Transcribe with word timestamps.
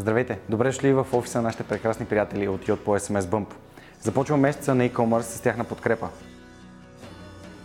Здравейте! 0.00 0.38
Добре 0.48 0.68
дошли 0.68 0.92
в 0.92 1.06
офиса 1.12 1.38
на 1.38 1.42
нашите 1.42 1.64
прекрасни 1.64 2.06
приятели 2.06 2.48
от 2.48 2.66
Yot 2.66 2.76
по 2.76 2.98
SMS 2.98 3.20
Bump. 3.20 3.46
Започва 4.00 4.36
месеца 4.36 4.74
на 4.74 4.88
e-commerce 4.88 5.20
с 5.20 5.40
тяхна 5.40 5.64
подкрепа. 5.64 6.08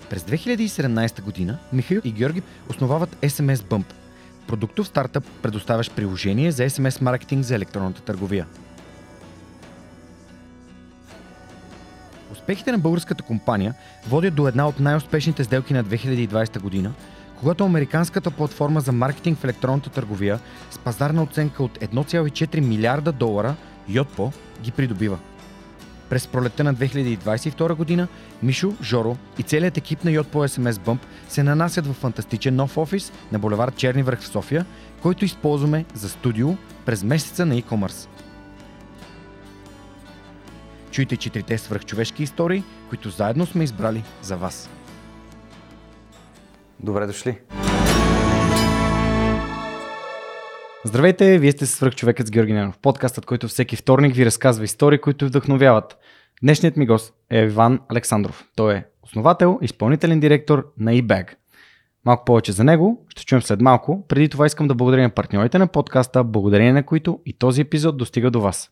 През 0.10 0.24
2017 0.24 1.22
година 1.22 1.58
Михаил 1.74 2.02
и 2.04 2.12
Георги 2.12 2.42
основават 2.70 3.16
SMS 3.16 3.56
Bump– 3.56 3.86
продуктов 4.48 4.88
стартъп, 4.88 5.24
предоставящ 5.42 5.96
приложение 5.96 6.52
за 6.52 6.64
SMS 6.64 7.02
маркетинг 7.02 7.44
за 7.44 7.56
електронната 7.56 8.02
търговия. 8.02 8.46
Успехите 12.32 12.72
на 12.72 12.78
българската 12.78 13.24
компания 13.24 13.74
водят 14.08 14.36
до 14.36 14.48
една 14.48 14.68
от 14.68 14.80
най-успешните 14.80 15.44
сделки 15.44 15.74
на 15.74 15.84
2020 15.84 16.60
година, 16.60 16.94
когато 17.44 17.66
американската 17.66 18.32
платформа 18.32 18.82
за 18.82 18.92
маркетинг 18.92 19.40
в 19.40 19.44
електронната 19.44 19.90
търговия 19.90 20.40
с 20.72 20.78
пазарна 20.78 21.24
оценка 21.24 21.64
от 21.64 21.80
1,4 21.80 22.60
милиарда 22.60 23.12
долара 23.12 23.56
Йотпо 23.90 24.32
ги 24.62 24.72
придобива. 24.72 25.18
През 26.10 26.28
пролетта 26.28 26.64
на 26.64 26.76
2022 26.76 27.74
година 27.74 28.08
Мишо, 28.44 28.74
Жоро 28.84 29.18
и 29.38 29.44
целият 29.44 29.78
екип 29.78 30.04
на 30.04 30.12
Йотпо 30.12 30.38
SMS 30.38 30.72
Bump 30.72 31.00
се 31.30 31.44
нанасят 31.44 31.88
в 31.88 31.94
фантастичен 31.94 32.56
нов 32.56 32.78
офис 32.78 33.12
на 33.32 33.40
булевард 33.40 33.76
Черни 33.76 34.04
връх 34.04 34.22
в 34.22 34.28
София, 34.28 34.66
който 35.02 35.26
използваме 35.26 35.86
за 35.94 36.10
студио 36.10 36.50
през 36.86 37.04
месеца 37.04 37.46
на 37.46 37.56
e-commerce. 37.56 38.08
Чуйте 40.92 41.18
четирите 41.18 41.58
свръхчовешки 41.58 42.24
истории, 42.24 42.64
които 42.90 43.10
заедно 43.10 43.46
сме 43.46 43.64
избрали 43.64 44.04
за 44.22 44.38
вас. 44.38 44.70
Добре 46.84 47.06
дошли! 47.06 47.38
Здравейте, 50.86 51.40
вие 51.40 51.52
сте 51.52 51.66
свръхчовекът 51.66 52.28
с 52.28 52.32
Георги 52.32 52.54
Ненов, 52.54 52.78
подкастът, 52.78 53.26
който 53.26 53.48
всеки 53.48 53.76
вторник 53.76 54.16
ви 54.16 54.26
разказва 54.26 54.64
истории, 54.64 54.98
които 54.98 55.26
вдъхновяват. 55.26 55.98
Днешният 56.42 56.78
ми 56.78 56.86
гост 56.86 57.14
е 57.30 57.40
Иван 57.40 57.80
Александров. 57.90 58.46
Той 58.56 58.74
е 58.74 58.86
основател, 59.04 59.60
изпълнителен 59.62 60.20
директор 60.20 60.74
на 60.78 60.92
eBag. 60.92 61.34
Малко 62.06 62.26
повече 62.26 62.52
за 62.52 62.64
него 62.64 63.06
ще 63.10 63.26
чуем 63.26 63.42
след 63.42 63.62
малко. 63.62 64.06
Преди 64.08 64.30
това 64.30 64.46
искам 64.46 64.68
да 64.68 64.76
благодаря 64.76 65.02
на 65.02 65.10
партньорите 65.10 65.58
на 65.58 65.68
подкаста, 65.68 66.24
благодарение 66.24 66.74
на 66.74 66.86
които 66.86 67.20
и 67.26 67.34
този 67.34 67.62
епизод 67.62 67.98
достига 67.98 68.32
до 68.32 68.42
вас. 68.42 68.72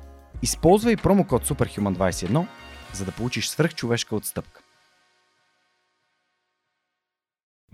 Използвай 0.43 0.97
промокод 0.97 1.47
SUPERHUMAN21, 1.47 2.45
за 2.93 3.05
да 3.05 3.11
получиш 3.11 3.47
свръхчовешка 3.47 4.15
отстъпка. 4.15 4.61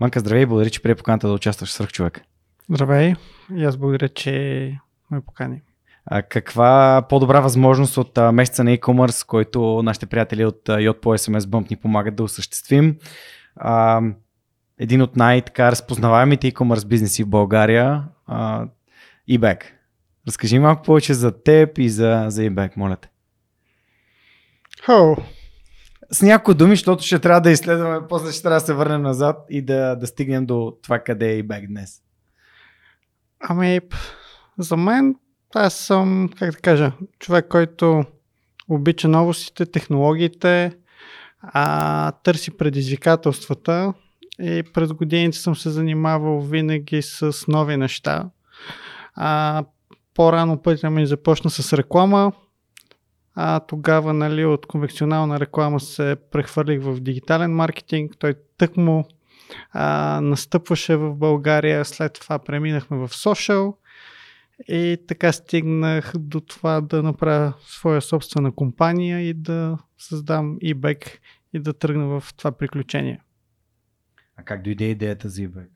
Манка, 0.00 0.20
здравей, 0.20 0.46
благодаря, 0.46 0.70
че 0.70 0.82
прие 0.82 0.94
поканата 0.94 1.28
да 1.28 1.34
участваш 1.34 1.70
в 1.70 1.72
свръхчовек. 1.72 2.22
Здравей, 2.70 3.14
и 3.56 3.64
аз 3.64 3.76
благодаря, 3.76 4.08
че 4.08 4.32
ме 5.10 5.20
покани. 5.20 5.62
А 6.06 6.22
каква 6.22 7.06
по-добра 7.08 7.40
възможност 7.40 7.96
от 7.96 8.18
а, 8.18 8.32
месеца 8.32 8.64
на 8.64 8.70
e-commerce, 8.70 9.26
който 9.26 9.82
нашите 9.82 10.06
приятели 10.06 10.44
от 10.44 10.62
Yot 10.64 11.00
по 11.00 11.14
SMS 11.14 11.40
Bump 11.40 11.70
ни 11.70 11.76
помагат 11.76 12.16
да 12.16 12.22
осъществим? 12.22 12.96
А, 13.56 14.02
един 14.78 15.02
от 15.02 15.16
най-разпознаваемите 15.16 16.52
e-commerce 16.52 16.86
бизнеси 16.86 17.24
в 17.24 17.28
България, 17.28 18.04
а, 18.26 18.66
eBag. 19.30 19.77
Разкажи 20.28 20.58
малко 20.58 20.82
повече 20.82 21.14
за 21.14 21.42
теб 21.42 21.78
и 21.78 21.88
за, 21.88 22.24
за 22.28 22.42
eBag, 22.42 22.76
моля 22.76 22.96
те. 22.96 23.10
Oh. 24.88 25.22
С 26.10 26.22
някои 26.22 26.54
думи, 26.54 26.76
защото 26.76 27.04
ще 27.04 27.18
трябва 27.18 27.40
да 27.40 27.50
изследваме, 27.50 28.08
после 28.08 28.32
ще 28.32 28.42
трябва 28.42 28.60
да 28.60 28.66
се 28.66 28.74
върнем 28.74 29.02
назад 29.02 29.46
и 29.50 29.62
да, 29.62 29.96
да 29.96 30.06
стигнем 30.06 30.46
до 30.46 30.76
това 30.82 30.98
къде 30.98 31.32
е 31.32 31.42
eBag 31.42 31.66
днес. 31.66 32.02
Ами, 33.40 33.80
за 34.58 34.76
мен 34.76 35.14
аз 35.54 35.74
съм, 35.74 36.30
как 36.38 36.50
да 36.50 36.58
кажа, 36.58 36.92
човек, 37.18 37.46
който 37.48 38.04
обича 38.68 39.08
новостите, 39.08 39.66
технологиите, 39.66 40.72
а, 41.40 42.12
търси 42.12 42.56
предизвикателствата 42.56 43.94
и 44.40 44.62
през 44.74 44.92
годините 44.92 45.38
съм 45.38 45.56
се 45.56 45.70
занимавал 45.70 46.40
винаги 46.40 47.02
с 47.02 47.32
нови 47.48 47.76
неща. 47.76 48.30
А, 49.14 49.64
по-рано 50.18 50.62
пътя 50.62 50.90
ми 50.90 51.06
започна 51.06 51.50
с 51.50 51.72
реклама, 51.72 52.32
а 53.34 53.60
тогава 53.60 54.12
нали, 54.12 54.44
от 54.44 54.66
конвенционална 54.66 55.40
реклама 55.40 55.80
се 55.80 56.16
прехвърлих 56.30 56.82
в 56.82 57.00
дигитален 57.00 57.54
маркетинг. 57.54 58.12
Той 58.18 58.34
тъкмо 58.56 59.04
а, 59.70 60.20
настъпваше 60.20 60.96
в 60.96 61.14
България, 61.14 61.84
след 61.84 62.12
това 62.12 62.38
преминахме 62.38 62.96
в 62.96 63.08
social 63.08 63.76
и 64.68 64.98
така 65.08 65.32
стигнах 65.32 66.12
до 66.16 66.40
това 66.40 66.80
да 66.80 67.02
направя 67.02 67.54
своя 67.60 68.02
собствена 68.02 68.52
компания 68.52 69.20
и 69.20 69.34
да 69.34 69.78
създам 69.98 70.58
eBag 70.58 71.18
и 71.52 71.60
да 71.60 71.72
тръгна 71.72 72.20
в 72.20 72.34
това 72.36 72.52
приключение. 72.52 73.20
А 74.36 74.42
как 74.42 74.62
дойде 74.62 74.84
идеята 74.84 75.28
за 75.28 75.42
eBag? 75.42 75.68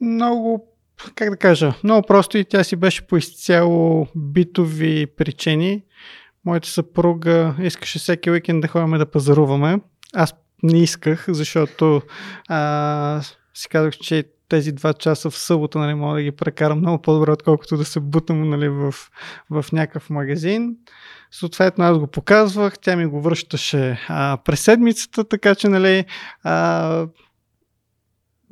Много 0.00 0.71
как 1.14 1.30
да 1.30 1.36
кажа, 1.36 1.74
много 1.84 2.06
просто 2.06 2.38
и 2.38 2.44
тя 2.44 2.64
си 2.64 2.76
беше 2.76 3.06
по 3.06 3.16
изцяло 3.16 4.06
битови 4.16 5.06
причини. 5.06 5.82
Моята 6.44 6.68
съпруга 6.68 7.54
искаше 7.62 7.98
всеки 7.98 8.30
уикенд 8.30 8.60
да 8.60 8.68
ходим 8.68 8.98
да 8.98 9.10
пазаруваме. 9.10 9.80
Аз 10.14 10.34
не 10.62 10.82
исках, 10.82 11.24
защото 11.28 12.02
а, 12.48 13.20
си 13.54 13.68
казах, 13.68 13.96
че 13.96 14.24
тези 14.48 14.72
два 14.72 14.92
часа 14.92 15.30
в 15.30 15.38
събота 15.38 15.78
нали, 15.78 15.94
мога 15.94 16.14
да 16.14 16.22
ги 16.22 16.30
прекарам 16.30 16.78
много 16.78 17.02
по-добре, 17.02 17.30
отколкото 17.30 17.76
да 17.76 17.84
се 17.84 18.00
бутам 18.00 18.50
нали, 18.50 18.68
в, 18.68 18.94
в 19.50 19.64
някакъв 19.72 20.10
магазин. 20.10 20.76
Съответно 21.30 21.84
аз 21.84 21.98
го 21.98 22.06
показвах, 22.06 22.78
тя 22.78 22.96
ми 22.96 23.06
го 23.06 23.20
връщаше 23.20 23.98
а, 24.08 24.38
през 24.44 24.60
седмицата, 24.60 25.24
така 25.24 25.54
че 25.54 25.68
нали, 25.68 26.04
а, 26.42 27.06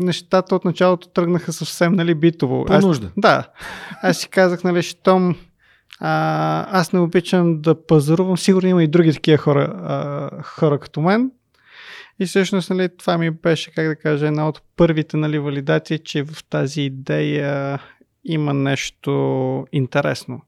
нещата 0.00 0.54
от 0.54 0.64
началото 0.64 1.08
тръгнаха 1.08 1.52
съвсем 1.52 1.92
нали, 1.92 2.14
битово. 2.14 2.64
По 2.64 2.78
нужда. 2.78 3.06
Аз, 3.06 3.12
да. 3.16 3.48
Аз 4.02 4.18
си 4.18 4.28
казах, 4.28 4.64
нали, 4.64 4.82
щом 4.82 5.36
а, 6.00 6.78
аз 6.78 6.92
не 6.92 7.00
обичам 7.00 7.60
да 7.60 7.86
пазарувам, 7.86 8.38
сигурно 8.38 8.68
има 8.68 8.82
и 8.82 8.88
други 8.88 9.12
такива 9.12 9.38
хора, 9.38 9.72
а, 9.84 10.42
хора 10.42 10.78
като 10.78 11.00
мен. 11.00 11.30
И 12.20 12.26
всъщност 12.26 12.70
нали, 12.70 12.88
това 12.98 13.18
ми 13.18 13.30
беше, 13.30 13.74
как 13.74 13.88
да 13.88 13.96
кажа, 13.96 14.26
една 14.26 14.48
от 14.48 14.62
първите 14.76 15.16
нали, 15.16 15.38
валидации, 15.38 15.98
че 15.98 16.22
в 16.22 16.44
тази 16.44 16.82
идея 16.82 17.82
има 18.24 18.54
нещо 18.54 19.66
интересно. 19.72 20.40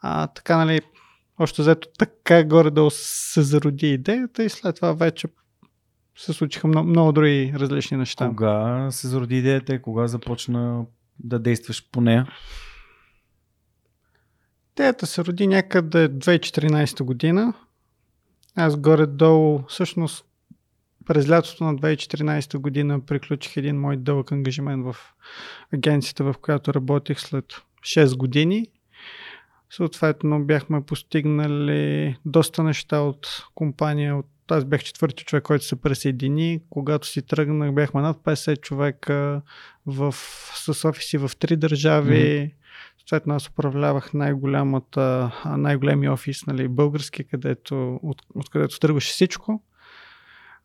А, 0.00 0.26
така, 0.26 0.56
нали, 0.56 0.80
още 1.38 1.62
взето 1.62 1.88
така 1.98 2.44
горе-долу 2.44 2.90
се 2.92 3.42
зароди 3.42 3.92
идеята 3.92 4.44
и 4.44 4.48
след 4.48 4.76
това 4.76 4.92
вече 4.92 5.28
се 6.18 6.32
случиха 6.32 6.68
много, 6.68 6.88
много 6.88 7.12
други 7.12 7.52
различни 7.56 7.96
неща. 7.96 8.28
Кога 8.28 8.88
се 8.90 9.08
зароди 9.08 9.38
идеята 9.38 9.74
и 9.74 9.82
кога 9.82 10.06
започна 10.06 10.86
да 11.18 11.38
действаш 11.38 11.90
по 11.92 12.00
нея? 12.00 12.26
Идеята 14.72 15.06
се 15.06 15.24
роди 15.24 15.46
някъде 15.46 16.08
2014 16.08 17.02
година. 17.02 17.54
Аз 18.56 18.76
горе-долу, 18.76 19.62
всъщност 19.68 20.24
през 21.06 21.30
лятото 21.30 21.64
на 21.64 21.76
2014 21.76 22.58
година 22.58 23.00
приключих 23.00 23.56
един 23.56 23.80
мой 23.80 23.96
дълъг 23.96 24.32
ангажимент 24.32 24.84
в 24.84 24.96
агенцията, 25.74 26.24
в 26.24 26.34
която 26.42 26.74
работих 26.74 27.20
след 27.20 27.44
6 27.80 28.16
години. 28.16 28.66
Съответно 29.70 30.44
бяхме 30.44 30.84
постигнали 30.84 32.16
доста 32.24 32.62
неща 32.62 33.00
от 33.00 33.26
компания, 33.54 34.16
от 34.16 34.26
аз 34.54 34.64
бях 34.64 34.84
четвърти 34.84 35.24
човек, 35.24 35.44
който 35.44 35.64
се 35.64 35.76
присъедини. 35.76 36.60
Когато 36.70 37.06
си 37.06 37.22
тръгнах, 37.22 37.72
бяхме 37.72 38.00
над 38.00 38.16
50 38.16 38.60
човека 38.60 39.42
в, 39.86 40.14
с 40.54 40.88
офиси 40.88 41.18
в 41.18 41.30
три 41.38 41.56
държави. 41.56 42.14
Mm-hmm. 42.14 42.52
Съответно, 42.98 43.34
аз 43.34 43.48
управлявах 43.48 44.14
най-голямата, 44.14 45.32
най-големи 45.46 46.08
офис, 46.08 46.46
нали, 46.46 46.68
български, 46.68 47.24
където, 47.24 48.00
от, 48.02 48.22
откъдето 48.34 48.78
тръгваше 48.78 49.12
всичко. 49.12 49.62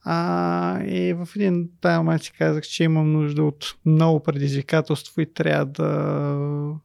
А, 0.06 0.84
и 0.84 1.14
в 1.14 1.28
един 1.36 1.70
тази 1.82 1.98
момент 1.98 2.24
си 2.24 2.32
казах, 2.32 2.64
че 2.64 2.84
имам 2.84 3.12
нужда 3.12 3.44
от 3.44 3.76
много 3.86 4.24
предизвикателство 4.24 5.22
и 5.22 5.34
трябва 5.34 5.66
да 5.66 6.76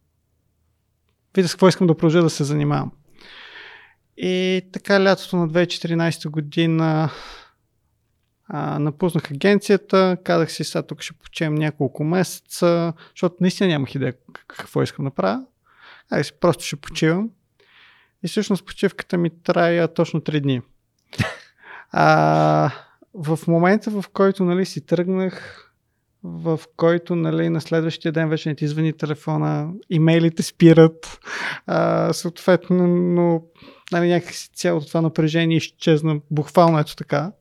видя 1.36 1.48
с 1.48 1.52
какво 1.52 1.68
искам 1.68 1.86
да 1.86 1.96
продължа 1.96 2.22
да 2.22 2.30
се 2.30 2.44
занимавам. 2.44 2.92
И 4.20 4.62
така 4.72 5.04
лятото 5.04 5.36
на 5.36 5.48
2014 5.48 6.28
година 6.28 7.10
а, 8.48 8.78
напуснах 8.78 9.30
агенцията, 9.30 10.16
казах 10.24 10.52
си 10.52 10.64
сега 10.64 10.82
тук 10.82 11.02
ще 11.02 11.12
почем 11.12 11.54
няколко 11.54 12.04
месеца, 12.04 12.92
защото 13.10 13.36
наистина 13.40 13.68
нямах 13.68 13.94
идея 13.94 14.14
какво 14.48 14.82
искам 14.82 15.04
да 15.04 15.10
правя. 15.10 15.44
Ай 16.10 16.24
си 16.24 16.32
просто 16.40 16.64
ще 16.64 16.76
почивам. 16.76 17.30
И 18.24 18.28
всъщност 18.28 18.66
почивката 18.66 19.18
ми 19.18 19.30
трая 19.42 19.88
точно 19.88 20.20
3 20.20 20.40
дни. 20.40 20.62
А, 21.90 22.70
в 23.14 23.38
момента, 23.46 23.90
в 23.90 24.04
който 24.12 24.44
нали, 24.44 24.66
си 24.66 24.86
тръгнах, 24.86 25.64
в 26.22 26.60
който 26.76 27.16
нали, 27.16 27.48
на 27.48 27.60
следващия 27.60 28.12
ден 28.12 28.28
вече 28.28 28.48
не 28.48 28.54
ти 28.54 28.68
звъни 28.68 28.92
телефона, 28.92 29.70
имейлите 29.90 30.42
спират, 30.42 31.18
а, 31.66 32.12
съответно, 32.12 32.86
но 32.86 33.42
нали, 33.92 34.08
някакси 34.08 34.50
цялото 34.54 34.86
това 34.86 35.00
напрежение 35.00 35.56
изчезна 35.56 36.20
буквално 36.30 36.78
ето 36.78 36.96
така 36.96 37.32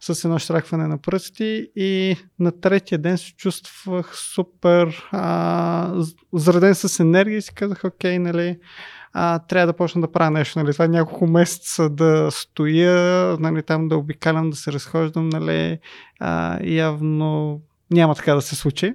с 0.00 0.24
едно 0.24 0.38
штракване 0.38 0.86
на 0.86 0.98
пръсти 0.98 1.70
и 1.76 2.16
на 2.38 2.60
третия 2.60 2.98
ден 2.98 3.18
се 3.18 3.32
чувствах 3.32 4.16
супер 4.16 5.08
а, 5.12 6.04
зареден 6.32 6.74
с 6.74 7.00
енергия 7.00 7.38
и 7.38 7.42
си 7.42 7.54
казах, 7.54 7.84
окей, 7.84 8.18
нали, 8.18 8.58
а, 9.12 9.38
трябва 9.38 9.66
да 9.66 9.76
почна 9.76 10.00
да 10.00 10.12
правя 10.12 10.30
нещо. 10.30 10.58
Нали, 10.58 10.72
това 10.72 10.88
няколко 10.88 11.26
месеца 11.26 11.90
да 11.90 12.28
стоя, 12.30 13.36
нали, 13.40 13.62
там 13.62 13.88
да 13.88 13.96
обикалям, 13.96 14.50
да 14.50 14.56
се 14.56 14.72
разхождам, 14.72 15.28
нали, 15.28 15.78
а, 16.20 16.58
явно 16.64 17.60
няма 17.90 18.14
така 18.14 18.34
да 18.34 18.42
се 18.42 18.56
случи. 18.56 18.94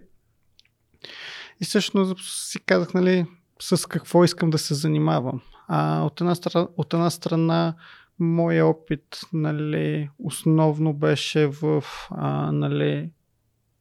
И 1.61 1.65
всъщност 1.65 2.49
си 2.51 2.59
казах, 2.65 2.93
нали, 2.93 3.25
с 3.59 3.89
какво 3.89 4.23
искам 4.23 4.49
да 4.49 4.57
се 4.57 4.73
занимавам. 4.73 5.41
А, 5.67 6.01
от, 6.01 6.21
една 6.21 6.35
страна, 6.35 6.67
от 6.77 6.93
една 6.93 7.09
страна, 7.09 7.75
моя 8.19 8.65
опит 8.65 9.19
нали, 9.33 10.09
основно 10.19 10.93
беше 10.93 11.47
в 11.47 11.83
а, 12.11 12.51
нали, 12.51 13.11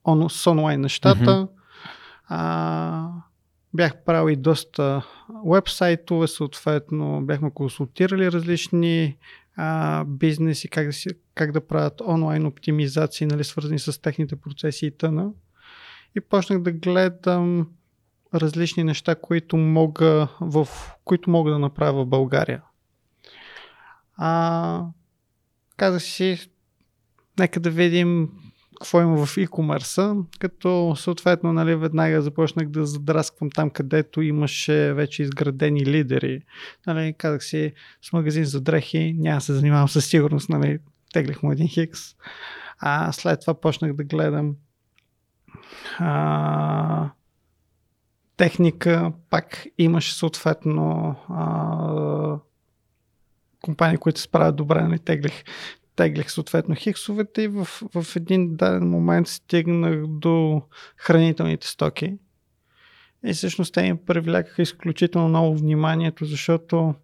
он, 0.04 0.30
с 0.30 0.46
онлайн 0.50 0.80
нещата. 0.80 1.24
Mm-hmm. 1.24 1.48
А, 2.28 3.08
бях 3.74 4.04
правил 4.04 4.32
и 4.32 4.36
доста 4.36 5.06
вебсайтове, 5.46 6.26
съответно 6.26 7.20
бяхме 7.22 7.50
консултирали 7.50 8.32
различни 8.32 9.16
а, 9.56 10.04
бизнеси, 10.04 10.68
как 10.68 10.86
да, 10.86 10.92
си, 10.92 11.08
как 11.34 11.52
да 11.52 11.66
правят 11.66 12.00
онлайн 12.00 12.46
оптимизации, 12.46 13.26
нали, 13.26 13.44
свързани 13.44 13.78
с 13.78 14.02
техните 14.02 14.36
процеси 14.36 14.86
и 14.86 14.90
т.н. 14.90 15.30
И 16.16 16.20
почнах 16.20 16.62
да 16.62 16.72
гледам 16.72 17.68
различни 18.34 18.84
неща, 18.84 19.14
които 19.14 19.56
мога, 19.56 20.28
в, 20.40 20.68
които 21.04 21.30
мога 21.30 21.50
да 21.50 21.58
направя 21.58 22.04
в 22.04 22.08
България. 22.08 22.62
А, 24.16 24.84
казах 25.76 26.02
си, 26.02 26.50
нека 27.38 27.60
да 27.60 27.70
видим 27.70 28.28
какво 28.80 29.00
има 29.00 29.26
в 29.26 29.36
e-commerce, 29.36 30.24
като 30.38 30.94
съответно 30.96 31.52
нали, 31.52 31.76
веднага 31.76 32.22
започнах 32.22 32.68
да 32.68 32.86
задрасквам 32.86 33.50
там, 33.50 33.70
където 33.70 34.22
имаше 34.22 34.92
вече 34.94 35.22
изградени 35.22 35.86
лидери. 35.86 36.42
Нали, 36.86 37.14
казах 37.18 37.44
си, 37.44 37.72
с 38.02 38.12
магазин 38.12 38.44
за 38.44 38.60
дрехи 38.60 39.14
няма 39.18 39.40
се 39.40 39.52
занимавам 39.52 39.88
със 39.88 40.06
сигурност, 40.06 40.48
нали, 40.48 40.78
теглих 41.12 41.42
му 41.42 41.52
един 41.52 41.68
хикс. 41.68 42.00
А 42.78 43.12
след 43.12 43.40
това 43.40 43.60
почнах 43.60 43.92
да 43.92 44.04
гледам 44.04 44.54
а, 45.98 47.10
техника, 48.40 49.12
пак 49.30 49.66
имаше 49.78 50.14
съответно 50.14 51.16
а, 51.28 52.38
компании, 53.60 53.96
които 53.96 54.20
се 54.20 54.24
справят 54.24 54.56
добре, 54.56 54.82
нали, 54.82 54.98
теглих 54.98 55.44
теглих 55.96 56.30
съответно 56.30 56.74
хиксовете 56.74 57.42
и 57.42 57.48
в, 57.48 57.64
в 57.94 58.16
един 58.16 58.56
даден 58.56 58.90
момент 58.90 59.28
стигнах 59.28 60.06
до 60.06 60.62
хранителните 60.96 61.66
стоки. 61.66 62.14
И 63.26 63.32
всъщност 63.32 63.74
те 63.74 63.80
им 63.80 63.98
привлекаха 64.06 64.62
изключително 64.62 65.28
много 65.28 65.56
вниманието, 65.56 66.24
защото 66.24 66.94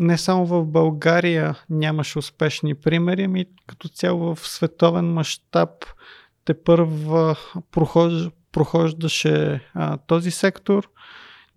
не 0.00 0.18
само 0.18 0.46
в 0.46 0.64
България 0.66 1.58
нямаше 1.70 2.18
успешни 2.18 2.74
примери, 2.74 3.22
ами 3.22 3.44
като 3.66 3.88
цяло 3.88 4.34
в 4.34 4.48
световен 4.48 5.12
мащаб 5.12 5.70
те 6.44 6.62
първа 6.62 7.36
прохож, 7.70 8.12
прохождаше 8.56 9.60
а, 9.74 9.96
този 9.96 10.30
сектор. 10.30 10.88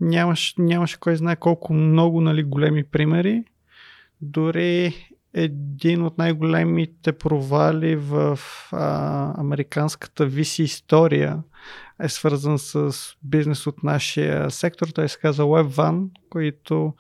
Нямаше, 0.02 0.54
нямаше 0.58 1.00
кой 1.00 1.16
знае 1.16 1.36
колко 1.36 1.74
много 1.74 2.22
нали, 2.22 2.44
големи 2.44 2.84
примери. 2.84 3.44
Дори 4.22 4.96
един 5.34 6.04
от 6.04 6.18
най-големите 6.18 7.12
провали 7.12 7.96
в 7.96 8.40
а, 8.72 9.34
американската 9.42 10.26
виси 10.26 10.64
история 10.64 11.44
е 12.04 12.10
свързан 12.10 12.60
с 12.60 12.94
бизнес 13.24 13.68
от 13.68 13.84
нашия 13.84 14.52
сектор. 14.52 14.88
Той 14.88 15.10
се 15.10 15.20
казва 15.20 15.46
WebVan, 15.46 16.10
които 16.30 16.94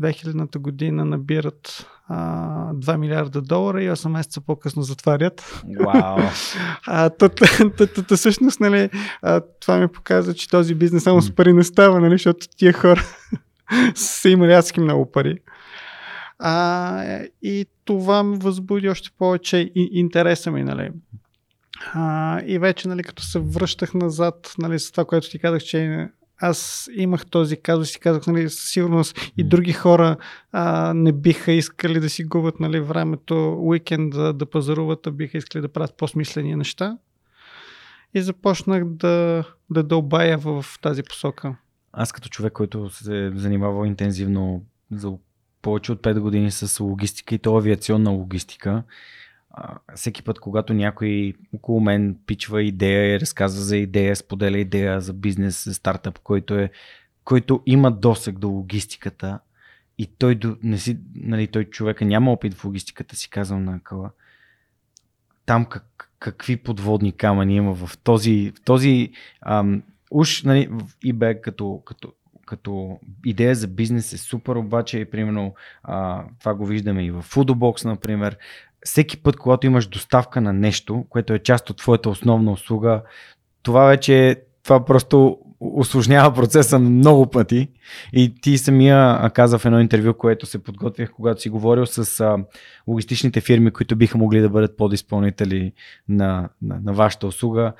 2000-та 0.00 0.58
година 0.58 1.04
набират 1.04 1.86
а, 2.08 2.72
2 2.74 2.96
милиарда 2.96 3.42
долара 3.42 3.82
и 3.82 3.90
8 3.90 4.08
месеца 4.08 4.40
по-късно 4.40 4.82
затварят. 4.82 5.62
Вау! 5.84 6.18
Wow. 6.88 8.14
всъщност, 8.16 8.60
нали, 8.60 8.90
а, 9.22 9.40
това 9.60 9.78
ми 9.78 9.88
показва, 9.88 10.34
че 10.34 10.48
този 10.48 10.74
бизнес 10.74 11.02
само 11.02 11.22
с 11.22 11.34
пари 11.34 11.52
не 11.52 11.64
става, 11.64 12.00
нали, 12.00 12.14
защото 12.14 12.46
тия 12.56 12.72
хора 12.72 13.02
са 13.94 14.28
имали 14.28 14.52
адски 14.52 14.80
много 14.80 15.12
пари. 15.12 15.38
А, 16.38 17.04
и 17.42 17.66
това 17.84 18.22
ме 18.22 18.36
възбуди 18.38 18.88
още 18.88 19.10
повече 19.18 19.70
интереса 19.74 20.50
ми, 20.50 20.64
нали. 20.64 20.90
А, 21.92 22.40
и 22.46 22.58
вече, 22.58 22.88
нали, 22.88 23.02
като 23.02 23.22
се 23.22 23.38
връщах 23.38 23.94
назад, 23.94 24.54
нали, 24.58 24.78
с 24.78 24.90
това, 24.90 25.04
което 25.04 25.30
ти 25.30 25.38
казах, 25.38 25.62
че 25.62 26.08
аз 26.48 26.90
имах 26.96 27.26
този 27.26 27.56
казус 27.56 27.94
и 27.94 28.00
казах, 28.00 28.26
нали, 28.26 28.50
със 28.50 28.70
сигурност 28.70 29.32
и 29.36 29.44
други 29.44 29.72
хора 29.72 30.16
а, 30.52 30.94
не 30.94 31.12
биха 31.12 31.52
искали 31.52 32.00
да 32.00 32.10
си 32.10 32.24
губят 32.24 32.60
нали, 32.60 32.80
времето, 32.80 33.56
уикенд 33.60 34.10
да, 34.10 34.46
пазаруват, 34.46 35.06
а 35.06 35.10
биха 35.10 35.38
искали 35.38 35.62
да 35.62 35.68
правят 35.68 35.96
по-смислени 35.96 36.56
неща. 36.56 36.98
И 38.14 38.22
започнах 38.22 38.84
да, 38.84 39.44
да 39.70 39.82
дълбая 39.82 40.38
в, 40.38 40.64
тази 40.82 41.02
посока. 41.02 41.56
Аз 41.92 42.12
като 42.12 42.28
човек, 42.28 42.52
който 42.52 42.90
се 42.90 43.26
е 43.26 43.30
занимавал 43.34 43.86
интензивно 43.86 44.64
за 44.92 45.12
повече 45.62 45.92
от 45.92 46.02
5 46.02 46.20
години 46.20 46.50
с 46.50 46.80
логистика 46.80 47.34
и 47.34 47.38
то 47.38 47.56
авиационна 47.56 48.10
логистика. 48.10 48.82
Всеки 49.94 50.22
път, 50.22 50.40
когато 50.40 50.74
някой 50.74 51.34
около 51.52 51.80
мен 51.80 52.18
пичва 52.26 52.62
идея 52.62 53.14
и 53.14 53.20
разказва 53.20 53.62
за 53.62 53.76
идея, 53.76 54.16
споделя 54.16 54.58
идея 54.58 55.00
за 55.00 55.12
бизнес, 55.12 55.64
за 55.64 55.74
стартъп, 55.74 56.18
който, 56.18 56.54
е, 56.54 56.70
който 57.24 57.62
има 57.66 57.90
досег 57.90 58.38
до 58.38 58.48
логистиката 58.48 59.38
и 59.98 60.06
той, 60.06 60.38
не 60.62 60.78
си, 60.78 60.98
нали, 61.14 61.46
той 61.46 61.64
човека 61.64 62.04
няма 62.04 62.32
опит 62.32 62.54
в 62.54 62.64
логистиката, 62.64 63.16
си 63.16 63.30
казвам 63.30 63.64
на 63.64 63.80
къла. 63.80 64.10
Там 65.46 65.64
как, 65.64 66.10
какви 66.18 66.56
подводни 66.56 67.12
камъни 67.12 67.56
има 67.56 67.74
в 67.74 67.98
този, 67.98 68.52
в 68.56 68.60
този 68.60 69.10
ам, 69.40 69.82
уж 70.10 70.42
нали, 70.42 70.68
в 70.70 70.80
eBay 71.04 71.40
като, 71.40 71.82
като 71.84 72.12
като 72.44 72.98
идея 73.24 73.54
за 73.54 73.68
бизнес 73.68 74.12
е 74.12 74.18
супер, 74.18 74.56
обаче 74.56 75.04
примерно 75.04 75.54
а, 75.82 76.24
това 76.40 76.54
го 76.54 76.66
виждаме 76.66 77.04
и 77.04 77.10
в 77.10 77.22
Foodbox, 77.22 77.84
например. 77.84 78.38
Всеки 78.84 79.22
път, 79.22 79.36
когато 79.36 79.66
имаш 79.66 79.86
доставка 79.86 80.40
на 80.40 80.52
нещо, 80.52 81.04
което 81.08 81.32
е 81.32 81.38
част 81.38 81.70
от 81.70 81.76
твоята 81.76 82.10
основна 82.10 82.52
услуга, 82.52 83.02
това 83.62 83.84
вече 83.84 84.42
това 84.62 84.84
просто 84.84 85.38
осложнява 85.60 86.34
процеса 86.34 86.78
много 86.78 87.30
пъти. 87.30 87.68
И 88.12 88.34
ти 88.40 88.58
самия 88.58 89.30
каза 89.30 89.58
в 89.58 89.64
едно 89.64 89.80
интервю, 89.80 90.14
което 90.14 90.46
се 90.46 90.62
подготвях, 90.62 91.12
когато 91.12 91.40
си 91.40 91.48
говорил 91.48 91.86
с 91.86 92.20
а, 92.20 92.36
логистичните 92.88 93.40
фирми, 93.40 93.70
които 93.70 93.96
биха 93.96 94.18
могли 94.18 94.40
да 94.40 94.48
бъдат 94.48 94.76
подизпълнители 94.76 95.72
на, 96.08 96.48
на, 96.62 96.80
на 96.84 96.92
вашата 96.92 97.26
услуга, 97.26 97.72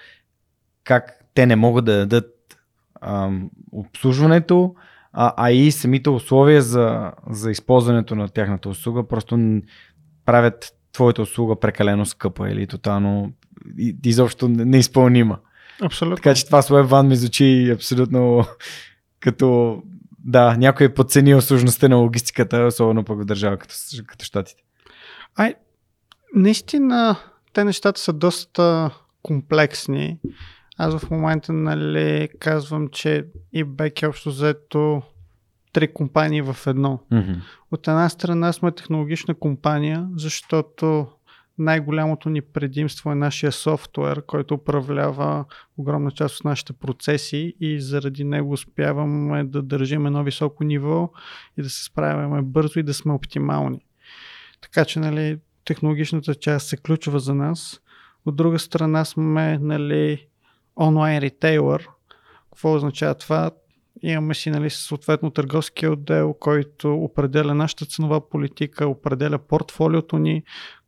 как 0.84 1.24
те 1.34 1.46
не 1.46 1.56
могат 1.56 1.84
да 1.84 1.98
дадат 1.98 2.34
а, 3.00 3.30
обслужването, 3.72 4.74
а, 5.12 5.34
а 5.36 5.50
и 5.50 5.72
самите 5.72 6.10
условия 6.10 6.62
за, 6.62 7.12
за 7.30 7.50
използването 7.50 8.14
на 8.14 8.28
тяхната 8.28 8.68
услуга 8.68 9.08
просто 9.08 9.60
правят 10.24 10.72
твоята 10.94 11.22
услуга 11.22 11.60
прекалено 11.60 12.06
скъпа 12.06 12.50
или 12.50 12.66
тотално 12.66 13.32
изобщо 14.04 14.48
неизпълнима. 14.48 15.36
Абсолютно. 15.82 16.16
Така 16.16 16.34
че 16.34 16.46
това 16.46 16.62
с 16.62 16.68
WebVan 16.68 17.06
ми 17.06 17.16
звучи 17.16 17.70
абсолютно 17.74 18.46
като 19.20 19.78
да, 20.18 20.56
някой 20.56 20.86
е 20.86 20.94
подценил 20.94 21.40
сложността 21.40 21.88
на 21.88 21.96
логистиката, 21.96 22.64
особено 22.64 23.04
пък 23.04 23.22
в 23.22 23.24
държава 23.24 23.56
като, 23.56 23.74
като 24.06 24.24
щатите. 24.24 24.62
Ай, 25.36 25.54
наистина, 26.34 27.16
те 27.52 27.64
нещата 27.64 28.00
са 28.00 28.12
доста 28.12 28.90
комплексни. 29.22 30.18
Аз 30.78 30.98
в 30.98 31.10
момента 31.10 31.52
нали, 31.52 32.28
казвам, 32.38 32.88
че 32.88 33.26
eBay 33.56 34.02
е 34.02 34.06
общо 34.06 34.30
взето 34.30 35.02
три 35.74 35.92
компании 35.92 36.42
в 36.42 36.56
едно. 36.66 37.00
Mm-hmm. 37.12 37.40
От 37.70 37.88
една 37.88 38.08
страна 38.08 38.52
сме 38.52 38.72
технологична 38.72 39.34
компания, 39.34 40.08
защото 40.16 41.06
най-голямото 41.58 42.30
ни 42.30 42.42
предимство 42.42 43.12
е 43.12 43.14
нашия 43.14 43.52
софтуер, 43.52 44.22
който 44.26 44.54
управлява 44.54 45.44
огромна 45.76 46.10
част 46.10 46.36
от 46.36 46.44
нашите 46.44 46.72
процеси 46.72 47.54
и 47.60 47.80
заради 47.80 48.24
него 48.24 48.52
успяваме 48.52 49.44
да 49.44 49.62
държим 49.62 50.06
едно 50.06 50.24
високо 50.24 50.64
ниво 50.64 51.10
и 51.58 51.62
да 51.62 51.70
се 51.70 51.84
справяме 51.84 52.42
бързо 52.42 52.78
и 52.78 52.82
да 52.82 52.94
сме 52.94 53.12
оптимални. 53.12 53.80
Така 54.60 54.84
че 54.84 55.00
нали, 55.00 55.38
технологичната 55.64 56.34
част 56.34 56.72
е 56.72 56.76
ключова 56.76 57.20
за 57.20 57.34
нас. 57.34 57.80
От 58.26 58.36
друга 58.36 58.58
страна 58.58 59.04
сме 59.04 59.58
нали, 59.58 60.26
онлайн 60.80 61.18
ритейлър. 61.18 61.88
Какво 62.50 62.74
означава 62.74 63.14
това? 63.14 63.50
Имаме 64.06 64.34
си 64.34 64.50
нали, 64.50 64.70
съответно 64.70 65.30
търговския 65.30 65.92
отдел, 65.92 66.34
който 66.40 66.94
определя 66.94 67.54
нашата 67.54 67.86
ценова 67.86 68.28
политика, 68.28 68.88
определя 68.88 69.38
портфолиото 69.38 70.18
ни, 70.18 70.42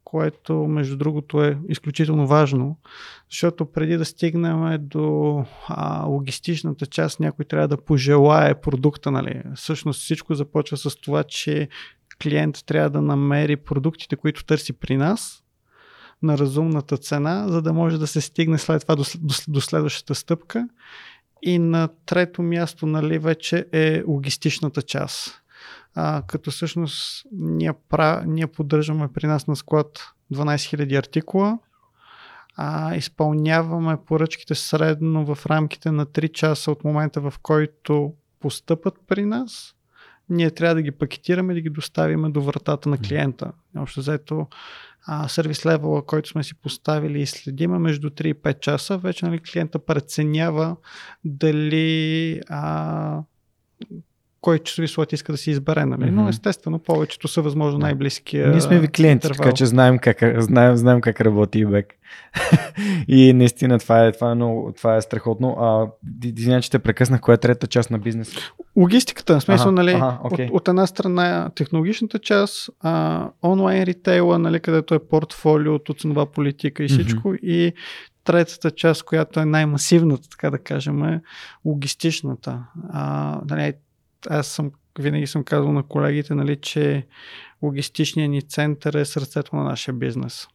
което 0.05 0.55
между 0.55 0.97
другото 0.97 1.45
е 1.45 1.59
изключително 1.69 2.27
важно, 2.27 2.79
защото 3.31 3.73
преди 3.73 3.97
да 3.97 4.05
стигнем 4.05 4.79
до 4.81 5.45
а, 5.69 6.05
логистичната 6.07 6.87
част, 6.87 7.21
някой 7.21 7.45
трябва 7.45 7.69
да 7.69 7.85
пожелае 7.85 8.61
продукта. 8.61 9.11
Нали. 9.11 9.43
Всъщност 9.55 10.01
всичко 10.01 10.35
започва 10.35 10.77
с 10.77 10.97
това, 10.97 11.25
че 11.25 11.69
клиент 12.23 12.67
трябва 12.67 12.91
да 12.91 13.03
намери 13.03 13.57
продуктите, 13.57 14.17
които 14.17 14.45
търси 14.45 14.73
при 14.73 14.97
нас 14.97 15.43
на 16.23 16.39
разумната 16.39 16.97
цена, 16.97 17.49
за 17.49 17.63
да 17.63 17.73
може 17.73 17.99
да 17.99 18.07
се 18.07 18.21
стигне 18.21 18.59
след 18.59 18.83
това 18.83 18.97
до, 18.97 19.05
до, 19.19 19.35
до 19.49 19.61
следващата 19.61 20.15
стъпка. 20.15 20.69
И 21.43 21.59
на 21.59 21.89
трето 22.07 22.43
място 22.43 22.87
нали, 22.87 23.19
вече 23.19 23.67
е 23.73 24.03
логистичната 24.07 24.83
част 24.83 25.43
а, 25.97 26.23
като 26.27 26.51
всъщност 26.51 27.27
ние, 27.33 27.73
пра, 27.89 28.25
ние 28.27 28.47
поддържаме 28.47 29.09
при 29.13 29.27
нас 29.27 29.47
на 29.47 29.57
склад 29.57 30.13
12 30.33 30.77
000 30.77 30.99
артикула, 30.99 31.59
а, 32.57 32.95
изпълняваме 32.97 33.97
поръчките 34.07 34.55
средно 34.55 35.35
в 35.35 35.47
рамките 35.47 35.91
на 35.91 36.07
3 36.07 36.33
часа 36.33 36.71
от 36.71 36.85
момента 36.85 37.21
в 37.21 37.35
който 37.43 38.13
постъпат 38.41 38.95
при 39.07 39.25
нас. 39.25 39.75
Ние 40.29 40.51
трябва 40.51 40.75
да 40.75 40.83
ги 40.83 40.91
пакетираме 40.91 41.55
да 41.55 41.61
ги 41.61 41.71
доставим 41.71 42.33
до 42.33 42.43
вратата 42.43 42.89
на 42.89 42.99
клиента. 42.99 43.53
Общо 43.77 44.01
взето 44.01 44.47
а, 45.07 45.29
сервис 45.29 45.67
левела, 45.67 46.07
който 46.07 46.29
сме 46.29 46.43
си 46.43 46.55
поставили 46.55 47.21
и 47.21 47.27
следиме 47.27 47.79
между 47.79 48.11
3 48.11 48.27
и 48.27 48.35
5 48.35 48.61
часа, 48.61 48.99
вече 48.99 49.27
нали, 49.27 49.39
клиента 49.39 49.79
преценява 49.79 50.77
дали 51.25 52.41
а, 52.49 53.23
кой 54.47 54.59
часови 54.59 54.89
слот 54.89 55.13
иска 55.13 55.33
да 55.33 55.39
си 55.39 55.51
избере, 55.51 55.85
нали? 55.85 56.03
Mm-hmm. 56.03 56.11
но 56.11 56.29
естествено 56.29 56.79
повечето 56.79 57.29
са 57.29 57.43
възможно 57.43 57.79
най-близкия. 57.79 58.51
Ние 58.51 58.61
сме 58.61 58.79
ви 58.79 58.89
клиенти, 58.89 59.27
интервал. 59.27 59.45
така 59.45 59.57
че 59.57 59.67
знаем 59.67 59.99
как, 59.99 60.19
знаем, 60.39 60.77
знаем 60.77 61.01
как 61.01 61.21
работи 61.21 61.67
eBay. 61.67 61.85
и 63.09 63.33
наистина 63.33 63.79
това 63.79 64.07
е, 64.07 64.13
това 64.13 64.31
е, 64.31 64.35
много, 64.35 64.73
това 64.77 64.97
е 64.97 65.01
страхотно. 65.01 65.49
А, 65.49 65.87
извиня, 66.25 66.63
че 66.63 66.71
те 66.71 66.79
прекъснах, 66.79 67.21
коя 67.21 67.35
е 67.35 67.39
трета 67.39 67.67
част 67.67 67.91
на 67.91 67.99
бизнес? 67.99 68.35
Логистиката, 68.77 69.41
в 69.41 69.43
смисъл, 69.43 69.69
ага, 69.69 69.73
нали, 69.73 69.93
ага, 69.93 70.19
okay. 70.25 70.49
от, 70.49 70.61
от, 70.61 70.69
една 70.69 70.87
страна 70.87 71.51
технологичната 71.55 72.19
част, 72.19 72.71
а, 72.81 73.29
онлайн 73.43 73.83
ритейла, 73.83 74.39
нали, 74.39 74.61
където 74.61 74.95
е 74.95 75.09
портфолиото, 75.09 75.95
ценова 75.95 76.27
политика 76.27 76.85
и 76.85 76.89
всичко, 76.89 77.29
mm-hmm. 77.29 77.41
и 77.41 77.73
третата 78.25 78.71
част, 78.71 79.03
която 79.03 79.41
е 79.41 79.45
най-масивната, 79.45 80.29
така 80.29 80.51
да 80.51 80.59
кажем, 80.59 81.05
е 81.05 81.21
логистичната. 81.65 82.65
А, 82.93 83.41
нали, 83.51 83.73
аз 84.31 84.47
съм 84.47 84.73
винаги 84.99 85.27
съм 85.27 85.45
казал 85.45 85.73
на 85.73 85.83
колегите, 85.83 86.35
нали, 86.35 86.57
че 86.61 87.07
логистичният 87.63 88.31
ни 88.31 88.43
център 88.43 88.95
е 88.95 89.05
сърцето 89.05 89.57
на 89.57 89.65
нашия 89.65 89.95
бизнес. 89.95 90.49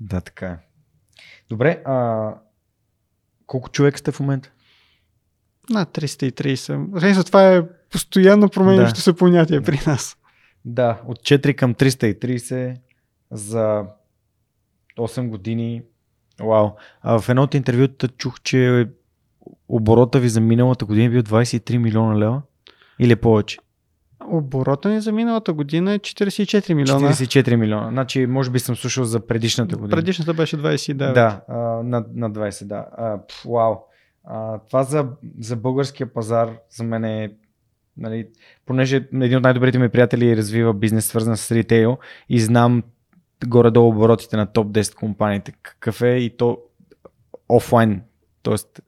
Да, 0.00 0.20
така 0.20 0.46
е. 0.46 0.58
Добре, 1.48 1.82
а 1.84 2.30
колко 3.46 3.68
човек 3.68 3.98
сте 3.98 4.12
в 4.12 4.20
момента? 4.20 4.50
На 5.70 5.86
330. 5.86 7.14
За 7.14 7.24
това 7.24 7.54
е 7.54 7.62
постоянно 7.90 8.48
променящо 8.48 8.96
да. 8.96 9.00
се 9.00 9.16
понятие 9.16 9.60
при 9.60 9.80
нас. 9.86 10.16
Да, 10.64 11.00
от 11.06 11.18
4 11.18 11.54
към 11.54 11.74
330 11.74 12.76
за 13.30 13.84
8 14.98 15.28
години. 15.28 15.82
Вау. 16.40 16.70
А 17.02 17.20
в 17.20 17.28
едно 17.28 17.42
от 17.42 17.54
интервюта 17.54 18.08
чух, 18.08 18.40
че 18.40 18.88
оборота 19.68 20.20
ви 20.20 20.28
за 20.28 20.40
миналата 20.40 20.84
година 20.84 21.04
е 21.04 21.08
бил 21.08 21.22
23 21.22 21.78
милиона 21.78 22.18
лева? 22.18 22.42
Или 22.98 23.16
повече? 23.16 23.58
Оборота 24.26 24.88
ни 24.88 25.00
за 25.00 25.12
миналата 25.12 25.52
година 25.52 25.92
е 25.92 25.98
44 25.98 26.74
милиона. 26.74 27.08
44 27.08 27.56
милиона. 27.56 27.88
Значи, 27.90 28.26
може 28.26 28.50
би 28.50 28.58
съм 28.58 28.76
слушал 28.76 29.04
за 29.04 29.26
предишната 29.26 29.76
година. 29.76 29.96
Предишната 29.96 30.34
беше 30.34 30.56
29. 30.56 31.12
Да, 31.12 31.40
а, 31.48 31.56
на, 31.82 32.04
на 32.14 32.30
20, 32.30 32.64
да. 32.64 32.86
А, 32.96 33.18
пф, 33.28 33.44
вау. 33.44 33.74
А, 34.24 34.58
това 34.58 34.82
за, 34.82 35.06
за 35.38 35.56
българския 35.56 36.12
пазар 36.12 36.50
за 36.70 36.84
мен 36.84 37.04
е 37.04 37.32
нали, 37.96 38.28
понеже 38.66 38.96
един 38.96 39.36
от 39.36 39.42
най-добрите 39.42 39.78
ми 39.78 39.88
приятели 39.88 40.36
развива 40.36 40.74
бизнес 40.74 41.06
свързан 41.06 41.36
с 41.36 41.52
ритейл 41.52 41.98
и 42.28 42.40
знам 42.40 42.82
горе-долу 43.46 43.88
оборотите 43.88 44.36
на 44.36 44.46
топ 44.46 44.66
10 44.66 44.94
компаниите. 44.94 45.52
Какъв 45.62 46.02
е 46.02 46.08
и 46.08 46.36
то 46.36 46.58
офлайн, 47.48 48.02
т.е 48.42 48.82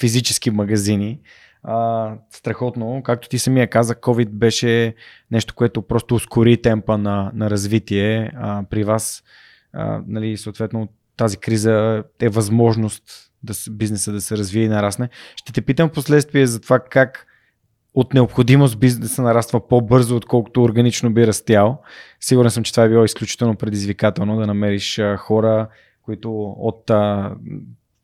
физически 0.00 0.50
магазини. 0.50 1.20
А, 1.62 2.12
страхотно. 2.30 3.02
Както 3.04 3.28
ти 3.28 3.38
самия 3.38 3.70
каза, 3.70 3.94
COVID 3.94 4.28
беше 4.28 4.94
нещо, 5.30 5.54
което 5.54 5.82
просто 5.82 6.14
ускори 6.14 6.62
темпа 6.62 6.98
на, 6.98 7.30
на 7.34 7.50
развитие. 7.50 8.32
А, 8.36 8.62
при 8.70 8.84
вас, 8.84 9.22
а, 9.72 10.02
нали, 10.06 10.36
съответно, 10.36 10.88
тази 11.16 11.36
криза 11.36 12.04
е 12.20 12.28
възможност 12.28 13.30
да, 13.42 13.54
бизнеса 13.70 14.12
да 14.12 14.20
се 14.20 14.36
развие 14.36 14.64
и 14.64 14.68
нарасне. 14.68 15.08
Ще 15.36 15.52
те 15.52 15.62
питам 15.62 15.90
последствие 15.90 16.46
за 16.46 16.60
това 16.60 16.78
как 16.78 17.26
от 17.94 18.14
необходимост 18.14 18.78
бизнеса 18.78 19.22
нараства 19.22 19.68
по-бързо, 19.68 20.16
отколкото 20.16 20.62
органично 20.62 21.14
би 21.14 21.26
растял. 21.26 21.82
Сигурен 22.20 22.50
съм, 22.50 22.64
че 22.64 22.72
това 22.72 22.84
е 22.84 22.88
било 22.88 23.04
изключително 23.04 23.56
предизвикателно 23.56 24.36
да 24.36 24.46
намериш 24.46 25.00
хора, 25.18 25.68
които 26.02 26.42
от 26.42 26.90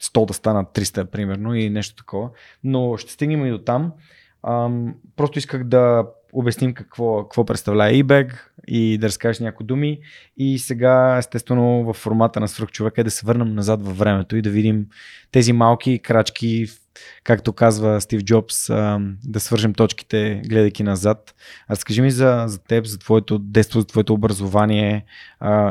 100 0.02 0.26
да 0.26 0.34
станат 0.34 0.68
300, 0.68 1.04
примерно, 1.04 1.54
и 1.54 1.70
нещо 1.70 1.96
такова. 1.96 2.30
Но 2.64 2.96
ще 2.96 3.12
стигнем 3.12 3.46
и 3.46 3.50
до 3.50 3.58
там. 3.58 3.92
Ам, 4.42 4.94
просто 5.16 5.38
исках 5.38 5.64
да 5.64 6.06
обясним 6.32 6.74
какво, 6.74 7.22
какво 7.22 7.44
представлява 7.44 7.90
eBag 7.90 8.32
и 8.66 8.98
да 8.98 9.06
разкажеш 9.06 9.40
някои 9.40 9.66
думи. 9.66 9.98
И 10.36 10.58
сега, 10.58 11.16
естествено, 11.18 11.84
в 11.84 11.94
формата 11.94 12.40
на 12.40 12.48
свръхчовек 12.48 12.98
е 12.98 13.04
да 13.04 13.10
се 13.10 13.26
върнем 13.26 13.54
назад 13.54 13.86
във 13.86 13.98
времето 13.98 14.36
и 14.36 14.42
да 14.42 14.50
видим 14.50 14.86
тези 15.32 15.52
малки 15.52 15.98
крачки, 15.98 16.66
както 17.24 17.52
казва 17.52 18.00
Стив 18.00 18.22
Джобс, 18.22 18.66
да 19.24 19.40
свържем 19.40 19.74
точките, 19.74 20.42
гледайки 20.46 20.82
назад. 20.82 21.34
Разкажи 21.70 22.02
ми 22.02 22.10
за, 22.10 22.44
за 22.46 22.58
теб, 22.58 22.86
за 22.86 22.98
твоето 22.98 23.38
детство, 23.38 23.80
за 23.80 23.86
твоето 23.86 24.14
образование 24.14 25.04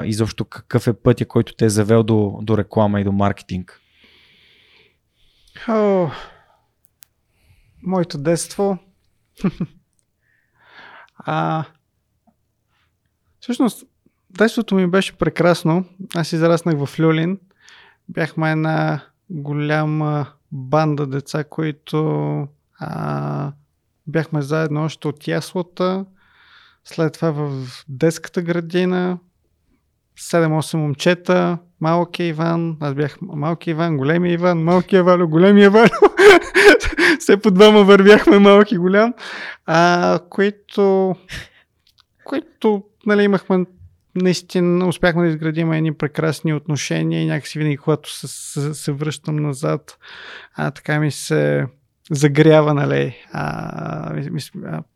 и 0.06 0.14
защо 0.14 0.46
какъв 0.46 0.88
е 0.88 0.94
пътя, 0.94 1.26
който 1.26 1.56
те 1.56 1.66
е 1.66 1.70
завел 1.70 2.04
до, 2.04 2.40
до 2.42 2.58
реклама 2.58 3.02
и 3.02 3.04
до 3.04 3.12
маркетинг. 3.12 3.82
О, 5.68 6.10
моето 7.84 8.18
детство. 8.18 8.78
а, 11.18 11.66
всъщност, 13.40 13.84
детството 14.30 14.76
ми 14.76 14.88
беше 14.88 15.18
прекрасно. 15.18 15.86
Аз 16.16 16.32
израснах 16.34 16.86
в 16.86 17.00
Люлин. 17.00 17.40
Бяхме 18.10 18.52
една 18.52 19.02
голяма 19.30 20.28
банда 20.52 21.08
деца, 21.08 21.44
които 21.44 22.48
а, 22.80 23.52
бяхме 24.08 24.42
заедно 24.42 24.84
още 24.84 25.08
от 25.08 25.28
яслата. 25.28 26.06
След 26.84 27.14
това 27.14 27.32
в 27.32 27.68
детската 27.90 28.42
градина. 28.42 29.20
7-8 30.20 30.78
момчета, 30.78 31.58
малкия 31.82 32.28
Иван, 32.28 32.78
аз 32.80 32.94
бях 32.94 33.18
малки 33.22 33.70
Иван, 33.70 33.98
големи 33.98 34.34
Иван, 34.34 34.64
малкия 34.64 35.04
Валю, 35.04 35.28
големия 35.28 35.70
Валю. 35.70 35.90
Все 37.20 37.38
по 37.38 37.52
двама 37.52 37.84
вървяхме 37.84 38.40
малки 38.40 38.78
голям, 38.78 39.14
а, 39.66 40.20
които, 40.30 41.16
които 42.24 42.84
нали, 43.06 43.24
имахме 43.24 43.66
наистина 44.16 44.88
успяхме 44.88 45.24
да 45.24 45.30
изградим 45.30 45.74
едни 45.74 45.94
прекрасни 45.94 46.54
отношения 46.54 47.22
и 47.22 47.26
някакси 47.26 47.60
винаги, 47.60 47.78
когато 47.78 48.14
се, 48.14 48.28
се, 48.28 48.74
се 48.74 48.92
връщам 48.92 49.36
назад, 49.36 49.98
а, 50.56 50.72
така 50.72 51.00
ми 51.00 51.12
се 51.12 51.66
загрява, 52.12 52.74
нали, 52.74 53.16
а, 53.32 54.14
ми, 54.14 54.30
ми, 54.30 54.42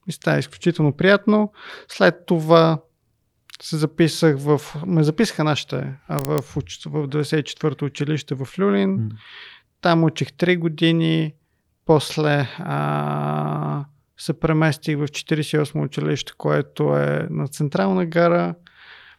ми 0.08 0.14
става 0.14 0.40
изключително 0.40 0.92
приятно. 0.92 1.52
След 1.88 2.16
това 2.26 2.80
се 3.64 3.78
записах 3.78 4.38
в... 4.40 4.62
Ме 4.86 5.04
записаха 5.04 5.44
нашите 5.44 5.94
в, 6.10 6.42
в 6.42 7.08
94-то 7.08 7.86
училище 7.86 8.36
в 8.36 8.60
Люлин. 8.60 9.00
Mm. 9.00 9.12
Там 9.82 10.04
учих 10.04 10.28
3 10.28 10.58
години. 10.60 11.34
После 11.86 12.48
а, 12.58 13.86
се 14.18 14.40
преместих 14.40 14.98
в 14.98 15.08
48 15.08 15.86
училище, 15.86 16.34
което 16.38 16.96
е 16.96 17.28
на 17.30 17.48
Централна 17.48 18.06
гара. 18.06 18.56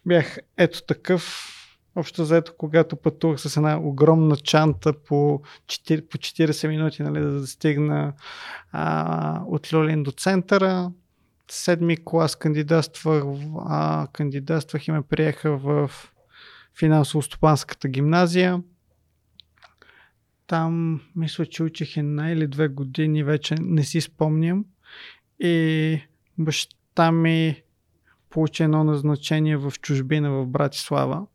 Бях 0.06 0.38
ето 0.56 0.82
такъв 0.82 1.50
Общо 1.96 2.24
заето, 2.24 2.52
когато 2.58 2.96
пътувах 2.96 3.40
с 3.40 3.56
една 3.56 3.78
огромна 3.78 4.36
чанта 4.36 4.92
по 4.92 5.42
4, 5.66 6.08
по 6.08 6.18
40 6.18 6.68
минути, 6.68 7.02
нали, 7.02 7.20
да 7.20 7.40
достигна 7.40 8.12
а, 8.72 9.42
от 9.46 9.72
Люлин 9.72 10.02
до 10.02 10.10
центъра. 10.10 10.90
Седми 11.50 11.96
клас 12.04 12.36
кандидатствах, 12.36 13.24
а, 13.58 14.06
кандидатствах 14.12 14.88
и 14.88 14.92
ме 14.92 15.02
приеха 15.02 15.56
в 15.56 15.90
финансово-стопанската 16.78 17.88
гимназия. 17.88 18.62
Там 20.46 21.00
мисля, 21.16 21.46
че 21.46 21.62
учих 21.62 21.96
една 21.96 22.30
или 22.30 22.46
две 22.46 22.68
години, 22.68 23.24
вече 23.24 23.54
не 23.60 23.84
си 23.84 24.00
спомням. 24.00 24.64
И 25.40 26.00
баща 26.38 27.12
ми 27.12 27.62
получи 28.30 28.62
едно 28.62 28.84
назначение 28.84 29.56
в 29.56 29.72
чужбина 29.80 30.30
в 30.30 30.46
Братислава 30.46 31.26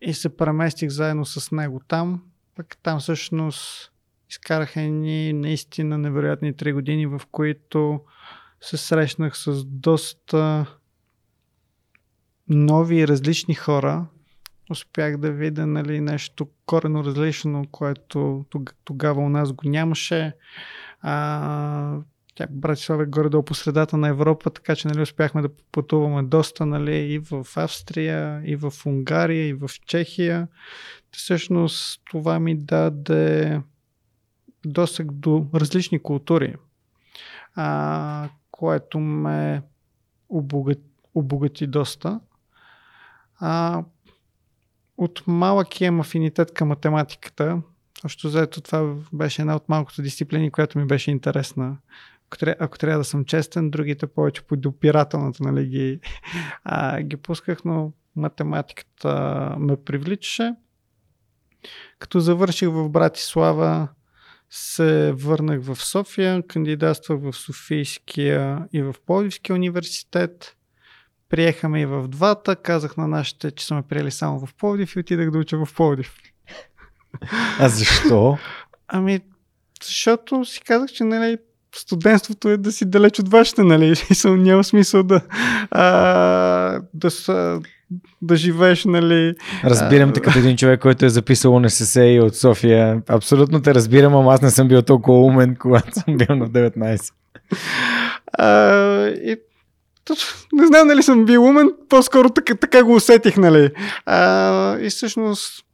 и 0.00 0.14
се 0.14 0.36
преместих 0.36 0.90
заедно 0.90 1.24
с 1.24 1.50
него 1.50 1.80
там. 1.88 2.22
Пък 2.56 2.76
там 2.82 3.00
всъщност 3.00 3.92
изкараха 4.30 4.80
едни 4.80 5.32
наистина 5.32 5.98
невероятни 5.98 6.56
три 6.56 6.72
години, 6.72 7.06
в 7.06 7.20
които 7.30 8.00
се 8.64 8.76
срещнах 8.76 9.36
с 9.36 9.64
доста 9.64 10.66
нови 12.48 12.96
и 12.96 13.08
различни 13.08 13.54
хора. 13.54 14.06
Успях 14.70 15.16
да 15.16 15.30
видя 15.30 15.66
нали, 15.66 16.00
нещо 16.00 16.48
корено 16.66 17.04
различно, 17.04 17.66
което 17.70 18.44
тогава 18.84 19.22
у 19.22 19.28
нас 19.28 19.52
го 19.52 19.68
нямаше. 19.68 20.32
А, 21.00 21.98
тя 22.34 22.46
Братислава 22.50 23.02
е 23.02 23.06
горе-долу 23.06 23.42
по 23.42 23.54
средата 23.54 23.96
на 23.96 24.08
Европа, 24.08 24.50
така 24.50 24.76
че 24.76 24.88
нали, 24.88 25.02
успяхме 25.02 25.42
да 25.42 25.48
пътуваме 25.72 26.22
доста 26.22 26.66
нали, 26.66 26.96
и 26.96 27.18
в 27.18 27.46
Австрия, 27.56 28.42
и 28.44 28.56
в 28.56 28.72
Унгария, 28.86 29.48
и 29.48 29.54
в 29.54 29.70
Чехия. 29.86 30.48
Всъщност 31.10 32.02
това 32.10 32.40
ми 32.40 32.58
даде 32.58 33.60
досег 34.66 35.12
до 35.12 35.46
различни 35.54 36.02
култури, 36.02 36.54
а, 37.54 38.28
което 38.56 39.00
ме 39.00 39.62
обогати, 40.28 40.80
обогати 41.14 41.66
доста. 41.66 42.20
А, 43.40 43.82
от 44.96 45.22
малък 45.26 45.80
имам 45.80 46.00
афинитет 46.00 46.54
към 46.54 46.68
математиката. 46.68 47.62
Още 48.04 48.28
заето 48.28 48.60
това 48.60 48.94
беше 49.12 49.42
една 49.42 49.56
от 49.56 49.68
малкото 49.68 50.02
дисциплини, 50.02 50.50
която 50.50 50.78
ми 50.78 50.86
беше 50.86 51.10
интересна 51.10 51.76
ако, 52.34 52.38
трябва, 52.38 52.64
ако 52.64 52.78
трябва 52.78 52.98
да 52.98 53.04
съм 53.04 53.24
честен, 53.24 53.70
другите 53.70 54.06
повече 54.06 54.42
по 54.42 54.56
допирателната 54.56 55.42
нали, 55.42 55.66
ги, 55.66 56.00
а, 56.64 57.02
ги 57.02 57.16
пусках, 57.16 57.64
но 57.64 57.92
математиката 58.16 59.54
ме 59.58 59.76
привличаше. 59.76 60.54
Като 61.98 62.20
завърших 62.20 62.68
в 62.68 62.88
Братислава, 62.88 63.88
се 64.56 65.12
върнах 65.12 65.60
в 65.62 65.76
София, 65.76 66.42
кандидатствах 66.46 67.20
в 67.20 67.32
Софийския 67.32 68.68
и 68.72 68.82
в 68.82 68.94
Пловдивския 69.06 69.56
университет. 69.56 70.56
Приехаме 71.28 71.80
и 71.80 71.86
в 71.86 72.08
двата. 72.08 72.56
Казах 72.56 72.96
на 72.96 73.08
нашите, 73.08 73.50
че 73.50 73.66
са 73.66 73.74
ме 73.74 73.82
приели 73.82 74.10
само 74.10 74.46
в 74.46 74.54
Пловдив 74.54 74.96
и 74.96 74.98
отидах 74.98 75.30
да 75.30 75.38
уча 75.38 75.64
в 75.64 75.74
Пловдив. 75.74 76.14
А 77.58 77.68
защо? 77.68 78.38
Ами, 78.88 79.20
защото 79.82 80.44
си 80.44 80.60
казах, 80.60 80.90
че 80.90 81.04
нали, 81.04 81.38
студентството 81.76 82.48
е 82.48 82.56
да 82.56 82.72
си 82.72 82.84
далеч 82.84 83.18
от 83.18 83.28
вашите, 83.28 83.62
нали? 83.62 83.94
Няма 84.24 84.64
смисъл 84.64 85.02
да, 85.02 85.20
а, 85.70 86.80
да, 86.94 87.10
са, 87.10 87.60
да 88.22 88.36
живееш, 88.36 88.84
нали? 88.84 89.34
Разбирам 89.64 90.12
те 90.12 90.20
като 90.20 90.38
един 90.38 90.56
човек, 90.56 90.80
който 90.80 91.06
е 91.06 91.08
записал 91.08 91.60
НСС 91.60 92.04
и 92.04 92.20
от 92.20 92.36
София. 92.36 93.02
Абсолютно 93.08 93.62
те 93.62 93.74
разбирам, 93.74 94.14
ама 94.14 94.34
аз 94.34 94.42
не 94.42 94.50
съм 94.50 94.68
бил 94.68 94.82
толкова 94.82 95.20
умен, 95.20 95.56
когато 95.60 95.92
съм 95.92 96.16
бил 96.16 96.36
на 96.36 96.48
19. 96.48 97.12
А, 98.38 99.06
и 99.08 99.36
не 100.52 100.66
знам 100.66 100.88
дали 100.88 101.02
съм 101.02 101.24
бил 101.24 101.44
умен, 101.44 101.70
по-скоро 101.88 102.30
така, 102.30 102.54
така 102.54 102.84
го 102.84 102.94
усетих, 102.94 103.36
нали? 103.36 103.70
А, 104.06 104.78
и 104.78 104.90
всъщност 104.90 105.64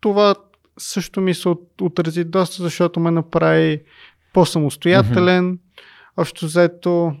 това 0.00 0.34
също 0.78 1.20
ми 1.20 1.34
се 1.34 1.48
отрази 1.80 2.24
доста, 2.24 2.62
защото 2.62 3.00
ме 3.00 3.10
направи 3.10 3.80
по-самостоятелен. 4.32 5.56
Mm-hmm. 5.56 5.58
Общо 6.16 6.46
взето, 6.46 7.12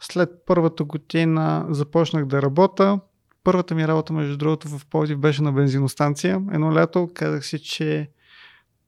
след 0.00 0.30
първата 0.46 0.84
година 0.84 1.66
започнах 1.70 2.24
да 2.26 2.42
работя. 2.42 3.00
Първата 3.44 3.74
ми 3.74 3.88
работа, 3.88 4.12
между 4.12 4.36
другото, 4.36 4.68
в 4.68 4.86
Пловдив 4.86 5.18
беше 5.18 5.42
на 5.42 5.52
бензиностанция. 5.52 6.42
Едно 6.52 6.74
лято 6.74 7.10
казах 7.14 7.46
си, 7.46 7.58
че 7.58 8.10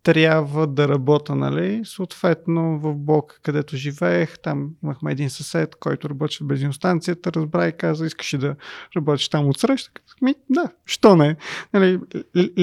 трябва 0.03 0.67
да 0.67 0.89
работя, 0.89 1.35
нали? 1.35 1.83
Съответно, 1.85 2.79
в 2.79 2.95
блок, 2.95 3.41
където 3.43 3.77
живеех, 3.77 4.39
там 4.39 4.71
имахме 4.85 5.13
един 5.13 5.31
съсед, 5.31 5.75
който 5.75 6.11
работеше 6.11 6.45
в 6.45 6.47
бензиностанцията, 6.47 7.33
разбра 7.33 7.69
и 7.69 7.77
каза, 7.77 8.07
искаш 8.07 8.31
да 8.39 8.57
работиш 8.97 9.29
там 9.29 9.49
от 9.49 9.59
среща? 9.59 9.91
Ми, 10.23 10.35
да, 10.51 10.69
що 10.85 11.17
не? 11.17 11.37
Нали, 11.73 12.01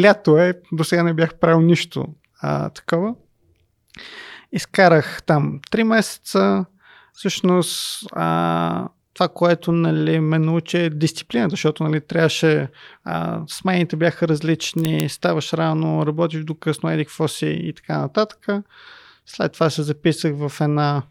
лято 0.01 0.37
е, 0.37 0.53
до 0.71 0.83
сега 0.83 1.03
не 1.03 1.13
бях 1.13 1.35
правил 1.35 1.61
нищо 1.61 2.07
а, 2.41 2.69
такова. 2.69 3.15
Изкарах 4.51 5.23
там 5.23 5.59
3 5.71 5.83
месеца. 5.83 6.65
Всъщност, 7.13 8.07
а, 8.11 8.89
това, 9.13 9.27
което 9.27 9.71
нали, 9.71 10.19
ме 10.19 10.39
научи 10.39 10.77
е 10.77 10.89
дисциплината, 10.89 11.49
защото 11.49 11.83
нали, 11.83 12.01
трябваше, 12.01 12.67
а, 13.03 13.41
смените 13.47 13.95
бяха 13.95 14.27
различни, 14.27 15.09
ставаш 15.09 15.53
рано, 15.53 16.05
работиш 16.05 16.43
до 16.43 16.55
късно, 16.55 16.89
едик 16.89 17.09
фоси 17.09 17.47
и 17.47 17.73
така 17.73 17.97
нататък. 17.97 18.47
След 19.25 19.51
това 19.51 19.69
се 19.69 19.83
записах 19.83 20.33
в 20.35 20.51
една 20.61 21.03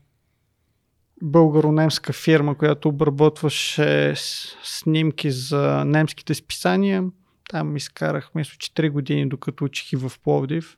българо-немска 1.23 2.13
фирма, 2.13 2.59
която 2.59 2.89
обработваше 2.89 4.15
снимки 4.63 5.31
за 5.31 5.85
немските 5.87 6.35
списания. 6.35 7.05
Там 7.51 7.77
изкарах, 7.77 8.31
мисля, 8.35 8.57
4 8.57 8.91
години, 8.91 9.29
докато 9.29 9.65
учих 9.65 9.93
и 9.93 9.97
в 9.97 10.13
Пловдив 10.25 10.77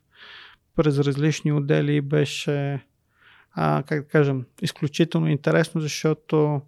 през 0.75 0.99
различни 0.99 1.51
отдели 1.53 2.01
беше, 2.01 2.85
а, 3.53 3.83
как 3.87 4.01
да 4.01 4.07
кажем, 4.07 4.45
изключително 4.61 5.27
интересно, 5.27 5.81
защото 5.81 6.61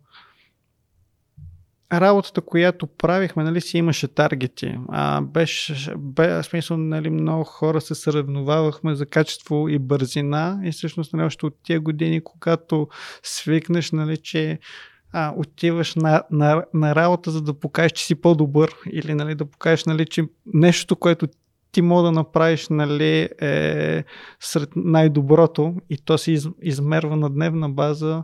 работата, 1.94 2.42
която 2.42 2.88
правихме, 2.88 3.44
нали, 3.44 3.62
си 3.62 3.78
имаше 3.78 4.08
таргети. 4.08 4.76
А, 4.90 5.22
беше, 5.22 5.94
бе, 5.98 6.44
смисъл, 6.44 6.78
нали, 6.78 7.10
много 7.10 7.44
хора 7.44 7.82
се 7.82 7.96
съревновавахме 7.96 8.96
за 8.96 9.06
качество 9.06 9.70
и 9.70 9.80
бързина 9.80 10.60
и 10.64 10.72
всъщност 10.72 11.14
нали, 11.14 11.26
още 11.26 11.46
от 11.46 11.56
тия 11.64 11.80
години, 11.80 12.24
когато 12.24 12.88
свикнеш, 13.24 13.92
нали, 13.92 14.18
че 14.18 14.60
а, 15.14 15.34
отиваш 15.38 15.96
на, 15.96 16.24
на, 16.32 16.64
на 16.74 16.96
работа, 16.96 17.32
за 17.32 17.42
да 17.42 17.54
покажеш, 17.54 17.92
че 17.92 18.06
си 18.06 18.16
по-добър 18.16 18.76
или 18.92 19.14
нали, 19.14 19.36
да 19.36 19.46
покажеш, 19.46 19.86
нали, 19.86 20.06
че 20.06 20.24
нещо, 20.54 20.96
което 20.96 21.28
ти 21.72 21.82
мога 21.82 22.04
да 22.04 22.12
направиш 22.12 22.68
нали, 22.70 23.30
е 23.42 24.04
сред 24.40 24.70
най-доброто 24.76 25.76
и 25.90 25.98
то 25.98 26.18
се 26.18 26.32
из, 26.32 26.48
измерва 26.62 27.16
на 27.16 27.30
дневна 27.30 27.70
база, 27.70 28.24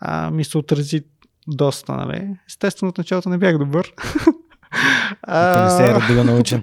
а, 0.00 0.30
ми 0.30 0.44
се 0.44 0.58
отрази 0.58 1.04
доста. 1.48 1.92
Нали. 1.92 2.28
Естествено, 2.48 2.90
от 2.90 2.98
началото 2.98 3.28
не 3.28 3.38
бях 3.38 3.58
добър. 3.58 3.92
Ако 5.22 5.64
не 5.64 5.70
се 5.70 5.90
е 5.90 5.94
родила 5.94 6.24
научен. 6.24 6.62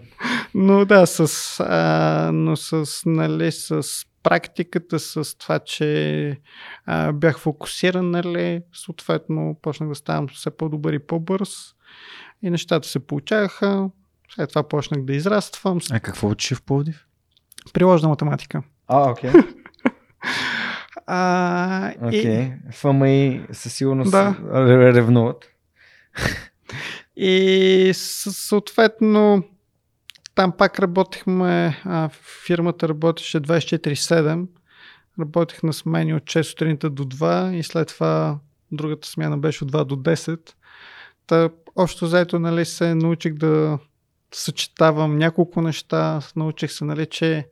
Но 0.53 0.85
да, 0.85 1.05
с, 1.05 1.59
а, 1.59 2.31
но 2.33 2.55
с, 2.55 2.85
нали, 3.05 3.51
с 3.51 3.83
практиката, 4.23 4.99
с 4.99 5.37
това, 5.37 5.59
че 5.59 6.39
а, 6.85 7.11
бях 7.11 7.39
фокусиран, 7.39 8.11
нали, 8.11 8.61
съответно 8.73 9.57
почнах 9.61 9.89
да 9.89 9.95
ставам 9.95 10.27
все 10.27 10.57
по-добър 10.57 10.93
и 10.93 10.99
по-бърз 10.99 11.49
и 12.41 12.49
нещата 12.49 12.87
се 12.87 12.99
получаваха. 12.99 13.89
След 14.35 14.49
това 14.49 14.63
почнах 14.63 15.01
да 15.01 15.13
израствам. 15.13 15.79
А 15.91 15.99
какво 15.99 16.29
учиш 16.29 16.57
в 16.57 16.61
Пловдив? 16.61 17.05
Приложна 17.73 18.09
математика. 18.09 18.63
А, 18.87 19.11
окей. 19.11 19.29
Okay. 19.29 19.55
А. 21.07 21.93
Okay. 22.01 22.53
и... 23.07 23.41
със 23.51 23.73
сигурност 23.73 24.11
да. 24.11 24.35
ревнуват. 24.93 25.45
и 27.15 27.91
съответно 27.95 29.43
там 30.35 30.51
пак 30.57 30.79
работихме, 30.79 31.81
а, 31.85 32.09
фирмата 32.45 32.89
работеше 32.89 33.41
24-7. 33.41 34.47
Работех 35.19 35.63
на 35.63 35.73
смени 35.73 36.13
от 36.13 36.23
6 36.23 36.41
сутринта 36.41 36.89
до 36.89 37.05
2 37.05 37.53
и 37.53 37.63
след 37.63 37.87
това 37.87 38.39
другата 38.71 39.07
смяна 39.07 39.37
беше 39.37 39.63
от 39.63 39.71
2 39.71 39.85
до 39.85 39.95
10. 39.95 40.53
Та, 41.27 41.49
общо 41.75 42.07
заето 42.07 42.39
нали, 42.39 42.65
се 42.65 42.95
научих 42.95 43.33
да 43.33 43.79
съчетавам 44.33 45.17
няколко 45.17 45.61
неща. 45.61 46.19
Научих 46.35 46.71
се, 46.71 46.85
нали, 46.85 47.05
че 47.05 47.47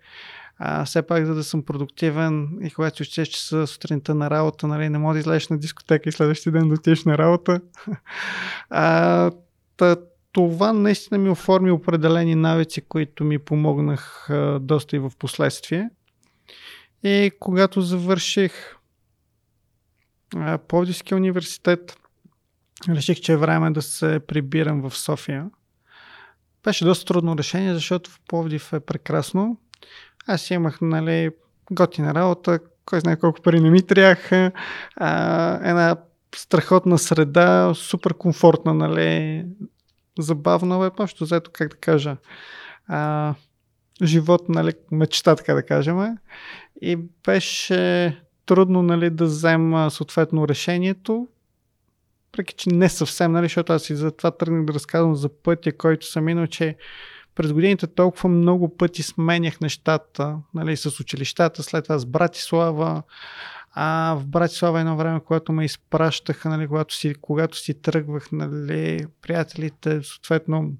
а, 0.61 0.85
все 0.85 1.01
пак, 1.01 1.25
за 1.25 1.35
да 1.35 1.43
съм 1.43 1.63
продуктивен 1.63 2.59
и 2.61 2.71
когато 2.71 2.95
си 2.95 3.03
учиш 3.03 3.27
часа 3.27 3.67
сутринта 3.67 4.15
на 4.15 4.29
работа, 4.29 4.67
нали, 4.67 4.89
не 4.89 4.97
може 4.97 5.15
да 5.15 5.19
излезеш 5.19 5.49
на 5.49 5.57
дискотека 5.57 6.09
и 6.09 6.11
следващия 6.11 6.53
ден 6.53 6.67
да 6.67 6.73
отидеш 6.73 7.05
на 7.05 7.17
работа. 7.17 7.61
а, 8.69 9.31
та, 9.77 9.95
това 10.31 10.73
наистина 10.73 11.17
ми 11.17 11.29
оформи 11.29 11.71
определени 11.71 12.35
навици, 12.35 12.81
които 12.81 13.23
ми 13.23 13.39
помогнах 13.39 14.29
а, 14.29 14.59
доста 14.59 14.95
и 14.95 14.99
в 14.99 15.11
последствие. 15.19 15.89
И 17.03 17.31
когато 17.39 17.81
завърших 17.81 18.75
Пловдивския 20.67 21.17
университет, 21.17 21.97
реших, 22.89 23.19
че 23.19 23.33
е 23.33 23.37
време 23.37 23.71
да 23.71 23.81
се 23.81 24.19
прибирам 24.27 24.89
в 24.89 24.97
София. 24.97 25.49
Беше 26.63 26.85
доста 26.85 27.05
трудно 27.05 27.37
решение, 27.37 27.73
защото 27.73 28.09
в 28.11 28.19
Пловдив 28.27 28.73
е 28.73 28.79
прекрасно. 28.79 29.57
Аз 30.27 30.51
имах, 30.51 30.81
нали, 30.81 31.29
готина 31.71 32.13
работа, 32.13 32.59
кой 32.85 32.99
знае 32.99 33.15
колко 33.15 33.41
пари 33.41 33.59
не 33.59 33.69
ми 33.69 33.81
трябваха, 33.81 34.51
една 35.63 35.95
страхотна 36.35 36.97
среда, 36.97 37.73
супер 37.75 38.13
комфортна, 38.13 38.73
нали, 38.73 39.45
забавна, 40.19 40.79
бе, 40.79 40.89
просто 40.89 41.25
заето, 41.25 41.51
как 41.53 41.69
да 41.69 41.77
кажа, 41.77 42.17
а, 42.87 43.33
живот, 44.03 44.49
нали, 44.49 44.73
мечта, 44.91 45.35
така 45.35 45.53
да 45.53 45.63
кажем. 45.63 46.17
И 46.81 46.95
беше 47.25 48.21
трудно, 48.45 48.81
нали, 48.81 49.09
да 49.09 49.25
взема 49.25 49.91
съответно 49.91 50.47
решението, 50.47 51.27
преки 52.31 52.53
че 52.53 52.69
не 52.69 52.89
съвсем, 52.89 53.31
нали, 53.31 53.45
защото 53.45 53.73
аз 53.73 53.89
и 53.89 53.95
затова 53.95 54.31
тръгнах 54.31 54.65
да 54.65 54.73
разказвам 54.73 55.15
за 55.15 55.29
пътя, 55.29 55.77
който 55.77 56.05
съм 56.05 56.23
минал, 56.23 56.47
че 56.47 56.75
през 57.35 57.53
годините 57.53 57.87
толкова 57.87 58.29
много 58.29 58.77
пъти 58.77 59.03
сменях 59.03 59.61
нещата, 59.61 60.37
нали, 60.53 60.77
с 60.77 60.99
училищата, 60.99 61.63
след 61.63 61.83
това 61.83 61.97
с 61.97 62.05
Братислава, 62.05 63.03
а 63.71 64.15
в 64.19 64.27
Братислава 64.27 64.79
едно 64.79 64.95
време, 64.95 65.19
когато 65.19 65.51
ме 65.51 65.65
изпращаха, 65.65 66.49
нали, 66.49 66.67
когато, 66.67 66.95
си, 66.95 67.15
когато 67.21 67.57
си 67.57 67.81
тръгвах, 67.81 68.31
нали, 68.31 69.05
приятелите, 69.21 70.03
съответно, 70.03 70.71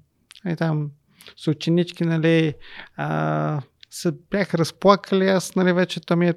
и 0.46 0.56
там 0.56 0.90
с 1.36 1.48
ученички, 1.48 2.04
нали, 2.04 2.54
а, 2.96 3.60
се 3.90 4.12
бях 4.30 4.54
разплакали, 4.54 5.28
аз, 5.28 5.56
нали, 5.56 5.72
вече 5.72 6.00
там 6.00 6.22
е 6.22 6.34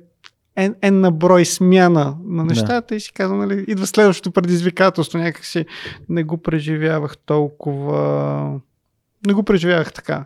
N 0.58 0.90
на 0.90 1.12
брой 1.12 1.46
смяна 1.46 2.18
на 2.26 2.44
нещата 2.44 2.88
да. 2.88 2.96
и 2.96 3.00
си 3.00 3.14
казвам, 3.14 3.40
нали, 3.40 3.66
идва 3.68 3.88
следващото 3.88 4.32
предизвикателство, 4.32 5.18
някакси 5.18 5.66
не 6.10 6.24
го 6.24 6.38
преживявах 6.38 7.18
толкова, 7.18 8.60
не 9.28 9.34
го 9.34 9.44
преживявах 9.44 9.94
така. 9.94 10.26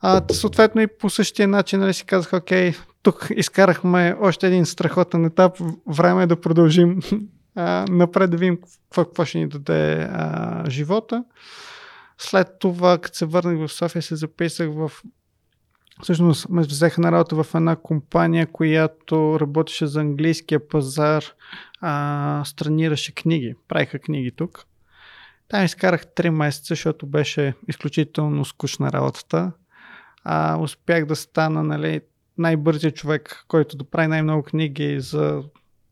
А, 0.00 0.22
съответно 0.32 0.80
и 0.80 0.86
по 0.86 1.10
същия 1.10 1.48
начин 1.48 1.80
нали, 1.80 1.94
си 1.94 2.04
казах, 2.04 2.32
окей, 2.32 2.74
тук 3.02 3.28
изкарахме 3.36 4.16
още 4.20 4.46
един 4.46 4.66
страхотен 4.66 5.24
етап, 5.24 5.56
време 5.86 6.22
е 6.22 6.26
да 6.26 6.40
продължим 6.40 7.00
а, 7.54 7.86
напред 7.90 8.30
да 8.30 8.36
видим 8.36 8.58
какво, 8.94 9.24
ще 9.24 9.38
ни 9.38 9.48
даде 9.48 10.08
а, 10.12 10.64
живота. 10.70 11.24
След 12.18 12.48
това, 12.60 12.98
като 12.98 13.16
се 13.16 13.26
върнах 13.26 13.68
в 13.68 13.72
София, 13.72 14.02
се 14.02 14.16
записах 14.16 14.70
в 14.72 14.92
Всъщност 16.02 16.48
ме 16.48 16.62
взеха 16.62 17.00
на 17.00 17.12
работа 17.12 17.42
в 17.42 17.54
една 17.54 17.76
компания, 17.76 18.46
която 18.46 19.40
работеше 19.40 19.86
за 19.86 20.00
английския 20.00 20.68
пазар, 20.68 21.24
а, 21.80 22.42
странираше 22.44 23.14
книги, 23.14 23.54
правиха 23.68 23.98
книги 23.98 24.30
тук. 24.36 24.66
Там 25.52 25.64
изкарах 25.64 26.06
3 26.06 26.30
месеца, 26.30 26.66
защото 26.68 27.06
беше 27.06 27.54
изключително 27.68 28.44
скучна 28.44 28.92
работата. 28.92 29.52
А, 30.24 30.56
успях 30.56 31.06
да 31.06 31.16
стана 31.16 31.62
нали, 31.62 32.00
най-бързият 32.38 32.96
човек, 32.96 33.44
който 33.48 33.76
да 33.76 33.84
прави 33.84 34.06
най-много 34.08 34.42
книги 34.42 35.00
за 35.00 35.42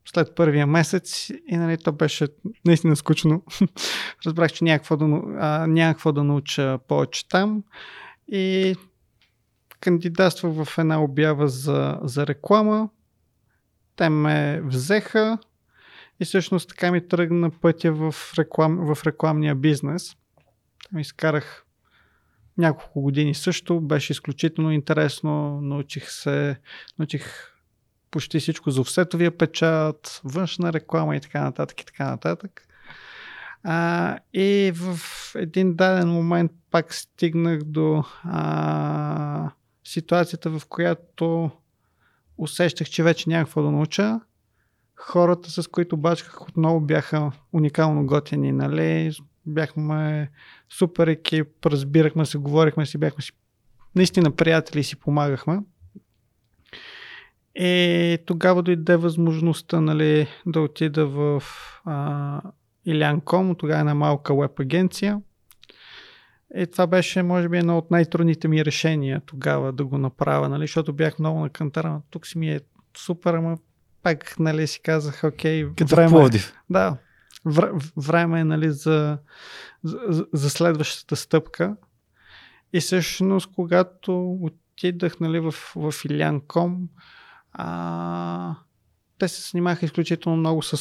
след 0.05 0.35
първия 0.35 0.67
месец 0.67 1.29
и 1.29 1.57
нали, 1.57 1.77
то 1.77 1.91
беше 1.91 2.27
наистина 2.65 2.95
скучно. 2.95 3.43
Разбрах, 4.25 4.51
че 4.51 4.63
някакво 4.63 4.97
да, 4.97 5.05
някакво 5.67 6.11
да 6.11 6.23
науча 6.23 6.79
повече 6.87 7.27
там. 7.27 7.63
И 8.27 8.75
кандидатствах 9.79 10.65
в 10.65 10.77
една 10.77 11.03
обява 11.03 11.47
за, 11.47 11.99
за 12.03 12.27
реклама. 12.27 12.89
Те 13.95 14.09
ме 14.09 14.61
взеха 14.63 15.37
и 16.21 16.25
всъщност 16.25 16.69
така 16.69 16.91
ми 16.91 17.07
тръгна 17.07 17.49
пътя 17.49 17.91
в, 17.93 18.15
реклам, 18.37 18.95
в 18.95 19.03
рекламния 19.05 19.55
бизнес. 19.55 20.15
Там 20.89 20.99
изкарах 20.99 21.65
няколко 22.57 23.01
години 23.01 23.33
също. 23.33 23.81
Беше 23.81 24.13
изключително 24.13 24.71
интересно. 24.71 25.61
Научих 25.61 26.09
се, 26.09 26.59
научих 26.99 27.51
почти 28.11 28.39
всичко 28.39 28.71
за 28.71 28.81
офсетовия 28.81 29.37
печат, 29.37 30.21
външна 30.23 30.73
реклама 30.73 31.15
и 31.15 31.19
така 31.19 31.41
нататък 31.41 31.81
и 31.81 31.85
така 31.85 32.09
нататък. 32.09 32.67
А, 33.63 34.17
и 34.33 34.71
в 34.75 34.99
един 35.35 35.75
даден 35.75 36.09
момент 36.09 36.51
пак 36.71 36.93
стигнах 36.93 37.63
до 37.63 38.03
а, 38.23 39.51
ситуацията, 39.83 40.49
в 40.49 40.61
която 40.69 41.51
усещах, 42.37 42.89
че 42.89 43.03
вече 43.03 43.29
няма 43.29 43.47
да 43.55 43.61
науча. 43.61 44.19
Хората, 45.03 45.49
с 45.51 45.67
които 45.67 45.97
бачках 45.97 46.41
отново 46.41 46.79
бяха 46.79 47.31
уникално 47.53 48.05
готини, 48.05 48.51
нали? 48.51 49.11
Бяхме 49.45 50.29
супер 50.69 51.07
екип, 51.07 51.65
разбирахме 51.65 52.25
се, 52.25 52.37
говорихме 52.37 52.85
си, 52.85 52.97
бяхме 52.97 53.23
си 53.23 53.31
наистина 53.95 54.31
приятели 54.31 54.79
и 54.79 54.83
си 54.83 54.95
помагахме. 54.95 55.59
И 57.55 58.17
тогава 58.25 58.63
дойде 58.63 58.95
възможността 58.95 59.81
нали, 59.81 60.27
да 60.45 60.61
отида 60.61 61.07
в 61.07 61.43
а, 61.85 62.41
Илян.com, 62.85 63.57
тогава 63.57 63.79
една 63.79 63.95
малка 63.95 64.35
веб 64.35 64.59
агенция. 64.59 65.21
И 66.57 66.67
това 66.67 66.87
беше, 66.87 67.23
може 67.23 67.49
би, 67.49 67.57
едно 67.57 67.77
от 67.77 67.91
най-трудните 67.91 68.47
ми 68.47 68.65
решения 68.65 69.21
тогава 69.25 69.71
да 69.71 69.85
го 69.85 69.97
направя, 69.97 70.49
нали, 70.49 70.63
защото 70.63 70.93
бях 70.93 71.19
много 71.19 71.39
на 71.39 71.49
кантара. 71.49 72.01
Тук 72.09 72.27
си 72.27 72.37
ми 72.37 72.51
е 72.51 72.59
супер, 72.97 73.33
ама 73.33 73.57
пак, 74.03 74.39
нали, 74.39 74.67
си 74.67 74.81
казах, 74.81 75.23
окей, 75.23 75.67
Като 75.77 75.95
време, 75.95 76.09
Пловдив. 76.09 76.53
Да, 76.69 76.97
време 77.97 78.39
е, 78.39 78.43
нали, 78.43 78.71
за, 78.71 79.17
за, 79.83 80.25
за 80.33 80.49
следващата 80.49 81.15
стъпка. 81.15 81.75
И 82.73 82.79
всъщност, 82.79 83.49
когато 83.55 84.37
отидах, 84.41 85.19
нали, 85.19 85.39
в, 85.39 85.51
в 85.75 85.93
Илян.com, 86.05 86.77
а, 87.51 88.55
те 89.17 89.27
се 89.27 89.51
занимаха 89.51 89.85
изключително 89.85 90.37
много 90.37 90.61
с, 90.61 90.73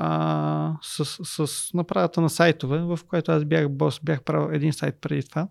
а, 0.00 0.76
с, 0.82 1.04
с, 1.04 1.46
с 1.46 1.74
направата 1.74 2.20
на 2.20 2.30
сайтове, 2.30 2.78
в 2.78 2.98
което 3.08 3.32
аз 3.32 3.44
бях 3.44 3.68
бос, 3.68 4.00
бях 4.00 4.22
правил 4.22 4.54
един 4.54 4.72
сайт 4.72 4.94
преди 5.00 5.28
това. 5.28 5.48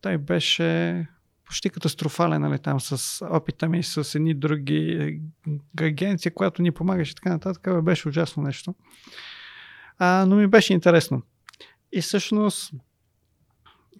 Той 0.00 0.18
беше 0.18 1.06
почти 1.46 1.70
катастрофален, 1.70 2.42
нали, 2.42 2.58
там 2.58 2.80
с 2.80 3.24
опита 3.30 3.68
ми 3.68 3.82
с 3.82 4.14
едни 4.14 4.34
други 4.34 5.20
агенции, 5.80 6.30
която 6.30 6.62
ни 6.62 6.72
помагаше 6.72 7.14
така 7.14 7.30
нататък, 7.30 7.82
беше 7.82 8.08
ужасно 8.08 8.42
нещо. 8.42 8.74
А, 9.98 10.26
но 10.28 10.36
ми 10.36 10.46
беше 10.46 10.72
интересно. 10.72 11.22
И 11.92 12.00
всъщност 12.00 12.72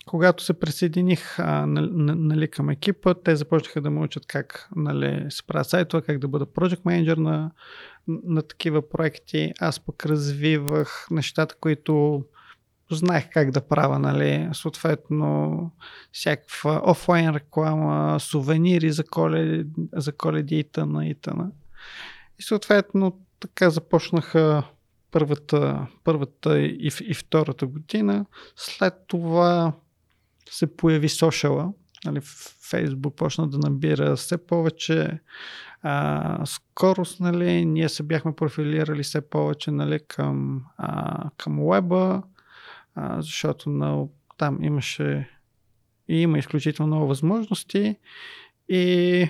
когато 0.07 0.45
се 0.45 0.61
присъединих 0.61 1.39
а, 1.39 1.67
нали, 1.67 2.49
към 2.49 2.71
екипа, 2.71 3.15
те 3.15 3.37
започнаха 3.37 3.81
да 3.81 3.91
ме 3.91 4.01
учат 4.01 4.27
как 4.27 4.69
нали, 4.77 5.27
се 5.31 5.47
правят 5.47 5.69
сайтове, 5.69 6.03
как 6.03 6.19
да 6.19 6.29
бъда 6.29 6.47
project 6.47 6.83
manager 6.83 7.17
на, 7.17 7.51
на 8.09 8.43
такива 8.43 8.89
проекти. 8.89 9.53
Аз 9.61 9.81
пък 9.81 10.07
развивах 10.07 11.07
нещата, 11.11 11.55
които 11.61 12.25
знаех 12.95 13.31
как 13.31 13.51
да 13.51 13.61
правя, 13.61 13.99
нали, 13.99 14.49
съответно 14.53 15.71
всякаква 16.13 16.83
офлайн 16.87 17.35
реклама, 17.35 18.21
сувенири 18.21 18.91
за, 18.91 19.05
колед, 19.05 19.67
за 19.93 20.13
коледи 20.13 20.59
и 20.59 20.65
тъна 20.65 21.07
и 21.07 21.15
тъна. 21.15 21.51
И 22.39 22.43
съответно 22.43 23.19
така 23.41 23.71
започнаха 23.71 24.63
първата, 25.11 25.87
първата 26.05 26.61
и, 26.61 26.91
и 27.01 27.15
втората 27.15 27.67
година. 27.67 28.27
След 28.57 28.95
това 29.07 29.73
се 30.51 30.77
появи 30.77 31.09
сошала, 31.09 31.73
нали, 32.05 32.21
Фейсбук 32.71 33.17
почна 33.17 33.49
да 33.49 33.59
набира 33.59 34.17
все 34.17 34.47
повече 34.47 35.21
а, 35.83 36.47
скорост, 36.47 37.21
нали, 37.21 37.65
ние 37.65 37.89
се 37.89 38.03
бяхме 38.03 38.37
профилирали 38.37 39.03
все 39.03 39.21
повече 39.21 39.71
нали, 39.71 40.01
към, 40.09 40.65
а, 40.77 41.31
към 41.37 41.61
уеба, 41.61 42.23
а, 42.97 43.23
защото 43.23 43.71
на, 43.71 44.07
там 44.39 44.63
имаше 44.63 45.29
и 46.09 46.23
има 46.23 46.39
изключително 46.39 46.87
много 46.87 47.09
възможности 47.09 47.97
и 48.69 49.29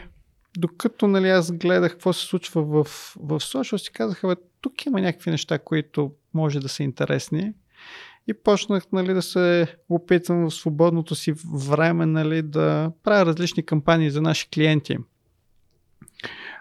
докато 0.58 1.08
нали, 1.08 1.28
аз 1.28 1.52
гледах 1.52 1.92
какво 1.92 2.12
се 2.12 2.26
случва 2.26 2.62
в, 2.62 2.84
в 3.16 3.40
social, 3.40 3.76
си 3.76 3.92
казаха, 3.92 4.28
бе, 4.28 4.34
тук 4.60 4.86
има 4.86 5.00
някакви 5.00 5.30
неща, 5.30 5.58
които 5.58 6.12
може 6.34 6.60
да 6.60 6.68
са 6.68 6.82
интересни. 6.82 7.52
и 8.26 8.34
почнах 8.34 8.84
нали, 8.92 9.14
да 9.14 9.22
се 9.22 9.76
опитвам 9.88 10.50
в 10.50 10.54
свободното 10.54 11.14
си 11.14 11.34
време 11.54 12.06
нали, 12.06 12.42
да 12.42 12.92
правя 13.02 13.26
различни 13.26 13.66
кампании 13.66 14.10
за 14.10 14.22
наши 14.22 14.48
клиенти. 14.50 14.98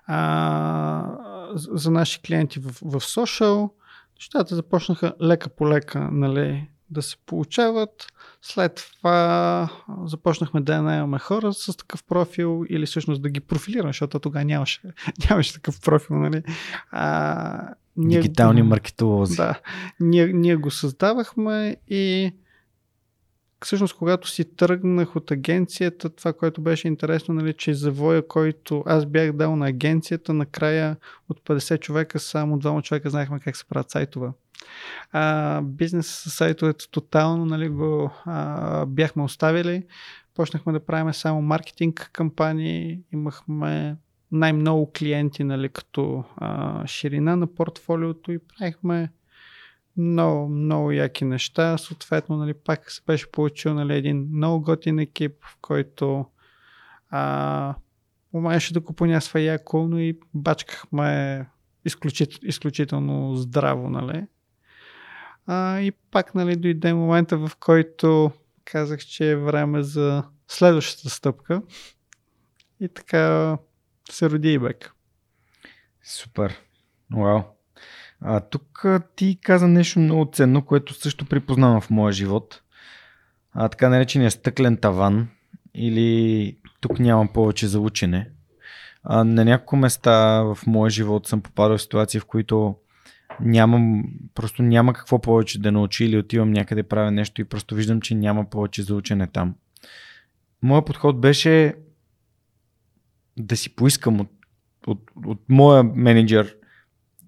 А, 0.08 1.52
за 1.54 1.92
наши 1.92 2.22
клиенти 2.22 2.60
в, 2.60 2.70
в 2.70 3.00
social, 3.00 3.70
нещата 4.16 4.56
започнаха 4.56 5.14
лека 5.22 5.50
по 5.50 5.70
лека 5.70 6.10
нали, 6.12 6.68
да 6.90 7.02
се 7.02 7.16
получават. 7.26 8.08
След 8.42 8.90
това 8.98 9.70
започнахме 10.06 10.62
да 10.62 10.82
наемаме 10.82 11.20
хора 11.20 11.54
с 11.54 11.78
такъв 11.78 12.04
профил 12.04 12.66
или 12.70 12.86
всъщност 12.86 13.22
да 13.22 13.30
ги 13.30 13.40
профилирам, 13.40 13.90
защото 13.90 14.20
тогава 14.20 14.46
нямаше, 14.46 14.82
нямаше 15.30 15.54
такъв 15.54 15.82
профил. 15.82 16.16
Нали? 16.16 16.44
А, 16.92 17.74
ние, 17.98 18.22
Дигитални 18.22 18.62
маркетолози. 18.62 19.36
Да. 19.36 19.60
Ние, 20.00 20.28
ние 20.28 20.56
го 20.56 20.72
създавахме 20.72 21.76
и 21.88 22.34
всъщност, 23.66 23.98
когато 23.98 24.30
си 24.30 24.56
тръгнах 24.56 25.16
от 25.16 25.32
агенцията, 25.32 26.10
това, 26.10 26.34
което 26.34 26.62
беше 26.62 26.88
интересно, 26.88 27.34
нали, 27.34 27.54
че 27.54 27.74
завоя, 27.74 28.28
който 28.28 28.84
аз 28.86 29.06
бях 29.06 29.32
дал 29.32 29.56
на 29.56 29.68
агенцията, 29.68 30.34
накрая 30.34 30.98
от 31.30 31.40
50 31.40 31.80
човека, 31.80 32.20
само 32.20 32.60
двама 32.60 32.82
човека 32.82 33.10
знаехме 33.10 33.40
как 33.40 33.58
се 33.58 33.66
правят 33.66 33.92
сайтове. 33.92 34.30
А, 35.12 35.62
бизнес 35.62 36.08
сайтовете 36.28 36.86
тотално 36.92 37.46
нали, 37.46 37.70
го 37.70 38.12
а, 38.26 38.86
бяхме 38.86 39.24
оставили. 39.24 39.84
Почнахме 40.36 40.74
да 40.74 40.86
правим 40.86 41.14
само 41.14 41.42
маркетинг 41.42 42.10
кампании. 42.14 43.00
Имахме 43.14 43.98
най-много 44.32 44.92
клиенти 44.98 45.44
нали, 45.44 45.70
като 45.70 46.24
а, 46.38 46.88
ширина 46.88 47.36
на 47.36 47.48
портфолиото 47.48 48.32
и 48.32 48.40
правихме 48.40 49.10
много, 49.98 50.50
много 50.50 50.92
яки 50.92 51.26
неща. 51.26 51.78
Съответно, 51.78 52.38
нали, 52.38 52.54
пак 52.54 52.92
се 52.92 53.02
беше 53.08 53.32
получил 53.32 53.74
нали, 53.74 53.96
един 53.96 54.28
много 54.32 54.64
готин 54.64 55.00
екип, 55.00 55.34
в 55.42 55.58
който 55.62 56.26
а, 57.10 57.76
умееше 58.34 58.74
да 58.74 58.84
купонясва 58.84 59.40
яко, 59.40 59.88
но 59.88 60.00
и 60.00 60.20
бачкахме 60.34 61.46
изключително, 61.86 62.48
изключително 62.48 63.36
здраво. 63.36 63.90
Нали. 63.90 64.28
А, 65.48 65.80
и 65.80 65.92
пак 65.92 66.36
нали, 66.36 66.56
дойде 66.56 66.94
момента, 66.94 67.38
в 67.38 67.52
който 67.60 68.32
казах, 68.66 69.00
че 69.00 69.32
е 69.32 69.36
време 69.36 69.84
за 69.84 70.24
следващата 70.48 71.10
стъпка. 71.10 71.62
И 72.80 72.90
така 72.90 73.58
се 74.12 74.30
роди 74.30 74.54
и 74.54 74.60
бек. 74.60 74.94
Супер. 76.04 76.62
Вау. 77.16 77.42
А 78.22 78.40
тук 78.40 78.86
ти 79.16 79.40
каза 79.42 79.68
нещо 79.68 80.00
много 80.00 80.32
ценно, 80.34 80.66
което 80.66 80.94
също 80.94 81.26
припознавам 81.26 81.82
в 81.82 81.90
моя 81.90 82.14
живот. 82.14 82.62
А, 83.54 83.70
така 83.70 83.90
наречения 83.90 84.32
стъклен 84.32 84.78
таван 84.78 85.28
или 85.74 86.58
тук 86.82 87.00
нямам 87.00 87.28
повече 87.28 87.68
за 87.68 87.80
учене. 87.80 88.30
А, 89.04 89.24
на 89.24 89.46
няколко 89.46 89.76
места 89.76 90.42
в 90.42 90.58
моя 90.68 90.90
живот 90.90 91.28
съм 91.28 91.42
попадал 91.42 91.78
в 91.78 91.82
ситуации, 91.82 92.20
в 92.20 92.26
които 92.26 92.76
нямам, 93.42 94.04
просто 94.36 94.64
няма 94.64 94.94
какво 94.94 95.22
повече 95.22 95.62
да 95.62 95.72
научи 95.72 96.06
или 96.06 96.18
отивам 96.18 96.52
някъде 96.52 96.84
правя 96.84 97.12
нещо 97.12 97.42
и 97.42 97.46
просто 97.46 97.76
виждам, 97.76 98.02
че 98.02 98.16
няма 98.16 98.50
повече 98.50 98.84
за 98.84 98.96
учене 98.96 99.28
там. 99.28 99.56
Моят 100.62 100.86
подход 100.86 101.22
беше 101.22 101.76
да 103.38 103.58
си 103.58 103.76
поискам 103.76 104.20
от, 104.20 104.30
от, 104.88 105.12
от 105.26 105.40
моя 105.50 105.84
менеджер 105.84 106.56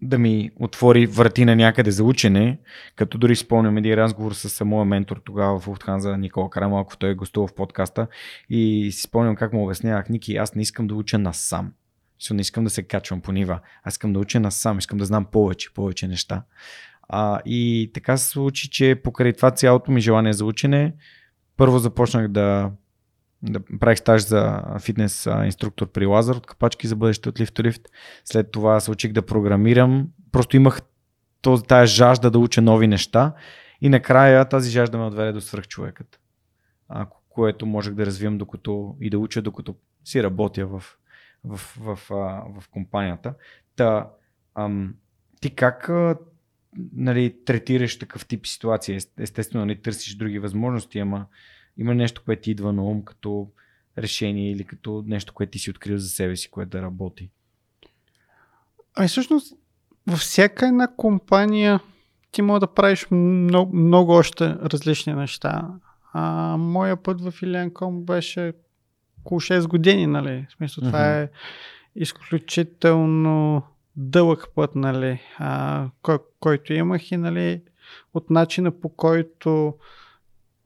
да 0.02 0.18
ми 0.18 0.52
отвори 0.60 1.06
врати 1.06 1.46
на 1.46 1.56
някъде 1.56 1.92
за 1.92 2.04
учене, 2.04 2.60
като 2.96 3.18
дори 3.18 3.36
спомням 3.36 3.78
един 3.78 3.94
разговор 3.94 4.34
с 4.34 4.66
моя 4.66 4.86
ментор 4.86 5.22
тогава 5.26 5.60
в 5.60 5.68
Луфтханза, 5.68 6.18
Никола 6.18 6.50
Карамалков, 6.50 6.98
той 6.98 7.10
е 7.10 7.16
гостувал 7.16 7.48
в 7.48 7.56
подкаста 7.56 8.08
и 8.50 8.90
си 8.92 9.02
спомням 9.02 9.36
как 9.36 9.54
му 9.54 9.66
обяснявах, 9.66 10.10
Ники, 10.10 10.36
аз 10.36 10.56
не 10.56 10.62
искам 10.62 10.88
да 10.88 10.96
уча 10.96 11.18
насам. 11.18 11.72
Защото 12.20 12.34
не 12.34 12.42
искам 12.42 12.64
да 12.64 12.70
се 12.70 12.84
качвам 12.84 13.22
по 13.22 13.32
нива. 13.32 13.60
Аз 13.84 13.94
искам 13.94 14.14
да 14.14 14.20
уча 14.20 14.40
насам, 14.40 14.78
искам 14.78 14.98
да 14.98 15.06
знам 15.06 15.26
повече, 15.26 15.74
повече 15.74 16.08
неща. 16.08 16.44
А, 17.10 17.40
и 17.46 17.92
така 17.94 18.18
се 18.18 18.30
случи, 18.30 18.70
че 18.70 19.02
покрай 19.04 19.34
това 19.34 19.52
цялото 19.52 19.92
ми 19.92 20.02
желание 20.02 20.34
за 20.34 20.46
учене, 20.46 20.94
първо 21.58 21.80
започнах 21.80 22.28
да, 22.28 22.72
да 23.42 23.60
правих 23.80 24.00
стаж 24.00 24.28
за 24.28 24.64
фитнес 24.80 25.30
инструктор 25.46 25.92
при 25.92 26.06
Лазар 26.06 26.36
от 26.36 26.46
капачки 26.46 26.88
за 26.88 26.96
бъдеще 26.96 27.30
от 27.30 27.40
лифт 27.40 27.60
лифт. 27.60 27.82
След 28.26 28.52
това 28.52 28.80
се 28.80 28.92
учих 28.92 29.12
да 29.12 29.22
програмирам. 29.22 30.08
Просто 30.32 30.56
имах 30.56 30.82
този, 31.42 31.64
тая 31.64 31.86
жажда 31.86 32.32
да 32.32 32.40
уча 32.40 32.62
нови 32.62 32.88
неща 32.88 33.34
и 33.82 33.90
накрая 33.90 34.46
тази 34.46 34.70
жажда 34.70 34.98
ме 34.98 35.04
отведе 35.04 35.32
до 35.32 35.42
свръхчовекът, 35.42 36.20
което 37.30 37.66
можех 37.66 37.94
да 37.94 38.06
развивам 38.06 38.38
докато 38.38 38.96
и 39.02 39.10
да 39.10 39.20
уча, 39.20 39.42
докато 39.42 39.76
си 40.06 40.24
работя 40.24 40.68
в 40.68 40.84
в, 41.48 41.58
в, 41.80 42.00
в, 42.60 42.70
компанията. 42.72 43.34
Та, 43.76 44.10
ам, 44.56 44.96
ти 45.42 45.56
как 45.56 45.90
нали, 46.94 47.36
третираш 47.46 48.00
такъв 48.00 48.26
тип 48.26 48.48
ситуация? 48.48 49.00
Естествено, 49.20 49.66
нали, 49.66 49.82
търсиш 49.82 50.16
други 50.16 50.40
възможности, 50.40 51.00
ама 51.00 51.26
има 51.78 51.96
нещо, 51.96 52.22
което 52.26 52.42
ти 52.42 52.52
идва 52.52 52.74
на 52.74 52.84
ум 52.84 53.06
като 53.06 53.52
решение 53.98 54.52
или 54.52 54.64
като 54.64 55.04
нещо, 55.08 55.34
което 55.34 55.52
ти 55.52 55.60
си 55.60 55.70
открил 55.70 55.98
за 55.98 56.10
себе 56.10 56.36
си, 56.36 56.52
което 56.52 56.70
да 56.70 56.82
работи? 56.82 57.30
Ами 58.96 59.08
всъщност, 59.08 59.54
във 60.08 60.20
всяка 60.20 60.68
една 60.68 60.88
компания 60.88 61.80
ти 62.32 62.42
може 62.42 62.60
да 62.60 62.74
правиш 62.74 63.08
много, 63.12 63.76
много 63.76 64.12
още 64.12 64.46
различни 64.50 65.14
неща. 65.14 65.68
А, 66.14 66.58
моя 66.58 67.04
път 67.04 67.22
в 67.22 67.32
Iliancom 67.32 68.06
беше 68.06 68.54
около 69.28 69.42
6 69.42 69.68
години, 69.68 70.08
нали? 70.08 70.46
В 70.50 70.54
смисъл, 70.54 70.84
mm-hmm. 70.84 70.88
това 70.88 71.20
е 71.20 71.30
изключително 71.96 73.64
дълъг 73.96 74.48
път, 74.56 74.76
нали, 74.76 75.22
а, 75.38 75.86
кой, 76.02 76.18
който 76.40 76.74
имах 76.74 77.12
и, 77.12 77.18
нали, 77.18 77.62
от 78.14 78.30
начина 78.30 78.72
по 78.72 78.90
който 78.90 79.74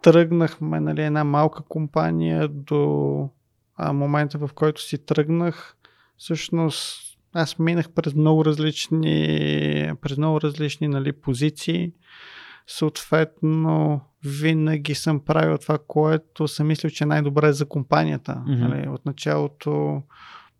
тръгнахме, 0.02 0.80
нали, 0.80 1.04
една 1.04 1.24
малка 1.24 1.64
компания 1.64 2.48
до 2.48 3.30
а, 3.76 3.94
момента, 3.94 4.38
в 4.38 4.50
който 4.56 4.82
си 4.82 5.06
тръгнах, 5.06 5.76
всъщност 6.18 7.18
аз 7.34 7.60
минах 7.60 7.90
през 7.90 8.14
много 8.14 8.46
различни, 8.46 9.92
през 10.02 10.18
много 10.18 10.42
различни 10.42 10.88
нали, 10.88 11.12
позиции. 11.12 11.92
Съответно, 12.68 14.02
винаги 14.26 14.96
съм 14.96 15.20
правил 15.20 15.58
това, 15.58 15.78
което 15.88 16.48
съм 16.48 16.68
мислил, 16.68 16.92
че 16.92 17.04
е 17.04 17.08
най-добре 17.08 17.54
за 17.54 17.66
компанията. 17.66 18.44
Mm-hmm. 18.48 18.68
Нали, 18.68 18.88
от 18.90 19.06
началото 19.06 20.02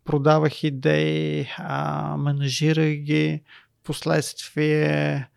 продавах 0.04 0.64
идеи, 0.64 1.46
а, 1.58 2.16
менажирах 2.16 2.94
ги, 2.94 3.42
последствие 3.84 5.28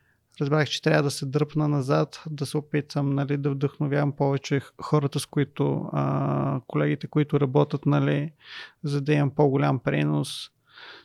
разбрах, 0.41 0.69
че 0.69 0.81
трябва 0.81 1.03
да 1.03 1.11
се 1.11 1.25
дръпна 1.25 1.67
назад, 1.67 2.23
да 2.29 2.45
се 2.45 2.57
опитам 2.57 3.15
нали, 3.15 3.37
да 3.37 3.49
вдъхновявам 3.49 4.11
повече 4.11 4.61
хората, 4.81 5.19
с 5.19 5.25
които, 5.25 5.89
а, 5.93 6.61
колегите, 6.67 7.07
които 7.07 7.39
работят, 7.39 7.85
нали, 7.85 8.31
за 8.83 9.01
да 9.01 9.13
имам 9.13 9.31
по-голям 9.31 9.79
принос. 9.79 10.49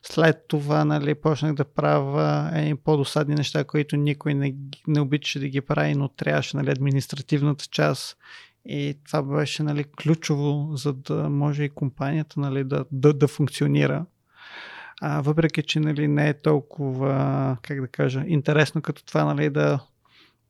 След 0.03 0.45
това 0.49 0.85
нали, 0.85 1.15
почнах 1.15 1.55
да 1.55 1.65
правя 1.65 2.51
едни 2.55 2.77
по-досадни 2.77 3.35
неща, 3.35 3.65
които 3.65 3.97
никой 3.97 4.35
не, 4.35 4.55
не 4.87 5.01
обичаше 5.01 5.39
да 5.41 5.49
ги 5.49 5.61
прави, 5.61 5.95
но 5.95 6.09
трябваше 6.09 6.57
нали, 6.57 6.71
административната 6.71 7.65
част. 7.71 8.17
И 8.67 8.99
това 9.07 9.23
беше 9.23 9.63
нали, 9.63 9.85
ключово, 10.03 10.77
за 10.77 10.93
да 10.93 11.29
може 11.29 11.65
и 11.65 11.69
компанията 11.69 12.41
нали, 12.41 12.65
да, 12.65 12.85
да, 12.93 13.13
да 13.13 13.29
функционира. 13.29 14.07
А, 15.03 15.21
въпреки, 15.21 15.63
че 15.63 15.81
нали, 15.81 16.09
не 16.09 16.29
е 16.29 16.35
толкова, 16.35 17.57
как 17.63 17.81
да 17.81 17.89
кажа, 17.89 18.25
интересно 18.27 18.83
като 18.83 19.05
това 19.05 19.25
нали, 19.25 19.51
да, 19.51 19.81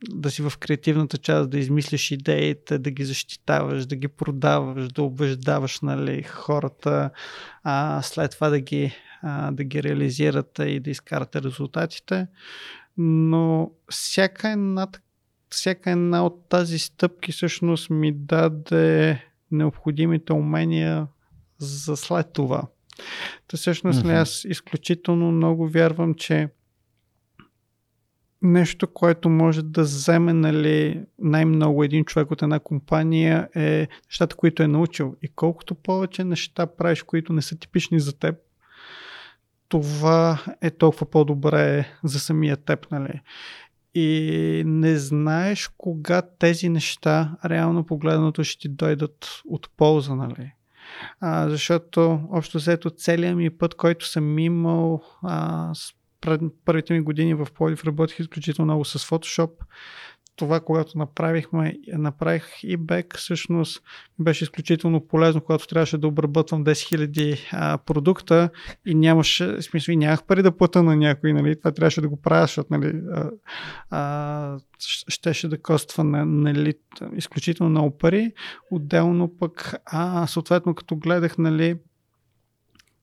да 0.09 0.31
си 0.31 0.43
в 0.43 0.53
креативната 0.59 1.19
част, 1.19 1.51
да 1.51 1.59
измислиш 1.59 2.11
идеите, 2.11 2.79
да 2.79 2.91
ги 2.91 3.05
защитаваш, 3.05 3.87
да 3.87 3.97
ги 3.97 4.09
продаваш, 4.09 4.89
да 4.89 5.03
убеждаваш 5.03 5.81
нали, 5.81 6.23
хората, 6.23 7.11
а 7.63 8.03
след 8.03 8.31
това 8.31 8.49
да 8.49 8.61
ги 8.61 8.93
а, 9.23 9.51
да 9.51 9.65
ги 9.65 9.83
реализирате 9.83 10.65
и 10.65 10.81
да 10.81 10.91
изкарате 10.91 11.43
резултатите. 11.43 12.27
Но 12.97 13.71
всяка 13.91 14.51
една, 14.51 14.89
всяка 15.49 15.91
една 15.91 16.25
от 16.25 16.49
тази 16.49 16.79
стъпки 16.79 17.33
всъщност 17.33 17.91
ми 17.91 18.13
даде 18.13 19.25
необходимите 19.51 20.33
умения 20.33 21.07
за 21.59 21.97
след 21.97 22.33
това. 22.33 22.63
Та 23.49 23.57
всъщност 23.57 24.03
mm-hmm. 24.03 24.21
аз 24.21 24.45
изключително 24.45 25.33
много 25.33 25.69
вярвам, 25.69 26.15
че 26.15 26.49
нещо, 28.43 28.87
което 28.87 29.29
може 29.29 29.63
да 29.63 29.83
вземе 29.83 30.33
нали, 30.33 31.05
най-много 31.19 31.85
един 31.85 32.05
човек 32.05 32.31
от 32.31 32.43
една 32.43 32.59
компания 32.59 33.49
е 33.55 33.89
нещата, 34.09 34.37
които 34.37 34.63
е 34.63 34.69
научил. 34.69 35.17
И 35.23 35.29
колкото 35.29 35.75
повече 35.75 36.25
неща 36.25 36.67
правиш, 36.67 37.03
които 37.03 37.33
не 37.33 37.43
са 37.43 37.59
типични 37.59 38.01
за 38.01 38.19
теб, 38.19 38.37
това 39.69 40.43
е 40.61 40.71
толкова 40.71 41.11
по-добре 41.11 41.89
за 42.05 42.21
самия 42.21 42.57
теб, 42.57 42.91
нали? 42.91 43.21
и 43.95 44.63
не 44.67 44.97
знаеш 44.97 45.69
кога 45.79 46.23
тези 46.23 46.69
неща, 46.69 47.37
реално 47.45 47.87
погледнато, 47.87 48.45
ще 48.45 48.61
ти 48.61 48.69
дойдат 48.69 49.43
от 49.49 49.71
полза, 49.77 50.15
нали? 50.15 50.53
А, 51.21 51.49
защото 51.49 52.21
общо 52.31 52.59
взето 52.59 52.91
целият 52.91 53.37
ми 53.37 53.51
път, 53.51 53.75
който 53.75 54.07
съм 54.07 54.39
имал 54.39 55.03
а, 55.23 55.71
първите 56.65 56.93
ми 56.93 57.01
години 57.01 57.35
в 57.35 57.49
Полив 57.55 57.85
работих 57.85 58.21
изключително 58.21 58.73
много 58.73 58.85
с 58.85 58.99
Photoshop 58.99 59.51
това, 60.41 60.61
когато 60.61 60.99
направихме, 60.99 61.75
направих 61.89 62.45
и 62.63 62.77
бек, 62.77 63.17
всъщност 63.17 63.83
беше 64.19 64.45
изключително 64.45 65.07
полезно, 65.07 65.41
когато 65.41 65.67
трябваше 65.67 65.99
да 65.99 66.09
обработвам 66.09 66.65
10 66.65 66.71
000 66.71 67.49
а, 67.53 67.79
продукта 67.79 68.51
и 68.87 68.95
нямаше, 68.95 69.63
смисъл, 69.63 69.93
и 69.93 69.97
нямах 69.97 70.25
пари 70.25 70.43
да 70.43 70.57
плата 70.57 70.83
на 70.83 70.97
някой, 70.97 71.33
нали, 71.33 71.59
това 71.59 71.73
трябваше 71.73 72.01
да 72.01 72.09
го 72.09 72.17
правя, 72.17 72.43
защото, 72.43 72.69
нали, 72.71 73.03
а, 73.13 73.31
а, 73.91 74.59
щеше 75.09 75.49
да 75.49 75.63
коства 75.63 76.05
нали, 76.05 76.75
изключително 77.17 77.71
много 77.71 77.99
пари. 77.99 78.33
Отделно 78.71 79.37
пък, 79.39 79.75
а, 79.87 80.27
съответно, 80.27 80.75
като 80.75 80.97
гледах, 80.97 81.39
нали, 81.39 81.77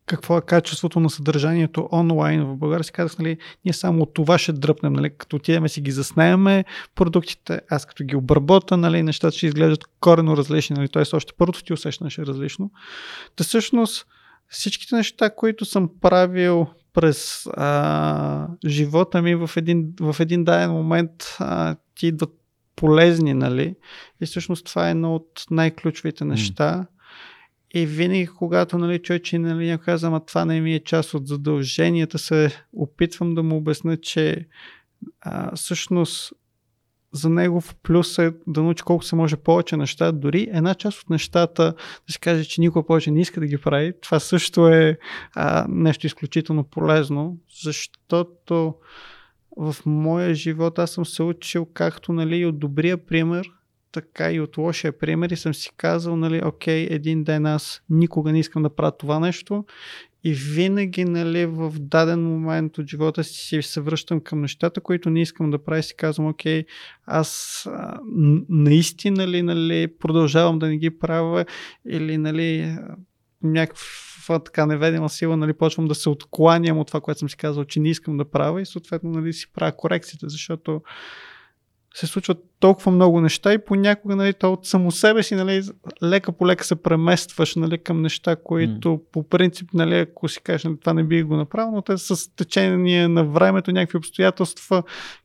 какво 0.08 0.38
е 0.38 0.42
качеството 0.42 1.00
на 1.00 1.10
съдържанието 1.10 1.90
онлайн 1.92 2.46
в 2.46 2.58
България, 2.58 2.84
си 2.84 2.92
казах, 2.92 3.18
нали, 3.18 3.38
ние 3.66 3.74
само 3.74 4.04
от 4.04 4.14
това 4.14 4.38
ще 4.38 4.54
дръпнем, 4.54 4.94
нали, 4.94 5.10
като 5.18 5.36
отидем 5.36 5.70
си 5.70 5.82
ги 5.82 5.92
заснеме 5.92 6.66
продуктите, 6.96 7.62
аз 7.70 7.86
като 7.86 8.04
ги 8.04 8.16
обработа, 8.16 8.78
нали, 8.78 9.04
нещата 9.04 9.38
ще 9.38 9.48
изглеждат 9.48 9.84
корено 10.00 10.38
различни, 10.38 10.76
нали, 10.76 10.90
т.е. 10.90 11.16
още 11.16 11.34
първото 11.38 11.64
ти 11.64 11.74
усещане 11.74 12.10
е 12.20 12.26
различно. 12.26 12.72
Та 13.36 13.44
всъщност 13.44 14.08
всичките 14.50 14.96
неща, 14.96 15.36
които 15.36 15.66
съм 15.66 15.90
правил 16.02 16.68
през 16.94 17.48
а, 17.58 18.48
живота 18.66 19.22
ми 19.22 19.36
в 19.36 19.50
един, 19.58 19.94
в 20.00 20.16
един 20.20 20.44
даден 20.44 20.72
момент 20.72 21.12
а, 21.40 21.76
ти 21.96 22.08
идват 22.08 22.34
полезни, 22.76 23.34
нали? 23.34 23.76
И 24.22 24.26
всъщност 24.26 24.66
това 24.66 24.88
е 24.88 24.92
едно 24.92 25.16
от 25.16 25.46
най-ключовите 25.52 26.26
неща. 26.26 26.86
Mm 26.86 26.97
и 27.74 27.86
винаги, 27.86 28.28
когато 28.28 28.78
нали, 28.78 29.00
човече 29.00 29.40
нали, 29.40 29.68
някой 29.68 29.86
казва, 29.86 30.08
ама 30.08 30.26
това 30.26 30.46
не 30.46 30.62
ми 30.62 30.74
е 30.74 30.84
част 30.84 31.14
от 31.14 31.28
задълженията, 31.28 32.18
се 32.18 32.52
опитвам 32.74 33.36
да 33.36 33.44
му 33.44 33.58
обясня, 33.58 33.98
че 33.98 34.48
а, 35.22 35.56
всъщност 35.56 36.34
за 37.12 37.30
него 37.30 37.62
в 37.62 37.76
плюс 37.76 38.18
е 38.18 38.34
да 38.48 38.64
научи 38.64 38.84
колко 38.84 39.04
се 39.04 39.16
може 39.16 39.36
повече 39.36 39.78
неща. 39.78 40.12
Дори 40.12 40.48
една 40.52 40.76
част 40.76 41.02
от 41.02 41.10
нещата 41.10 41.74
да 42.08 42.14
се 42.14 42.20
каже, 42.20 42.44
че 42.44 42.62
никога 42.62 42.88
повече 42.88 43.12
не 43.12 43.22
иска 43.22 43.40
да 43.40 43.48
ги 43.48 43.58
прави. 43.58 43.94
Това 44.02 44.20
също 44.20 44.68
е 44.68 44.98
а, 45.36 45.66
нещо 45.70 46.08
изключително 46.08 46.64
полезно, 46.64 47.38
защото 47.64 48.76
в 49.58 49.76
моя 49.86 50.36
живот 50.36 50.80
аз 50.80 50.92
съм 50.92 51.06
се 51.06 51.24
учил 51.24 51.66
както 51.66 52.14
нали, 52.14 52.46
от 52.46 52.60
добрия 52.60 53.06
пример, 53.06 53.48
така 53.92 54.32
и 54.32 54.40
от 54.40 54.58
лошия 54.58 54.98
пример 54.98 55.30
и 55.30 55.36
съм 55.36 55.54
си 55.54 55.72
казал, 55.78 56.16
нали, 56.16 56.42
окей, 56.46 56.88
един 56.90 57.24
ден 57.24 57.46
аз 57.46 57.82
никога 57.90 58.32
не 58.32 58.40
искам 58.40 58.64
да 58.64 58.76
правя 58.76 58.98
това 58.98 59.20
нещо 59.20 59.66
и 60.24 60.34
винаги, 60.34 61.06
нали, 61.06 61.46
в 61.46 61.74
даден 61.80 62.24
момент 62.24 62.78
от 62.78 62.88
живота 62.88 63.24
си 63.24 63.62
се 63.62 63.82
връщам 63.82 64.20
към 64.20 64.42
нещата, 64.42 64.82
които 64.82 65.10
не 65.10 65.22
искам 65.22 65.52
да 65.52 65.64
правя 65.64 65.80
и 65.80 65.84
си 65.84 65.96
казвам, 65.96 66.28
окей, 66.28 66.66
аз 67.06 67.64
а, 67.72 68.00
наистина 68.50 69.28
ли, 69.28 69.42
нали, 69.42 69.88
продължавам 70.00 70.60
да 70.60 70.68
не 70.68 70.78
ги 70.78 71.00
правя 71.00 71.46
или, 71.90 72.18
нали, 72.18 72.78
някаква 73.44 74.40
така 74.40 74.66
неведима 74.66 75.10
сила, 75.10 75.38
нали, 75.38 75.54
почвам 75.54 75.88
да 75.88 75.96
се 75.96 76.10
откланям 76.10 76.78
от 76.78 76.88
това, 76.88 77.02
което 77.02 77.20
съм 77.20 77.30
си 77.30 77.38
казал, 77.38 77.66
че 77.66 77.80
не 77.80 77.90
искам 77.90 78.18
да 78.18 78.30
правя 78.30 78.62
и 78.62 78.66
съответно, 78.66 79.10
нали, 79.10 79.34
си 79.34 79.52
правя 79.54 79.76
корекцията, 79.76 80.30
защото 80.30 80.82
се 81.94 82.08
случват 82.08 82.38
толкова 82.60 82.92
много 82.92 83.22
неща 83.22 83.54
и 83.54 83.66
понякога 83.66 84.16
нали, 84.16 84.34
то 84.34 84.54
от 84.54 84.66
само 84.66 84.92
себе 84.92 85.24
си 85.24 85.36
нали, 85.36 85.64
лека 86.04 86.32
по 86.32 86.48
лека 86.48 86.64
се 86.64 86.76
преместваш 86.76 87.56
нали, 87.56 87.78
към 87.78 88.02
неща, 88.02 88.36
които 88.36 88.90
mm. 88.90 89.02
по 89.12 89.30
принцип, 89.30 89.70
нали, 89.74 90.00
ако 90.00 90.28
си 90.28 90.42
кажеш, 90.44 90.64
нали, 90.64 90.80
това 90.80 90.94
не 90.94 91.04
би 91.04 91.24
го 91.24 91.36
направил, 91.36 91.72
но 91.72 91.82
те 91.82 91.98
с 91.98 92.36
течение 92.36 93.08
на 93.08 93.24
времето, 93.26 93.72
някакви 93.72 93.98
обстоятелства 93.98 94.84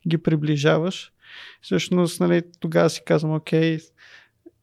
ги 0.09 0.19
приближаваш. 0.19 1.13
Всъщност, 1.61 2.21
нали, 2.21 2.43
тогава 2.61 2.91
си 2.91 3.03
казвам, 3.05 3.35
окей, 3.35 3.79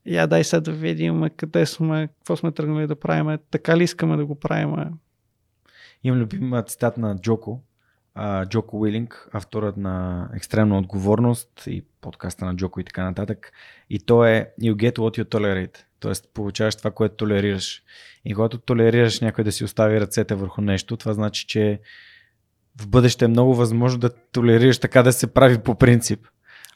я 0.05 0.27
дай 0.27 0.43
сега 0.43 0.59
да 0.59 0.71
видим 0.71 1.23
къде 1.37 1.65
сме, 1.65 2.07
какво 2.17 2.35
сме 2.35 2.51
тръгнали 2.51 2.87
да 2.87 2.95
правим, 2.95 3.37
така 3.51 3.77
ли 3.77 3.83
искаме 3.83 4.17
да 4.17 4.25
го 4.25 4.39
правим. 4.39 4.75
Имам 6.03 6.19
любим 6.19 6.53
цитат 6.67 6.97
на 6.97 7.15
Джоко, 7.21 7.63
Джоко 8.45 8.79
Уилинг, 8.79 9.29
авторът 9.31 9.77
на 9.77 10.27
Екстремна 10.35 10.77
отговорност 10.77 11.63
и 11.67 11.83
подкаста 12.01 12.45
на 12.45 12.55
Джоко 12.55 12.79
и 12.79 12.83
така 12.83 13.03
нататък. 13.03 13.51
И 13.89 13.99
то 13.99 14.25
е 14.25 14.51
You 14.61 14.73
get 14.73 14.95
what 14.95 15.23
you 15.23 15.23
tolerate. 15.23 15.77
Тоест, 15.99 16.29
получаваш 16.33 16.75
това, 16.75 16.91
което 16.91 17.15
толерираш. 17.15 17.83
И 18.25 18.33
когато 18.33 18.57
толерираш 18.57 19.21
някой 19.21 19.43
да 19.43 19.51
си 19.51 19.63
остави 19.63 20.01
ръцете 20.01 20.35
върху 20.35 20.61
нещо, 20.61 20.97
това 20.97 21.13
значи, 21.13 21.47
че 21.47 21.79
в 22.81 22.87
бъдеще 22.87 23.25
е 23.25 23.27
много 23.27 23.55
възможно 23.55 23.99
да 23.99 24.09
толерираш 24.31 24.77
така 24.77 25.03
да 25.03 25.13
се 25.13 25.33
прави 25.33 25.57
по 25.57 25.75
принцип. 25.75 26.27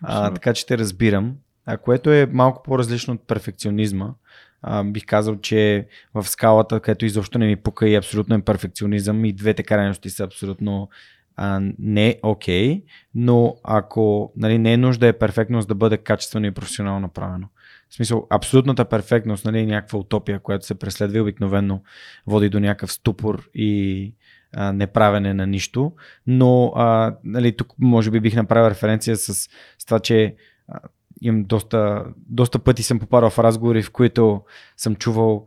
А, 0.01 0.33
така 0.33 0.53
че 0.53 0.65
те 0.65 0.77
разбирам. 0.77 1.35
А 1.65 1.77
което 1.77 2.11
е 2.11 2.29
малко 2.31 2.63
по-различно 2.63 3.13
от 3.13 3.27
перфекционизма. 3.27 4.13
А, 4.61 4.83
бих 4.83 5.05
казал, 5.05 5.35
че 5.35 5.87
в 6.13 6.27
скалата, 6.27 6.79
където 6.79 7.05
изобщо 7.05 7.39
не 7.39 7.45
ми 7.45 7.55
пука 7.55 7.89
и 7.89 7.95
абсолютно 7.95 8.35
е 8.35 8.41
перфекционизъм 8.41 9.25
и 9.25 9.33
двете 9.33 9.63
крайности 9.63 10.09
са 10.09 10.23
абсолютно 10.23 10.89
а, 11.35 11.61
не 11.79 12.09
е 12.09 12.19
окей, 12.23 12.69
okay, 12.69 12.83
но 13.15 13.55
ако 13.63 14.33
нали, 14.35 14.57
не 14.57 14.73
е 14.73 14.77
нужда 14.77 15.07
е 15.07 15.13
перфектност 15.13 15.67
да 15.67 15.75
бъде 15.75 15.97
качествено 15.97 16.45
и 16.45 16.51
професионално 16.51 16.99
направено. 16.99 17.47
В 17.89 17.95
смисъл, 17.95 18.27
абсолютната 18.29 18.85
перфектност, 18.85 19.45
нали, 19.45 19.65
някаква 19.65 19.99
утопия, 19.99 20.39
която 20.39 20.65
се 20.65 20.75
преследва 20.75 21.17
и 21.17 21.21
обикновено 21.21 21.81
води 22.27 22.49
до 22.49 22.59
някакъв 22.59 22.91
ступор 22.91 23.49
и 23.53 24.13
а, 24.55 24.73
неправене 24.73 25.33
на 25.33 25.47
нищо, 25.47 25.91
но 26.27 26.73
а, 26.75 27.15
нали, 27.23 27.55
тук 27.55 27.73
може 27.79 28.11
би 28.11 28.19
бих 28.19 28.35
направил 28.35 28.69
референция 28.69 29.17
с, 29.17 29.33
с 29.79 29.85
това, 29.85 29.99
че 29.99 30.35
а, 30.67 30.79
имам 31.21 31.43
доста, 31.43 32.05
доста 32.15 32.59
пъти 32.59 32.83
съм 32.83 32.99
попадал 32.99 33.29
в 33.29 33.39
разговори, 33.39 33.83
в 33.83 33.91
които 33.91 34.41
съм 34.77 34.95
чувал 34.95 35.45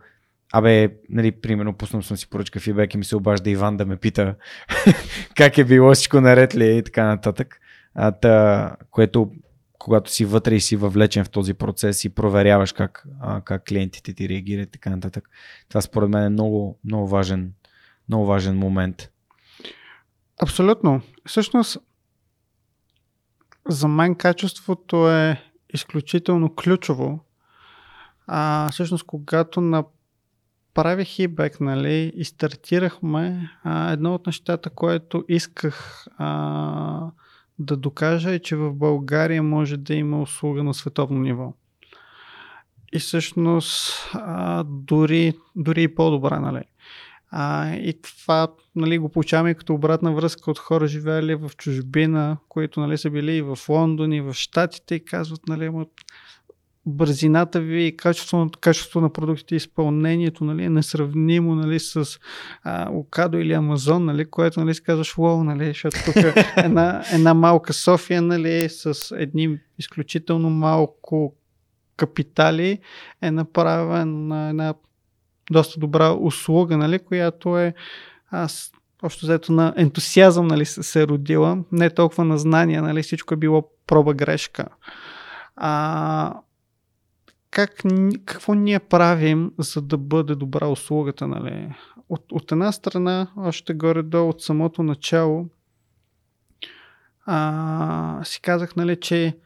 Абе, 0.58 0.96
нали, 1.08 1.32
примерно, 1.32 1.76
пуснал 1.76 2.02
съм 2.02 2.16
си 2.16 2.30
поръчка 2.30 2.60
фибек 2.60 2.94
и 2.94 2.98
ми 2.98 3.04
се 3.04 3.16
обажда 3.16 3.50
Иван 3.50 3.76
да 3.76 3.86
ме 3.86 3.96
пита 3.96 4.34
как 5.36 5.58
е 5.58 5.64
било 5.64 5.94
всичко 5.94 6.20
наред 6.20 6.54
ли 6.54 6.64
е 6.64 6.78
и 6.78 6.82
така 6.82 7.04
нататък. 7.06 7.60
А, 7.94 8.12
та, 8.12 8.76
което 8.90 9.32
когато 9.78 10.10
си 10.10 10.24
вътре 10.24 10.54
и 10.54 10.60
си 10.60 10.76
въвлечен 10.76 11.24
в 11.24 11.30
този 11.30 11.54
процес 11.54 12.04
и 12.04 12.14
проверяваш 12.14 12.72
как, 12.72 13.06
а, 13.20 13.40
как 13.40 13.64
клиентите 13.64 14.14
ти 14.14 14.28
реагират 14.28 14.68
и 14.68 14.70
така 14.70 14.90
нататък. 14.90 15.30
Това 15.68 15.80
според 15.80 16.08
мен 16.08 16.22
е 16.22 16.28
много, 16.28 16.78
много, 16.84 17.08
важен, 17.08 17.52
много 18.08 18.26
важен 18.26 18.58
момент. 18.58 19.10
Абсолютно. 20.42 21.00
Всъщност, 21.26 21.78
за 23.68 23.88
мен 23.88 24.14
качеството 24.14 25.10
е 25.10 25.42
изключително 25.74 26.54
ключово. 26.54 27.20
А, 28.26 28.70
всъщност, 28.70 29.06
когато 29.06 29.60
на 29.60 29.84
правих 30.76 31.18
и 31.18 31.28
бек, 31.28 31.60
нали, 31.60 32.12
и 32.16 32.24
стартирахме, 32.24 33.50
а, 33.64 33.92
едно 33.92 34.14
от 34.14 34.26
нещата, 34.26 34.70
което 34.70 35.24
исках 35.28 36.06
а, 36.18 37.10
да 37.58 37.76
докажа 37.76 38.30
е, 38.30 38.38
че 38.38 38.56
в 38.56 38.72
България 38.72 39.42
може 39.42 39.76
да 39.76 39.94
има 39.94 40.22
услуга 40.22 40.62
на 40.62 40.74
световно 40.74 41.20
ниво. 41.20 41.52
И 42.92 42.98
всъщност 42.98 43.92
а, 44.14 44.64
дори, 44.66 45.34
дори 45.56 45.82
и 45.82 45.94
по-добра, 45.94 46.40
нали. 46.40 46.62
А, 47.30 47.74
и 47.74 48.00
това 48.02 48.48
нали, 48.74 48.98
го 48.98 49.08
получаваме 49.08 49.54
като 49.54 49.74
обратна 49.74 50.12
връзка 50.12 50.50
от 50.50 50.58
хора, 50.58 50.86
живеели 50.86 51.34
в 51.34 51.50
чужбина, 51.56 52.36
които 52.48 52.80
нали, 52.80 52.98
са 52.98 53.10
били 53.10 53.32
и 53.32 53.42
в 53.42 53.58
Лондон, 53.68 54.12
и 54.12 54.20
в 54.20 54.34
Штатите 54.34 54.94
и 54.94 55.04
казват, 55.04 55.40
нали, 55.48 55.68
бързината 56.86 57.60
ви 57.60 57.86
и 57.86 57.96
качеството, 57.96 58.58
качеството 58.58 59.00
на 59.00 59.12
продуктите 59.12 59.56
изпълнението 59.56 60.44
нали, 60.44 60.64
е 60.64 60.68
несравнимо 60.68 61.54
нали, 61.54 61.80
с 61.80 62.18
а, 62.62 62.90
Окадо 62.90 63.38
или 63.38 63.52
Амазон, 63.52 64.04
нали, 64.04 64.24
което 64.24 64.60
нали, 64.60 64.74
си 64.74 64.82
казваш 64.82 65.18
лоу, 65.18 65.44
нали, 65.44 65.66
защото 65.66 65.96
тук 66.04 66.16
е 66.16 66.34
една, 66.56 67.02
една 67.12 67.34
малка 67.34 67.72
София 67.72 68.22
нали, 68.22 68.68
с 68.68 69.16
едни 69.18 69.58
изключително 69.78 70.50
малко 70.50 71.34
капитали 71.96 72.78
е 73.22 73.30
направена 73.30 74.48
една 74.48 74.74
доста 75.50 75.80
добра 75.80 76.12
услуга, 76.12 76.76
нали, 76.76 76.98
която 76.98 77.58
е 77.58 77.74
аз 78.30 78.72
общо 79.02 79.26
взето 79.26 79.52
на 79.52 79.74
ентусиазъм 79.76 80.46
нали, 80.46 80.64
се 80.64 81.02
е 81.02 81.06
родила, 81.06 81.58
не 81.72 81.90
толкова 81.90 82.24
на 82.24 82.38
знания, 82.38 82.82
нали, 82.82 83.02
всичко 83.02 83.34
е 83.34 83.36
било 83.36 83.70
проба 83.86 84.14
грешка. 84.14 84.66
А, 85.56 86.34
как, 87.56 87.82
какво 88.24 88.54
ние 88.54 88.78
правим, 88.78 89.52
за 89.58 89.82
да 89.82 89.98
бъде 89.98 90.34
добра 90.34 90.66
услугата. 90.66 91.26
Нали? 91.26 91.74
От, 92.08 92.32
от 92.32 92.52
една 92.52 92.72
страна, 92.72 93.30
още 93.36 93.74
горе-долу 93.74 94.28
от 94.28 94.42
самото 94.42 94.82
начало, 94.82 95.48
а, 97.26 98.20
си 98.24 98.40
казах, 98.40 98.76
нали, 98.76 99.00
че 99.00 99.36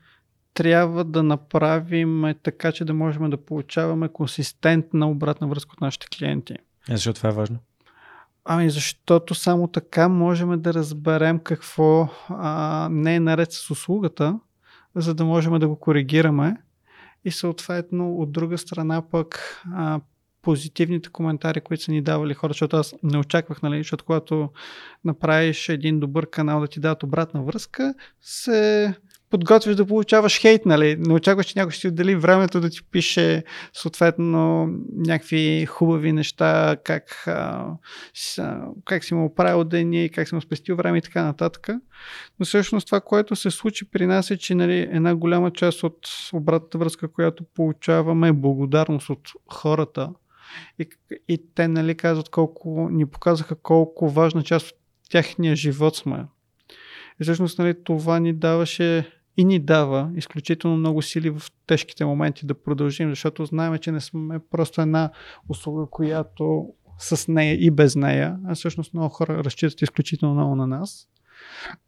трябва 0.54 1.04
да 1.04 1.22
направим 1.22 2.34
така, 2.42 2.72
че 2.72 2.84
да 2.84 2.94
можем 2.94 3.30
да 3.30 3.44
получаваме 3.44 4.08
консистентна 4.08 5.10
обратна 5.10 5.48
връзка 5.48 5.72
от 5.72 5.80
нашите 5.80 6.06
клиенти. 6.18 6.54
А 6.88 6.92
защо 6.92 7.12
това 7.12 7.28
е 7.28 7.32
важно? 7.32 7.58
Ами 8.44 8.70
защото 8.70 9.34
само 9.34 9.68
така 9.68 10.08
можем 10.08 10.62
да 10.62 10.74
разберем 10.74 11.38
какво 11.38 12.08
а, 12.28 12.88
не 12.90 13.14
е 13.14 13.20
наред 13.20 13.52
с 13.52 13.70
услугата, 13.70 14.38
за 14.94 15.14
да 15.14 15.24
можем 15.24 15.58
да 15.58 15.68
го 15.68 15.76
коригираме. 15.76 16.56
И 17.24 17.30
съответно, 17.30 18.16
от 18.16 18.32
друга 18.32 18.58
страна 18.58 19.02
пък 19.10 19.60
а, 19.74 20.00
позитивните 20.42 21.10
коментари, 21.10 21.60
които 21.60 21.82
са 21.82 21.92
ни 21.92 22.02
давали 22.02 22.34
хора, 22.34 22.52
защото 22.52 22.76
аз 22.76 22.94
не 23.02 23.18
очаквах, 23.18 23.62
нали, 23.62 23.78
защото 23.78 24.04
когато 24.04 24.50
направиш 25.04 25.68
един 25.68 26.00
добър 26.00 26.30
канал 26.30 26.60
да 26.60 26.66
ти 26.66 26.80
дадат 26.80 27.02
обратна 27.02 27.42
връзка, 27.42 27.94
се 28.20 28.94
подготвиш 29.30 29.76
да 29.76 29.86
получаваш 29.86 30.40
хейт, 30.40 30.66
нали? 30.66 30.96
Не 30.98 31.14
очакваш, 31.14 31.46
че 31.46 31.58
някой 31.58 31.72
ще 31.72 31.80
ти 31.80 31.88
отдели 31.88 32.16
времето 32.16 32.60
да 32.60 32.70
ти 32.70 32.78
пише 32.90 33.44
съответно 33.72 34.68
някакви 34.96 35.66
хубави 35.66 36.12
неща, 36.12 36.76
как, 36.84 37.24
а, 37.26 37.66
как 38.84 39.04
си 39.04 39.14
му 39.14 39.24
оправил 39.24 39.64
деня 39.64 39.96
и 39.96 40.08
как 40.08 40.28
си 40.28 40.34
му 40.34 40.40
спестил 40.40 40.76
време 40.76 40.98
и 40.98 41.02
така 41.02 41.24
нататък. 41.24 41.68
Но 42.40 42.46
всъщност 42.46 42.86
това, 42.86 43.00
което 43.00 43.36
се 43.36 43.50
случи 43.50 43.90
при 43.90 44.06
нас 44.06 44.30
е, 44.30 44.38
че 44.38 44.54
нали, 44.54 44.78
една 44.78 45.14
голяма 45.14 45.50
част 45.50 45.82
от 45.82 45.98
обратната 46.32 46.78
връзка, 46.78 47.12
която 47.12 47.44
получаваме 47.44 48.28
е 48.28 48.32
благодарност 48.32 49.10
от 49.10 49.28
хората. 49.52 50.10
И, 50.78 50.88
и 51.28 51.42
те 51.54 51.68
нали, 51.68 51.94
казват 51.94 52.28
колко, 52.28 52.88
ни 52.92 53.06
показаха 53.06 53.54
колко 53.54 54.08
важна 54.08 54.42
част 54.42 54.70
от 54.70 54.76
тяхния 55.10 55.56
живот 55.56 55.96
сме. 55.96 56.24
И 57.20 57.22
всъщност 57.22 57.58
нали, 57.58 57.74
това 57.84 58.20
ни 58.20 58.32
даваше 58.32 59.19
и 59.40 59.44
ни 59.44 59.58
дава 59.58 60.10
изключително 60.16 60.76
много 60.76 61.02
сили 61.02 61.30
в 61.30 61.42
тежките 61.66 62.04
моменти 62.04 62.46
да 62.46 62.62
продължим, 62.62 63.08
защото 63.10 63.44
знаем, 63.46 63.78
че 63.78 63.92
не 63.92 64.00
сме 64.00 64.38
просто 64.50 64.80
една 64.80 65.10
услуга, 65.48 65.86
която 65.90 66.68
с 66.98 67.28
нея 67.28 67.54
и 67.54 67.70
без 67.70 67.96
нея, 67.96 68.38
а 68.46 68.54
всъщност 68.54 68.94
много 68.94 69.08
хора 69.08 69.44
разчитат 69.44 69.82
изключително 69.82 70.34
много 70.34 70.56
на 70.56 70.66
нас. 70.66 71.08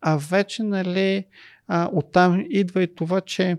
А 0.01 0.17
вече, 0.17 0.63
нали, 0.63 1.25
а, 1.69 1.91
оттам 1.93 2.45
идва 2.51 2.83
и 2.83 2.95
това, 2.95 3.21
че 3.21 3.57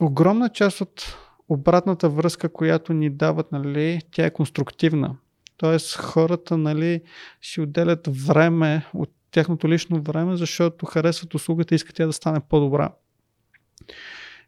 огромна 0.00 0.48
част 0.48 0.80
от 0.80 1.16
обратната 1.48 2.08
връзка, 2.08 2.52
която 2.52 2.92
ни 2.92 3.10
дават, 3.10 3.52
нали, 3.52 4.00
тя 4.10 4.26
е 4.26 4.32
конструктивна. 4.32 5.16
Тоест 5.56 5.96
хората 5.96 6.56
нали, 6.56 7.02
си 7.42 7.60
отделят 7.60 8.08
време 8.26 8.86
от 8.94 9.10
тяхното 9.32 9.68
лично 9.68 10.02
време, 10.02 10.36
защото 10.36 10.86
харесват 10.86 11.34
услугата 11.34 11.74
и 11.74 11.76
искат 11.76 11.96
тя 11.96 12.06
да 12.06 12.12
стане 12.12 12.40
по-добра. 12.48 12.92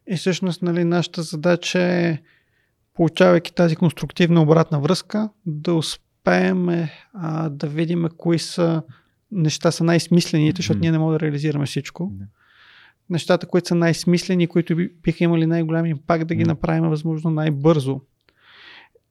И 0.06 0.16
всъщност 0.16 0.62
нали, 0.62 0.84
нашата 0.84 1.22
задача 1.22 1.82
е, 1.82 2.18
получавайки 2.94 3.54
тази 3.54 3.76
конструктивна 3.76 4.42
обратна 4.42 4.80
връзка, 4.80 5.28
да 5.46 5.74
успеем 5.74 6.68
а, 7.12 7.48
да 7.48 7.66
видим 7.66 8.08
кои 8.16 8.38
са 8.38 8.82
неща 9.32 9.70
са 9.70 9.84
най-смислените, 9.84 10.56
защото 10.56 10.78
mm-hmm. 10.78 10.82
ние 10.82 10.92
не 10.92 10.98
можем 10.98 11.18
да 11.18 11.20
реализираме 11.20 11.66
всичко. 11.66 12.12
Нещата, 13.10 13.46
които 13.46 13.68
са 13.68 13.74
най-смислени, 13.74 14.46
които 14.46 14.76
биха 15.02 15.24
имали 15.24 15.46
най-голям 15.46 15.86
импакт, 15.86 16.26
да 16.26 16.34
ги 16.34 16.44
mm-hmm. 16.44 16.46
направим 16.46 16.88
възможно 16.88 17.30
най-бързо. 17.30 18.00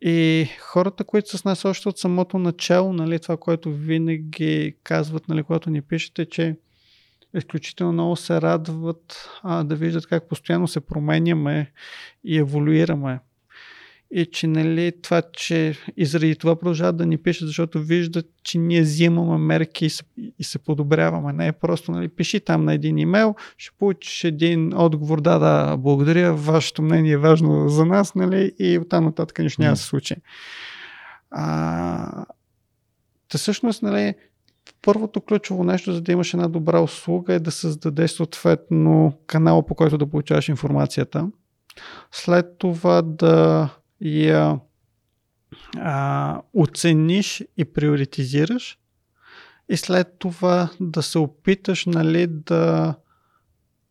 И 0.06 0.48
хората, 0.60 1.04
които 1.04 1.38
с 1.38 1.46
нас 1.46 1.66
още 1.66 1.90
от 1.90 1.98
самото 1.98 2.38
начало, 2.38 2.94
нали, 2.94 3.20
това, 3.20 3.38
което 3.38 3.72
винаги 3.72 4.76
казват, 4.84 5.28
нали, 5.28 5.44
когато 5.44 5.70
ни 5.70 5.82
пишете, 5.82 6.26
че 6.26 6.56
изключително 7.34 7.94
много 7.94 8.16
се 8.16 8.42
радват 8.42 9.30
а, 9.44 9.64
да 9.64 9.76
виждат 9.76 10.08
как 10.08 10.30
постоянно 10.30 10.68
се 10.68 10.80
променяме 10.80 11.72
и 12.24 12.38
еволюираме 12.38 13.20
и 14.16 14.26
че 14.26 14.48
нали, 14.48 14.92
това, 15.02 15.22
че 15.34 15.76
и 15.98 16.06
заради 16.06 16.36
това 16.36 16.56
продължават 16.56 16.98
да 16.98 17.06
ни 17.06 17.18
пишат, 17.18 17.48
защото 17.48 17.80
виждат, 17.80 18.26
че 18.44 18.58
ние 18.58 18.82
взимаме 18.82 19.38
мерки 19.38 19.86
и 19.86 19.90
се, 19.90 20.04
и 20.40 20.44
се 20.44 20.60
подобряваме. 20.60 21.34
Не 21.34 21.48
е 21.48 21.52
просто, 21.52 21.92
нали, 21.92 22.10
пиши 22.10 22.40
там 22.40 22.66
на 22.66 22.74
един 22.74 22.98
имейл, 22.98 23.36
ще 23.58 23.78
получиш 23.80 24.24
един 24.24 24.78
отговор, 24.78 25.22
да, 25.22 25.40
да, 25.40 25.78
благодаря, 25.78 26.34
вашето 26.34 26.82
мнение 26.82 27.12
е 27.12 27.18
важно 27.18 27.70
за 27.70 27.86
нас, 27.86 28.16
нали, 28.16 28.52
и 28.60 28.80
оттам 28.80 29.06
нататък 29.06 29.40
нищо 29.40 29.62
няма 29.62 29.74
да 29.74 29.78
се 29.78 29.86
случи. 29.86 30.16
А, 31.32 32.26
та 33.32 33.38
всъщност, 33.38 33.82
нали, 33.82 34.14
първото 34.82 35.22
ключово 35.22 35.64
нещо, 35.64 35.94
за 35.94 36.02
да 36.02 36.12
имаш 36.12 36.34
една 36.34 36.48
добра 36.48 36.80
услуга 36.80 37.34
е 37.34 37.40
да 37.40 37.52
създаде 37.52 38.08
съответно 38.08 39.14
канала, 39.28 39.66
по 39.66 39.76
който 39.76 39.98
да 39.98 40.08
получаваш 40.08 40.50
информацията. 40.50 41.28
След 42.12 42.46
това 42.58 43.02
да 43.02 43.70
я 44.04 44.60
а, 45.78 46.42
оцениш 46.54 47.44
и 47.58 47.66
приоритизираш 47.66 48.78
и 49.70 49.78
след 49.78 50.16
това 50.20 50.70
да 50.80 51.04
се 51.04 51.20
опиташ 51.20 51.86
нали, 51.86 52.28
да 52.28 52.96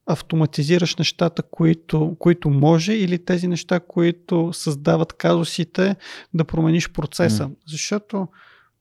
автоматизираш 0.07 0.97
нещата, 0.97 1.43
които, 1.43 2.17
които 2.19 2.51
може 2.51 2.93
или 2.93 3.25
тези 3.25 3.49
неща, 3.49 3.81
които 3.81 4.53
създават 4.53 5.13
казусите, 5.13 5.97
да 6.35 6.45
промениш 6.45 6.91
процеса. 6.91 7.45
Mm. 7.45 7.55
Защото 7.67 8.29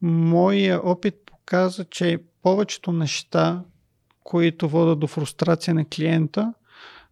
моя 0.01 0.82
опит 0.84 1.15
показа, 1.25 1.84
че 1.84 2.19
повечето 2.43 2.91
неща, 2.91 3.63
които 4.23 4.69
водят 4.69 4.99
до 4.99 5.07
фрустрация 5.07 5.73
на 5.73 5.86
клиента, 5.86 6.53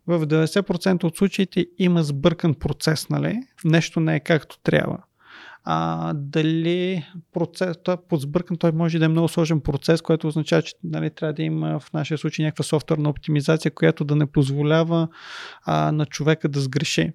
в 0.10 0.28
90% 0.28 1.03
от 1.03 1.18
случаите 1.18 1.66
има 1.78 2.03
сбъркан 2.03 2.53
процес, 2.53 3.10
нали? 3.10 3.39
Нещо 3.66 3.99
не 3.99 4.16
е 4.16 4.20
както 4.20 4.60
трябва. 4.60 4.97
А, 5.64 6.14
дали 6.14 7.05
процес, 7.34 7.78
той 7.84 7.93
е 7.93 8.07
подсбъркан, 8.10 8.57
той 8.57 8.72
може 8.72 8.99
да 8.99 9.05
е 9.05 9.07
много 9.07 9.28
сложен 9.28 9.62
процес, 9.62 10.01
което 10.01 10.28
означава, 10.28 10.62
че 10.62 10.74
нали, 10.84 11.10
трябва 11.10 11.34
да 11.34 11.43
има 11.43 11.80
в 11.80 11.93
нашия 11.93 12.18
случай 12.18 12.45
някаква 12.45 12.64
софтуерна 12.64 13.10
оптимизация, 13.10 13.72
която 13.72 14.05
да 14.05 14.16
не 14.16 14.26
позволява 14.26 15.07
а, 15.66 15.91
на 15.91 16.05
човека 16.05 16.49
да 16.49 16.60
сгреши. 16.60 17.12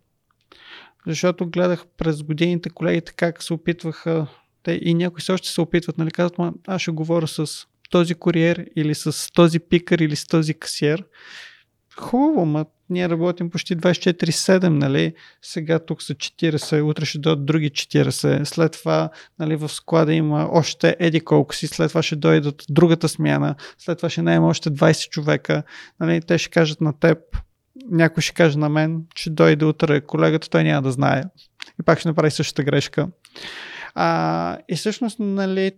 Защото 1.06 1.50
гледах 1.50 1.84
през 1.98 2.22
годините 2.22 2.70
колегите 2.70 3.12
как 3.16 3.42
се 3.42 3.52
опитваха, 3.52 4.26
те 4.62 4.80
и 4.82 4.94
някои 4.94 5.20
все 5.20 5.32
още 5.32 5.48
се 5.48 5.60
опитват, 5.60 5.98
нали, 5.98 6.10
казват, 6.10 6.54
аз 6.66 6.82
ще 6.82 6.90
говоря 6.90 7.28
с 7.28 7.66
този 7.90 8.14
куриер 8.14 8.66
или 8.76 8.94
с 8.94 9.32
този 9.32 9.60
пикър 9.60 9.98
или 9.98 10.16
с 10.16 10.26
този 10.26 10.54
касиер. 10.54 11.04
Хубаво, 11.96 12.46
ма 12.46 12.64
ние 12.90 13.08
работим 13.08 13.50
почти 13.50 13.76
24-7, 13.76 14.68
нали? 14.68 15.14
Сега 15.42 15.78
тук 15.78 16.02
са 16.02 16.14
40, 16.14 16.84
утре 16.84 17.04
ще 17.04 17.18
дойдат 17.18 17.46
други 17.46 17.70
40, 17.70 18.44
след 18.44 18.72
това 18.72 19.10
нали, 19.38 19.56
в 19.56 19.68
склада 19.68 20.14
има 20.14 20.48
още 20.52 20.96
еди 20.98 21.20
колко 21.20 21.54
си, 21.54 21.66
след 21.66 21.88
това 21.88 22.02
ще 22.02 22.16
дойдат 22.16 22.64
другата 22.70 23.08
смяна, 23.08 23.54
след 23.78 23.98
това 23.98 24.10
ще 24.10 24.22
наема 24.22 24.46
още 24.46 24.70
20 24.70 25.08
човека, 25.08 25.62
нали? 26.00 26.20
Те 26.20 26.38
ще 26.38 26.50
кажат 26.50 26.80
на 26.80 26.98
теб, 26.98 27.18
някой 27.90 28.22
ще 28.22 28.34
каже 28.34 28.58
на 28.58 28.68
мен, 28.68 29.02
че 29.14 29.30
дойде 29.30 29.64
утре 29.64 30.00
колегата, 30.00 30.50
той 30.50 30.64
няма 30.64 30.82
да 30.82 30.92
знае. 30.92 31.22
И 31.80 31.84
пак 31.84 31.98
ще 31.98 32.08
направи 32.08 32.30
същата 32.30 32.64
грешка. 32.64 33.08
А, 33.94 34.58
и 34.68 34.76
всъщност, 34.76 35.16
нали, 35.20 35.72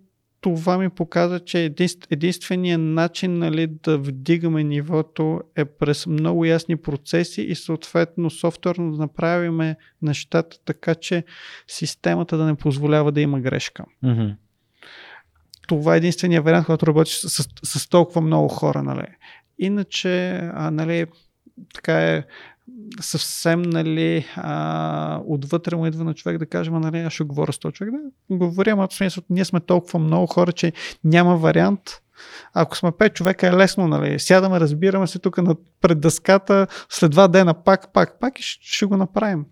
това 0.54 0.78
ми 0.78 0.90
показва, 0.90 1.40
че 1.40 1.74
единственият 2.10 2.80
начин 2.80 3.38
нали, 3.38 3.66
да 3.66 3.98
вдигаме 3.98 4.64
нивото 4.64 5.40
е 5.56 5.64
през 5.64 6.06
много 6.06 6.44
ясни 6.44 6.76
процеси 6.76 7.42
и 7.42 7.54
съответно 7.54 8.30
софтуерно 8.30 8.92
да 8.92 8.98
направим 8.98 9.74
нещата 10.02 10.56
така, 10.64 10.94
че 10.94 11.24
системата 11.68 12.36
да 12.36 12.44
не 12.44 12.54
позволява 12.54 13.12
да 13.12 13.20
има 13.20 13.40
грешка. 13.40 13.84
Mm-hmm. 14.04 14.36
Това 15.68 15.94
е 15.94 15.98
единствения 15.98 16.42
вариант, 16.42 16.66
когато 16.66 16.86
работиш 16.86 17.14
с, 17.14 17.28
с, 17.28 17.48
с 17.64 17.88
толкова 17.88 18.20
много 18.20 18.48
хора. 18.48 18.82
Нали. 18.82 19.06
Иначе, 19.58 20.40
а, 20.54 20.70
нали, 20.70 21.06
така 21.74 22.00
е 22.00 22.24
съвсем 23.00 23.62
нали, 23.62 24.26
а, 24.36 25.20
отвътре 25.26 25.76
му 25.76 25.86
идва 25.86 26.04
на 26.04 26.14
човек 26.14 26.38
да 26.38 26.46
каже, 26.46 26.70
нали, 26.70 26.98
аз 26.98 27.12
ще 27.12 27.24
говоря 27.24 27.52
с 27.52 27.58
този 27.58 27.72
човек. 27.72 27.94
Да, 28.30 28.70
ама 28.70 28.88
смисъл, 28.90 29.24
ние 29.30 29.44
сме 29.44 29.60
толкова 29.60 29.98
много 29.98 30.26
хора, 30.26 30.52
че 30.52 30.72
няма 31.04 31.36
вариант. 31.36 31.80
Ако 32.54 32.76
сме 32.76 32.92
пет 32.92 33.14
човека 33.14 33.46
е 33.46 33.52
лесно, 33.52 33.88
нали? 33.88 34.18
Сядаме, 34.18 34.60
разбираме 34.60 35.06
се 35.06 35.18
тук 35.18 35.38
пред 35.80 36.00
дъската, 36.00 36.66
след 36.88 37.10
два 37.10 37.28
дена 37.28 37.54
пак, 37.54 37.92
пак, 37.92 38.20
пак 38.20 38.38
и 38.38 38.42
ще, 38.42 38.86
го 38.86 38.96
направим. 38.96 39.44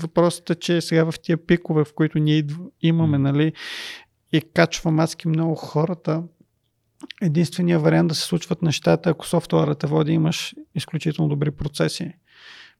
Въпросът 0.00 0.50
е, 0.50 0.54
че 0.54 0.80
сега 0.80 1.04
в 1.10 1.14
тия 1.22 1.46
пикове, 1.46 1.84
в 1.84 1.94
които 1.94 2.18
ние 2.18 2.46
имаме, 2.82 3.18
нали, 3.18 3.52
и 4.32 4.40
качва 4.40 4.90
маски 4.90 5.28
много 5.28 5.54
хората, 5.54 6.22
единствения 7.22 7.78
вариант 7.78 8.08
да 8.08 8.14
се 8.14 8.22
случват 8.22 8.62
нещата, 8.62 9.10
ако 9.10 9.26
софтуерът 9.26 9.82
води, 9.82 10.12
имаш 10.12 10.54
изключително 10.74 11.28
добри 11.28 11.50
процеси. 11.50 12.12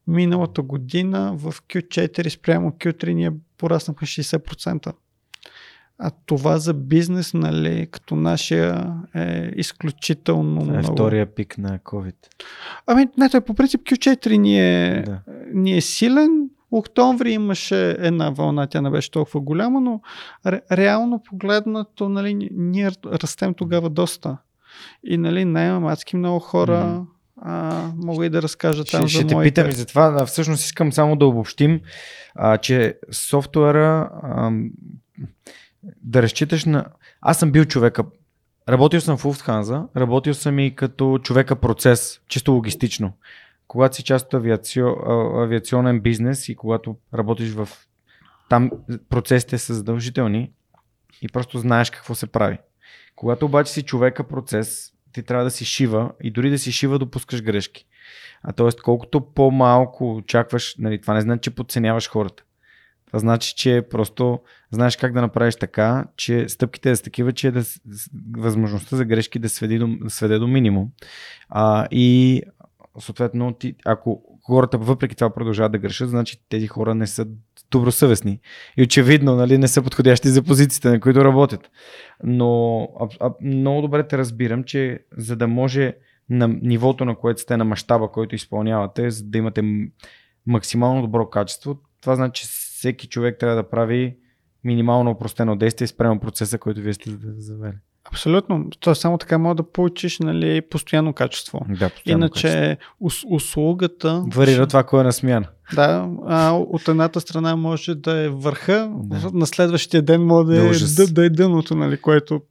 Миналата 0.07 0.61
година 0.61 1.33
в 1.33 1.51
Q4 1.53 2.29
спрямо 2.29 2.71
Q3 2.71 3.13
ние 3.13 3.31
пораснахме 3.57 4.07
60%. 4.07 4.93
А 5.99 6.11
това 6.25 6.57
за 6.57 6.73
бизнес, 6.73 7.33
нали, 7.33 7.87
като 7.87 8.15
нашия 8.15 8.93
е 9.15 9.51
изключително 9.55 10.61
Това 10.61 10.73
е 10.73 10.77
много. 10.77 10.93
втория 10.93 11.25
пик 11.25 11.57
на 11.57 11.79
COVID. 11.79 12.15
Ами, 12.87 13.07
не, 13.17 13.29
той 13.29 13.41
по 13.41 13.53
принцип 13.53 13.81
Q4 13.81 14.37
ни 14.37 14.59
е, 14.61 15.01
Да. 15.01 15.19
ни 15.53 15.77
е 15.77 15.81
силен. 15.81 16.49
Октомври 16.71 17.31
имаше 17.31 17.89
една 17.89 18.29
вълна, 18.29 18.67
тя 18.67 18.81
не 18.81 18.89
беше 18.89 19.11
толкова 19.11 19.39
голяма, 19.39 19.81
но 19.81 20.01
ре, 20.45 20.61
реално 20.71 21.23
погледнато, 21.23 22.09
нали, 22.09 22.33
ни- 22.33 22.49
ние 22.51 22.89
растем 23.05 23.53
тогава 23.53 23.89
доста. 23.89 24.37
И 25.03 25.17
нали, 25.17 25.45
наемам 25.45 25.85
адски 25.85 26.15
много 26.15 26.39
хора. 26.39 26.85
Мгм. 26.85 27.03
А, 27.41 27.83
мога 27.95 28.25
и 28.25 28.29
да 28.29 28.41
разкажа 28.41 28.85
Ще, 28.85 28.97
там 28.97 29.07
ще 29.07 29.21
за 29.21 29.27
те 29.27 29.35
моите. 29.35 29.49
питам 29.49 29.69
и 29.69 29.73
за 29.73 29.85
това. 29.85 30.25
Всъщност 30.25 30.63
искам 30.63 30.91
само 30.93 31.15
да 31.15 31.25
обобщим, 31.25 31.81
а, 32.35 32.57
че 32.57 32.99
софтуера 33.11 34.09
ам, 34.23 34.71
да 36.03 36.21
разчиташ 36.21 36.65
на... 36.65 36.85
Аз 37.21 37.39
съм 37.39 37.51
бил 37.51 37.65
човека. 37.65 38.03
Работил 38.69 39.01
съм 39.01 39.17
в 39.17 39.23
Lufthansa, 39.23 39.87
работил 39.97 40.33
съм 40.33 40.59
и 40.59 40.75
като 40.75 41.19
човека 41.23 41.55
процес, 41.55 42.21
чисто 42.27 42.51
логистично. 42.51 43.13
Когато 43.67 43.95
си 43.95 44.03
част 44.03 44.25
от 44.25 44.33
авиацио, 44.33 44.87
а, 44.87 45.43
авиационен 45.43 45.99
бизнес 45.99 46.49
и 46.49 46.55
когато 46.55 46.95
работиш 47.13 47.51
в... 47.51 47.69
Там 48.49 48.71
процесите 49.09 49.57
са 49.57 49.73
задължителни 49.73 50.51
и 51.21 51.27
просто 51.27 51.59
знаеш 51.59 51.89
какво 51.89 52.15
се 52.15 52.27
прави. 52.27 52.57
Когато 53.15 53.45
обаче 53.45 53.71
си 53.71 53.83
човека 53.83 54.23
процес, 54.23 54.93
ти 55.13 55.23
трябва 55.23 55.43
да 55.43 55.51
си 55.51 55.65
шива 55.65 56.11
и 56.23 56.31
дори 56.31 56.49
да 56.49 56.59
си 56.59 56.71
шива 56.71 56.99
допускаш 56.99 57.43
грешки. 57.43 57.85
А 58.43 58.51
т.е. 58.51 58.69
колкото 58.83 59.21
по-малко 59.21 60.15
очакваш, 60.15 60.75
нали, 60.79 61.01
това 61.01 61.13
не 61.13 61.21
значи, 61.21 61.41
че 61.41 61.55
подценяваш 61.55 62.09
хората. 62.09 62.43
Това 63.07 63.19
значи, 63.19 63.55
че 63.55 63.83
просто 63.89 64.39
знаеш 64.71 64.97
как 64.97 65.13
да 65.13 65.21
направиш 65.21 65.55
така, 65.55 66.05
че 66.15 66.49
стъпките 66.49 66.89
да 66.89 66.97
са 66.97 67.03
такива, 67.03 67.33
че 67.33 67.51
да, 67.51 67.63
с- 67.63 67.81
с- 67.91 68.09
възможността 68.37 68.95
за 68.95 69.05
грешки 69.05 69.39
да 69.39 69.49
сведе 69.49 69.77
до, 69.77 69.87
да 69.87 70.09
сведе 70.09 70.39
до 70.39 70.47
минимум. 70.47 70.89
А, 71.49 71.87
и 71.91 72.41
съответно, 72.99 73.53
ти, 73.53 73.75
ако 73.85 74.23
хората 74.43 74.77
въпреки 74.77 75.15
това 75.15 75.33
продължават 75.33 75.71
да 75.71 75.77
грешат, 75.77 76.09
значи 76.09 76.41
тези 76.49 76.67
хора 76.67 76.95
не 76.95 77.07
са 77.07 77.27
добросъвестни. 77.71 78.39
И 78.77 78.83
очевидно, 78.83 79.35
нали, 79.35 79.57
не 79.57 79.67
са 79.67 79.81
подходящи 79.81 80.27
за 80.27 80.43
позициите, 80.43 80.89
на 80.89 80.99
които 80.99 81.25
работят. 81.25 81.71
Но 82.23 82.81
а, 82.99 83.07
а, 83.19 83.33
много 83.41 83.81
добре 83.81 84.07
те 84.07 84.17
разбирам, 84.17 84.63
че 84.63 84.99
за 85.17 85.35
да 85.35 85.47
може 85.47 85.93
на 86.29 86.47
нивото, 86.47 87.05
на 87.05 87.15
което 87.15 87.41
сте, 87.41 87.57
на 87.57 87.65
мащаба, 87.65 88.11
който 88.11 88.35
изпълнявате, 88.35 89.11
за 89.11 89.23
да 89.23 89.37
имате 89.37 89.63
максимално 90.47 91.01
добро 91.01 91.29
качество, 91.29 91.79
това 92.01 92.15
значи, 92.15 92.43
че 92.43 92.49
всеки 92.49 93.07
човек 93.07 93.39
трябва 93.39 93.55
да 93.55 93.69
прави 93.69 94.17
минимално 94.63 95.11
упростено 95.11 95.55
действие 95.55 95.87
спрямо 95.87 96.19
процеса, 96.19 96.57
който 96.57 96.81
вие 96.81 96.93
сте 96.93 97.09
завели. 97.37 97.75
Абсолютно. 98.11 98.65
То 98.79 98.95
само 98.95 99.17
така 99.17 99.37
може 99.37 99.57
да 99.57 99.71
получиш 99.71 100.19
нали, 100.19 100.61
постоянно 100.61 101.13
качество. 101.13 101.65
Да, 101.69 101.89
постоянно 101.89 102.29
качество. 102.29 102.57
Иначе 102.57 102.77
ус, 102.99 103.15
услугата. 103.29 104.23
Варира 104.33 104.67
това, 104.67 104.83
кой 104.83 105.01
е 105.01 105.03
на 105.03 105.13
смяна. 105.13 105.45
Да, 105.73 106.09
а, 106.27 106.51
от 106.51 106.87
едната 106.87 107.21
страна 107.21 107.55
може 107.55 107.95
да 107.95 108.17
е 108.17 108.29
върха, 108.29 108.91
Да. 108.93 109.29
на 109.33 109.45
следващия 109.47 110.01
ден 110.01 110.25
може 110.25 110.47
да 110.47 110.53
Да, 110.95 111.03
е, 111.03 111.07
да 111.07 111.25
е 111.25 111.29
дъното, 111.29 111.75
нали, 111.75 111.97
което 111.97 112.41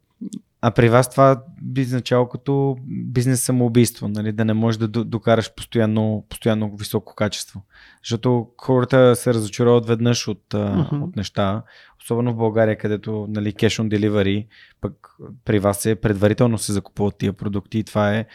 А 0.61 0.71
при 0.71 0.89
вас 0.89 1.09
това 1.09 1.43
би 1.61 1.81
означало 1.81 2.29
като 2.29 2.77
бизнес 2.87 3.43
самоубийство, 3.43 4.07
нали? 4.07 4.31
да 4.31 4.45
не 4.45 4.53
можеш 4.53 4.79
да 4.79 4.87
до- 4.87 5.03
докараш 5.03 5.55
постоянно, 5.55 6.25
постоянно 6.29 6.75
високо 6.75 7.15
качество. 7.15 7.61
Защото 8.03 8.47
хората 8.57 9.15
се 9.15 9.33
разочароват 9.33 9.85
веднъж 9.85 10.27
от. 10.27 10.43
Мгм. 10.53 11.03
от 11.03 11.15
неща, 11.15 11.63
особено 12.01 12.33
в 12.33 12.37
България, 12.37 12.77
където 12.77 13.27
нали, 13.29 13.53
cash 13.53 13.83
on 13.83 13.97
delivery, 13.97 14.47
пък 14.81 15.15
при 15.45 15.59
вас 15.59 15.85
е 15.85 15.95
предварително 15.95 16.57
се 16.57 16.73
закупуват 16.73 17.17
тия 17.17 17.33
продукти 17.33 17.79
и 17.79 17.83
това 17.83 18.15
е, 18.15 18.25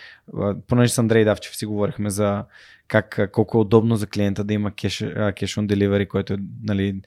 понеже 0.66 0.92
с 0.92 0.98
Андрей 0.98 1.24
Давчев 1.24 1.56
си 1.56 1.66
говорихме 1.66 2.10
за 2.10 2.44
как, 2.88 3.30
колко 3.32 3.58
е 3.58 3.60
удобно 3.60 3.96
за 3.96 4.06
клиента 4.06 4.44
да 4.44 4.54
има 4.54 4.68
а, 4.68 4.72
cash 4.72 5.32
on 5.32 5.66
delivery, 5.66 6.08
който 6.08 6.32
е 6.32 6.36
нали, 6.62 7.00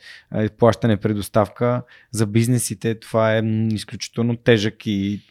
плащане 0.57 0.97
при 0.97 1.13
доставка. 1.13 1.81
За 2.11 2.25
бизнесите 2.25 2.99
това 2.99 3.37
е 3.37 3.41
изключително 3.71 4.35
тежък 4.35 4.85
и 4.85 5.21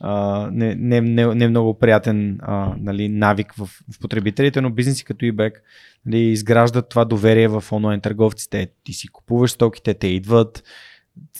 а, 0.00 0.48
не, 0.52 0.74
не, 0.74 1.00
не, 1.00 1.34
не 1.34 1.48
много 1.48 1.78
приятен 1.78 2.38
а, 2.42 2.74
нали, 2.78 3.08
навик 3.08 3.52
в, 3.52 3.66
в 3.66 3.98
потребителите, 4.00 4.60
но 4.60 4.70
бизнеси 4.70 5.04
като 5.04 5.24
eBay 5.24 5.52
нали, 6.06 6.20
изграждат 6.20 6.88
това 6.88 7.04
доверие 7.04 7.48
в 7.48 7.64
онлайн 7.72 8.00
търговците. 8.00 8.68
Ти 8.84 8.92
си 8.92 9.08
купуваш 9.08 9.50
стоките, 9.50 9.94
те 9.94 10.06
идват, 10.06 10.64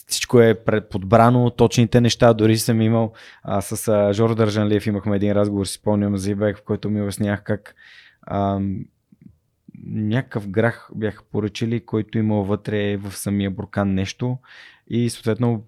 всичко 0.06 0.40
е 0.40 0.64
предподбрано, 0.64 1.50
точните 1.50 2.00
неща. 2.00 2.34
Дори 2.34 2.58
съм 2.58 2.80
имал 2.80 3.12
а, 3.42 3.60
с 3.60 3.88
а, 3.88 4.12
Жоро 4.12 4.34
Държанлиев 4.34 4.86
имахме 4.86 5.16
един 5.16 5.32
разговор, 5.32 5.66
си 5.66 5.74
спомням 5.74 6.16
за 6.16 6.30
eBay, 6.30 6.56
в 6.56 6.62
който 6.62 6.90
ми 6.90 7.02
обяснях 7.02 7.42
как 7.42 7.74
а, 8.26 8.60
някакъв 9.84 10.48
грах 10.48 10.90
бяха 10.94 11.22
поръчали, 11.32 11.86
който 11.86 12.18
имал 12.18 12.44
вътре 12.44 12.96
в 12.96 13.16
самия 13.16 13.50
буркан 13.50 13.94
нещо 13.94 14.38
и 14.88 15.10
съответно 15.10 15.64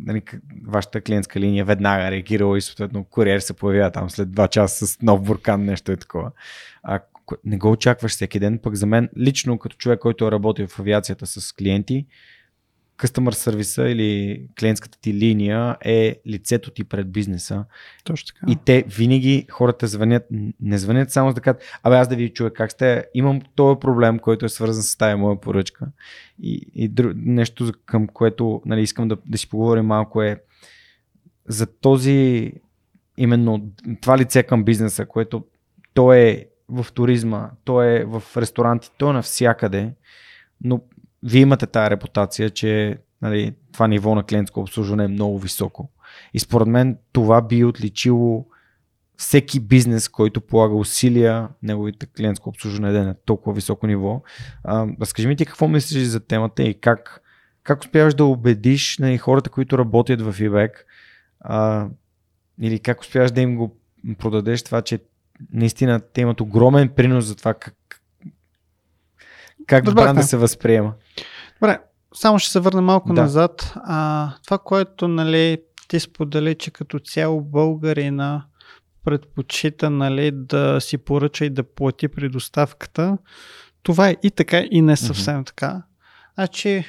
нали, 0.00 0.22
вашата 0.66 1.00
клиентска 1.00 1.40
линия 1.40 1.64
веднага 1.64 2.10
реагирала 2.10 2.58
и 2.58 2.60
съответно 2.60 3.04
куриер 3.04 3.38
се 3.38 3.52
появява 3.52 3.90
там 3.90 4.10
след 4.10 4.28
2 4.28 4.48
часа 4.48 4.86
с 4.86 5.02
нов 5.02 5.22
буркан, 5.22 5.64
нещо 5.64 5.92
е 5.92 5.96
такова. 5.96 6.30
А, 6.82 7.00
не 7.44 7.58
го 7.58 7.70
очакваш 7.70 8.12
всеки 8.12 8.40
ден, 8.40 8.58
пък 8.58 8.74
за 8.74 8.86
мен 8.86 9.08
лично 9.18 9.58
като 9.58 9.76
човек, 9.76 10.00
който 10.00 10.26
е 10.26 10.30
работил 10.30 10.66
в 10.66 10.80
авиацията 10.80 11.26
с 11.26 11.52
клиенти, 11.52 12.06
къстъмър 12.96 13.32
сервиса 13.32 13.88
или 13.88 14.42
клиентската 14.60 14.98
ти 15.00 15.14
линия 15.14 15.76
е 15.84 16.16
лицето 16.26 16.70
ти 16.70 16.84
пред 16.84 17.12
бизнеса 17.12 17.64
точно 18.04 18.26
така. 18.26 18.52
и 18.52 18.56
те 18.64 18.84
винаги 18.88 19.46
хората 19.50 19.86
звънят, 19.86 20.26
не 20.60 20.78
звънят 20.78 21.10
само 21.10 21.30
за 21.30 21.34
да 21.34 21.40
кажат, 21.40 21.62
абе 21.82 21.96
аз 21.96 22.08
да 22.08 22.16
ви 22.16 22.32
чуя 22.32 22.52
как 22.52 22.72
сте, 22.72 23.04
имам 23.14 23.40
този 23.54 23.80
проблем, 23.80 24.18
който 24.18 24.44
е 24.44 24.48
свързан 24.48 24.82
с 24.82 24.96
тая 24.96 25.16
моя 25.16 25.40
поръчка. 25.40 25.86
И, 26.42 26.66
и 26.74 26.88
дру, 26.88 27.12
нещо, 27.16 27.72
към 27.86 28.06
което 28.06 28.62
нали, 28.66 28.82
искам 28.82 29.08
да, 29.08 29.16
да 29.26 29.38
си 29.38 29.48
поговорим 29.48 29.86
малко 29.86 30.22
е 30.22 30.42
за 31.48 31.66
този 31.66 32.52
именно 33.16 33.70
това 34.00 34.18
лице 34.18 34.42
към 34.42 34.64
бизнеса, 34.64 35.06
което 35.06 35.44
то 35.94 36.12
е 36.12 36.46
в 36.68 36.86
туризма, 36.94 37.50
то 37.64 37.82
е 37.82 38.04
в 38.04 38.22
ресторанти, 38.36 38.90
то 38.98 39.10
е 39.10 39.12
навсякъде, 39.12 39.92
но 40.64 40.80
вие 41.24 41.40
имате 41.40 41.66
тая 41.66 41.90
репутация, 41.90 42.50
че 42.50 42.98
нали, 43.22 43.54
това 43.72 43.88
ниво 43.88 44.14
на 44.14 44.22
клиентско 44.22 44.60
обслужване 44.60 45.04
е 45.04 45.08
много 45.08 45.38
високо. 45.38 45.90
И 46.34 46.40
според 46.40 46.68
мен 46.68 46.98
това 47.12 47.42
би 47.42 47.64
отличило 47.64 48.46
всеки 49.16 49.60
бизнес, 49.60 50.08
който 50.08 50.40
полага 50.40 50.74
усилия, 50.74 51.48
неговите 51.62 52.06
клиентско 52.06 52.48
обслужване 52.48 52.92
да 52.92 52.98
е 52.98 53.04
на 53.04 53.14
толкова 53.14 53.54
високо 53.54 53.86
ниво. 53.86 54.22
А, 54.64 54.86
разкажи 55.00 55.28
ми 55.28 55.36
ти 55.36 55.46
какво 55.46 55.68
мислиш 55.68 56.02
за 56.02 56.20
темата 56.20 56.62
и 56.62 56.80
как, 56.80 57.20
как 57.62 57.80
успяваш 57.80 58.14
да 58.14 58.24
убедиш 58.24 58.98
нали, 58.98 59.18
хората, 59.18 59.50
които 59.50 59.78
работят 59.78 60.20
в 60.20 60.32
eBay, 60.32 60.70
а, 61.40 61.88
или 62.60 62.78
как 62.78 63.00
успяваш 63.00 63.30
да 63.30 63.40
им 63.40 63.56
го 63.56 63.76
продадеш 64.18 64.62
това, 64.62 64.82
че 64.82 64.98
наистина 65.52 66.00
те 66.00 66.20
имат 66.20 66.40
огромен 66.40 66.88
принос 66.88 67.24
за 67.24 67.36
това 67.36 67.54
как, 67.54 67.74
как 69.66 69.84
Разбрахме. 69.84 70.12
бранда 70.12 70.22
се 70.22 70.36
възприема. 70.36 70.92
Добре, 71.60 71.78
само 72.14 72.38
ще 72.38 72.50
се 72.50 72.60
върна 72.60 72.82
малко 72.82 73.14
Да. 73.14 73.22
назад. 73.22 73.72
А, 73.76 74.30
това, 74.44 74.58
което 74.58 75.08
нали, 75.08 75.58
ти 75.88 76.00
сподели, 76.00 76.54
че 76.54 76.70
като 76.70 76.98
цяло 76.98 77.40
българина 77.40 78.44
предпочита 79.04 79.90
нали, 79.90 80.30
да 80.34 80.80
си 80.80 80.98
поръча 80.98 81.44
и 81.44 81.50
да 81.50 81.62
плати 81.62 82.08
при 82.08 82.28
доставката, 82.28 83.18
това 83.82 84.08
е 84.08 84.16
и 84.22 84.30
така, 84.30 84.62
и 84.70 84.82
не 84.82 84.96
съвсем 84.96 85.42
mm-hmm. 85.42 85.46
така. 85.46 85.82
Значи, 86.34 86.84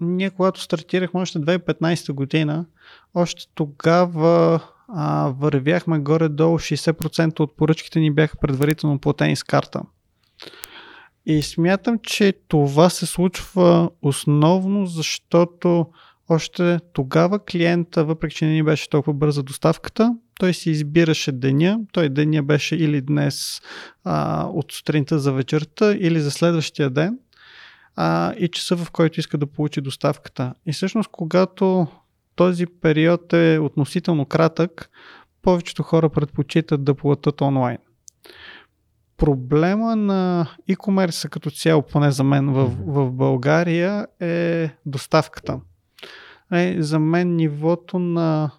ние 0.00 0.30
когато 0.30 0.60
стартирахме 0.60 1.20
още 1.20 1.38
2015 1.38 2.12
година, 2.12 2.64
още 3.14 3.44
тогава 3.54 4.60
а, 4.88 5.32
вървяхме 5.38 5.98
горе-долу 5.98 6.58
60% 6.58 7.40
от 7.40 7.56
поръчките 7.56 8.00
ни 8.00 8.10
бяха 8.10 8.36
предварително 8.36 8.98
платени 8.98 9.36
с 9.36 9.42
карта. 9.42 9.82
И 11.26 11.42
смятам, 11.42 11.98
че 12.02 12.32
това 12.48 12.90
се 12.90 13.06
случва 13.06 13.90
основно, 14.02 14.86
защото 14.86 15.86
още 16.28 16.78
тогава 16.92 17.44
клиента, 17.44 18.04
въпреки 18.04 18.36
че 18.36 18.44
не 18.44 18.52
ни 18.52 18.62
беше 18.62 18.90
толкова 18.90 19.14
бърза 19.14 19.42
доставката, 19.42 20.16
той 20.38 20.54
си 20.54 20.70
избираше 20.70 21.32
деня. 21.32 21.80
Той 21.92 22.08
деня 22.08 22.42
беше 22.42 22.76
или 22.76 23.00
днес 23.00 23.62
а, 24.04 24.46
от 24.46 24.72
сутринта 24.72 25.18
за 25.18 25.32
вечерта, 25.32 25.94
или 25.98 26.20
за 26.20 26.30
следващия 26.30 26.90
ден 26.90 27.18
а, 27.96 28.34
и 28.38 28.48
часа 28.48 28.76
в 28.76 28.90
който 28.90 29.20
иска 29.20 29.38
да 29.38 29.46
получи 29.46 29.80
доставката. 29.80 30.54
И 30.66 30.72
всъщност, 30.72 31.10
когато 31.12 31.86
този 32.34 32.66
период 32.66 33.32
е 33.32 33.58
относително 33.58 34.24
кратък, 34.26 34.90
повечето 35.42 35.82
хора 35.82 36.08
предпочитат 36.08 36.84
да 36.84 36.94
платят 36.94 37.40
онлайн. 37.40 37.78
Проблема 39.16 39.96
на 39.96 40.48
e-commerce 40.70 41.28
като 41.28 41.50
цяло, 41.50 41.82
поне 41.82 42.10
за 42.10 42.24
мен 42.24 42.52
в, 42.52 42.70
в 42.86 43.12
България, 43.12 44.06
е 44.20 44.70
доставката. 44.86 45.60
нали, 46.50 46.82
за 46.82 46.98
мен 46.98 47.36
нивото 47.36 47.98
на, 47.98 48.50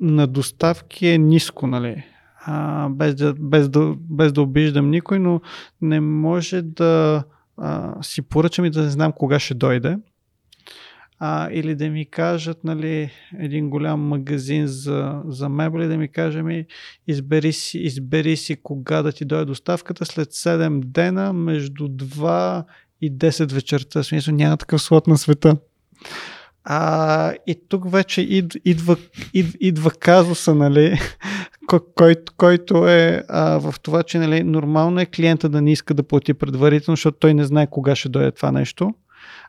на 0.00 0.26
доставки 0.26 1.08
е 1.08 1.18
ниско, 1.18 1.66
нали? 1.66 2.04
А, 2.46 2.88
без, 2.88 3.14
да, 3.14 3.34
без, 3.38 3.68
да, 3.68 3.94
без 3.98 4.32
да 4.32 4.42
обиждам 4.42 4.90
никой, 4.90 5.18
но 5.18 5.40
не 5.82 6.00
може 6.00 6.62
да 6.62 7.24
а, 7.56 8.02
си 8.02 8.22
поръчам 8.22 8.64
и 8.64 8.70
да 8.70 8.82
не 8.82 8.88
знам 8.88 9.12
кога 9.12 9.38
ще 9.38 9.54
дойде 9.54 9.98
а, 11.18 11.48
или 11.52 11.74
да 11.74 11.90
ми 11.90 12.06
кажат, 12.06 12.64
нали, 12.64 13.10
един 13.38 13.70
голям 13.70 14.00
магазин 14.00 14.66
за, 14.66 15.22
за 15.26 15.48
мебели, 15.48 15.86
да 15.86 15.96
ми 15.96 16.08
каже 16.08 16.42
ми, 16.42 16.66
избери 17.06 17.52
си, 17.52 17.78
избери 17.78 18.36
си 18.36 18.56
кога 18.62 19.02
да 19.02 19.12
ти 19.12 19.24
дойде 19.24 19.44
доставката 19.44 20.06
след 20.06 20.28
7 20.28 20.80
дена 20.84 21.32
между 21.32 21.88
2 21.88 22.64
и 23.00 23.12
10 23.12 23.52
вечерта. 23.52 24.02
Смисъл 24.02 24.34
няма 24.34 24.56
такъв 24.56 24.82
слот 24.82 25.06
на 25.06 25.18
света. 25.18 25.56
А, 26.64 27.32
и 27.46 27.60
тук 27.68 27.90
вече 27.90 28.20
ид, 28.20 28.56
идва, 28.64 28.96
ид, 29.34 29.56
идва 29.60 29.90
казуса, 29.90 30.54
нали, 30.54 31.00
кой, 31.94 32.14
който 32.36 32.88
е 32.88 33.24
а, 33.28 33.58
в 33.58 33.74
това, 33.82 34.02
че 34.02 34.18
нали, 34.18 34.42
нормално 34.42 35.00
е 35.00 35.06
клиента 35.06 35.48
да 35.48 35.62
не 35.62 35.72
иска 35.72 35.94
да 35.94 36.02
плати 36.02 36.34
предварително, 36.34 36.96
защото 36.96 37.18
той 37.18 37.34
не 37.34 37.44
знае 37.44 37.66
кога 37.66 37.96
ще 37.96 38.08
дойде 38.08 38.30
това 38.30 38.52
нещо. 38.52 38.94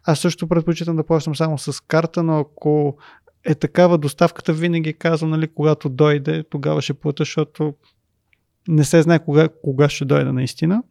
Аз 0.04 0.20
също 0.20 0.48
предпочитам 0.48 0.96
да 0.96 1.04
плащам 1.04 1.36
само 1.36 1.58
с 1.58 1.84
карта, 1.84 2.24
но 2.24 2.40
ако 2.40 2.98
е 3.46 3.56
такава 3.56 3.98
доставката, 3.98 4.54
винаги 4.54 4.94
казвам, 4.94 5.30
нали, 5.30 5.48
когато 5.48 5.90
дойде, 5.90 6.44
тогава 6.44 6.82
ще 6.82 6.94
плата, 6.94 7.22
защото 7.22 7.74
не 8.68 8.84
се 8.84 9.02
знае 9.02 9.20
кога, 9.20 9.50
кога 9.64 9.90
ще 9.90 10.06
дойде 10.06 10.32
наистина. 10.32 10.84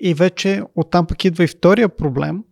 И 0.00 0.14
вече 0.14 0.62
оттам 0.74 1.06
пък 1.06 1.24
идва 1.24 1.44
и 1.44 1.46
втория 1.46 1.88
проблем, 1.88 2.44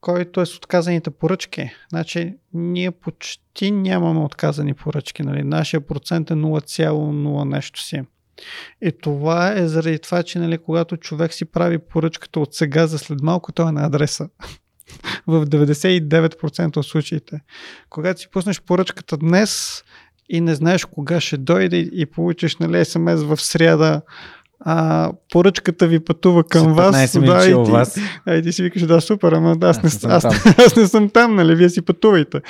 който 0.00 0.40
е 0.40 0.46
с 0.46 0.56
отказаните 0.56 1.10
поръчки. 1.10 1.70
Значи, 1.88 2.36
ние 2.52 2.90
почти 2.90 3.70
нямаме 3.70 4.20
отказани 4.20 4.74
поръчки. 4.74 5.22
Нали? 5.22 5.42
Нашия 5.42 5.80
процент 5.80 6.30
е 6.30 6.34
0,0 6.34 7.44
нещо 7.44 7.82
си. 7.82 8.02
И 8.82 8.92
това 9.02 9.52
е 9.52 9.68
заради 9.68 9.98
това, 9.98 10.22
че 10.22 10.38
нали, 10.38 10.58
когато 10.58 10.96
човек 10.96 11.34
си 11.34 11.44
прави 11.44 11.78
поръчката 11.78 12.40
от 12.40 12.54
сега 12.54 12.86
за 12.86 12.98
след 12.98 13.22
малко, 13.22 13.52
той 13.52 13.68
е 13.68 13.72
на 13.72 13.86
адреса. 13.86 14.28
в 15.26 15.46
99% 15.46 16.76
от 16.76 16.86
случаите. 16.86 17.40
Когато 17.90 18.20
си 18.20 18.28
пуснеш 18.30 18.60
поръчката 18.60 19.16
днес 19.16 19.82
и 20.28 20.40
не 20.40 20.54
знаеш 20.54 20.84
кога 20.84 21.20
ще 21.20 21.36
дойде 21.36 21.76
и 21.76 22.06
получиш 22.06 22.56
нали, 22.56 22.84
смс 22.84 23.22
в 23.22 23.36
сряда 23.36 24.02
а, 24.60 25.12
поръчката 25.32 25.86
ви 25.86 26.00
пътува 26.00 26.44
към 26.44 26.72
вас. 26.72 27.12
Да, 27.12 27.48
и 27.48 27.64
ти, 27.64 27.70
вас. 27.70 27.98
А, 28.26 28.34
и 28.34 28.42
ти 28.42 28.52
си 28.52 28.62
викаш, 28.62 28.82
да, 28.82 29.00
супер, 29.00 29.32
ама 29.32 29.56
аз, 29.62 29.84
аз, 29.84 30.02
не, 30.02 30.10
аз, 30.10 30.24
аз, 30.24 30.46
аз 30.58 30.76
не 30.76 30.86
съм 30.86 31.08
там, 31.08 31.34
нали, 31.34 31.54
вие 31.54 31.68
си 31.68 31.82
пътувайте. 31.82 32.40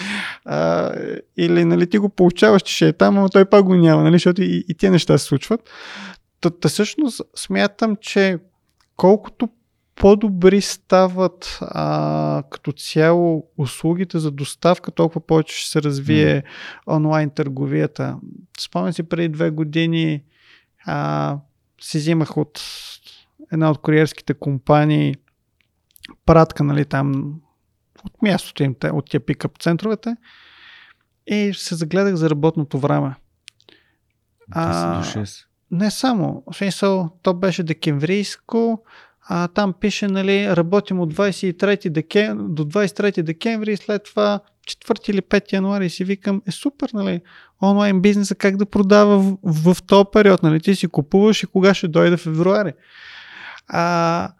А, 0.44 0.92
или, 1.36 1.64
нали, 1.64 1.86
ти 1.86 1.98
го 1.98 2.08
получаваш, 2.08 2.62
че 2.62 2.74
ще 2.74 2.88
е 2.88 2.92
там, 2.92 3.18
ама 3.18 3.28
той 3.28 3.44
пак 3.44 3.64
го 3.64 3.74
няма, 3.74 4.02
нали, 4.02 4.14
защото 4.14 4.42
и, 4.42 4.64
и 4.68 4.74
тези 4.74 4.90
неща 4.90 5.18
се 5.18 5.24
случват. 5.24 5.60
Та, 6.40 6.50
та 6.50 6.68
всъщност 6.68 7.20
смятам, 7.36 7.96
че 8.00 8.38
колкото 8.96 9.48
по-добри 9.94 10.60
стават 10.60 11.58
а, 11.60 12.42
като 12.50 12.72
цяло 12.72 13.46
услугите 13.58 14.18
за 14.18 14.30
доставка, 14.30 14.90
толкова 14.90 15.20
повече 15.26 15.56
ще 15.56 15.70
се 15.70 15.82
развие 15.82 16.42
mm. 16.42 16.42
онлайн 16.96 17.30
търговията. 17.30 18.16
Спомням 18.60 18.92
си 18.92 19.02
преди 19.02 19.28
две 19.28 19.50
години 19.50 20.22
а, 20.86 21.36
си 21.80 21.98
взимах 21.98 22.36
от 22.36 22.62
една 23.52 23.70
от 23.70 23.78
куриерските 23.78 24.34
компании 24.34 25.14
пратка, 26.26 26.64
нали, 26.64 26.84
там 26.84 27.40
от 28.04 28.22
мястото 28.22 28.62
им, 28.62 28.76
от 28.84 29.10
тия 29.10 29.26
пикъп 29.26 29.58
центровете 29.58 30.16
и 31.26 31.52
се 31.54 31.74
загледах 31.74 32.14
за 32.14 32.30
работното 32.30 32.78
време. 32.78 33.14
А, 34.50 35.04
не 35.70 35.90
само. 35.90 36.42
В 36.52 36.56
смисъл, 36.56 37.10
то 37.22 37.34
беше 37.34 37.62
декемврийско, 37.62 38.84
а 39.30 39.48
там 39.48 39.72
пише, 39.72 40.08
нали, 40.08 40.56
работим 40.56 41.00
от 41.00 41.14
23 41.14 41.88
декем... 41.88 42.54
до 42.54 42.64
23 42.64 43.22
декември 43.22 43.72
и 43.72 43.76
след 43.76 44.04
това 44.04 44.40
4 44.66 45.10
или 45.10 45.20
5 45.20 45.52
януари 45.52 45.86
и 45.86 45.90
си 45.90 46.04
викам, 46.04 46.42
е 46.46 46.50
супер, 46.50 46.90
нали, 46.94 47.20
онлайн 47.62 48.00
бизнеса 48.00 48.34
как 48.34 48.56
да 48.56 48.66
продава 48.66 49.18
в, 49.18 49.36
в, 49.42 49.74
в 49.74 49.82
този 49.82 50.04
период, 50.12 50.42
нали, 50.42 50.60
ти 50.60 50.74
си 50.74 50.88
купуваш 50.88 51.42
и 51.42 51.46
кога 51.46 51.74
ще 51.74 51.88
дойде 51.88 52.16
февруари. 52.16 52.72
А, 53.66 54.32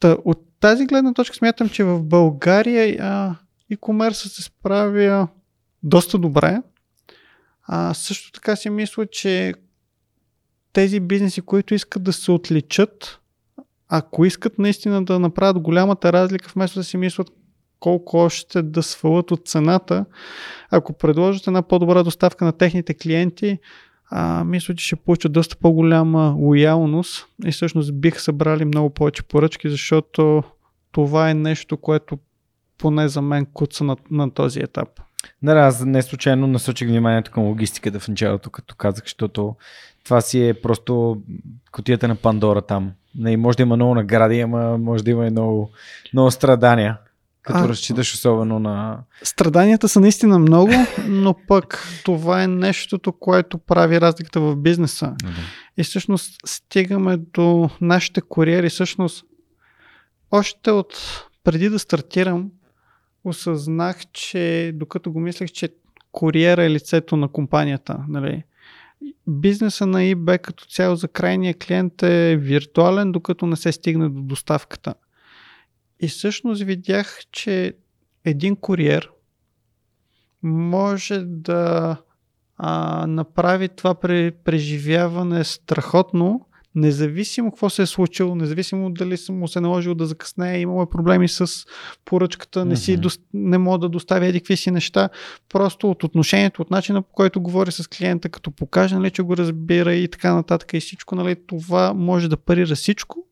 та, 0.00 0.16
от 0.24 0.46
тази 0.60 0.86
гледна 0.86 1.14
точка 1.14 1.36
смятам, 1.36 1.68
че 1.68 1.84
в 1.84 2.02
България 2.02 2.96
а, 3.00 3.34
e-commerce 3.72 4.12
се 4.12 4.42
справя 4.42 5.28
доста 5.82 6.18
добре. 6.18 6.62
А, 7.62 7.94
също 7.94 8.32
така 8.32 8.56
си 8.56 8.70
мисля, 8.70 9.06
че 9.06 9.54
тези 10.72 11.00
бизнеси, 11.00 11.40
които 11.40 11.74
искат 11.74 12.02
да 12.02 12.12
се 12.12 12.30
отличат, 12.30 13.19
ако 13.92 14.24
искат 14.24 14.58
наистина 14.58 15.04
да 15.04 15.18
направят 15.18 15.60
голямата 15.60 16.12
разлика, 16.12 16.50
вместо 16.54 16.78
да 16.78 16.84
си 16.84 16.96
мислят 16.96 17.30
колко 17.80 18.16
още 18.16 18.62
да 18.62 18.82
свалят 18.82 19.30
от 19.30 19.48
цената, 19.48 20.04
ако 20.70 20.92
предложат 20.92 21.46
една 21.46 21.62
по-добра 21.62 22.02
доставка 22.02 22.44
на 22.44 22.52
техните 22.52 22.94
клиенти, 22.94 23.58
а, 24.10 24.44
мисля, 24.44 24.74
че 24.74 24.86
ще 24.86 24.96
получат 24.96 25.32
доста 25.32 25.56
по-голяма 25.56 26.34
лоялност 26.38 27.26
и 27.46 27.52
всъщност 27.52 28.00
бих 28.00 28.20
събрали 28.20 28.64
много 28.64 28.90
повече 28.90 29.22
поръчки, 29.22 29.70
защото 29.70 30.42
това 30.92 31.30
е 31.30 31.34
нещо, 31.34 31.76
което 31.76 32.18
поне 32.78 33.08
за 33.08 33.22
мен 33.22 33.46
куца 33.46 33.84
на, 33.84 33.96
на 34.10 34.30
този 34.30 34.60
етап. 34.60 34.88
Да, 35.42 35.52
аз 35.52 35.84
не 35.84 36.02
случайно 36.02 36.46
насочих 36.46 36.88
вниманието 36.88 37.30
към 37.30 37.42
логистиката 37.42 38.00
в 38.00 38.08
началото, 38.08 38.50
като 38.50 38.74
казах, 38.74 39.04
защото 39.04 39.54
това 40.04 40.20
си 40.20 40.48
е 40.48 40.54
просто 40.54 41.22
котията 41.72 42.08
на 42.08 42.16
Пандора 42.16 42.62
там. 42.62 42.92
Не, 43.14 43.36
може 43.36 43.56
да 43.56 43.62
има 43.62 43.76
много 43.76 43.94
награди, 43.94 44.40
ама 44.40 44.78
може 44.78 45.04
да 45.04 45.10
има 45.10 45.26
и 45.26 45.30
много, 45.30 45.70
много 46.12 46.30
страдания. 46.30 46.98
Като 47.42 47.58
а, 47.58 47.68
разчиташ 47.68 48.14
особено 48.14 48.58
на... 48.58 48.98
Страданията 49.22 49.88
са 49.88 50.00
наистина 50.00 50.38
много, 50.38 50.72
но 51.08 51.34
пък 51.48 51.84
това 52.04 52.42
е 52.42 52.46
нещото, 52.46 53.12
което 53.12 53.58
прави 53.58 54.00
разликата 54.00 54.40
в 54.40 54.56
бизнеса. 54.56 55.06
Mm-hmm. 55.06 55.42
И 55.76 55.84
всъщност 55.84 56.40
стигаме 56.46 57.16
до 57.16 57.70
нашите 57.80 58.20
куриери. 58.20 58.68
Всъщност, 58.68 59.24
още 60.30 60.70
от 60.70 60.94
преди 61.44 61.68
да 61.68 61.78
стартирам, 61.78 62.50
осъзнах, 63.24 63.96
че 64.12 64.72
докато 64.74 65.12
го 65.12 65.20
мислех, 65.20 65.50
че 65.50 65.68
куриера 66.12 66.64
е 66.64 66.70
лицето 66.70 67.16
на 67.16 67.28
компанията. 67.28 67.98
Нали? 68.08 68.44
Бизнеса 69.26 69.86
на 69.86 69.98
eBay 69.98 70.38
като 70.38 70.64
цяло 70.64 70.96
за 70.96 71.08
крайния 71.08 71.54
клиент 71.54 72.02
е 72.02 72.36
виртуален, 72.36 73.12
докато 73.12 73.46
не 73.46 73.56
се 73.56 73.72
стигне 73.72 74.08
до 74.08 74.22
доставката. 74.22 74.94
И 76.00 76.08
всъщност 76.08 76.62
видях, 76.62 77.18
че 77.32 77.74
един 78.24 78.56
куриер 78.56 79.10
може 80.42 81.24
да 81.24 81.96
а, 82.56 83.06
направи 83.06 83.68
това 83.68 83.94
преживяване 84.44 85.44
страхотно, 85.44 86.46
независимо 86.74 87.50
какво 87.50 87.70
се 87.70 87.82
е 87.82 87.86
случило, 87.86 88.34
независимо 88.34 88.90
дали 88.90 89.16
съм 89.16 89.38
му 89.38 89.48
се 89.48 89.60
наложил 89.60 89.94
да 89.94 90.06
закъснее, 90.06 90.60
имало 90.60 90.86
проблеми 90.86 91.28
с 91.28 91.46
поръчката, 92.04 92.64
не, 92.64 92.76
си, 92.76 92.98
mm-hmm. 92.98 93.20
не 93.34 93.58
мога 93.58 93.78
да 93.78 93.88
доставя 93.88 94.26
еди 94.26 94.40
какви 94.40 94.56
си 94.56 94.70
неща, 94.70 95.08
просто 95.48 95.90
от 95.90 96.04
отношението, 96.04 96.62
от 96.62 96.70
начина 96.70 97.02
по 97.02 97.12
който 97.12 97.40
говори 97.40 97.72
с 97.72 97.88
клиента, 97.88 98.28
като 98.28 98.50
покаже, 98.50 98.94
нали, 98.96 99.10
че 99.10 99.22
го 99.22 99.36
разбира 99.36 99.94
и 99.94 100.08
така 100.08 100.34
нататък 100.34 100.72
и 100.74 100.80
всичко, 100.80 101.14
нали, 101.14 101.36
това 101.46 101.94
може 101.94 102.28
да 102.28 102.36
парира 102.36 102.74
всичко 102.74 103.26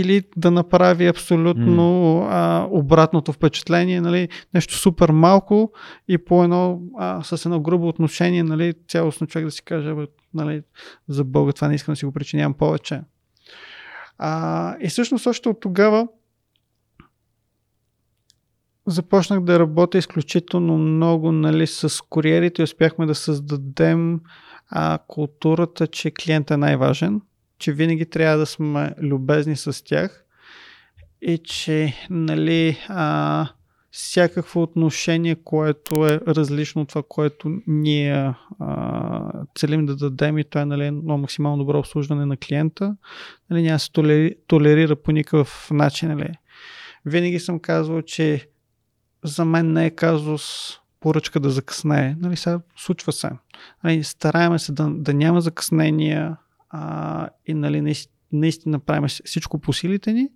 или 0.00 0.22
да 0.36 0.50
направи 0.50 1.06
абсолютно 1.06 1.82
mm. 1.82 2.28
а, 2.30 2.66
обратното 2.70 3.32
впечатление, 3.32 4.00
нали, 4.00 4.28
нещо 4.54 4.74
супер 4.74 5.10
малко 5.10 5.72
и 6.08 6.18
по 6.18 6.44
едно, 6.44 6.80
а, 6.98 7.22
с 7.22 7.44
едно 7.44 7.60
грубо 7.60 7.88
отношение, 7.88 8.42
нали, 8.42 8.74
цялостно 8.88 9.26
човек 9.26 9.44
да 9.44 9.50
си 9.50 9.62
каже, 9.62 9.94
нали, 10.34 10.62
за 11.08 11.24
Бога 11.24 11.52
това 11.52 11.68
не 11.68 11.74
искам 11.74 11.92
да 11.92 11.96
си 11.96 12.04
го 12.04 12.12
причинявам 12.12 12.54
повече. 12.54 13.00
А, 14.18 14.76
и 14.80 14.88
всъщност 14.88 15.26
още 15.26 15.48
от 15.48 15.60
тогава 15.60 16.08
започнах 18.86 19.40
да 19.40 19.58
работя 19.58 19.98
изключително 19.98 20.78
много 20.78 21.32
нали, 21.32 21.66
с 21.66 22.04
куриерите 22.08 22.62
и 22.62 22.64
успяхме 22.64 23.06
да 23.06 23.14
създадем 23.14 24.20
а, 24.70 24.98
културата, 25.06 25.86
че 25.86 26.10
клиентът 26.10 26.50
е 26.50 26.56
най-важен 26.56 27.20
че 27.58 27.72
винаги 27.72 28.06
трябва 28.06 28.38
да 28.38 28.46
сме 28.46 28.94
любезни 29.02 29.56
с 29.56 29.84
тях 29.84 30.24
и 31.22 31.38
че 31.38 31.94
нали, 32.10 32.78
а, 32.88 33.48
всякакво 33.90 34.62
отношение, 34.62 35.36
което 35.44 36.06
е 36.06 36.20
различно 36.28 36.82
от 36.82 36.88
това, 36.88 37.02
което 37.08 37.60
ние 37.66 38.34
а, 38.58 39.32
целим 39.54 39.86
да 39.86 39.96
дадем 39.96 40.38
и 40.38 40.44
това 40.44 40.60
е 40.60 40.66
нали, 40.66 40.86
едно 40.86 41.18
максимално 41.18 41.58
добро 41.58 41.78
обслужване 41.78 42.26
на 42.26 42.36
клиента, 42.36 42.96
нали, 43.50 43.62
няма 43.62 43.78
се 43.78 43.92
толери, 43.92 44.34
толерира 44.46 44.96
по 44.96 45.12
никакъв 45.12 45.68
начин. 45.70 46.08
Нали. 46.08 46.32
Винаги 47.04 47.40
съм 47.40 47.60
казвал, 47.60 48.02
че 48.02 48.48
за 49.24 49.44
мен 49.44 49.72
не 49.72 49.86
е 49.86 49.90
казус 49.90 50.72
поръчка 51.00 51.40
да 51.40 51.50
закъснее. 51.50 52.16
Нали, 52.20 52.36
сега 52.36 52.60
случва 52.76 53.12
се. 53.12 53.30
Нали, 53.84 54.04
стараеме 54.04 54.58
се 54.58 54.72
да, 54.72 54.90
да 54.90 55.14
няма 55.14 55.40
закъснения 55.40 56.36
а, 56.70 57.28
и 57.46 57.54
нали, 57.54 57.94
наистина, 58.32 58.78
правим 58.78 59.08
всичко 59.24 59.58
по 59.58 59.72
силите 59.72 60.12
ни, 60.12 60.28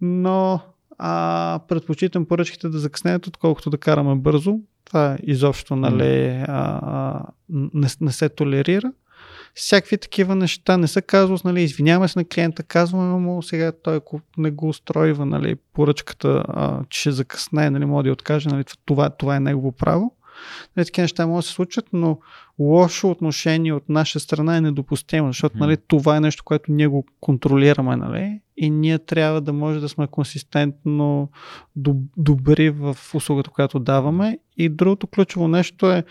но 0.00 0.60
а, 0.98 1.60
предпочитам 1.68 2.26
поръчките 2.26 2.68
да 2.68 2.78
закъснеят, 2.78 3.26
отколкото 3.26 3.70
да 3.70 3.78
караме 3.78 4.14
бързо. 4.14 4.58
Това 4.84 5.18
изобщо 5.22 5.76
нали, 5.76 6.44
а, 6.48 7.22
не, 7.48 7.88
не 8.00 8.12
се 8.12 8.28
толерира 8.28 8.92
всякакви 9.54 9.98
такива 9.98 10.34
неща. 10.34 10.76
Не 10.76 10.88
са 10.88 11.02
казват, 11.02 11.44
нали, 11.44 11.62
извиняваме 11.62 12.08
се 12.08 12.18
на 12.18 12.24
клиента, 12.24 12.62
казваме 12.62 13.18
му 13.18 13.42
сега 13.42 13.72
той 13.72 13.96
ако 13.96 14.20
не 14.38 14.50
го 14.50 14.68
устройва, 14.68 15.26
нали, 15.26 15.56
поръчката, 15.72 16.44
а, 16.48 16.84
че 16.88 17.00
ще 17.00 17.10
закъсне, 17.10 17.70
нали, 17.70 17.84
може 17.84 18.04
да 18.04 18.12
откаже, 18.12 18.48
нали, 18.48 18.64
това, 18.84 19.10
това 19.10 19.36
е 19.36 19.40
негово 19.40 19.72
право. 19.72 20.12
Нали, 20.76 20.86
такива 20.86 21.02
неща 21.02 21.26
могат 21.26 21.42
да 21.42 21.46
се 21.46 21.52
случат, 21.52 21.84
но 21.92 22.18
лошо 22.58 23.10
отношение 23.10 23.72
от 23.72 23.88
наша 23.88 24.20
страна 24.20 24.56
е 24.56 24.60
недопустимо, 24.60 25.28
защото 25.28 25.58
нали, 25.58 25.76
това 25.88 26.16
е 26.16 26.20
нещо, 26.20 26.44
което 26.44 26.72
ние 26.72 26.86
го 26.86 27.06
контролираме 27.20 27.96
нали, 27.96 28.40
и 28.56 28.70
ние 28.70 28.98
трябва 28.98 29.40
да 29.40 29.52
може 29.52 29.80
да 29.80 29.88
сме 29.88 30.06
консистентно 30.06 31.30
добри 32.16 32.70
в 32.70 32.96
услугата, 33.14 33.50
която 33.50 33.78
даваме. 33.78 34.38
И 34.56 34.68
другото 34.68 35.06
ключово 35.06 35.48
нещо 35.48 35.90
е 35.90 36.04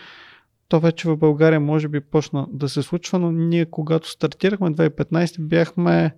то 0.68 0.80
вече 0.80 1.08
в 1.08 1.16
България 1.16 1.60
може 1.60 1.88
би 1.88 2.00
почна 2.00 2.46
да 2.50 2.68
се 2.68 2.82
случва, 2.82 3.18
но 3.18 3.32
ние 3.32 3.66
когато 3.66 4.10
стартирахме 4.10 4.70
2015 4.70 5.40
бяхме 5.40 6.14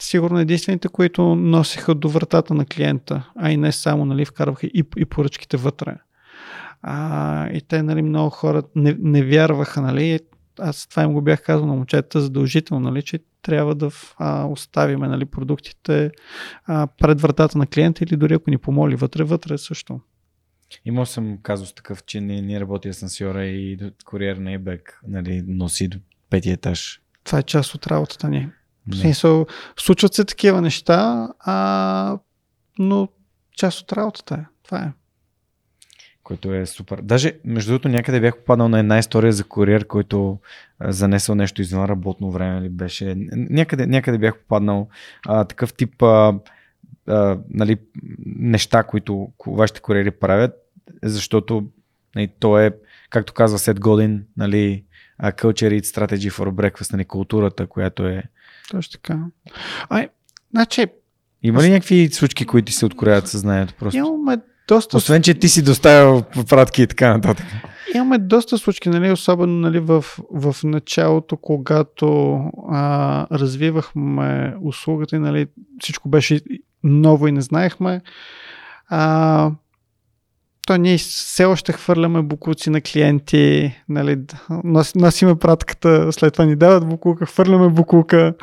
сигурно 0.00 0.38
единствените, 0.38 0.88
които 0.88 1.22
носиха 1.34 1.94
до 1.94 2.08
вратата 2.08 2.54
на 2.54 2.66
клиента, 2.66 3.30
а 3.36 3.50
и 3.50 3.56
не 3.56 3.72
само, 3.72 4.04
нали, 4.04 4.24
вкарваха 4.24 4.66
и, 4.66 4.84
и 4.96 5.04
поръчките 5.04 5.56
вътре. 5.56 5.96
А, 6.82 7.48
и 7.50 7.60
те, 7.60 7.82
нали, 7.82 8.02
много 8.02 8.30
хора 8.30 8.62
не, 8.76 8.96
не 8.98 9.24
вярваха, 9.24 9.80
нали, 9.80 10.20
аз 10.58 10.86
това 10.86 11.02
им 11.02 11.12
го 11.12 11.22
бях 11.22 11.42
казал 11.42 11.66
на 11.66 11.74
момчета 11.74 12.20
задължително, 12.20 12.90
нали, 12.90 13.02
че 13.02 13.18
трябва 13.42 13.74
да 13.74 13.90
а, 14.16 14.46
оставиме 14.46 15.08
нали, 15.08 15.24
продуктите 15.24 16.10
а, 16.66 16.86
пред 16.86 17.20
вратата 17.20 17.58
на 17.58 17.66
клиента 17.66 18.04
или 18.04 18.16
дори 18.16 18.34
ако 18.34 18.50
ни 18.50 18.58
помоли 18.58 18.96
вътре, 18.96 19.24
вътре 19.24 19.58
също. 19.58 20.00
Имал 20.84 21.06
съм 21.06 21.38
казус 21.42 21.74
такъв, 21.74 22.04
че 22.04 22.20
не, 22.20 22.42
не 22.42 22.60
работи 22.60 22.88
асансьора 22.88 23.44
и 23.44 23.78
куриер 24.04 24.36
на 24.36 24.52
ебек 24.52 25.00
нали, 25.08 25.42
носи 25.46 25.88
до 25.88 25.98
петия 26.30 26.54
етаж. 26.54 27.00
Това 27.24 27.38
е 27.38 27.42
част 27.42 27.74
от 27.74 27.86
работата 27.86 28.28
ни. 28.28 28.48
В 28.86 28.96
смисъл, 28.96 29.46
случват 29.76 30.14
се 30.14 30.24
такива 30.24 30.62
неща, 30.62 31.28
а, 31.38 32.18
но 32.78 33.08
част 33.56 33.80
от 33.80 33.92
работата 33.92 34.34
е. 34.34 34.44
Това 34.62 34.78
е. 34.78 34.92
Което 36.28 36.54
е 36.54 36.66
супер. 36.66 37.00
Даже, 37.02 37.32
между 37.44 37.70
другото, 37.70 37.88
някъде 37.88 38.20
бях 38.20 38.36
попаднал 38.36 38.68
на 38.68 38.78
една 38.78 38.98
история 38.98 39.32
за 39.32 39.44
куриер, 39.44 39.86
който 39.86 40.38
а, 40.78 40.92
занесъл 40.92 41.34
нещо 41.34 41.62
извън 41.62 41.84
работно 41.84 42.30
време. 42.30 42.62
Ли 42.62 42.68
беше. 42.68 43.14
Някъде, 43.32 43.86
някъде 43.86 44.18
бях 44.18 44.38
попаднал 44.38 44.88
а, 45.26 45.44
такъв 45.44 45.74
тип 45.74 46.02
а, 46.02 46.34
а, 47.06 47.38
нали, 47.50 47.76
неща, 48.26 48.82
които 48.82 49.28
вашите 49.46 49.80
куриери 49.80 50.10
правят, 50.10 50.52
защото 51.02 51.68
нали, 52.14 52.28
то 52.40 52.58
е, 52.58 52.70
както 53.10 53.32
казва 53.32 53.58
Сет 53.58 53.80
Годин, 53.80 54.24
нали, 54.36 54.84
Culture 55.22 55.80
Eat 55.80 55.84
Strategy 55.84 56.30
for 56.30 56.50
Breakfast, 56.50 56.92
нали, 56.92 57.04
културата, 57.04 57.66
която 57.66 58.06
е... 58.06 58.22
Точно 58.70 58.92
така. 58.92 59.18
Ай, 59.88 60.08
значи... 60.50 60.86
Има 61.42 61.62
ли 61.62 61.70
някакви 61.70 62.08
случки, 62.08 62.46
които 62.46 62.66
ти 62.66 62.72
се 62.72 62.86
открояват 62.86 63.28
съзнанието? 63.28 63.74
Просто? 63.78 63.96
Имаме 63.96 64.38
доста... 64.68 64.96
Освен, 64.96 65.22
че 65.22 65.34
ти 65.34 65.48
си 65.48 65.62
доставял 65.62 66.22
пратки 66.48 66.82
и 66.82 66.86
така 66.86 67.12
нататък. 67.12 67.46
Имаме 67.94 68.18
доста 68.18 68.58
случки, 68.58 68.88
нали, 68.88 69.10
особено 69.10 69.52
нали, 69.52 69.80
в, 69.80 70.04
в 70.34 70.56
началото, 70.64 71.36
когато 71.36 72.36
а, 72.70 73.26
развивахме 73.38 74.54
услугата 74.62 75.16
и 75.16 75.18
нали, 75.18 75.46
всичко 75.80 76.08
беше 76.08 76.40
ново 76.84 77.28
и 77.28 77.32
не 77.32 77.40
знаехме. 77.40 78.00
А, 78.88 79.50
то 80.66 80.76
ние 80.76 80.98
все 80.98 81.44
още 81.44 81.72
хвърляме 81.72 82.22
букуци 82.22 82.70
на 82.70 82.80
клиенти, 82.80 83.74
нали, 83.88 84.18
нос, 84.64 84.94
носиме 84.94 85.34
пратката, 85.34 86.12
след 86.12 86.32
това 86.32 86.44
ни 86.44 86.56
дават 86.56 86.88
букука, 86.88 87.26
хвърляме 87.26 87.68
букука. 87.68 88.34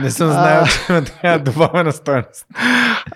Не 0.00 0.10
съм 0.10 0.30
знаел, 0.30 0.64
че 0.66 0.92
има 0.92 1.04
така 1.04 1.38
добавена 1.38 1.92
стоеност. 1.92 2.46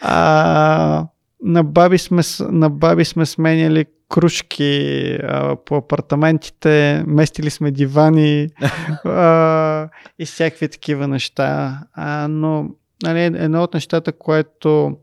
А, 0.00 1.06
на, 1.42 1.64
баби 1.64 1.98
сме, 1.98 2.22
на 2.40 2.70
баби 2.70 3.04
сме 3.04 3.26
сменяли 3.26 3.86
кружки 4.08 5.14
а, 5.22 5.56
по 5.56 5.76
апартаментите, 5.76 7.04
местили 7.06 7.50
сме 7.50 7.70
дивани 7.70 8.48
а, 9.04 9.88
и 10.18 10.26
всякакви 10.26 10.68
такива 10.68 11.08
неща. 11.08 11.80
А, 11.92 12.28
но 12.28 12.70
нали, 13.02 13.20
едно 13.20 13.62
от 13.62 13.74
нещата, 13.74 14.12
което 14.12 14.96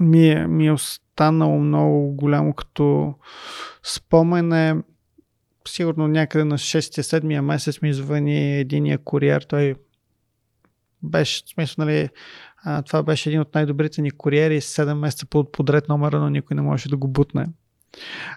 ми 0.00 0.30
е, 0.30 0.46
ми 0.46 0.66
е 0.66 0.72
останало 0.72 1.58
много 1.58 2.12
голямо 2.12 2.54
като 2.54 3.14
спомен 3.82 4.52
е 4.52 4.76
сигурно 5.68 6.08
някъде 6.08 6.44
на 6.44 6.58
6-7 6.58 7.40
месец 7.40 7.82
ми 7.82 7.94
звъни 7.94 8.60
единия 8.60 8.98
куриер. 8.98 9.42
Той 9.42 9.74
беше, 11.02 11.42
в 11.46 11.48
смисъл, 11.48 11.84
нали, 11.84 12.08
а, 12.64 12.82
това 12.82 13.02
беше 13.02 13.28
един 13.28 13.40
от 13.40 13.54
най-добрите 13.54 14.02
ни 14.02 14.10
куриери, 14.10 14.60
7 14.60 14.94
месеца 14.94 15.26
подред 15.52 15.88
номера, 15.88 16.20
но 16.20 16.30
никой 16.30 16.54
не 16.54 16.62
можеше 16.62 16.88
да 16.88 16.96
го 16.96 17.08
бутне. 17.08 17.46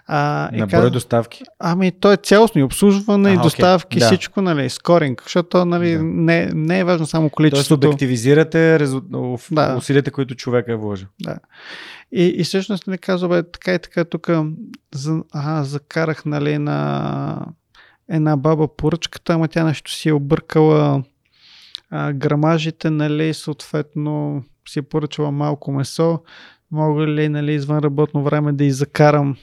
А, 0.06 0.50
на 0.52 0.66
брой 0.66 0.90
доставки? 0.90 1.42
Ами, 1.58 1.92
то 1.92 2.12
е 2.12 2.16
цялостно 2.16 2.60
и 2.60 2.64
обслужване, 2.64 3.30
а, 3.30 3.32
и 3.32 3.36
доставки, 3.36 4.00
okay. 4.00 4.06
всичко, 4.06 4.42
нали, 4.42 4.70
скоринг, 4.70 5.22
защото 5.22 5.64
нали, 5.64 5.92
да. 5.92 6.02
не, 6.02 6.50
не 6.54 6.78
е 6.78 6.84
важно 6.84 7.06
само 7.06 7.30
количеството. 7.30 7.80
Тоест 7.80 7.92
обективизирате 7.92 8.78
резу... 8.78 9.00
да. 9.50 9.76
усилията, 9.78 10.10
които 10.10 10.34
човека 10.34 10.72
е 10.72 10.76
вложил. 10.76 11.08
Да. 11.22 11.38
И, 12.12 12.24
и 12.24 12.44
всъщност 12.44 12.86
не 12.86 12.98
казва, 12.98 13.28
бе, 13.28 13.50
така 13.50 13.74
и 13.74 13.78
така, 13.78 14.04
тук 14.04 14.30
за, 14.94 15.22
ага, 15.32 15.64
закарах 15.64 16.24
нали, 16.24 16.58
на 16.58 17.46
една 18.08 18.36
баба 18.36 18.76
поръчката, 18.76 19.32
ама 19.32 19.48
тя 19.48 19.64
нещо 19.64 19.92
си 19.92 20.08
е 20.08 20.12
объркала 20.12 21.02
а, 21.96 22.12
грамажите, 22.12 22.90
нали, 22.90 23.34
съответно 23.34 24.44
си 24.68 24.78
е 24.78 24.82
поръчала 24.82 25.30
малко 25.30 25.72
месо, 25.72 26.22
мога 26.70 27.06
ли 27.06 27.28
нали, 27.28 27.52
извън 27.52 27.78
работно 27.78 28.22
време 28.22 28.52
да 28.52 28.64
изакарам 28.64 29.36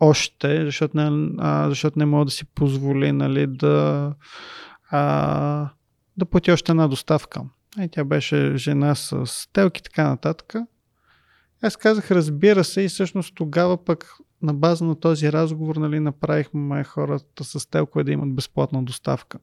още, 0.00 0.64
защото 0.64 0.96
не, 0.96 1.30
а, 1.38 1.68
защото 1.68 1.98
не 1.98 2.06
мога 2.06 2.24
да 2.24 2.30
си 2.30 2.44
позволи 2.44 3.12
нали, 3.12 3.46
да, 3.46 4.14
а, 4.90 5.70
да 6.16 6.24
плати 6.24 6.52
още 6.52 6.72
една 6.72 6.88
доставка. 6.88 7.42
И 7.80 7.88
тя 7.88 8.04
беше 8.04 8.56
жена 8.56 8.94
с 8.94 9.48
телки 9.52 9.78
и 9.78 9.82
така 9.82 10.08
нататък. 10.08 10.54
Аз 11.62 11.76
казах, 11.76 12.10
разбира 12.10 12.64
се, 12.64 12.82
и 12.82 12.88
всъщност 12.88 13.34
тогава 13.34 13.84
пък 13.84 14.14
на 14.42 14.54
база 14.54 14.84
на 14.84 15.00
този 15.00 15.32
разговор 15.32 15.76
нали, 15.76 16.00
направихме 16.00 16.84
хората 16.84 17.44
с 17.44 17.70
телкове 17.70 18.04
да 18.04 18.12
имат 18.12 18.34
безплатна 18.34 18.82
доставка. 18.82 19.38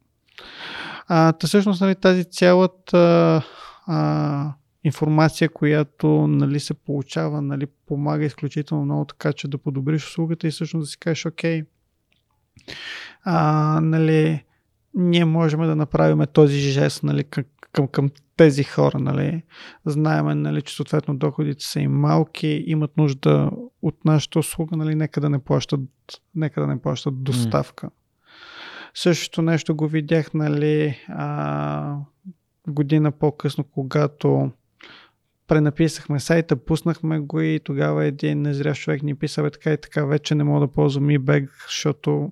А, 1.07 1.31
та 1.31 1.47
всъщност 1.47 1.81
нали, 1.81 1.95
тази 1.95 2.23
цялата 2.23 3.41
а, 3.87 4.53
информация, 4.83 5.49
която 5.49 6.27
нали, 6.27 6.59
се 6.59 6.73
получава, 6.73 7.41
нали, 7.41 7.65
помага 7.87 8.25
изключително 8.25 8.85
много 8.85 9.05
така, 9.05 9.33
че 9.33 9.47
да 9.47 9.57
подобриш 9.57 10.07
услугата 10.07 10.47
и 10.47 10.51
всъщност 10.51 10.83
да 10.83 10.87
си 10.87 10.97
кажеш, 10.99 11.25
окей, 11.25 11.63
а, 13.23 13.79
нали, 13.83 14.43
ние 14.93 15.25
можем 15.25 15.59
да 15.59 15.75
направим 15.75 16.25
този 16.33 16.57
жест 16.57 17.03
нали, 17.03 17.23
към, 17.23 17.43
към, 17.71 17.87
към 17.87 18.09
тези 18.37 18.63
хора. 18.63 18.99
Нали. 18.99 19.43
Знаеме, 19.85 20.35
нали, 20.35 20.61
че 20.61 20.75
съответно 20.75 21.17
доходите 21.17 21.65
са 21.65 21.79
им 21.79 21.91
малки, 21.91 22.63
имат 22.67 22.97
нужда 22.97 23.51
от 23.81 24.05
нашата 24.05 24.39
услуга, 24.39 24.77
нали, 24.77 24.95
нека 24.95 25.21
да 25.21 25.29
не 25.29 25.39
плащат, 25.39 25.79
нека 26.35 26.61
да 26.61 26.67
не 26.67 26.81
плащат 26.81 27.23
доставка. 27.23 27.87
Mm. 27.87 27.91
Същото 28.95 29.41
нещо 29.41 29.75
го 29.75 29.87
видях 29.87 30.33
нали, 30.33 30.99
а, 31.07 31.97
година 32.67 33.11
по-късно, 33.11 33.63
когато 33.63 34.51
пренаписахме 35.47 36.19
сайта, 36.19 36.55
пуснахме 36.55 37.19
го 37.19 37.41
и 37.41 37.59
тогава 37.63 38.05
един 38.05 38.41
незрящ 38.41 38.81
човек 38.81 39.03
ни 39.03 39.15
писа, 39.15 39.51
така 39.51 39.73
и 39.73 39.77
така, 39.77 40.05
вече 40.05 40.35
не 40.35 40.43
мога 40.43 40.59
да 40.59 40.73
ползвам 40.73 41.07
eBag, 41.07 41.49
защото 41.67 42.31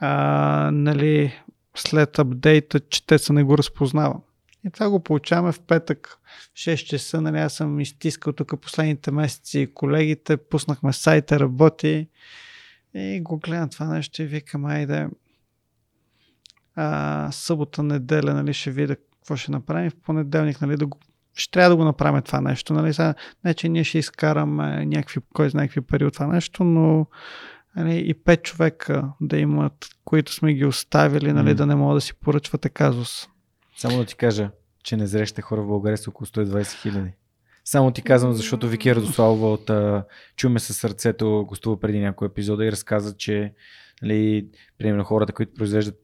а, 0.00 0.70
нали, 0.72 1.32
след 1.76 2.18
апдейта 2.18 2.80
четеца 2.80 3.32
не 3.32 3.42
го 3.42 3.58
разпознава. 3.58 4.20
И 4.66 4.70
това 4.70 4.90
го 4.90 5.00
получаваме 5.00 5.52
в 5.52 5.60
петък, 5.60 6.18
6 6.54 6.76
часа, 6.76 7.20
нали, 7.20 7.38
аз 7.38 7.52
съм 7.54 7.80
изтискал 7.80 8.32
тук 8.32 8.60
последните 8.60 9.10
месеци 9.10 9.70
колегите, 9.74 10.36
пуснахме 10.36 10.92
сайта, 10.92 11.40
работи 11.40 12.08
и 12.94 13.20
го 13.20 13.38
гледам 13.38 13.68
това 13.68 13.86
нещо 13.86 14.22
и 14.22 14.26
викам, 14.26 14.64
айде, 14.64 15.08
а, 16.82 17.28
събота, 17.32 17.82
неделя, 17.82 18.34
нали, 18.34 18.52
ще 18.52 18.70
видя 18.70 18.96
какво 18.96 19.36
ще 19.36 19.50
направим. 19.50 19.90
В 19.90 19.96
понеделник, 19.96 20.60
нали, 20.60 20.76
да 20.76 20.86
го 20.86 20.98
ще 21.34 21.50
трябва 21.50 21.70
да 21.70 21.76
го 21.76 21.84
направим 21.84 22.22
това 22.22 22.40
нещо. 22.40 22.72
Нали? 22.72 22.94
Сега, 22.94 23.14
не, 23.44 23.54
че 23.54 23.68
ние 23.68 23.84
ще 23.84 23.98
изкараме 23.98 24.86
някакви, 24.86 25.20
кой 25.34 25.50
знае 25.50 25.66
какви 25.66 25.80
пари 25.80 26.04
от 26.04 26.14
това 26.14 26.26
нещо, 26.26 26.64
но 26.64 27.06
нали, 27.76 28.08
и 28.08 28.14
пет 28.14 28.42
човека 28.42 29.12
да 29.20 29.38
имат, 29.38 29.88
които 30.04 30.32
сме 30.32 30.54
ги 30.54 30.64
оставили, 30.64 31.32
нали, 31.32 31.50
mm. 31.50 31.54
да 31.54 31.66
не 31.66 31.74
могат 31.74 31.96
да 31.96 32.00
си 32.00 32.14
поръчвате 32.14 32.68
казус. 32.68 33.28
Само 33.76 33.98
да 33.98 34.04
ти 34.04 34.14
кажа, 34.14 34.50
че 34.82 34.96
незрещите 34.96 35.42
хора 35.42 35.62
в 35.62 35.66
България 35.66 35.98
са 35.98 36.10
около 36.10 36.26
120 36.26 36.82
хиляди. 36.82 37.12
Само 37.64 37.90
ти 37.90 38.02
казвам, 38.02 38.32
защото 38.32 38.68
Вики 38.68 38.94
Радославова 38.94 39.52
от 39.52 39.70
Чуме 40.36 40.58
със 40.58 40.76
сърцето 40.76 41.44
гостува 41.48 41.80
преди 41.80 42.00
някой 42.00 42.28
епизода 42.28 42.64
и 42.64 42.72
разказа, 42.72 43.16
че 43.16 43.54
нали, 44.02 44.48
примерно 44.78 45.04
хората, 45.04 45.32
които 45.32 45.54
произвеждат, 45.54 46.02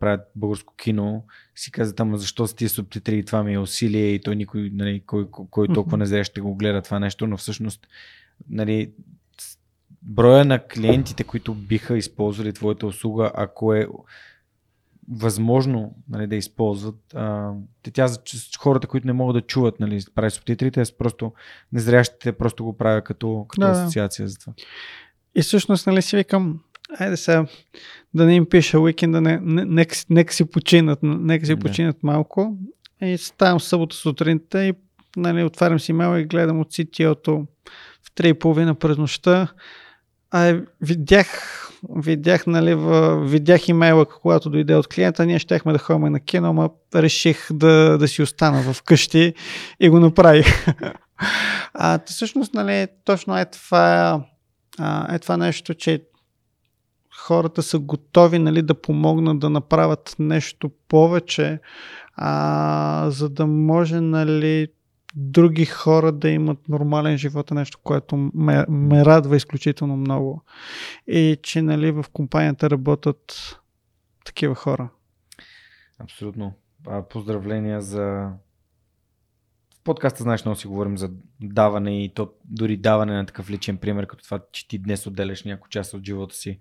правят 0.00 0.20
българско 0.36 0.74
кино, 0.76 1.24
си 1.54 1.72
казват, 1.72 2.00
ама 2.00 2.18
защо 2.18 2.46
са 2.46 2.56
тия 2.56 2.68
субтитри, 2.68 3.24
това 3.24 3.42
ми 3.42 3.54
е 3.54 3.58
усилие 3.58 4.06
и 4.06 4.20
той 4.20 4.36
никой, 4.36 4.70
нали, 4.72 5.02
кой, 5.06 5.30
кой, 5.30 5.46
кой 5.50 5.68
толкова 5.68 5.96
не 5.96 6.06
знае, 6.06 6.24
ще 6.24 6.40
го 6.40 6.54
гледа 6.54 6.82
това 6.82 6.98
нещо, 6.98 7.26
но 7.26 7.36
всъщност 7.36 7.86
нали, 8.50 8.92
броя 10.02 10.44
на 10.44 10.58
клиентите, 10.58 11.24
които 11.24 11.54
биха 11.54 11.98
използвали 11.98 12.52
твоята 12.52 12.86
услуга, 12.86 13.30
ако 13.34 13.74
е 13.74 13.88
възможно 15.10 15.94
нали, 16.08 16.26
да 16.26 16.36
използват. 16.36 17.14
А, 17.14 17.52
тя 17.92 18.08
за 18.08 18.18
хората, 18.58 18.86
които 18.86 19.06
не 19.06 19.12
могат 19.12 19.34
да 19.34 19.46
чуват, 19.46 19.80
нали, 19.80 20.00
прави 20.14 20.30
субтитрите, 20.30 20.82
просто 20.98 21.32
незрящите 21.72 22.32
просто 22.32 22.64
го 22.64 22.76
правя 22.76 23.02
като, 23.02 23.46
като 23.48 23.66
да, 23.66 23.70
асоциация 23.70 24.28
за 24.28 24.38
това. 24.38 24.52
И 25.34 25.42
всъщност, 25.42 25.86
нали 25.86 26.02
си 26.02 26.16
викам, 26.16 26.60
айде 26.98 27.16
сега 27.16 27.46
да 28.14 28.24
не 28.24 28.34
им 28.34 28.46
пиша 28.46 28.80
уикенда, 28.80 29.20
не, 29.20 29.40
не, 29.42 29.64
нека, 29.64 29.96
нека 30.10 30.34
си 30.34 30.44
починат, 30.44 30.98
нека 31.02 31.46
си 31.46 31.56
починат 31.56 32.02
малко. 32.02 32.56
И 33.02 33.18
ставам 33.18 33.60
събота 33.60 33.96
сутринта 33.96 34.64
и 34.64 34.72
нали, 35.16 35.44
отварям 35.44 35.80
си 35.80 35.92
имейла 35.92 36.20
и 36.20 36.24
гледам 36.24 36.60
от 36.60 36.72
CTO-то 36.72 37.46
в 38.02 38.14
3.30 38.14 38.74
през 38.74 38.98
нощта. 38.98 39.48
А, 40.30 40.60
видях 40.80 41.54
видях, 41.96 42.46
нали, 42.46 42.74
в, 42.74 43.16
видях 43.24 43.68
имейла, 43.68 44.06
когато 44.06 44.50
дойде 44.50 44.74
от 44.74 44.86
клиента, 44.86 45.26
ние 45.26 45.38
щехме 45.38 45.72
да 45.72 45.78
ходим 45.78 46.12
на 46.12 46.20
кино, 46.20 46.48
ама 46.48 46.70
реших 46.94 47.52
да, 47.52 47.98
да 47.98 48.08
си 48.08 48.22
остана 48.22 48.72
в 48.72 48.82
къщи 48.82 49.34
и 49.80 49.88
го 49.88 50.00
направих. 50.00 50.66
а, 51.74 52.00
всъщност, 52.06 52.54
нали, 52.54 52.86
точно 53.04 53.38
е 53.38 53.44
това, 53.44 54.20
а, 54.78 55.14
е 55.14 55.18
това 55.18 55.36
нещо, 55.36 55.74
че 55.74 56.02
хората 57.18 57.62
са 57.62 57.78
готови 57.78 58.38
нали, 58.38 58.62
да 58.62 58.80
помогнат 58.80 59.38
да 59.38 59.50
направят 59.50 60.16
нещо 60.18 60.70
повече, 60.88 61.60
а, 62.14 63.10
за 63.10 63.28
да 63.28 63.46
може 63.46 64.00
нали, 64.00 64.68
други 65.14 65.64
хора 65.64 66.12
да 66.12 66.28
имат 66.28 66.68
нормален 66.68 67.18
живот 67.18 67.50
е 67.50 67.54
нещо, 67.54 67.78
което 67.84 68.16
ме, 68.34 68.64
ме 68.68 69.04
радва 69.04 69.36
изключително 69.36 69.96
много. 69.96 70.42
И 71.06 71.36
че 71.42 71.62
нали, 71.62 71.90
в 71.90 72.04
компанията 72.12 72.70
работят 72.70 73.58
такива 74.24 74.54
хора. 74.54 74.88
Абсолютно. 75.98 76.52
Поздравления 77.10 77.80
за 77.80 78.30
в 79.78 79.84
подкаста, 79.84 80.22
знаеш, 80.22 80.44
много 80.44 80.58
си 80.58 80.66
говорим 80.66 80.98
за 80.98 81.10
даване 81.40 82.04
и 82.04 82.14
то 82.14 82.32
дори 82.44 82.76
даване 82.76 83.12
на 83.12 83.26
такъв 83.26 83.50
личен 83.50 83.76
пример, 83.76 84.06
като 84.06 84.24
това, 84.24 84.40
че 84.52 84.68
ти 84.68 84.78
днес 84.78 85.06
отделяш 85.06 85.44
някой 85.44 85.68
част 85.68 85.94
от 85.94 86.04
живота 86.04 86.34
си 86.34 86.58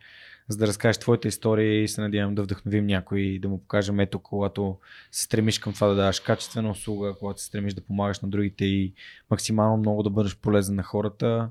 за 0.48 0.58
да 0.58 0.68
разкажеш 0.68 0.98
твоята 0.98 1.28
история 1.28 1.84
и 1.84 1.88
се 1.88 2.02
надявам 2.02 2.36
да 2.36 2.44
вдъхновим 2.44 2.86
някой 2.86 3.20
и 3.20 3.40
да 3.40 3.50
му 3.50 3.60
покажем 3.60 4.00
ето, 4.00 4.20
когато 4.20 4.78
се 5.12 5.24
стремиш 5.24 5.60
към 5.60 5.74
това 5.74 5.88
да 5.88 5.96
даваш 5.96 6.20
качествена 6.20 6.70
услуга, 6.70 7.16
когато 7.20 7.42
се 7.42 7.46
стремиш 7.46 7.74
да 7.74 7.82
помагаш 7.82 8.20
на 8.20 8.30
другите 8.30 8.66
и 8.66 8.94
максимално 9.30 9.78
много 9.78 10.04
да 10.04 10.10
бъдеш 10.10 10.38
полезен 10.38 10.76
на 10.76 10.84
хората, 10.84 11.50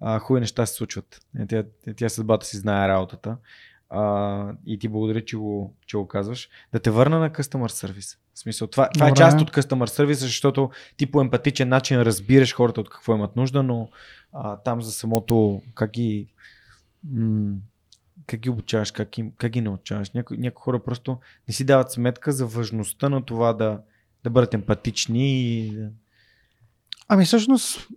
а, 0.00 0.18
хубави 0.18 0.40
неща 0.40 0.66
се 0.66 0.74
случват. 0.74 1.20
Е, 1.38 1.46
тя, 1.46 1.64
тя 1.96 2.08
съдбата 2.08 2.46
си 2.46 2.56
знае 2.56 2.88
работата. 2.88 3.36
А, 3.90 4.52
и 4.66 4.78
ти 4.78 4.88
благодаря, 4.88 5.24
че 5.24 5.36
го, 5.36 5.74
че 5.86 5.96
го 5.96 6.08
казваш. 6.08 6.48
Да 6.72 6.78
те 6.78 6.90
върна 6.90 7.18
на 7.18 7.30
Customer 7.30 7.68
Service. 7.68 8.18
В 8.34 8.38
смисъл, 8.38 8.68
това, 8.68 8.88
това 8.88 9.08
е 9.08 9.14
част 9.14 9.40
от 9.40 9.50
Customer 9.50 9.86
Service, 9.86 10.12
защото 10.12 10.70
ти 10.96 11.10
по 11.10 11.20
емпатичен 11.20 11.68
начин 11.68 12.02
разбираш 12.02 12.54
хората 12.54 12.80
от 12.80 12.90
какво 12.90 13.14
имат 13.14 13.36
нужда, 13.36 13.62
но 13.62 13.88
а, 14.32 14.56
там 14.56 14.82
за 14.82 14.92
самото 14.92 15.62
как 15.74 15.90
ги 15.90 16.28
м- 17.12 17.56
как 18.28 18.40
ги 18.40 18.50
обучаваш, 18.50 18.90
как, 18.90 19.18
им, 19.18 19.32
как 19.38 19.52
ги 19.52 19.60
научаваш. 19.60 20.10
Някои, 20.10 20.38
някои 20.38 20.62
хора 20.62 20.78
просто 20.78 21.18
не 21.48 21.54
си 21.54 21.64
дават 21.64 21.92
сметка 21.92 22.32
за 22.32 22.46
важността 22.46 23.08
на 23.08 23.24
това 23.24 23.52
да, 23.52 23.80
да 24.24 24.30
бъдат 24.30 24.54
емпатични 24.54 25.40
и. 25.40 25.78
Ами 27.08 27.24
всъщност, 27.24 27.88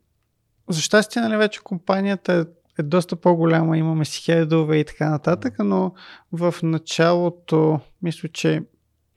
за 0.70 0.82
щастие, 0.82 1.22
нали, 1.22 1.38
вече 1.38 1.62
компанията 1.64 2.34
е, 2.34 2.82
е 2.82 2.84
доста 2.84 3.16
по-голяма, 3.16 3.78
имаме 3.78 4.06
си 4.06 4.22
хедове 4.22 4.78
и 4.78 4.86
така 4.86 5.10
нататък, 5.10 5.56
но 5.60 5.94
в 6.32 6.56
началото, 6.64 7.80
мисля, 8.02 8.30
че 8.30 8.64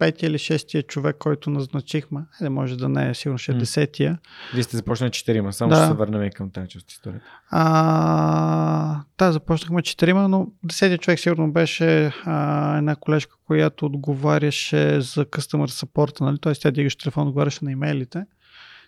петия 0.05 0.27
или 0.27 0.39
шестия 0.39 0.83
човек, 0.83 1.17
който 1.19 1.51
назначихме, 1.51 2.21
айде 2.41 2.51
може 2.51 2.77
да 2.77 2.89
не 2.89 3.11
е, 3.11 3.15
сигурно 3.15 3.39
ще 3.39 3.53
е 3.53 3.55
десетия. 3.55 4.19
Вие 4.55 4.63
сте 4.63 4.77
започнали 4.77 5.11
четирима, 5.11 5.53
само 5.53 5.71
да. 5.71 5.77
ще 5.77 5.87
се 5.87 5.93
върнем 5.93 6.23
и 6.23 6.31
към 6.31 6.51
тази 6.51 6.69
част 6.69 6.93
историята. 6.93 7.25
А, 7.51 9.01
да, 9.19 9.33
започнахме 9.33 9.83
четирима, 9.83 10.29
но 10.29 10.47
десетия 10.65 10.99
човек 10.99 11.21
сигурно 11.21 11.53
беше 11.53 12.13
а, 12.25 12.79
една 12.79 12.97
колежка, 12.97 13.37
която 13.47 13.87
отговаряше 13.87 15.01
за 15.01 15.25
customer 15.25 15.85
support, 15.85 16.21
нали? 16.21 16.39
т.е. 16.39 16.53
тя 16.53 16.71
дигаше 16.71 16.99
телефон, 16.99 17.29
отговаряше 17.29 17.65
на 17.65 17.73
имейлите. 17.73 18.27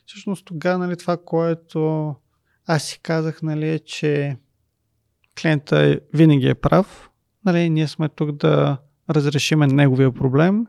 Всъщност 0.06 0.44
тогава, 0.44 0.78
нали, 0.78 0.96
това, 0.96 1.16
което 1.24 2.14
аз 2.66 2.82
си 2.82 3.00
казах, 3.02 3.42
нали, 3.42 3.68
е, 3.68 3.78
че 3.78 4.36
клиента 5.40 5.78
е, 5.78 5.98
винаги 6.14 6.48
е 6.48 6.54
прав. 6.54 7.10
Нали, 7.44 7.70
ние 7.70 7.88
сме 7.88 8.08
тук 8.08 8.32
да 8.32 8.78
разрешиме 9.10 9.66
неговия 9.66 10.12
проблем 10.12 10.66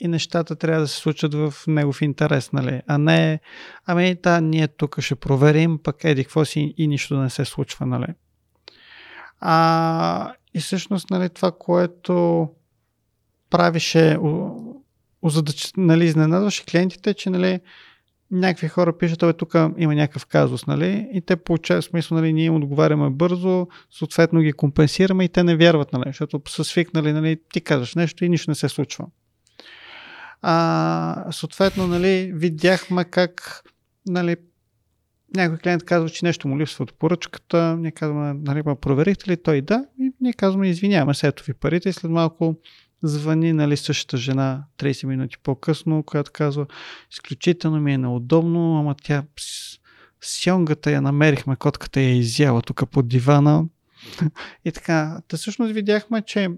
и 0.00 0.08
нещата 0.08 0.56
трябва 0.56 0.80
да 0.80 0.88
се 0.88 0.96
случат 0.96 1.34
в 1.34 1.54
негов 1.66 2.02
интерес, 2.02 2.52
нали? 2.52 2.82
А 2.86 2.98
не, 2.98 3.40
ами 3.86 4.14
да, 4.22 4.40
ние 4.40 4.68
тук 4.68 5.00
ще 5.00 5.14
проверим, 5.14 5.78
пък 5.82 6.04
еди 6.04 6.24
какво 6.24 6.44
си 6.44 6.74
и 6.76 6.86
нищо 6.86 7.14
да 7.14 7.20
не 7.20 7.30
се 7.30 7.44
случва, 7.44 7.86
нали? 7.86 8.06
А, 9.40 10.32
и 10.54 10.60
всъщност, 10.60 11.10
нали, 11.10 11.28
това, 11.28 11.52
което 11.52 12.48
правише, 13.50 14.18
озадач, 15.22 15.72
нали, 15.76 16.04
изненадваше 16.04 16.64
клиентите, 16.64 17.14
че, 17.14 17.30
нали, 17.30 17.60
някакви 18.30 18.68
хора 18.68 18.98
пишат, 18.98 19.18
това 19.18 19.32
тук 19.32 19.54
има 19.78 19.94
някакъв 19.94 20.26
казус, 20.26 20.66
нали? 20.66 21.08
И 21.12 21.20
те 21.20 21.36
получават 21.36 21.84
смисъл, 21.84 22.18
нали, 22.18 22.32
ние 22.32 22.44
им 22.44 22.54
отговаряме 22.54 23.10
бързо, 23.10 23.68
съответно 23.90 24.40
ги 24.40 24.52
компенсираме 24.52 25.24
и 25.24 25.28
те 25.28 25.44
не 25.44 25.56
вярват, 25.56 25.92
нали? 25.92 26.04
Защото 26.06 26.40
са 26.50 26.64
свикнали, 26.64 27.12
нали, 27.12 27.40
ти 27.52 27.60
казваш 27.60 27.94
нещо 27.94 28.24
и 28.24 28.28
нищо 28.28 28.50
не 28.50 28.54
се 28.54 28.68
случва. 28.68 29.06
А, 30.42 31.26
съответно, 31.30 31.86
нали, 31.86 32.32
видяхме 32.34 33.04
как 33.04 33.62
нали, 34.06 34.36
някой 35.34 35.58
клиент 35.58 35.84
казва, 35.84 36.10
че 36.10 36.24
нещо 36.24 36.48
му 36.48 36.58
липсва 36.58 36.82
от 36.82 36.94
поръчката, 36.98 37.76
ние 37.76 37.90
казваме, 37.90 38.40
нали, 38.44 38.62
проверихте 38.80 39.30
ли? 39.30 39.42
Той 39.42 39.60
да. 39.60 39.84
И 40.00 40.12
ние 40.20 40.32
казваме, 40.32 40.68
извиняваме 40.68 41.14
се, 41.14 41.26
ето 41.26 41.44
ви 41.44 41.54
парите. 41.54 41.88
И 41.88 41.92
след 41.92 42.10
малко 42.10 42.56
звъни 43.02 43.52
нали, 43.52 43.76
същата 43.76 44.16
жена 44.16 44.64
30 44.78 45.06
минути 45.06 45.36
по-късно, 45.42 46.02
която 46.02 46.30
казва, 46.34 46.66
изключително 47.12 47.80
ми 47.80 47.92
е 47.92 47.98
неудобно, 47.98 48.78
ама 48.80 48.94
тя 49.02 49.22
сьонгата 50.20 50.90
я 50.90 51.02
намерихме, 51.02 51.56
котката 51.56 52.00
я 52.00 52.08
е 52.08 52.18
изяла 52.18 52.62
тук 52.62 52.90
под 52.90 53.08
дивана. 53.08 53.64
и 54.64 54.72
така, 54.72 55.20
да 55.28 55.36
всъщност 55.36 55.72
видяхме, 55.72 56.22
че 56.22 56.48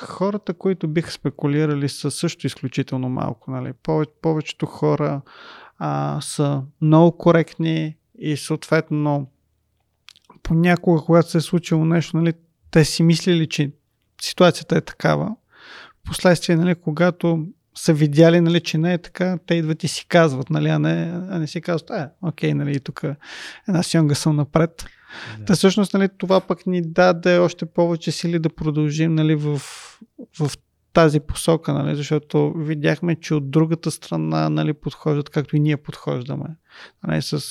хората, 0.00 0.54
които 0.54 0.88
биха 0.88 1.10
спекулирали 1.10 1.88
са 1.88 2.10
също 2.10 2.46
изключително 2.46 3.08
малко. 3.08 3.50
Нали? 3.50 3.72
Пове, 3.72 4.04
повечето 4.22 4.66
хора 4.66 5.20
а, 5.78 6.20
са 6.20 6.62
много 6.80 7.16
коректни 7.16 7.96
и 8.18 8.36
съответно 8.36 9.30
понякога, 10.42 11.02
когато 11.02 11.30
се 11.30 11.38
е 11.38 11.40
случило 11.40 11.84
нещо, 11.84 12.16
нали, 12.16 12.32
те 12.70 12.84
си 12.84 13.02
мислили, 13.02 13.46
че 13.46 13.70
ситуацията 14.22 14.76
е 14.76 14.80
такава. 14.80 15.36
Последствие, 16.04 16.56
нали, 16.56 16.74
когато 16.74 17.46
са 17.74 17.92
видяли, 17.92 18.40
нали, 18.40 18.60
че 18.60 18.78
не 18.78 18.92
е 18.92 18.98
така, 18.98 19.38
те 19.46 19.54
идват 19.54 19.84
и 19.84 19.88
си 19.88 20.06
казват, 20.08 20.50
нали, 20.50 20.68
а, 20.68 20.78
не, 20.78 21.12
а 21.30 21.38
не 21.38 21.46
си 21.46 21.60
казват, 21.60 21.90
а, 21.90 22.10
окей, 22.22 22.54
нали, 22.54 22.80
тук 22.80 23.02
една 23.68 23.82
сионга 23.82 24.14
съм 24.14 24.36
напред. 24.36 24.86
Да. 25.38 25.44
Та 25.44 25.54
всъщност 25.54 25.94
нали, 25.94 26.08
това 26.18 26.40
пък 26.40 26.66
ни 26.66 26.82
даде 26.82 27.38
още 27.38 27.66
повече 27.66 28.12
сили 28.12 28.38
да 28.38 28.48
продължим 28.48 29.14
нали, 29.14 29.34
в, 29.34 29.58
в 30.38 30.50
тази 30.92 31.20
посока, 31.20 31.72
нали, 31.72 31.96
защото 31.96 32.52
видяхме, 32.56 33.16
че 33.16 33.34
от 33.34 33.50
другата 33.50 33.90
страна 33.90 34.48
нали, 34.48 34.72
подхождат 34.72 35.30
както 35.30 35.56
и 35.56 35.60
ние 35.60 35.76
подхождаме. 35.76 36.56
Нали, 37.06 37.22
с 37.22 37.42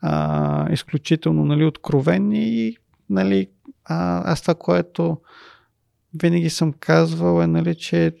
а, 0.00 0.72
изключително 0.72 1.44
нали, 1.44 1.64
откровени 1.64 2.66
и 2.66 2.76
нали, 3.10 3.46
а, 3.84 4.32
аз 4.32 4.42
това, 4.42 4.54
което 4.54 5.18
винаги 6.14 6.50
съм 6.50 6.72
казвал 6.72 7.42
е, 7.42 7.46
нали, 7.46 7.74
че 7.74 8.12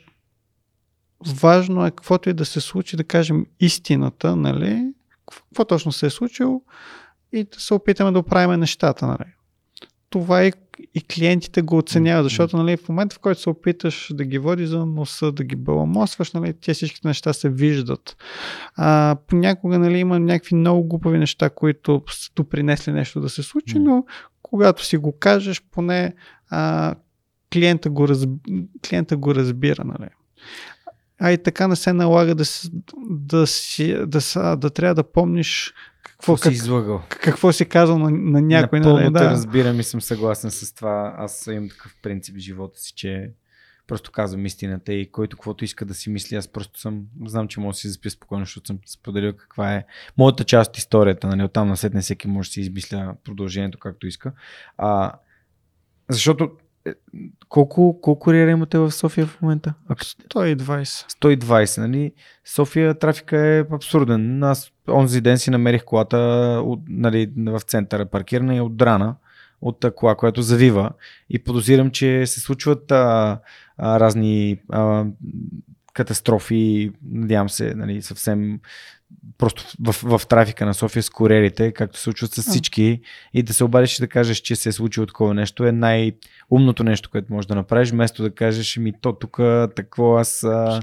важно 1.26 1.86
е 1.86 1.90
каквото 1.90 2.30
и 2.30 2.34
да 2.34 2.44
се 2.44 2.60
случи, 2.60 2.96
да 2.96 3.04
кажем 3.04 3.46
истината, 3.60 4.36
нали, 4.36 4.92
какво 5.30 5.64
точно 5.64 5.92
се 5.92 6.06
е 6.06 6.10
случило 6.10 6.62
и 7.32 7.44
да 7.44 7.60
се 7.60 7.74
опитаме 7.74 8.12
да 8.12 8.18
оправим 8.18 8.60
нещата. 8.60 9.06
Нали. 9.06 9.32
Това 10.10 10.44
и, 10.44 10.52
и 10.94 11.02
клиентите 11.02 11.62
го 11.62 11.78
оценяват, 11.78 12.24
защото 12.24 12.56
нали, 12.56 12.76
в 12.76 12.88
момента, 12.88 13.16
в 13.16 13.18
който 13.18 13.40
се 13.40 13.50
опиташ 13.50 14.10
да 14.14 14.24
ги 14.24 14.38
води 14.38 14.66
за 14.66 14.86
носа, 14.86 15.32
да 15.32 15.44
ги 15.44 15.56
баламосваш, 15.56 16.32
нали, 16.32 16.52
те 16.52 16.74
всичките 16.74 17.08
неща 17.08 17.32
се 17.32 17.48
виждат. 17.48 18.16
А, 18.76 19.16
понякога 19.26 19.78
нали, 19.78 19.98
има 19.98 20.18
някакви 20.18 20.54
много 20.54 20.84
глупави 20.84 21.18
неща, 21.18 21.50
които 21.50 22.02
са 22.10 22.30
допринесли 22.36 22.92
нещо 22.92 23.20
да 23.20 23.28
се 23.28 23.42
случи, 23.42 23.78
но 23.78 24.04
когато 24.42 24.84
си 24.84 24.96
го 24.96 25.18
кажеш, 25.18 25.62
поне 25.70 26.14
а, 26.50 26.94
клиента, 27.52 27.90
го 27.90 28.08
раз, 28.08 28.26
клиента 28.88 29.16
го 29.16 29.34
разбира. 29.34 29.84
Нали. 29.84 30.08
А 31.20 31.32
и 31.32 31.42
така 31.42 31.68
не 31.68 31.76
се 31.76 31.92
налага 31.92 32.34
да, 32.34 32.44
си, 32.44 32.70
да, 33.08 33.46
си, 33.46 33.94
да, 34.06 34.20
да, 34.34 34.56
да 34.56 34.70
трябва 34.70 34.94
да 34.94 35.12
помниш 35.12 35.74
какво, 36.18 36.34
какво 36.34 36.50
си 36.50 36.54
излагал. 36.54 37.02
Какво 37.08 37.52
си 37.52 37.66
казал 37.68 37.98
на, 37.98 38.10
на 38.10 38.40
някой. 38.42 38.80
Напълно 38.80 39.00
нали, 39.00 39.12
да. 39.12 39.30
разбирам 39.30 39.80
и 39.80 39.82
съм 39.82 40.00
съгласен 40.00 40.50
с 40.50 40.74
това. 40.74 41.14
Аз 41.18 41.46
имам 41.46 41.68
такъв 41.68 41.96
принцип 42.02 42.34
в 42.34 42.38
живота 42.38 42.78
си, 42.78 42.92
че 42.94 43.30
просто 43.86 44.12
казвам 44.12 44.46
истината 44.46 44.92
и 44.92 45.12
който 45.12 45.36
каквото 45.36 45.64
иска 45.64 45.84
да 45.84 45.94
си 45.94 46.10
мисли, 46.10 46.36
аз 46.36 46.48
просто 46.48 46.80
съм, 46.80 47.02
знам, 47.26 47.48
че 47.48 47.60
мога 47.60 47.72
да 47.72 47.76
си 47.76 47.88
запиша 47.88 48.10
спокойно, 48.10 48.44
защото 48.44 48.66
съм 48.66 48.78
споделил 48.86 49.32
каква 49.32 49.74
е 49.74 49.84
моята 50.18 50.44
част 50.44 50.70
от 50.70 50.78
историята. 50.78 51.26
Нали? 51.26 51.42
Оттам 51.42 51.68
на 51.68 51.76
не 51.94 52.00
всеки 52.00 52.28
може 52.28 52.48
да 52.48 52.52
си 52.52 52.60
измисля 52.60 53.14
продължението 53.24 53.78
както 53.78 54.06
иска. 54.06 54.32
А, 54.78 55.12
защото 56.08 56.50
колко, 57.48 58.00
колко 58.00 58.18
куриера 58.18 58.50
имате 58.50 58.78
в 58.78 58.90
София 58.90 59.26
в 59.26 59.42
момента? 59.42 59.74
120. 59.90 60.84
120, 60.84 61.80
нали? 61.80 62.12
София 62.44 62.94
трафика 62.94 63.38
е 63.38 63.60
абсурден. 63.60 64.42
Аз 64.42 64.72
онзи 64.88 65.20
ден 65.20 65.38
си 65.38 65.50
намерих 65.50 65.84
колата 65.84 66.16
от, 66.64 66.80
нали, 66.88 67.32
в 67.36 67.60
центъра 67.60 68.06
паркирана 68.06 68.56
и 68.56 68.60
отдрана 68.60 69.14
от 69.60 69.84
кола, 69.96 70.14
която 70.14 70.42
завива 70.42 70.90
и 71.30 71.38
подозирам, 71.38 71.90
че 71.90 72.26
се 72.26 72.40
случват 72.40 72.92
а, 72.92 73.38
а, 73.78 74.00
разни 74.00 74.60
а, 74.68 75.04
катастрофи, 75.92 76.92
надявам 77.12 77.48
се, 77.48 77.74
нали, 77.74 78.02
съвсем 78.02 78.60
просто 79.38 79.64
в, 79.80 80.18
в 80.18 80.26
трафика 80.26 80.66
на 80.66 80.74
София 80.74 81.02
с 81.02 81.10
куриерите, 81.10 81.72
както 81.72 81.96
се 81.96 82.02
случват 82.02 82.32
с 82.32 82.42
всички, 82.42 83.00
и 83.34 83.42
да 83.42 83.54
се 83.54 83.64
обадиш 83.64 83.98
и 83.98 84.02
да 84.02 84.08
кажеш, 84.08 84.38
че 84.38 84.56
се 84.56 84.68
е 84.68 84.72
случило 84.72 85.06
такова 85.06 85.34
нещо, 85.34 85.64
е 85.64 85.72
най-умното 85.72 86.84
нещо, 86.84 87.10
което 87.10 87.32
можеш 87.32 87.46
да 87.46 87.54
направиш, 87.54 87.90
вместо 87.90 88.22
да 88.22 88.34
кажеш, 88.34 88.76
ми 88.76 88.92
то 89.00 89.12
тук, 89.12 89.36
такво 89.76 90.16
аз... 90.16 90.44
А... 90.44 90.80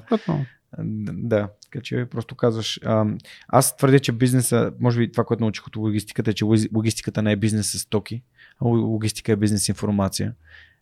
Да, 1.08 1.50
така 1.64 1.82
че 1.84 2.06
просто 2.12 2.36
казваш. 2.36 2.80
А, 2.86 3.06
аз 3.48 3.78
твърдя, 3.78 4.00
че 4.00 4.12
бизнеса, 4.12 4.74
може 4.80 5.00
би 5.00 5.12
това, 5.12 5.24
което 5.24 5.44
научих 5.44 5.68
от 5.68 5.76
логистиката, 5.76 6.32
е, 6.32 6.34
че 6.34 6.46
логистиката 6.46 7.22
не 7.22 7.32
е 7.32 7.36
бизнес 7.36 7.72
с 7.72 7.86
токи, 7.86 8.24
а 8.62 8.66
логистика 8.66 9.32
е 9.32 9.36
бизнес 9.36 9.70
информация. 9.70 10.34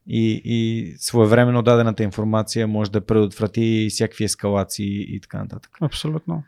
И, 0.07 0.41
и 0.45 0.93
своевременно 0.97 1.61
дадената 1.61 2.03
информация 2.03 2.67
може 2.67 2.91
да 2.91 3.01
предотврати 3.01 3.87
всякакви 3.91 4.23
ескалации 4.23 5.15
и 5.15 5.19
така 5.19 5.37
нататък. 5.37 5.77
Абсолютно. 5.81 6.43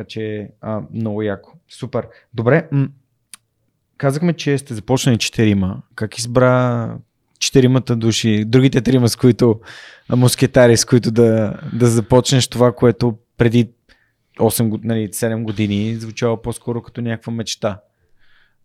Така 0.00 0.08
че 0.08 0.50
а, 0.60 0.82
много 0.94 1.22
яко. 1.22 1.52
Супер. 1.68 2.08
Добре. 2.34 2.68
М- 2.72 2.88
казахме, 3.96 4.32
че 4.32 4.58
сте 4.58 4.74
започнали 4.74 5.18
четирима. 5.18 5.82
Как 5.94 6.18
избра 6.18 6.96
четиримата 7.38 7.96
души, 7.96 8.44
другите 8.44 8.80
трима, 8.80 9.08
с 9.08 9.16
които 9.16 9.60
москетари, 10.16 10.76
с 10.76 10.84
които 10.84 11.10
да, 11.10 11.60
да 11.72 11.86
започнеш 11.86 12.48
това, 12.48 12.72
което 12.72 13.18
преди 13.36 13.70
8, 14.38 14.80
нали, 14.84 15.08
7 15.08 15.42
години 15.42 15.96
звучало 15.96 16.42
по-скоро 16.42 16.82
като 16.82 17.00
някаква 17.00 17.32
мечта? 17.32 17.80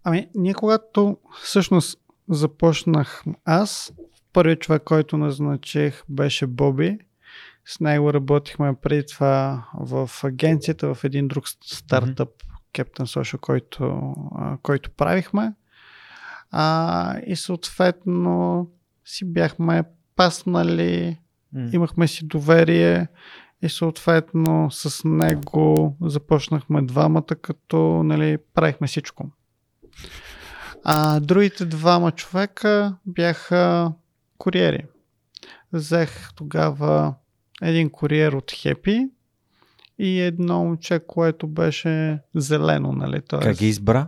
Ами, 0.04 0.28
ние 0.36 0.54
когато 0.54 1.18
всъщност 1.44 2.00
започнах 2.30 3.24
аз, 3.46 3.94
първият 4.34 4.62
човек, 4.62 4.82
който 4.84 5.18
назначих 5.18 6.04
беше 6.10 6.48
Боби. 6.48 6.98
С 7.66 7.80
него 7.80 8.14
работихме 8.14 8.76
преди 8.82 9.06
това 9.06 9.68
в 9.74 10.10
агенцията, 10.24 10.96
в 10.96 11.04
един 11.04 11.28
друг 11.28 11.46
стартъп, 11.64 12.30
mm-hmm. 12.30 12.56
Captain 12.84 13.22
Social, 13.22 13.40
който, 13.40 14.14
който 14.62 14.92
правихме. 14.92 15.54
А, 16.52 17.20
и 17.26 17.36
съответно 17.36 18.68
си 19.06 19.26
бяхме 19.26 19.84
паснали, 20.16 21.20
mm. 21.56 21.76
имахме 21.76 22.08
си 22.08 22.28
доверие 22.28 23.08
и 23.62 23.70
съответно 23.70 24.72
с 24.72 25.08
него 25.08 25.98
започнахме 26.02 26.82
двамата, 26.82 27.36
като 27.42 28.04
нали, 28.04 28.38
правихме 28.54 28.88
всичко. 28.88 29.32
А 30.84 31.20
другите 31.20 31.66
двама 31.66 32.12
човека 32.12 32.98
бяха 33.06 33.94
куриери. 34.38 34.86
Взех 35.74 36.34
тогава 36.36 37.14
един 37.62 37.90
куриер 37.90 38.34
от 38.34 38.52
Хепи 38.52 39.08
и 40.00 40.20
едно 40.20 40.64
момче, 40.64 41.00
което 41.08 41.48
беше 41.48 42.20
зелено, 42.36 42.92
нали? 42.92 43.22
Тоест... 43.28 43.44
Как 43.44 43.58
ги 43.58 43.68
избра? 43.68 44.08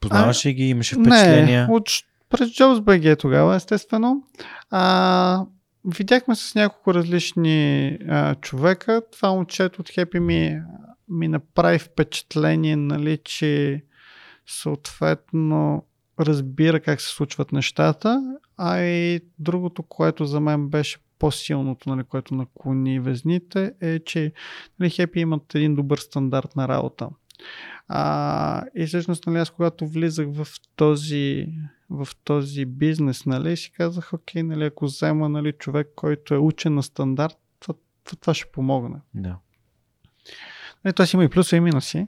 Познаваш 0.00 0.46
ли 0.46 0.54
ги? 0.54 0.68
Имаше 0.68 0.94
впечатления? 0.94 1.66
Не, 1.66 1.74
от, 1.74 1.88
през 2.30 2.48
JobsBG 2.48 3.18
тогава, 3.18 3.56
естествено. 3.56 4.22
А, 4.70 5.44
видяхме 5.84 6.36
с 6.36 6.54
няколко 6.54 6.94
различни 6.94 7.88
а, 8.08 8.34
човека. 8.34 9.02
Това 9.12 9.30
момчето 9.30 9.80
от 9.80 9.90
Хепи 9.90 10.20
ми, 10.20 10.60
ми 11.08 11.28
направи 11.28 11.78
впечатление, 11.78 12.76
нали, 12.76 13.18
че 13.24 13.82
съответно 14.46 15.84
разбира 16.20 16.80
как 16.80 17.00
се 17.00 17.08
случват 17.08 17.52
нещата, 17.52 18.22
а 18.56 18.80
и 18.80 19.20
другото, 19.38 19.82
което 19.82 20.24
за 20.24 20.40
мен 20.40 20.68
беше 20.68 20.98
по-силното, 21.18 21.88
нали, 21.88 22.04
което 22.04 22.34
наклони 22.34 23.00
везните, 23.00 23.72
е, 23.80 23.98
че 23.98 24.32
нали, 24.80 24.90
Хепи 24.90 25.20
имат 25.20 25.54
един 25.54 25.74
добър 25.74 25.98
стандарт 25.98 26.56
на 26.56 26.68
работа. 26.68 27.08
А, 27.88 28.64
и 28.76 28.86
всъщност, 28.86 29.26
нали, 29.26 29.38
аз 29.38 29.50
когато 29.50 29.86
влизах 29.86 30.26
в 30.30 30.46
този, 30.76 31.46
в 31.90 32.08
този 32.24 32.64
бизнес, 32.64 33.26
нали, 33.26 33.56
си 33.56 33.72
казах, 33.72 34.12
окей, 34.12 34.42
нали, 34.42 34.64
ако 34.64 34.84
взема 34.84 35.28
нали, 35.28 35.52
човек, 35.52 35.88
който 35.96 36.34
е 36.34 36.38
учен 36.38 36.74
на 36.74 36.82
стандарт, 36.82 37.36
това, 37.60 37.74
това, 38.20 38.34
ще 38.34 38.50
помогне. 38.52 38.96
Да. 39.14 39.36
Нали, 40.84 40.94
Тоест 40.94 41.12
има 41.12 41.24
и 41.24 41.28
плюса 41.28 41.56
и 41.56 41.60
минуси. 41.60 42.06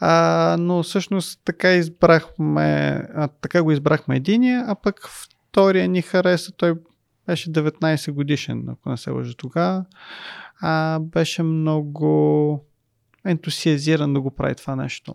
А, 0.00 0.56
но 0.60 0.82
всъщност 0.82 1.40
така 1.44 1.72
избрахме, 1.72 3.02
а, 3.14 3.28
така 3.28 3.62
го 3.62 3.72
избрахме 3.72 4.16
единия, 4.16 4.64
а 4.66 4.74
пък 4.74 5.08
втория 5.08 5.88
ни 5.88 6.02
хареса, 6.02 6.52
той 6.52 6.74
беше 7.30 7.52
19 7.52 8.12
годишен, 8.12 8.68
ако 8.68 8.90
не 8.90 8.96
се 8.96 9.10
лъжа 9.10 9.34
тогава. 9.34 9.84
Беше 11.00 11.42
много 11.42 12.64
ентусиазиран 13.26 14.14
да 14.14 14.20
го 14.20 14.30
прави 14.30 14.54
това 14.54 14.76
нещо. 14.76 15.14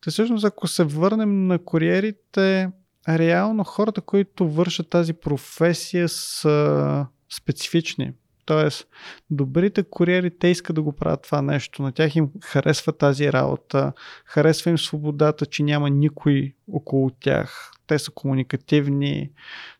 Та 0.00 0.10
всъщност, 0.10 0.44
ако 0.44 0.68
се 0.68 0.84
върнем 0.84 1.46
на 1.46 1.58
куриерите, 1.58 2.70
реално 3.08 3.64
хората, 3.64 4.00
които 4.00 4.48
вършат 4.48 4.90
тази 4.90 5.12
професия 5.12 6.08
са 6.08 7.06
специфични. 7.36 8.12
Тоест, 8.44 8.86
добрите 9.30 9.82
куриери, 9.82 10.38
те 10.38 10.48
искат 10.48 10.76
да 10.76 10.82
го 10.82 10.92
правят 10.92 11.22
това 11.22 11.42
нещо. 11.42 11.82
На 11.82 11.92
тях 11.92 12.16
им 12.16 12.30
харесва 12.44 12.92
тази 12.92 13.32
работа, 13.32 13.92
харесва 14.24 14.70
им 14.70 14.78
свободата, 14.78 15.46
че 15.46 15.62
няма 15.62 15.90
никой 15.90 16.54
около 16.72 17.10
тях. 17.10 17.71
Те 17.86 17.98
са 17.98 18.10
комуникативни. 18.10 19.30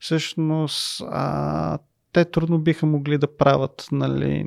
Всъщност, 0.00 1.02
а, 1.10 1.78
те 2.12 2.24
трудно 2.24 2.58
биха 2.58 2.86
могли 2.86 3.18
да 3.18 3.36
правят 3.36 3.86
нали, 3.92 4.46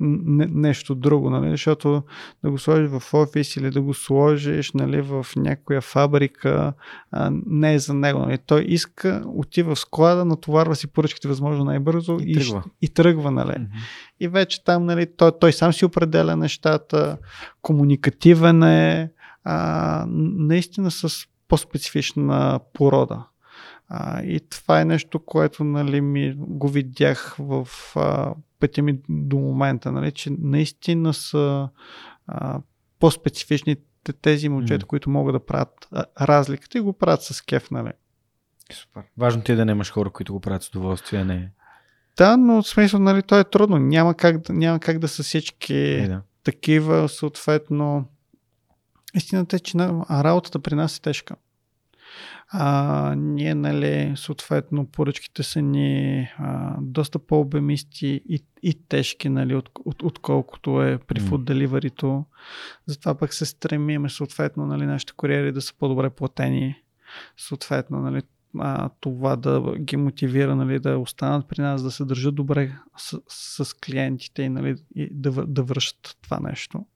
не, 0.00 0.46
нещо 0.46 0.94
друго, 0.94 1.30
нали? 1.30 1.50
защото 1.50 2.02
да 2.44 2.50
го 2.50 2.58
сложиш 2.58 2.90
в 2.90 3.14
офис 3.14 3.56
или 3.56 3.70
да 3.70 3.82
го 3.82 3.94
сложиш 3.94 4.72
нали, 4.72 5.00
в 5.00 5.26
някоя 5.36 5.80
фабрика 5.80 6.72
а, 7.10 7.30
не 7.46 7.74
е 7.74 7.78
за 7.78 7.94
него. 7.94 8.18
Нали? 8.18 8.38
Той 8.38 8.62
иска, 8.62 9.22
отива 9.26 9.74
в 9.74 9.78
склада, 9.78 10.24
натоварва 10.24 10.76
си 10.76 10.86
поръчките 10.86 11.28
възможно 11.28 11.64
най-бързо 11.64 12.18
и, 12.20 12.30
и 12.30 12.34
тръгва. 12.34 12.62
И, 12.82 12.88
тръгва 12.88 13.30
нали? 13.30 13.48
Mm-hmm. 13.48 13.68
И 14.20 14.28
вече 14.28 14.64
там 14.64 14.84
нали, 14.84 15.06
той, 15.16 15.32
той 15.40 15.52
сам 15.52 15.72
си 15.72 15.84
определя 15.84 16.36
нещата, 16.36 17.18
комуникативен 17.62 18.62
е, 18.62 19.10
а, 19.44 20.06
наистина 20.08 20.90
с 20.90 21.26
по-специфична 21.48 22.60
порода. 22.72 23.26
А, 23.88 24.22
и 24.22 24.40
това 24.40 24.80
е 24.80 24.84
нещо, 24.84 25.18
което 25.18 25.64
нали, 25.64 26.00
ми 26.00 26.34
го 26.36 26.68
видях 26.68 27.36
в 27.38 27.68
а, 27.96 28.34
пътя 28.60 28.82
ми 28.82 28.98
до 29.08 29.36
момента, 29.36 29.92
нали, 29.92 30.12
че 30.12 30.30
наистина 30.38 31.14
са 31.14 31.68
а, 32.26 32.60
по-специфични 33.00 33.76
тези 34.22 34.48
момчета, 34.48 34.84
mm. 34.84 34.88
които 34.88 35.10
могат 35.10 35.34
да 35.34 35.46
правят 35.46 35.88
разликата 36.20 36.78
и 36.78 36.80
го 36.80 36.92
правят 36.92 37.22
с 37.22 37.40
кеф, 37.40 37.70
нали. 37.70 37.92
Супер. 38.72 39.02
Важно 39.18 39.42
ти 39.42 39.52
е 39.52 39.56
да 39.56 39.64
нямаш 39.64 39.92
хора, 39.92 40.10
които 40.10 40.32
го 40.32 40.40
правят 40.40 40.62
с 40.62 40.68
удоволствие, 40.68 41.24
не 41.24 41.50
Да, 42.16 42.36
но 42.36 42.62
в 42.62 42.68
смисъл, 42.68 43.00
нали, 43.00 43.22
то 43.22 43.38
е 43.38 43.44
трудно. 43.44 43.78
Няма 43.78 44.14
как, 44.14 44.48
няма 44.48 44.80
как 44.80 44.98
да 44.98 45.08
са 45.08 45.22
всички 45.22 45.74
е, 45.74 46.08
да. 46.08 46.22
такива, 46.44 47.08
съответно 47.08 48.08
истината 49.14 49.56
е, 49.56 49.58
че 49.58 49.78
работата 50.10 50.58
при 50.58 50.74
нас 50.74 50.98
е 50.98 51.00
тежка. 51.00 51.36
А, 52.48 53.14
ние, 53.14 53.54
нали, 53.54 54.12
съответно, 54.16 54.86
поръчките 54.86 55.42
са 55.42 55.62
ни 55.62 56.20
а, 56.38 56.76
доста 56.80 57.18
по-обемисти 57.18 58.22
и, 58.28 58.44
и 58.62 58.74
тежки, 58.88 59.28
нали, 59.28 59.54
от, 59.54 59.70
от, 59.84 60.02
отколкото 60.02 60.82
е 60.82 60.98
при 60.98 61.20
mm. 61.20 61.44
delivery 61.44 62.24
Затова 62.86 63.14
пък 63.14 63.34
се 63.34 63.46
стремиме, 63.46 64.08
съответно, 64.08 64.66
нали, 64.66 64.86
нашите 64.86 65.12
куриери 65.12 65.52
да 65.52 65.60
са 65.60 65.74
по-добре 65.78 66.10
платени. 66.10 66.82
Съответно, 67.36 68.00
нали, 68.00 68.22
а, 68.58 68.90
това 69.00 69.36
да 69.36 69.74
ги 69.78 69.96
мотивира 69.96 70.56
нали, 70.56 70.78
да 70.78 70.98
останат 70.98 71.48
при 71.48 71.62
нас, 71.62 71.82
да 71.82 71.90
се 71.90 72.04
държат 72.04 72.34
добре 72.34 72.72
с, 72.96 73.20
с 73.64 73.74
клиентите 73.74 74.42
и, 74.42 74.48
нали, 74.48 74.76
и 74.94 75.08
да, 75.10 75.30
да 75.30 75.62
връщат 75.62 76.16
това 76.22 76.40
нещо. 76.40 76.86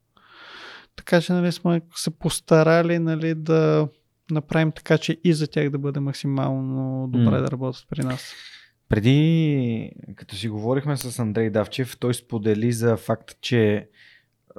Така 0.98 1.20
че 1.20 1.32
нали, 1.32 1.52
сме 1.52 1.80
се 1.94 2.10
постарали 2.10 2.98
нали, 2.98 3.34
да 3.34 3.88
направим 4.30 4.72
така, 4.72 4.98
че 4.98 5.20
и 5.24 5.32
за 5.32 5.46
тях 5.46 5.70
да 5.70 5.78
бъде 5.78 6.00
максимално 6.00 7.08
добре 7.08 7.36
mm. 7.36 7.42
да 7.42 7.50
работят 7.50 7.86
при 7.90 8.02
нас. 8.02 8.34
Преди, 8.88 9.92
като 10.16 10.36
си 10.36 10.48
говорихме 10.48 10.96
с 10.96 11.18
Андрей 11.18 11.50
Давчев, 11.50 11.96
той 11.98 12.14
сподели 12.14 12.72
за 12.72 12.96
факт, 12.96 13.40
че 13.40 13.88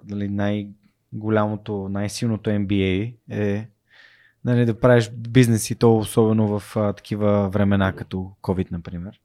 нали, 0.08 0.30
най-голямото, 0.30 1.90
най-силното 1.90 2.50
MBA 2.50 3.16
е 3.30 3.68
нали, 4.46 4.66
да 4.66 4.80
правиш 4.80 5.12
бизнес 5.30 5.72
и 5.72 5.76
то 5.76 5.98
особено 5.98 6.60
в 6.60 6.78
а, 6.78 6.94
такива 6.94 7.50
времена 7.50 7.94
като 7.94 8.32
COVID, 8.42 8.72
например. 8.72 9.20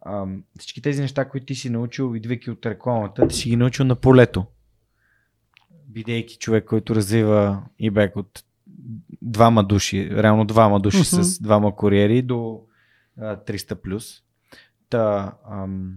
А, 0.00 0.26
всички 0.58 0.82
тези 0.82 1.02
неща, 1.02 1.28
които 1.28 1.46
ти 1.46 1.54
си 1.54 1.70
научил, 1.70 2.14
идвайки 2.16 2.50
от 2.50 2.66
рекламата, 2.66 3.28
ти 3.28 3.36
си 3.36 3.48
ги 3.48 3.56
научил 3.56 3.84
на 3.84 3.96
полето. 3.96 4.46
Бидейки 5.96 6.38
човек, 6.38 6.64
който 6.64 6.94
развива 6.94 7.62
eBay 7.82 8.16
от 8.16 8.44
двама 9.22 9.64
души, 9.64 10.10
реално 10.10 10.44
двама 10.44 10.80
души 10.80 10.98
uh-huh. 10.98 11.22
с 11.22 11.40
двама 11.40 11.76
куриери 11.76 12.22
до 12.22 12.62
а, 13.20 13.36
300 13.36 13.74
плюс. 13.74 14.22
Та, 14.90 15.32
ам, 15.50 15.94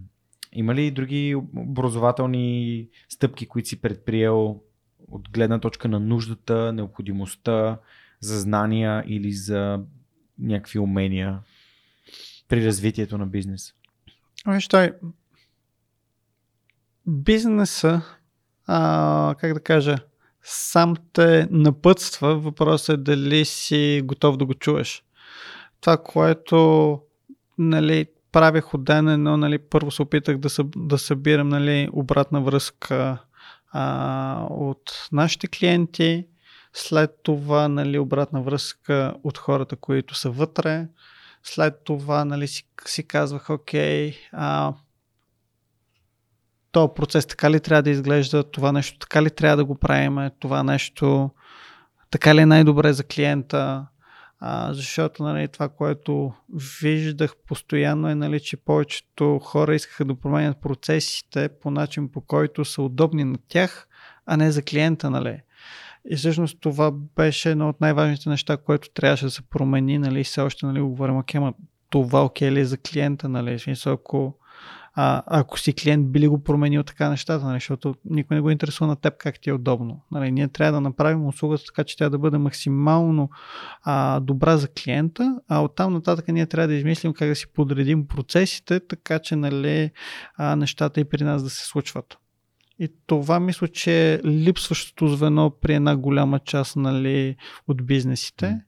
има 0.53 0.75
ли 0.75 0.91
други 0.91 1.35
образователни 1.55 2.87
стъпки, 3.09 3.47
които 3.47 3.69
си 3.69 3.81
предприел 3.81 4.61
от 5.07 5.29
гледна 5.29 5.59
точка 5.59 5.87
на 5.87 5.99
нуждата, 5.99 6.73
необходимостта 6.73 7.79
за 8.19 8.39
знания 8.39 9.03
или 9.07 9.31
за 9.31 9.81
някакви 10.39 10.79
умения 10.79 11.39
при 12.47 12.65
развитието 12.65 13.17
на 13.17 13.27
бизнес? 13.27 13.73
Виж, 14.47 14.67
той 14.67 14.91
бизнеса, 17.07 18.01
а, 18.71 19.35
как 19.39 19.53
да 19.53 19.59
кажа, 19.59 19.95
сам 20.43 20.95
те 21.13 21.47
напътства. 21.51 22.39
Въпросът 22.39 22.89
е 22.89 22.97
дали 22.97 23.45
си 23.45 24.01
готов 24.05 24.37
да 24.37 24.45
го 24.45 24.53
чуеш. 24.53 25.03
Това, 25.81 25.97
което 25.97 26.99
нали, 27.57 28.05
правих 28.31 28.73
от 28.73 28.83
ден 28.83 29.07
едно, 29.07 29.37
нали, 29.37 29.57
първо 29.57 29.91
се 29.91 30.01
опитах 30.01 30.37
да, 30.37 30.49
съ, 30.49 30.63
да 30.75 30.97
събирам 30.97 31.49
нали, 31.49 31.89
обратна 31.93 32.41
връзка 32.41 33.17
а, 33.71 34.45
от 34.49 35.07
нашите 35.11 35.47
клиенти, 35.47 36.25
след 36.73 37.11
това 37.23 37.67
нали, 37.67 37.99
обратна 37.99 38.41
връзка 38.41 39.13
от 39.23 39.37
хората, 39.37 39.75
които 39.75 40.15
са 40.15 40.29
вътре, 40.29 40.87
след 41.43 41.73
това 41.83 42.25
нали, 42.25 42.47
си, 42.47 42.67
си 42.85 43.07
казвах, 43.07 43.49
окей, 43.49 44.13
а, 44.31 44.73
то 46.71 46.93
процес 46.93 47.25
така 47.25 47.51
ли 47.51 47.59
трябва 47.59 47.83
да 47.83 47.89
изглежда, 47.89 48.43
това 48.43 48.71
нещо 48.71 48.99
така 48.99 49.23
ли 49.23 49.29
трябва 49.29 49.57
да 49.57 49.65
го 49.65 49.75
правим, 49.75 50.29
това 50.39 50.63
нещо 50.63 51.29
така 52.11 52.35
ли 52.35 52.41
е 52.41 52.45
най-добре 52.45 52.93
за 52.93 53.03
клиента, 53.03 53.85
а, 54.39 54.73
защото 54.73 55.23
нали, 55.23 55.47
това, 55.47 55.69
което 55.69 56.33
виждах 56.81 57.35
постоянно 57.47 58.09
е, 58.09 58.15
нали, 58.15 58.39
че 58.39 58.57
повечето 58.57 59.39
хора 59.39 59.75
искаха 59.75 60.05
да 60.05 60.15
променят 60.15 60.61
процесите 60.61 61.49
по 61.61 61.71
начин 61.71 62.11
по 62.11 62.21
който 62.21 62.65
са 62.65 62.81
удобни 62.81 63.23
на 63.23 63.37
тях, 63.47 63.87
а 64.25 64.37
не 64.37 64.51
за 64.51 64.61
клиента. 64.61 65.09
Нали. 65.09 65.41
И 66.09 66.15
всъщност 66.15 66.57
това 66.61 66.91
беше 66.91 67.51
едно 67.51 67.69
от 67.69 67.81
най-важните 67.81 68.29
неща, 68.29 68.57
което 68.57 68.89
трябваше 68.89 69.25
да 69.25 69.31
се 69.31 69.41
промени, 69.41 69.97
нали, 69.97 70.23
все 70.23 70.41
още 70.41 70.65
нали, 70.65 70.81
говорим, 70.81 71.17
окей, 71.17 71.41
това 71.89 72.25
окей 72.25 72.51
ли 72.51 72.59
е 72.59 72.65
за 72.65 72.77
клиента, 72.77 73.29
нали, 73.29 73.59
смисъл, 73.59 73.93
ако 73.93 74.38
а, 74.93 75.23
ако 75.27 75.59
си 75.59 75.73
клиент 75.73 76.11
би 76.11 76.19
ли 76.19 76.27
го 76.27 76.43
променил 76.43 76.83
така 76.83 77.09
нещата, 77.09 77.45
нали, 77.45 77.55
защото 77.55 77.95
никой 78.05 78.35
не 78.35 78.41
го 78.41 78.49
интересува 78.49 78.87
на 78.87 78.95
теб 78.95 79.17
как 79.17 79.39
ти 79.41 79.49
е 79.49 79.53
удобно. 79.53 80.01
Нали, 80.11 80.31
ние 80.31 80.47
трябва 80.47 80.71
да 80.73 80.81
направим 80.81 81.27
услугата 81.27 81.63
така, 81.65 81.83
че 81.83 81.97
тя 81.97 82.09
да 82.09 82.17
бъде 82.17 82.37
максимално 82.37 83.29
а, 83.83 84.19
добра 84.19 84.57
за 84.57 84.67
клиента, 84.67 85.39
а 85.47 85.61
оттам 85.61 85.93
нататък 85.93 86.27
ние 86.27 86.45
трябва 86.45 86.67
да 86.67 86.73
измислим 86.73 87.13
как 87.13 87.27
да 87.27 87.35
си 87.35 87.47
подредим 87.53 88.07
процесите, 88.07 88.79
така 88.79 89.19
че 89.19 89.35
нали, 89.35 89.91
а, 90.37 90.55
нещата 90.55 90.99
и 90.99 91.05
при 91.05 91.23
нас 91.23 91.43
да 91.43 91.49
се 91.49 91.65
случват. 91.65 92.17
И 92.79 92.89
това 93.07 93.39
мисля, 93.39 93.67
че 93.67 94.13
е 94.13 94.19
липсващото 94.23 95.07
звено 95.07 95.51
при 95.61 95.73
една 95.73 95.97
голяма 95.97 96.39
част 96.39 96.75
нали, 96.75 97.35
от 97.67 97.85
бизнесите. 97.85 98.61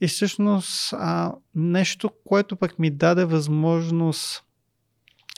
И 0.00 0.06
всъщност 0.06 0.92
а, 0.92 1.32
нещо, 1.54 2.10
което 2.24 2.56
пък 2.56 2.78
ми 2.78 2.90
даде 2.90 3.24
възможност 3.24 4.44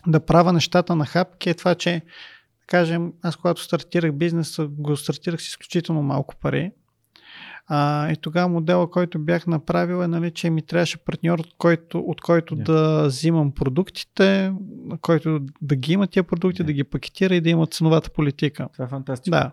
да 0.07 0.21
правя 0.21 0.53
нещата 0.53 0.97
на 0.97 1.07
хапки 1.07 1.51
е 1.51 1.55
това, 1.55 1.75
че 1.75 1.93
да 2.61 2.67
кажем, 2.67 3.13
аз 3.23 3.37
когато 3.37 3.63
стартирах 3.63 4.13
бизнеса, 4.13 4.67
го 4.71 4.97
стартирах 4.97 5.41
с 5.41 5.47
изключително 5.47 6.03
малко 6.03 6.35
пари. 6.37 6.71
А, 7.73 8.11
и 8.13 8.17
тогава 8.17 8.49
модела, 8.49 8.91
който 8.91 9.19
бях 9.19 9.47
направил 9.47 10.03
е, 10.03 10.07
нали, 10.07 10.31
че 10.31 10.51
ми 10.51 10.63
трябваше 10.63 11.05
партньор, 11.05 11.39
от 11.39 11.55
който, 11.59 11.99
от 11.99 12.21
който 12.21 12.57
yeah. 12.57 12.63
да 12.63 13.07
взимам 13.07 13.53
продуктите, 13.53 14.53
който 15.01 15.41
да 15.63 15.77
ги 15.77 15.93
има 15.93 16.07
тия 16.07 16.23
продукти, 16.23 16.63
yeah. 16.63 16.67
да 16.67 16.73
ги 16.73 16.85
пакетира 16.85 17.35
и 17.35 17.41
да 17.41 17.51
има 17.51 17.67
ценовата 17.67 18.11
политика. 18.11 18.69
Това 18.73 18.85
е 18.85 18.89
фантастично. 18.89 19.31
Да. 19.31 19.51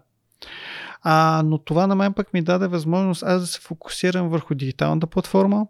А, 1.02 1.44
но 1.46 1.58
това 1.58 1.88
на 1.88 1.96
мен 1.96 2.14
пък 2.14 2.34
ми 2.34 2.42
даде 2.42 2.68
възможност 2.68 3.24
аз 3.24 3.42
да 3.42 3.48
се 3.48 3.62
фокусирам 3.62 4.30
върху 4.30 4.56
дигиталната 4.56 5.08
платформа, 5.08 5.68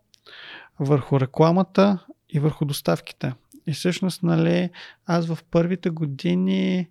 върху 0.80 1.20
рекламата 1.20 2.06
и 2.30 2.40
върху 2.40 2.66
доставките. 2.66 3.34
И 3.68 3.74
всъщност, 3.74 4.24
нали, 4.24 4.70
аз 5.06 5.28
в 5.28 5.38
първите 5.52 5.90
години 5.90 6.88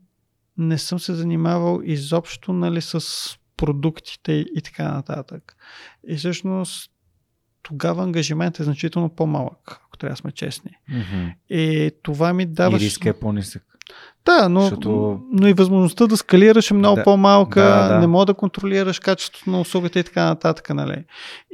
не 0.58 0.78
съм 0.78 0.98
се 0.98 1.14
занимавал 1.14 1.80
изобщо 1.84 2.52
нали, 2.52 2.80
с 2.80 3.00
продуктите 3.56 4.32
и 4.32 4.62
така 4.64 4.92
нататък. 4.92 5.56
И 6.08 6.16
всъщност 6.16 6.90
тогава 7.62 8.02
ангажимент 8.02 8.60
е 8.60 8.64
значително 8.64 9.08
по-малък, 9.08 9.80
ако 9.86 9.96
трябва 9.96 10.12
да 10.12 10.16
сме 10.16 10.32
честни. 10.32 10.70
Mm-hmm. 10.90 11.34
И 11.48 11.90
това 12.02 12.32
ми 12.32 12.46
дава. 12.46 12.76
И 12.76 12.80
риска 12.80 13.08
е 13.08 13.12
по-нисък. 13.12 13.62
Да, 14.24 14.48
но, 14.48 14.60
Защото... 14.60 15.20
но 15.32 15.48
и 15.48 15.52
възможността 15.52 16.06
да 16.06 16.16
скалираш 16.16 16.70
е 16.70 16.74
много 16.74 16.96
да, 16.96 17.04
по-малка, 17.04 17.60
да, 17.60 17.88
да. 17.88 17.98
не 17.98 18.06
мога 18.06 18.26
да 18.26 18.34
контролираш 18.34 18.98
качеството 18.98 19.50
на 19.50 19.60
услугата 19.60 19.98
и 19.98 20.04
така 20.04 20.24
нататък. 20.24 20.70
Нали. 20.70 21.04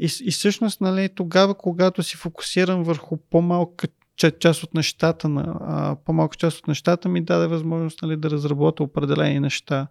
И, 0.00 0.10
и 0.20 0.30
всъщност 0.30 0.80
нали, 0.80 1.08
тогава, 1.14 1.54
когато 1.54 2.02
си 2.02 2.16
фокусирам 2.16 2.82
върху 2.82 3.16
по-малка 3.30 3.88
част 4.30 4.62
от 4.62 4.74
нещата, 4.74 5.28
на, 5.28 5.56
а, 5.60 5.96
по-малка 6.04 6.36
част 6.36 6.58
от 6.58 6.68
нещата 6.68 7.08
ми 7.08 7.24
даде 7.24 7.46
възможност 7.46 8.02
нали, 8.02 8.16
да 8.16 8.30
разработя 8.30 8.82
определени 8.82 9.40
неща, 9.40 9.86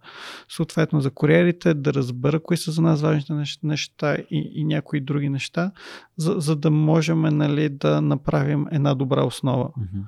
съответно 0.48 1.00
за 1.00 1.10
куриерите, 1.10 1.74
да 1.74 1.94
разбера 1.94 2.42
кои 2.42 2.56
са 2.56 2.70
за 2.70 2.82
нас 2.82 3.02
важните 3.02 3.32
неща 3.62 4.14
и, 4.14 4.52
и 4.54 4.64
някои 4.64 5.00
други 5.00 5.28
неща, 5.28 5.72
за, 6.16 6.34
за 6.38 6.56
да 6.56 6.70
можем 6.70 7.20
нали, 7.20 7.68
да 7.68 8.00
направим 8.00 8.66
една 8.70 8.94
добра 8.94 9.24
основа. 9.24 9.64
Mm-hmm. 9.64 10.02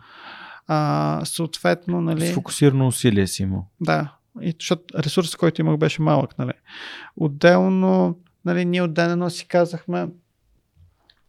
А, 0.66 1.20
съответно, 1.24 2.00
нали... 2.00 2.26
С 2.26 2.34
фокусирано 2.34 2.86
усилие 2.86 3.26
си 3.26 3.42
имал. 3.42 3.66
Да, 3.80 4.14
и, 4.42 4.54
защото 4.60 4.84
ресурсът, 4.98 5.36
който 5.36 5.60
имах, 5.60 5.76
беше 5.76 6.02
малък. 6.02 6.38
Нали. 6.38 6.52
Отделно, 7.16 8.18
нали, 8.44 8.64
ние 8.64 8.82
отделно 8.82 9.30
си 9.30 9.48
казахме, 9.48 10.06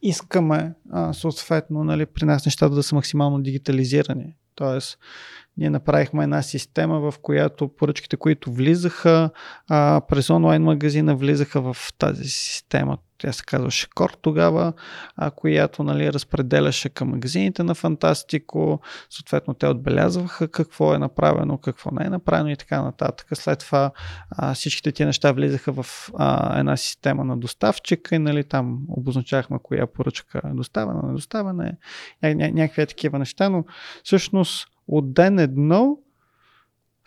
искаме 0.08 0.74
а, 0.92 1.14
съответно 1.14 1.84
нали, 1.84 2.06
при 2.06 2.26
нас 2.26 2.46
нещата 2.46 2.76
да 2.76 2.84
са 2.84 2.96
максимално 2.96 3.42
дигитализирани. 3.42 4.36
Тоест, 4.56 5.00
ние 5.58 5.70
направихме 5.70 6.24
една 6.24 6.42
система, 6.42 7.00
в 7.00 7.14
която 7.22 7.68
поръчките, 7.68 8.18
които 8.18 8.52
влизаха 8.52 9.30
а, 9.68 10.02
през 10.08 10.30
онлайн 10.30 10.64
магазина, 10.64 11.16
влизаха 11.16 11.74
в 11.74 11.78
тази 11.98 12.24
система. 12.24 12.98
Тя 13.18 13.34
се 13.34 13.44
казваше 13.46 13.88
Кор 13.96 14.10
тогава, 14.22 14.74
а, 15.16 15.32
която 15.32 15.84
нали, 15.84 16.14
разпределяше 16.14 16.90
към 16.90 17.10
магазините 17.10 17.64
на 17.64 17.76
Фантастико. 17.76 18.80
Съответно, 19.10 19.54
те 19.54 19.68
отбелязваха 19.68 20.48
какво 20.48 20.94
е 20.94 20.98
направено, 20.98 21.58
какво 21.58 21.92
не 21.92 22.06
е 22.06 22.10
направено 22.10 22.50
и 22.50 22.56
така 22.56 22.82
нататък. 22.82 23.28
След 23.34 23.60
това 23.60 23.92
а, 24.30 24.54
всичките 24.54 24.92
тези 24.92 25.06
неща 25.06 25.32
влизаха 25.32 25.72
в 25.72 26.10
а, 26.18 26.60
една 26.60 26.78
система 26.78 27.24
на 27.24 27.38
доставчика 27.38 28.16
и 28.16 28.20
нали, 28.20 28.44
там 28.44 28.80
обозначахме 28.90 29.60
коя 29.64 29.88
поръчка 29.88 30.42
е 30.46 30.54
доставена, 30.54 31.02
недоставена 31.08 31.72
е, 32.22 32.36
ня- 32.36 32.52
някакви 32.52 32.86
такива 32.86 33.20
неща, 33.20 33.50
но 33.50 33.64
всъщност 34.04 34.68
от 34.88 35.14
ден 35.14 35.40
едно 35.40 35.98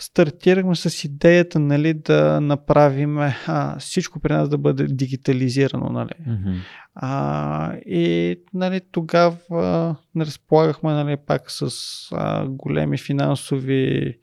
стартирахме 0.01 0.75
с 0.77 1.05
идеята 1.05 1.59
нали, 1.59 1.95
да 1.95 2.41
направим 2.41 3.19
а, 3.19 3.79
всичко 3.79 4.21
при 4.21 4.33
нас 4.33 4.49
да 4.49 4.59
бъде 4.59 4.87
дигитализирано. 4.87 5.89
Нали. 5.89 6.13
Mm-hmm. 6.29 6.57
А, 6.95 7.75
и 7.77 8.37
нали, 8.55 8.81
тогава 8.93 9.97
не 10.15 10.27
разполагахме 10.27 10.93
нали, 10.93 11.17
пак 11.17 11.51
с 11.51 11.69
а, 12.13 12.49
големи 12.49 12.99
финансови 12.99 14.19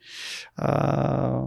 а, 0.56 1.42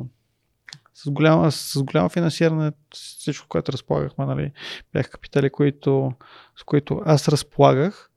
с 0.93 1.11
голямо, 1.11 1.51
с 1.51 1.83
голямо 1.83 2.09
финансиране, 2.09 2.71
всичко, 2.93 3.47
което 3.47 3.71
разполагахме, 3.71 4.25
нали, 4.25 4.51
бях 4.93 5.09
капитали, 5.09 5.49
които, 5.49 6.11
с 6.55 6.63
които 6.63 7.01
аз 7.05 7.29
разполагах. 7.29 8.08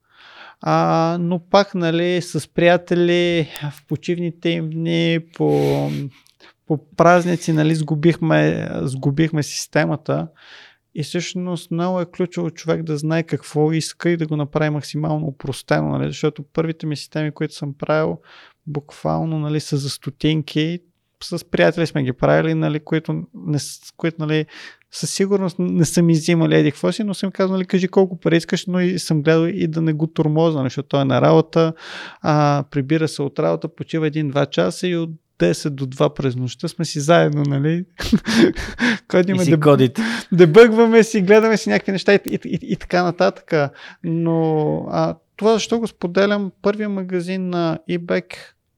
А, 0.63 1.17
но 1.21 1.39
пак, 1.51 1.75
нали, 1.75 2.23
с 2.23 2.49
приятели 2.49 3.49
в 3.73 3.87
почивните 3.87 4.49
им 4.49 4.71
дни, 4.71 5.19
по, 5.37 5.91
по 6.67 6.91
празници, 6.97 7.53
нали, 7.53 7.75
сгубихме, 7.75 8.69
сгубихме 8.83 9.43
системата. 9.43 10.29
И 10.95 11.03
всъщност 11.03 11.71
много 11.71 12.01
е 12.01 12.11
ключово 12.17 12.51
човек 12.51 12.83
да 12.83 12.97
знае 12.97 13.23
какво 13.23 13.73
иска 13.73 14.11
и 14.11 14.17
да 14.17 14.27
го 14.27 14.37
направи 14.37 14.71
максимално 14.71 15.27
упростено, 15.27 15.89
нали? 15.89 16.07
защото 16.07 16.43
първите 16.43 16.87
ми 16.87 16.97
системи, 16.97 17.31
които 17.31 17.55
съм 17.55 17.75
правил, 17.75 18.21
буквално 18.67 19.39
нали, 19.39 19.61
са 19.61 19.77
за 19.77 19.91
стотинки. 19.91 20.79
С 21.23 21.51
приятели 21.51 21.87
сме 21.87 22.03
ги 22.03 22.13
правили, 22.13 22.55
нали, 22.55 22.81
които, 22.81 23.23
не, 23.35 23.59
които 23.97 24.17
нали, 24.19 24.47
със 24.93 25.11
сигурност 25.11 25.57
не 25.59 25.85
съм 25.85 26.11
изимали 26.11 26.57
еди 26.57 26.71
какво 26.71 26.93
си, 26.93 27.05
но 27.05 27.15
съм 27.15 27.31
казал, 27.31 27.57
нали, 27.57 27.67
кажи 27.67 27.89
колко 27.89 28.21
пари 28.21 28.37
искаш, 28.37 28.67
но 28.67 28.81
и 28.81 28.99
съм 28.99 29.23
гледал 29.23 29.47
и 29.47 29.67
да 29.67 29.83
не 29.83 29.93
го 29.93 30.07
тормозна, 30.07 30.63
защото 30.63 30.89
той 30.89 31.01
е 31.01 31.05
на 31.05 31.21
работа, 31.21 31.73
а, 32.21 32.65
прибира 32.71 33.09
се 33.09 33.23
от 33.23 33.39
работа, 33.39 33.69
почива 33.69 34.07
един-два 34.07 34.47
часа 34.47 34.89
и 34.89 34.97
от 34.97 35.11
10 35.39 35.71
до 35.71 35.87
2 35.87 36.15
през 36.15 36.37
нощта 36.37 36.69
сме 36.69 36.85
си 36.85 37.01
заедно, 37.01 37.43
нали? 37.43 37.85
Кодиме 39.09 39.45
да, 39.45 39.61
кодите. 39.61 40.03
дебъгваме 40.33 41.03
си, 41.03 41.23
гледаме 41.23 41.57
си 41.57 41.71
някакви 41.71 41.93
неща 41.93 42.15
и, 42.15 42.19
и, 42.27 42.39
и, 42.45 42.59
и 42.63 42.77
така 42.77 43.03
нататък. 43.03 43.73
Но 44.05 44.77
а, 44.91 45.17
това 45.37 45.53
защо 45.53 45.79
го 45.79 45.87
споделям, 45.87 46.53
първия 46.63 46.89
магазин 46.89 47.51
на 47.51 47.79
eBay 47.91 48.25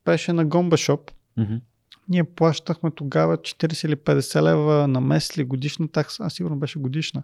беше 0.05 0.33
на 0.33 0.47
Gomba 0.47 0.75
Shop. 0.75 1.11
Mm-hmm 1.39 1.61
ние 2.09 2.25
плащахме 2.25 2.91
тогава 2.91 3.39
40 3.39 3.87
или 3.87 3.97
50 3.97 4.43
лева 4.43 4.89
на 4.89 5.01
месец 5.01 5.37
или 5.37 5.45
годишна 5.45 5.89
такса, 5.89 6.25
а 6.25 6.31
сигурно 6.31 6.57
беше 6.57 6.79
годишна. 6.79 7.23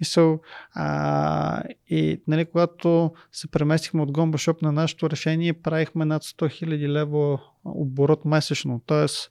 И, 0.00 0.04
so, 0.04 0.38
а, 0.74 1.62
и 1.88 2.20
нали, 2.28 2.44
когато 2.44 3.12
се 3.32 3.50
преместихме 3.50 4.02
от 4.02 4.10
Shop 4.10 4.62
на 4.62 4.72
нашето 4.72 5.10
решение, 5.10 5.52
правихме 5.52 6.04
над 6.04 6.22
100 6.22 6.64
000 6.64 6.88
лева 6.88 7.40
оборот 7.64 8.24
месечно. 8.24 8.80
Тоест, 8.86 9.30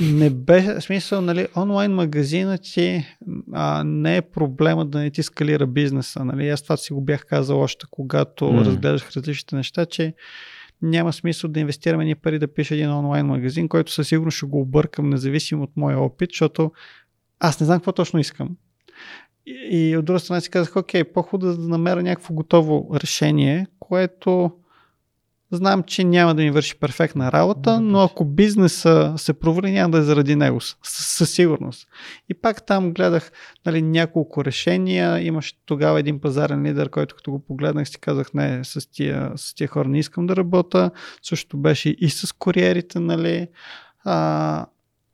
не 0.00 0.30
беше, 0.30 0.80
смисъл, 0.80 1.20
нали, 1.20 1.48
онлайн 1.56 1.92
магазина 1.92 2.58
ти 2.58 3.06
а, 3.52 3.84
не 3.84 4.16
е 4.16 4.22
проблема 4.22 4.86
да 4.86 4.98
не 4.98 5.10
ти 5.10 5.22
скалира 5.22 5.66
бизнеса. 5.66 6.24
Нали? 6.24 6.48
Аз 6.48 6.62
това 6.62 6.76
си 6.76 6.92
го 6.92 7.00
бях 7.00 7.26
казал 7.26 7.60
още 7.60 7.86
когато 7.90 8.44
mm. 8.44 8.64
разгледах 8.64 9.10
различните 9.16 9.56
неща, 9.56 9.86
че 9.86 10.14
няма 10.82 11.12
смисъл 11.12 11.50
да 11.50 11.60
инвестираме 11.60 12.04
ни 12.04 12.14
пари 12.14 12.38
да 12.38 12.54
пише 12.54 12.74
един 12.74 12.90
онлайн 12.90 13.26
магазин, 13.26 13.68
който 13.68 13.92
със 13.92 14.08
сигурност 14.08 14.36
ще 14.36 14.46
го 14.46 14.60
объркам, 14.60 15.10
независимо 15.10 15.62
от 15.62 15.76
моя 15.76 16.00
опит, 16.00 16.30
защото 16.30 16.72
аз 17.40 17.60
не 17.60 17.66
знам 17.66 17.78
какво 17.78 17.92
точно 17.92 18.20
искам. 18.20 18.56
И, 19.46 19.88
и 19.90 19.96
от 19.96 20.04
друга 20.04 20.20
страна 20.20 20.40
си 20.40 20.50
казах, 20.50 20.76
окей, 20.76 21.04
по-хубаво 21.04 21.56
да 21.56 21.68
намеря 21.68 22.02
някакво 22.02 22.34
готово 22.34 22.90
решение, 22.94 23.66
което 23.78 24.52
Знам, 25.52 25.82
че 25.82 26.04
няма 26.04 26.34
да 26.34 26.42
ми 26.42 26.50
върши 26.50 26.78
перфектна 26.78 27.32
работа, 27.32 27.80
но 27.80 28.00
ако 28.00 28.24
бизнеса 28.24 29.14
се 29.16 29.32
провали, 29.32 29.70
няма 29.70 29.90
да 29.90 29.98
е 29.98 30.02
заради 30.02 30.36
него, 30.36 30.60
със 30.82 31.30
сигурност. 31.30 31.88
И 32.28 32.34
пак 32.34 32.66
там 32.66 32.92
гледах 32.92 33.32
нали, 33.66 33.82
няколко 33.82 34.44
решения. 34.44 35.26
Имаше 35.26 35.54
тогава 35.66 36.00
един 36.00 36.20
пазарен 36.20 36.62
лидер, 36.62 36.90
който 36.90 37.16
като 37.16 37.30
го 37.30 37.44
погледнах 37.44 37.88
си 37.88 38.00
казах, 38.00 38.34
не, 38.34 38.64
с 38.64 38.90
тия, 38.90 39.32
с 39.36 39.54
тия 39.54 39.68
хора 39.68 39.88
не 39.88 39.98
искам 39.98 40.26
да 40.26 40.36
работя. 40.36 40.90
Също 41.22 41.56
беше 41.56 41.88
и 41.88 42.10
с 42.10 42.32
куриерите, 42.32 43.00
нали. 43.00 43.48
А, 44.04 44.66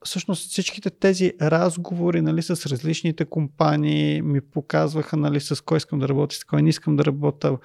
всъщност 0.04 0.50
всичките 0.50 0.90
тези 0.90 1.32
разговори 1.42 2.20
нали, 2.20 2.42
с 2.42 2.50
различните 2.66 3.24
компании 3.24 4.22
ми 4.22 4.40
показваха 4.40 5.16
нали, 5.16 5.40
с 5.40 5.64
кой 5.64 5.76
искам 5.76 5.98
да 5.98 6.08
работя, 6.08 6.36
с 6.36 6.44
кой 6.44 6.62
не 6.62 6.68
искам 6.68 6.96
да 6.96 7.04
работя, 7.04 7.58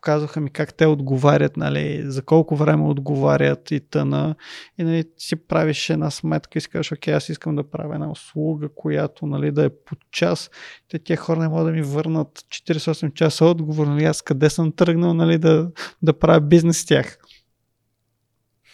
показваха 0.00 0.40
ми 0.40 0.50
как 0.50 0.74
те 0.74 0.86
отговарят, 0.86 1.56
нали, 1.56 2.02
за 2.04 2.22
колко 2.22 2.56
време 2.56 2.84
отговарят 2.84 3.70
и 3.70 3.80
тъна. 3.80 4.34
И 4.78 4.84
нали, 4.84 5.04
си 5.16 5.36
правиш 5.36 5.90
една 5.90 6.10
сметка 6.10 6.58
и 6.58 6.60
си 6.60 6.68
кажеш, 6.68 6.92
окей, 6.92 7.14
аз 7.14 7.28
искам 7.28 7.56
да 7.56 7.70
правя 7.70 7.94
една 7.94 8.10
услуга, 8.10 8.68
която 8.74 9.26
нали, 9.26 9.50
да 9.50 9.64
е 9.64 9.70
по 9.70 9.96
час. 10.10 10.50
Те 10.88 10.98
тия 10.98 11.16
хора 11.16 11.40
не 11.40 11.48
могат 11.48 11.66
да 11.66 11.72
ми 11.72 11.82
върнат 11.82 12.28
48 12.38 13.12
часа 13.14 13.44
отговор, 13.44 13.86
нали, 13.86 14.04
аз 14.04 14.22
къде 14.22 14.50
съм 14.50 14.72
тръгнал 14.72 15.14
нали, 15.14 15.38
да, 15.38 15.70
да 16.02 16.18
правя 16.18 16.40
бизнес 16.40 16.78
с 16.78 16.86
тях. 16.86 17.18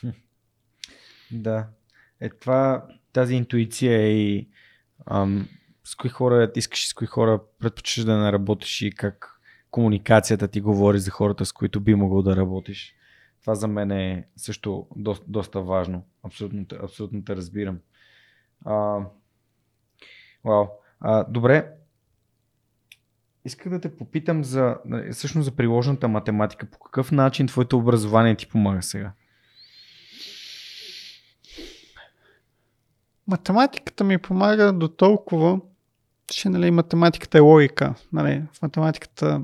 Да. 1.30 1.66
Е 2.20 2.28
това, 2.28 2.86
тази 3.12 3.34
интуиция 3.34 4.08
и 4.08 4.48
ам, 5.06 5.48
с 5.84 5.94
кои 5.94 6.10
хора 6.10 6.52
искаш 6.56 6.88
с 6.88 6.94
кои 6.94 7.06
хора 7.06 7.40
предпочиташ 7.58 8.04
да 8.04 8.16
не 8.16 8.32
работиш 8.32 8.82
и 8.82 8.90
как 8.90 9.35
комуникацията 9.70 10.48
ти 10.48 10.60
говори 10.60 10.98
за 10.98 11.10
хората, 11.10 11.46
с 11.46 11.52
които 11.52 11.80
би 11.80 11.94
могъл 11.94 12.22
да 12.22 12.36
работиш. 12.36 12.94
Това 13.40 13.54
за 13.54 13.68
мен 13.68 13.90
е 13.90 14.28
също 14.36 14.86
доста, 14.96 15.24
доста 15.28 15.60
важно. 15.60 16.04
Абсолютно, 16.22 16.66
абсолютно 16.82 17.24
те 17.24 17.36
разбирам. 17.36 17.78
А, 18.64 19.00
вау. 20.44 20.66
А, 21.00 21.24
добре. 21.24 21.72
Исках 23.44 23.72
да 23.72 23.80
те 23.80 23.96
попитам 23.96 24.44
за, 24.44 24.76
всъщност 25.12 25.44
за 25.44 25.56
приложната 25.56 26.08
математика. 26.08 26.66
По 26.66 26.78
какъв 26.78 27.12
начин 27.12 27.46
твоето 27.46 27.78
образование 27.78 28.36
ти 28.36 28.48
помага 28.48 28.82
сега? 28.82 29.12
Математиката 33.26 34.04
ми 34.04 34.18
помага 34.18 34.72
до 34.72 34.88
толкова, 34.88 35.60
че 36.28 36.48
нали, 36.48 36.70
математиката 36.70 37.38
е 37.38 37.40
логика. 37.40 37.94
Нали, 38.12 38.42
в 38.52 38.62
математиката 38.62 39.42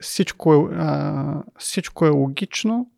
всичко 0.00 0.54
е, 0.54 0.76
а, 0.76 1.42
всичко 1.58 2.06
е 2.06 2.10
логично 2.10 2.90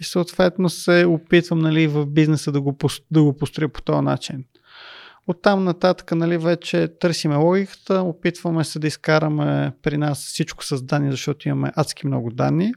и 0.00 0.04
съответно 0.04 0.68
се 0.68 1.04
опитвам 1.04 1.58
нали, 1.58 1.86
в 1.86 2.06
бизнеса 2.06 2.52
да 2.52 2.60
го, 2.60 2.76
да 3.10 3.22
го 3.22 3.36
построя 3.36 3.68
по 3.68 3.82
този 3.82 4.04
начин. 4.04 4.44
От 5.26 5.42
там 5.42 5.64
нататък 5.64 6.12
нали, 6.12 6.38
вече 6.38 6.88
търсиме 7.00 7.36
логиката, 7.36 8.02
опитваме 8.02 8.64
се 8.64 8.78
да 8.78 8.86
изкараме 8.86 9.72
при 9.82 9.96
нас 9.96 10.18
всичко 10.26 10.64
с 10.64 10.82
данни, 10.82 11.10
защото 11.10 11.48
имаме 11.48 11.72
адски 11.76 12.06
много 12.06 12.30
данни. 12.30 12.72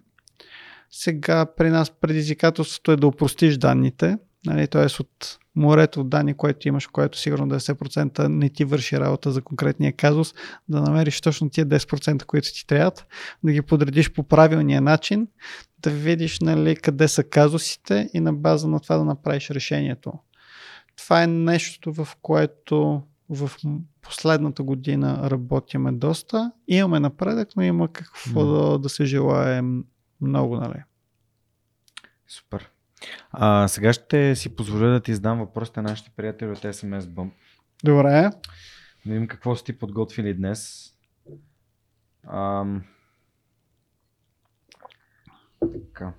Сега 0.91 1.45
при 1.45 1.69
нас 1.69 1.91
предизвикателството 2.01 2.91
е 2.91 2.95
да 2.95 3.07
упростиш 3.07 3.57
данните, 3.57 4.17
нали, 4.47 4.67
т.е. 4.67 4.85
от 5.01 5.39
морето 5.55 6.01
от 6.01 6.09
данни, 6.09 6.33
което 6.33 6.67
имаш, 6.67 6.87
което 6.87 7.17
сигурно 7.17 7.47
10% 7.47 8.27
не 8.27 8.49
ти 8.49 8.65
върши 8.65 8.99
работа 8.99 9.31
за 9.31 9.41
конкретния 9.41 9.93
казус, 9.93 10.33
да 10.69 10.81
намериш 10.81 11.21
точно 11.21 11.49
тия 11.49 11.65
10%, 11.65 12.25
които 12.25 12.53
ти 12.53 12.67
трябват, 12.67 13.05
да 13.43 13.51
ги 13.51 13.61
подредиш 13.61 14.11
по 14.11 14.23
правилния 14.23 14.81
начин, 14.81 15.27
да 15.79 15.89
видиш 15.89 16.39
нали, 16.39 16.75
къде 16.75 17.07
са 17.07 17.23
казусите 17.23 18.09
и 18.13 18.19
на 18.19 18.33
база 18.33 18.67
на 18.67 18.79
това 18.79 18.97
да 18.97 19.05
направиш 19.05 19.49
решението. 19.49 20.13
Това 20.97 21.23
е 21.23 21.27
нещо, 21.27 21.93
в 21.93 22.07
което 22.21 23.03
в 23.29 23.51
последната 24.01 24.63
година 24.63 25.29
работиме 25.29 25.91
доста. 25.91 26.51
Имаме 26.67 26.99
напредък, 26.99 27.49
но 27.55 27.63
има 27.63 27.87
какво 27.87 28.41
mm. 28.41 28.71
да, 28.71 28.79
да 28.79 28.89
се 28.89 29.05
желаем 29.05 29.83
много, 30.21 30.55
нали? 30.57 30.83
Супер. 32.27 32.69
А, 33.31 33.67
сега 33.67 33.93
ще 33.93 34.35
си 34.35 34.55
позволя 34.55 34.87
да 34.87 34.99
ти 34.99 35.13
задам 35.13 35.39
въпросите 35.39 35.81
на 35.81 35.89
нашите 35.89 36.11
приятели 36.15 36.49
от 36.49 36.57
SMS 36.57 36.99
Bump. 37.01 37.31
Добре. 37.83 38.29
Да 39.05 39.13
видим 39.13 39.27
какво 39.27 39.55
сте 39.55 39.73
ти 39.73 39.79
подготвили 39.79 40.33
днес. 40.33 40.91
Ам... 42.33 42.83
Така. 45.59 46.13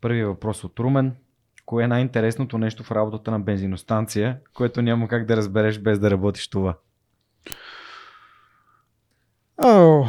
Първият 0.00 0.28
въпрос 0.28 0.64
от 0.64 0.78
Румен. 0.78 1.16
Кое 1.66 1.84
е 1.84 1.88
най-интересното 1.88 2.58
нещо 2.58 2.84
в 2.84 2.90
работата 2.90 3.30
на 3.30 3.40
бензиностанция, 3.40 4.40
което 4.54 4.82
няма 4.82 5.08
как 5.08 5.26
да 5.26 5.36
разбереш 5.36 5.78
без 5.78 5.98
да 5.98 6.10
работиш 6.10 6.48
това? 6.48 6.78
О, 9.64 10.04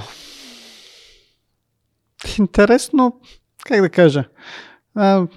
интересно, 2.40 3.22
как 3.66 3.82
да 3.82 3.90
кажа, 3.90 4.30
а, 4.96 5.28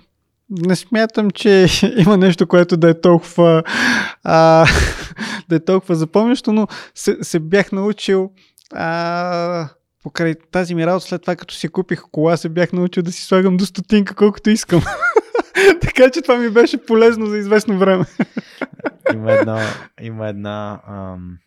не 0.51 0.77
смятам, 0.77 1.31
че 1.31 1.67
има 1.97 2.17
нещо, 2.17 2.47
което 2.47 2.77
да 2.77 2.91
е 2.91 3.01
толкова 3.01 3.63
а, 4.25 4.67
да 5.49 5.57
е 5.57 5.65
толкова 5.65 5.95
запомнящо, 5.95 6.53
но 6.53 6.67
се, 6.95 7.19
се 7.23 7.39
бях 7.39 7.73
научил 7.73 8.31
а, 8.75 9.69
покрай 10.03 10.35
тази 10.51 10.75
ми 10.75 10.87
работа, 10.87 11.07
след 11.07 11.21
това 11.21 11.37
като 11.37 11.55
си 11.55 11.69
купих 11.69 12.03
кола, 12.13 12.37
се 12.37 12.49
бях 12.49 12.73
научил 12.73 13.03
да 13.03 13.13
си 13.13 13.23
слагам 13.23 13.57
до 13.57 13.67
стотинка 13.67 14.15
колкото 14.15 14.51
искам. 14.51 14.83
така 15.81 16.11
че 16.11 16.23
това 16.23 16.37
ми 16.37 16.51
беше 16.51 16.87
полезно 16.87 17.27
за 17.27 17.39
известно 17.39 17.79
време. 17.79 18.05
има 19.15 19.33
една, 19.33 19.63
има 20.01 20.29
една 20.29 20.81
ам, 20.89 21.39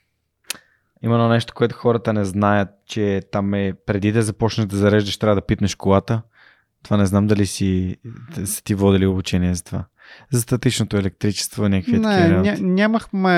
има 1.03 1.15
едно 1.15 1.29
нещо, 1.29 1.53
което 1.53 1.75
хората 1.75 2.13
не 2.13 2.25
знаят, 2.25 2.69
че 2.85 3.21
там 3.31 3.53
е 3.53 3.73
преди 3.85 4.11
да 4.11 4.21
започнеш 4.21 4.67
да 4.67 4.77
зареждаш, 4.77 5.17
трябва 5.17 5.35
да 5.35 5.45
питнеш 5.45 5.75
колата. 5.75 6.21
Това 6.83 6.97
не 6.97 7.05
знам 7.05 7.27
дали 7.27 7.45
си, 7.45 7.97
си 8.45 8.63
ти 8.63 8.75
водили 8.75 9.05
обучение 9.05 9.55
за 9.55 9.63
това. 9.63 9.85
За 10.31 10.41
статичното 10.41 10.97
електричество, 10.97 11.69
някакви 11.69 11.99
не, 11.99 12.01
такива 12.01 12.41
ня, 12.41 12.57
нямахме 12.61 13.29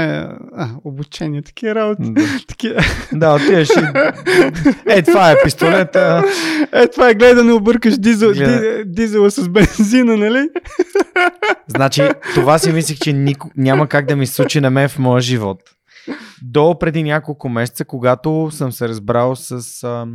а, 0.55 0.69
обучение, 0.83 1.41
такива 1.41 1.75
работи. 1.75 2.13
Да, 2.13 2.21
Таки... 2.47 2.73
да 3.13 3.35
отиваш 3.35 3.69
и... 3.69 3.81
Е, 4.85 5.01
това 5.01 5.31
е 5.31 5.35
пистолета. 5.43 6.23
Е, 6.71 6.87
това 6.87 7.09
е 7.09 7.13
гледай 7.13 7.35
да 7.35 7.43
не 7.43 7.53
объркаш 7.53 7.97
дизел, 7.97 8.33
Гледа. 8.33 8.77
ди, 8.77 8.83
дизела 8.85 9.31
с 9.31 9.49
бензина, 9.49 10.17
нали? 10.17 10.49
Значи, 11.67 12.09
това 12.33 12.59
си 12.59 12.71
мислих, 12.71 12.97
че 12.99 13.13
нико... 13.13 13.51
няма 13.57 13.87
как 13.87 14.05
да 14.05 14.15
ми 14.15 14.27
случи 14.27 14.61
на 14.61 14.69
мен 14.69 14.89
в 14.89 14.99
моя 14.99 15.21
живот. 15.21 15.59
До 16.41 16.79
преди 16.79 17.03
няколко 17.03 17.49
месеца, 17.49 17.85
когато 17.85 18.49
съм 18.51 18.71
се 18.71 18.87
разбрал 18.87 19.35
с 19.35 19.83
а, 19.83 20.07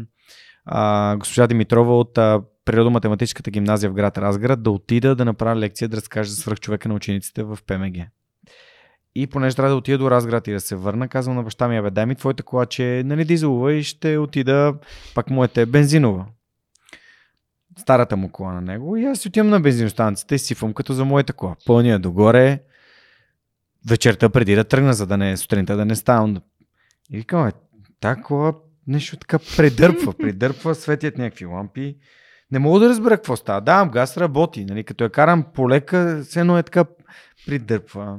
а, 0.67 1.17
госпожа 1.17 1.47
Димитрова 1.47 1.99
от 1.99 2.19
а, 2.19 2.41
Природо-математическата 2.69 3.51
гимназия 3.51 3.91
в 3.91 3.95
град 3.95 4.19
Разград 4.19 4.63
да 4.63 4.71
отида 4.71 5.15
да 5.15 5.25
направя 5.25 5.57
лекция 5.57 5.89
да 5.89 5.97
разкажа 5.97 6.31
за 6.31 6.37
свръхчовека 6.37 6.89
на 6.89 6.95
учениците 6.95 7.43
в 7.43 7.59
ПМГ. 7.67 7.97
И 9.15 9.27
понеже 9.27 9.57
трябва 9.57 9.71
да 9.71 9.77
отида 9.77 9.99
до 9.99 10.11
Разград 10.11 10.47
и 10.47 10.53
да 10.53 10.61
се 10.61 10.77
върна, 10.77 11.09
казвам 11.09 11.37
на 11.37 11.43
баща 11.43 11.69
ми, 11.69 11.77
абе, 11.77 11.91
дай 11.91 12.07
ми 12.07 12.15
твоята 12.15 12.43
кола, 12.43 12.67
че 12.67 12.99
е 12.99 13.05
нали, 13.05 13.25
дизелова 13.25 13.73
и 13.73 13.83
ще 13.83 14.19
отида, 14.19 14.75
пак 15.15 15.31
моята 15.31 15.61
е 15.61 15.67
бензинова. 15.67 16.27
Старата 17.79 18.17
му 18.17 18.33
кола 18.33 18.53
на 18.53 18.61
него 18.61 18.97
и 18.97 19.05
аз 19.05 19.27
отивам 19.27 19.49
на 19.49 19.61
бензиностанцията 19.61 20.35
и 20.35 20.39
сифам 20.39 20.75
като 20.75 20.93
за 20.93 21.05
моята 21.05 21.33
кола. 21.33 21.57
Пълня 21.67 21.89
я 21.89 21.99
догоре, 21.99 22.63
вечерта 23.89 24.29
преди 24.29 24.55
да 24.55 24.65
тръгна, 24.65 24.95
за 24.95 25.07
да 25.07 25.17
не 25.17 25.37
сутринта 25.37 25.77
да 25.77 25.85
не 25.85 25.97
ставам. 25.97 26.37
И 27.11 27.17
викам, 27.17 27.47
е, 27.47 27.53
та 28.01 28.17
кола 28.17 28.53
нещо 28.87 29.17
така 29.17 29.39
предърпва, 29.57 30.13
придърпва, 30.13 30.75
светят 30.75 31.19
някакви 31.19 31.45
лампи. 31.45 31.97
Не 32.53 32.59
мога 32.59 32.81
да 32.81 32.89
разбера 32.89 33.17
какво 33.17 33.37
става. 33.37 33.61
Давам 33.61 33.91
газ, 33.91 34.17
работи. 34.17 34.65
Нали? 34.65 34.85
Като 34.85 35.05
я 35.05 35.11
карам 35.11 35.45
полека, 35.55 36.23
все 36.25 36.41
едно 36.41 36.59
е 36.59 36.63
така 36.63 36.85
придърпва. 37.47 38.19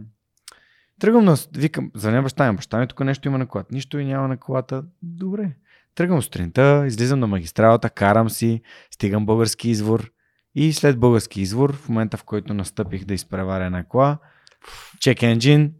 Тръгвам 0.99 1.26
на... 1.26 1.35
Викам, 1.53 1.91
не 2.03 2.22
баща 2.22 2.51
ми, 2.51 2.56
баща 2.56 2.80
ми 2.80 2.88
тук 2.88 2.99
нещо 2.99 3.27
има 3.27 3.38
на 3.38 3.47
колата. 3.47 3.69
Нищо 3.73 3.99
и 3.99 4.06
няма 4.06 4.27
на 4.27 4.38
колата. 4.38 4.84
Добре. 5.01 5.51
Тръгвам 5.95 6.22
сутринта, 6.22 6.84
излизам 6.88 7.19
на 7.19 7.27
магистралата, 7.27 7.89
карам 7.89 8.30
си, 8.30 8.61
стигам 8.91 9.26
български 9.26 9.69
извор. 9.69 10.11
И 10.56 10.73
след 10.73 10.99
български 10.99 11.41
извор, 11.41 11.76
в 11.76 11.89
момента 11.89 12.18
в 12.18 12.23
който 12.23 12.53
настъпих 12.53 13.06
да 13.06 13.14
изпреваря 13.14 13.65
една 13.65 13.84
кола, 13.84 14.18
чек 14.99 15.23
енджин, 15.23 15.73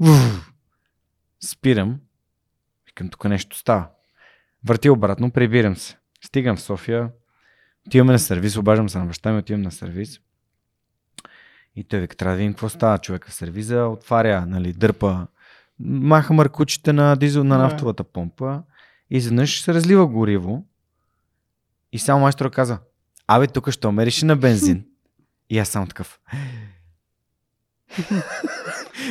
спирам. 1.44 2.00
Викам, 2.88 3.10
тук 3.10 3.26
нещо 3.26 3.58
става. 3.58 3.88
Върти 4.66 4.90
обратно, 4.90 5.32
прибирам 5.32 5.76
се. 5.76 5.98
Стигам 6.22 6.56
в 6.56 6.62
София, 6.62 7.10
отиваме 7.90 8.12
на 8.12 8.20
сервис, 8.20 8.58
обаждам 8.58 8.90
се 8.90 8.98
на 8.98 9.06
баща 9.06 9.32
ми, 9.32 9.40
отивам 9.40 9.62
на 9.62 9.72
сервис. 9.72 10.20
И 11.76 11.84
той 11.84 12.00
вика, 12.00 12.16
трябва 12.16 12.34
да 12.34 12.38
видим 12.38 12.54
какво 12.54 12.70
става. 12.70 12.98
Човека 12.98 13.32
в 13.32 13.34
сервиза 13.34 13.86
отваря, 13.86 14.46
нали, 14.46 14.74
дърпа, 14.74 15.28
маха 15.80 16.34
маркучите 16.34 16.94
на 16.94 17.16
дизел 17.16 17.44
на 17.44 17.58
нафтовата 17.58 18.04
помпа 18.04 18.64
и 19.10 19.18
изведнъж 19.18 19.62
се 19.62 19.74
разлива 19.74 20.08
гориво. 20.08 20.66
И 21.92 22.00
само 22.00 22.22
майстора 22.22 22.50
каза, 22.50 22.80
абе, 23.28 23.48
тук 23.48 23.70
ще 23.70 23.92
мериш 23.92 24.22
на 24.22 24.36
бензин. 24.36 24.86
И 25.50 25.60
аз 25.60 25.70
само 25.70 25.88
такъв. 25.88 26.20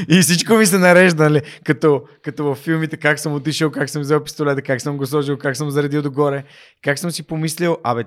И 0.09 0.21
всичко 0.21 0.55
ми 0.55 0.67
се 0.67 0.79
нарежда, 0.79 1.23
нали? 1.23 1.43
Като, 1.65 2.05
като 2.23 2.45
във 2.45 2.59
филмите, 2.59 2.97
как 2.97 3.19
съм 3.19 3.35
отишъл, 3.35 3.71
как 3.71 3.91
съм 3.91 4.03
взел 4.03 4.25
пистолета, 4.25 4.63
как 4.63 4.81
съм 4.81 4.97
го 4.97 5.07
сложил, 5.07 5.39
как 5.39 5.57
съм 5.57 5.71
заредил 5.71 6.03
догоре, 6.03 6.45
как 6.83 6.99
съм 6.99 7.11
си 7.11 7.23
помислил, 7.23 7.77
абе, 7.85 8.05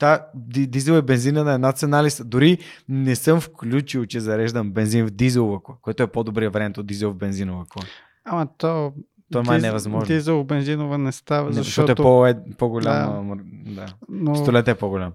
та 0.00 0.26
ди- 0.34 0.66
дизел 0.66 0.92
и 0.98 1.02
бензина 1.02 1.44
на 1.44 1.52
една 1.52 1.72
цена 1.72 2.04
ли 2.04 2.10
са? 2.10 2.24
Дори 2.24 2.58
не 2.88 3.16
съм 3.16 3.40
включил, 3.40 4.06
че 4.06 4.20
зареждам 4.20 4.72
бензин 4.72 5.06
в 5.06 5.10
дизелова 5.10 5.62
кола, 5.62 5.78
което 5.82 6.02
е 6.02 6.06
по-добрият 6.06 6.54
вариант 6.54 6.78
от 6.78 6.86
дизел 6.86 7.10
в 7.10 7.16
бензинова 7.16 7.64
кола. 7.68 7.84
Ама 8.24 8.48
то... 8.58 8.92
То 9.32 9.42
май 9.42 9.58
е 9.58 9.60
невъзможно. 9.60 10.06
Дизел 10.06 10.44
бензинова 10.44 10.98
не 10.98 11.12
става, 11.12 11.46
Не, 11.46 11.52
защото... 11.52 11.86
защото 11.86 12.02
е 12.02 12.04
по, 12.04 12.26
е, 12.26 12.54
по-голям. 12.58 13.28
Да. 13.64 13.74
да. 13.74 13.86
но, 14.08 14.32
Пистолетът 14.32 14.76
е 14.76 14.78
по-голям. 14.78 15.12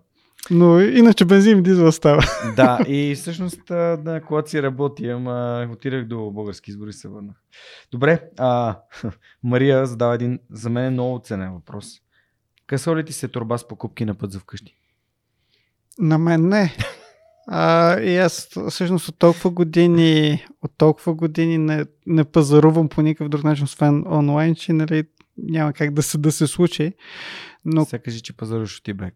но 0.52 0.80
иначе 0.80 1.26
бензин 1.26 1.60
и 1.60 1.64
дизел 1.64 1.91
става. 1.91 2.24
да, 2.56 2.80
и 2.88 3.16
всъщност 3.20 3.62
да, 3.68 4.22
колата 4.28 4.49
си 4.49 4.64
работи, 4.64 5.10
ама 5.10 5.68
отидах 5.74 6.06
до 6.06 6.32
български 6.32 6.72
избори 6.72 6.90
и 6.90 6.94
се 6.94 7.07
върнах. 7.07 7.36
Добре, 7.91 8.22
а, 8.38 8.80
Мария 9.44 9.86
задава 9.86 10.16
един 10.16 10.40
за 10.52 10.70
мен 10.70 10.94
много 10.94 11.20
ценен 11.24 11.53
въпрос. 11.53 12.02
Късо 12.67 12.97
ли 12.97 13.05
ти 13.05 13.13
се 13.13 13.27
турба 13.27 13.57
с 13.57 13.67
покупки 13.67 14.05
на 14.05 14.15
път 14.15 14.31
за 14.31 14.39
вкъщи? 14.39 14.75
На 15.99 16.17
мен 16.17 16.49
не. 16.49 16.77
А, 17.47 17.99
и 17.99 18.17
аз 18.17 18.49
всъщност 18.69 19.07
от 19.07 19.19
толкова 19.19 19.49
години, 19.49 20.45
от 20.61 20.71
толкова 20.77 21.13
години 21.13 21.57
не, 21.57 21.85
не 22.05 22.23
пазарувам 22.23 22.89
по 22.89 23.01
никакъв 23.01 23.29
друг 23.29 23.43
начин, 23.43 23.63
освен 23.63 24.03
онлайн, 24.07 24.55
че 24.55 24.73
нали, 24.73 25.03
няма 25.37 25.73
как 25.73 25.93
да 25.93 26.03
се, 26.03 26.17
да 26.17 26.31
се 26.31 26.47
случи. 26.47 26.93
Но... 27.65 27.85
Сега 27.85 28.03
кажи, 28.03 28.21
че 28.21 28.37
пазаруваш 28.37 28.79
от 28.79 28.85
eBay. 28.85 29.11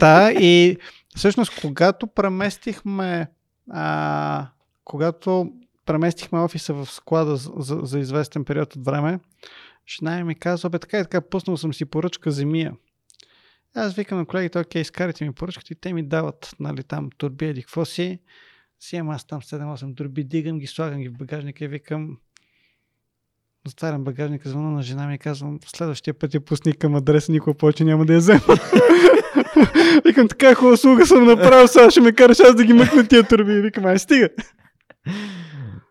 да, 0.00 0.32
и 0.32 0.76
всъщност 1.16 1.60
когато 1.60 2.06
преместихме 2.06 3.26
а, 3.70 4.46
когато 4.84 5.52
преместихме 5.86 6.38
офиса 6.38 6.74
в 6.74 6.86
склада 6.86 7.36
за, 7.36 7.50
за, 7.56 7.80
за 7.82 7.98
известен 7.98 8.44
период 8.44 8.76
от 8.76 8.84
време, 8.84 9.20
жена 9.88 10.24
ми 10.24 10.34
казва, 10.34 10.70
бе 10.70 10.78
така 10.78 10.98
и 10.98 11.02
така, 11.02 11.20
пуснал 11.20 11.56
съм 11.56 11.74
си 11.74 11.84
поръчка 11.84 12.30
за 12.30 12.46
Мия. 12.46 12.74
Аз 13.74 13.94
викам 13.94 14.18
на 14.18 14.26
колегите, 14.26 14.58
окей, 14.58 14.82
изкарайте 14.82 15.24
ми 15.24 15.32
поръчката 15.32 15.72
и 15.72 15.76
те 15.76 15.92
ми 15.92 16.02
дават, 16.02 16.54
нали, 16.60 16.82
там 16.82 17.10
турби, 17.18 17.46
еди, 17.46 17.62
какво 17.62 17.84
си. 17.84 18.18
Си 18.80 18.96
имам 18.96 19.10
аз 19.10 19.26
там 19.26 19.40
7-8 19.40 19.96
турби, 19.96 20.24
дигам 20.24 20.58
ги, 20.58 20.66
слагам 20.66 21.00
ги 21.00 21.08
в 21.08 21.12
багажника 21.12 21.64
и 21.64 21.68
викам, 21.68 22.18
затварям 23.66 24.04
багажника, 24.04 24.48
звъна 24.48 24.70
на 24.70 24.82
жена 24.82 25.06
ми 25.06 25.14
и 25.14 25.18
казвам, 25.18 25.58
следващия 25.66 26.14
път 26.14 26.34
я 26.34 26.40
пусни 26.40 26.72
към 26.72 26.94
адреса, 26.94 27.32
никога 27.32 27.54
повече 27.54 27.84
няма 27.84 28.06
да 28.06 28.12
я 28.12 28.18
взема. 28.18 28.40
Викам, 30.04 30.28
така 30.28 30.54
хубава 30.54 30.74
услуга 30.74 31.06
съм 31.06 31.24
направил, 31.24 31.68
сега 31.68 31.90
ще 31.90 32.00
ме 32.00 32.12
караш 32.12 32.40
аз 32.40 32.54
да 32.54 32.64
ги 32.64 32.72
мъкна 32.72 33.08
тия 33.08 33.28
турби. 33.28 33.60
Викам, 33.60 33.84
ай 33.84 33.98
стига. 33.98 34.28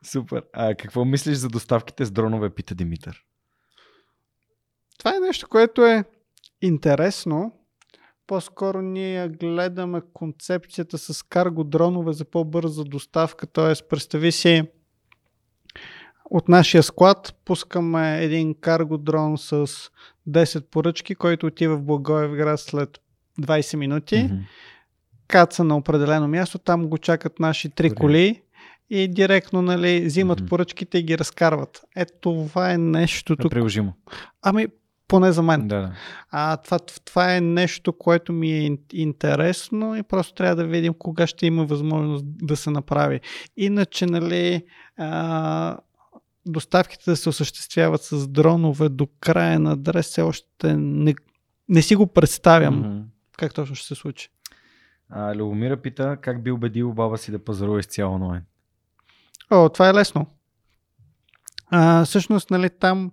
Супер. 0.04 0.44
А 0.54 0.76
какво 0.76 1.06
мислиш 1.06 1.38
за 1.38 1.50
доставките 1.50 2.06
с 2.06 2.12
дронове, 2.12 2.50
пита 2.50 2.76
Димитър? 2.76 3.24
Това 5.00 5.16
е 5.16 5.20
нещо, 5.20 5.48
което 5.50 5.86
е 5.86 6.04
интересно. 6.62 7.52
По-скоро 8.28 8.82
ние 8.82 9.28
гледаме 9.30 10.02
концепцията 10.14 10.98
с 10.98 11.24
карго 11.24 11.64
дронове 11.64 12.14
за 12.14 12.26
по-бърза 12.26 12.84
доставка. 12.84 13.48
Т.е. 13.48 13.88
представи 13.90 14.32
си 14.32 14.64
от 16.30 16.50
нашия 16.50 16.84
склад 16.84 17.36
пускаме 17.46 18.24
един 18.24 18.56
карго 18.56 18.98
дрон 18.98 19.38
с 19.38 19.68
10 20.30 20.62
поръчки, 20.62 21.16
който 21.16 21.46
отива 21.46 21.78
в 21.78 21.84
Благоевград 21.84 22.60
след 22.60 23.00
20 23.42 23.76
минути. 23.76 24.24
Мгм. 24.24 24.36
каца 25.28 25.64
на 25.64 25.78
определено 25.78 26.28
място, 26.28 26.58
там 26.58 26.88
го 26.88 26.98
чакат 26.98 27.40
наши 27.40 27.70
три 27.70 27.96
коли 27.96 28.42
и 28.90 29.08
директно 29.08 29.62
нали, 29.62 30.06
взимат 30.06 30.40
Мгм. 30.40 30.48
поръчките 30.48 30.98
и 30.98 31.04
ги 31.04 31.18
разкарват. 31.18 31.82
Е, 31.96 32.06
това 32.06 32.72
е 32.72 32.78
нещото. 32.78 33.48
Е 33.48 33.50
приложимо. 33.50 33.94
Ами, 34.42 34.68
поне 35.10 35.32
за 35.32 35.42
мен. 35.44 35.68
Да, 35.68 35.82
да. 35.82 35.92
А, 36.32 36.58
това, 36.58 36.80
това 36.80 37.36
е 37.36 37.42
нещо, 37.42 37.94
което 37.94 38.34
ми 38.34 38.52
е 38.52 38.70
ин- 38.70 38.94
интересно 38.94 39.96
и 39.96 40.04
просто 40.04 40.34
трябва 40.34 40.56
да 40.56 40.66
видим 40.66 40.94
кога 40.94 41.28
ще 41.28 41.46
има 41.46 41.66
възможност 41.66 42.26
да 42.28 42.56
се 42.58 42.70
направи. 42.70 43.20
Иначе, 43.58 44.06
нали, 44.06 44.66
а, 44.98 45.78
доставките 46.46 47.12
да 47.12 47.16
се 47.18 47.30
осъществяват 47.30 48.02
с 48.04 48.28
дронове 48.28 48.90
до 48.90 49.08
края 49.20 49.60
на 49.60 49.72
адрес, 49.72 50.06
все 50.08 50.22
още 50.22 50.78
не, 50.78 51.16
не 51.70 51.82
си 51.82 51.96
го 51.96 52.08
представям 52.08 52.76
Мгм. 52.80 53.00
как 53.38 53.54
точно 53.54 53.76
ще 53.76 53.88
се 53.88 53.96
случи. 53.96 54.30
А, 55.10 55.36
Любомира 55.36 55.78
пита 55.78 56.18
как 56.22 56.44
би 56.44 56.52
убедил 56.52 56.94
баба 56.94 57.18
си 57.18 57.32
да 57.32 57.44
пазарува 57.44 57.80
изцяло 57.80 58.16
онлайн. 58.16 58.42
О, 59.52 59.70
това 59.70 59.90
е 59.90 59.94
лесно. 59.94 60.28
А, 61.72 62.06
всъщност, 62.06 62.52
нали, 62.52 62.70
там 62.70 63.12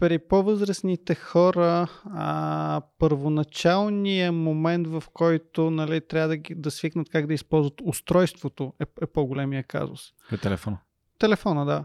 при 0.00 0.18
по-възрастните 0.18 1.14
хора 1.14 1.86
а, 2.04 2.82
първоначалният 2.98 4.34
момент, 4.34 4.86
в 4.86 5.02
който 5.12 5.70
нали, 5.70 6.00
трябва 6.00 6.28
да, 6.28 6.36
ги, 6.36 6.54
да 6.54 6.70
свикнат 6.70 7.08
как 7.10 7.26
да 7.26 7.34
използват 7.34 7.80
устройството 7.84 8.72
е, 8.80 8.84
е 9.02 9.06
по-големия 9.06 9.62
казус. 9.62 10.00
По 10.30 10.36
телефона. 10.36 10.78
Телефона, 11.18 11.64
да. 11.64 11.84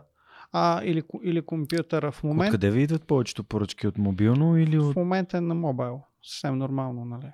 А, 0.52 0.82
или, 0.84 1.04
или 1.24 1.42
компютъра 1.42 2.12
в 2.12 2.24
момента. 2.24 2.56
Откъде 2.56 2.72
ви 2.72 2.82
идват 2.82 3.04
повечето 3.04 3.44
поръчки? 3.44 3.88
От 3.88 3.98
мобилно 3.98 4.58
или 4.58 4.78
от... 4.78 4.94
В 4.94 4.96
момента 4.96 5.38
е 5.38 5.42
на 5.42 5.56
мобайл. 5.56 6.02
Съвсем 6.24 6.58
нормално, 6.58 7.06
нали? 7.06 7.32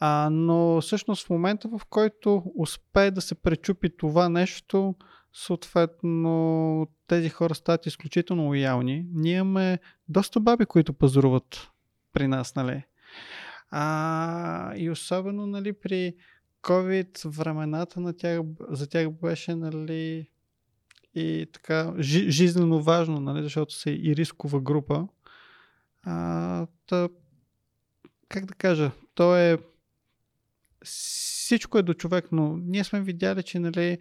А, 0.00 0.28
но 0.32 0.80
всъщност 0.80 1.26
в 1.26 1.30
момента, 1.30 1.68
в 1.68 1.80
който 1.90 2.42
успее 2.56 3.10
да 3.10 3.20
се 3.20 3.34
пречупи 3.34 3.96
това 3.96 4.28
нещо, 4.28 4.94
съответно 5.32 6.86
тези 7.06 7.28
хора 7.28 7.54
стават 7.54 7.86
изключително 7.86 8.46
лоялни. 8.46 9.06
Ние 9.12 9.36
имаме 9.36 9.78
доста 10.08 10.40
баби, 10.40 10.66
които 10.66 10.92
пазаруват 10.92 11.70
при 12.12 12.28
нас, 12.28 12.54
нали? 12.54 12.82
А, 13.70 14.74
и 14.76 14.90
особено, 14.90 15.46
нали, 15.46 15.72
при 15.72 16.14
COVID 16.62 17.28
времената 17.28 18.00
на 18.00 18.16
тях, 18.16 18.40
за 18.70 18.88
тях 18.88 19.10
беше, 19.10 19.54
нали, 19.54 20.30
и 21.14 21.46
така 21.52 21.94
жи, 22.00 22.30
жизненно 22.30 22.82
важно, 22.82 23.20
нали, 23.20 23.42
защото 23.42 23.74
са 23.74 23.90
и 23.90 24.16
рискова 24.16 24.60
група. 24.60 25.08
А, 26.02 26.66
та, 26.86 27.08
как 28.28 28.44
да 28.44 28.54
кажа, 28.54 28.90
то 29.14 29.36
е 29.36 29.58
всичко 30.84 31.78
е 31.78 31.82
до 31.82 31.94
човек, 31.94 32.32
но 32.32 32.56
ние 32.56 32.84
сме 32.84 33.00
видяли, 33.00 33.42
че 33.42 33.58
нали, 33.58 33.98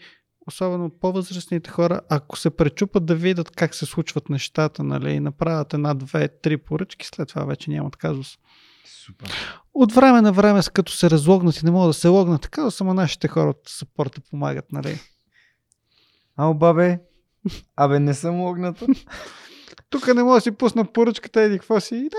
особено 0.47 0.89
по-възрастните 0.89 1.69
хора, 1.69 2.01
ако 2.09 2.37
се 2.37 2.49
пречупат 2.49 3.05
да 3.05 3.15
видят 3.15 3.51
как 3.51 3.75
се 3.75 3.85
случват 3.85 4.29
нещата, 4.29 4.83
нали, 4.83 5.11
и 5.11 5.19
направят 5.19 5.73
една, 5.73 5.93
две, 5.93 6.27
три 6.27 6.57
поръчки, 6.57 7.07
след 7.07 7.27
това 7.27 7.45
вече 7.45 7.71
нямат 7.71 7.95
казус. 7.95 8.37
Супер. 9.05 9.31
От 9.73 9.93
време 9.93 10.21
на 10.21 10.31
време, 10.31 10.61
като 10.73 10.91
се 10.91 11.09
разлогнат 11.09 11.61
и 11.61 11.65
не 11.65 11.71
могат 11.71 11.89
да 11.89 11.93
се 11.93 12.07
логнат, 12.07 12.41
така 12.41 12.63
да 12.63 12.71
само 12.71 12.93
нашите 12.93 13.27
хора 13.27 13.49
от 13.49 13.61
съпорта 13.67 14.21
помагат, 14.31 14.65
нали? 14.71 14.99
Ало, 16.37 16.53
бабе, 16.53 16.99
абе 17.75 17.99
не 17.99 18.13
съм 18.13 18.41
логната. 18.41 18.85
Тук 19.89 20.15
не 20.15 20.23
мога 20.23 20.35
да 20.35 20.41
си 20.41 20.51
пусна 20.51 20.91
поръчката, 20.91 21.41
еди 21.41 21.59
какво 21.59 21.79
си. 21.79 21.95
И 21.95 22.09
да, 22.09 22.17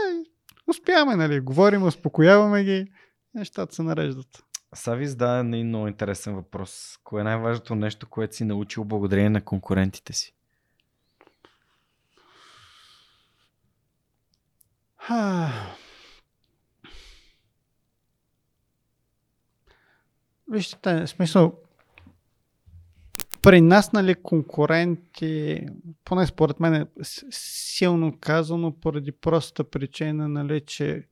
успяваме, 0.68 1.16
нали? 1.16 1.40
Говорим, 1.40 1.82
успокояваме 1.82 2.64
ги, 2.64 2.86
нещата 3.34 3.74
се 3.74 3.82
нареждат. 3.82 4.44
Сави 4.74 5.06
зададе 5.06 5.48
един 5.48 5.66
много 5.66 5.88
интересен 5.88 6.34
въпрос. 6.34 6.98
Кое 7.05 7.20
е 7.20 7.24
най-важното 7.24 7.74
нещо, 7.74 8.09
което 8.09 8.36
си 8.36 8.44
научил 8.44 8.84
благодарение 8.84 9.30
на 9.30 9.44
конкурентите 9.44 10.12
си? 10.12 10.34
Ха. 14.97 15.51
Вижте, 20.52 21.06
смисъл, 21.06 21.59
при 23.42 23.60
нас, 23.60 23.92
нали, 23.92 24.14
конкуренти, 24.14 25.66
поне 26.05 26.26
според 26.26 26.60
мен 26.60 26.74
е 26.74 26.86
силно 27.30 28.18
казано, 28.20 28.72
поради 28.80 29.12
простата 29.12 29.70
причина, 29.70 30.28
нали, 30.28 30.60
че 30.60 31.06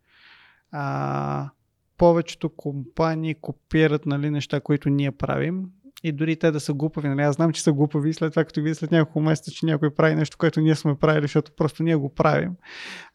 а, 0.73 1.51
повечето 1.99 2.49
компании 2.49 3.35
копират 3.35 4.07
нали, 4.07 4.31
неща, 4.31 4.61
които 4.61 4.91
ние 4.91 5.11
правим. 5.11 5.65
И 6.03 6.13
дори 6.13 6.37
те 6.37 6.51
да 6.51 6.61
са 6.61 6.75
глупави, 6.75 7.09
нали? 7.09 7.23
аз 7.23 7.37
знам, 7.37 7.53
че 7.53 7.63
са 7.63 7.73
глупави, 7.73 8.15
след 8.15 8.33
това 8.33 8.45
като 8.45 8.63
видя 8.63 8.75
след 8.75 8.91
няколко 8.91 9.21
месеца, 9.21 9.51
че 9.51 9.67
някой 9.67 9.95
прави 9.95 10.15
нещо, 10.15 10.39
което 10.39 10.61
ние 10.61 10.75
сме 10.75 10.95
правили, 10.95 11.23
защото 11.23 11.53
просто 11.57 11.83
ние 11.83 11.97
го 11.97 12.15
правим, 12.15 12.53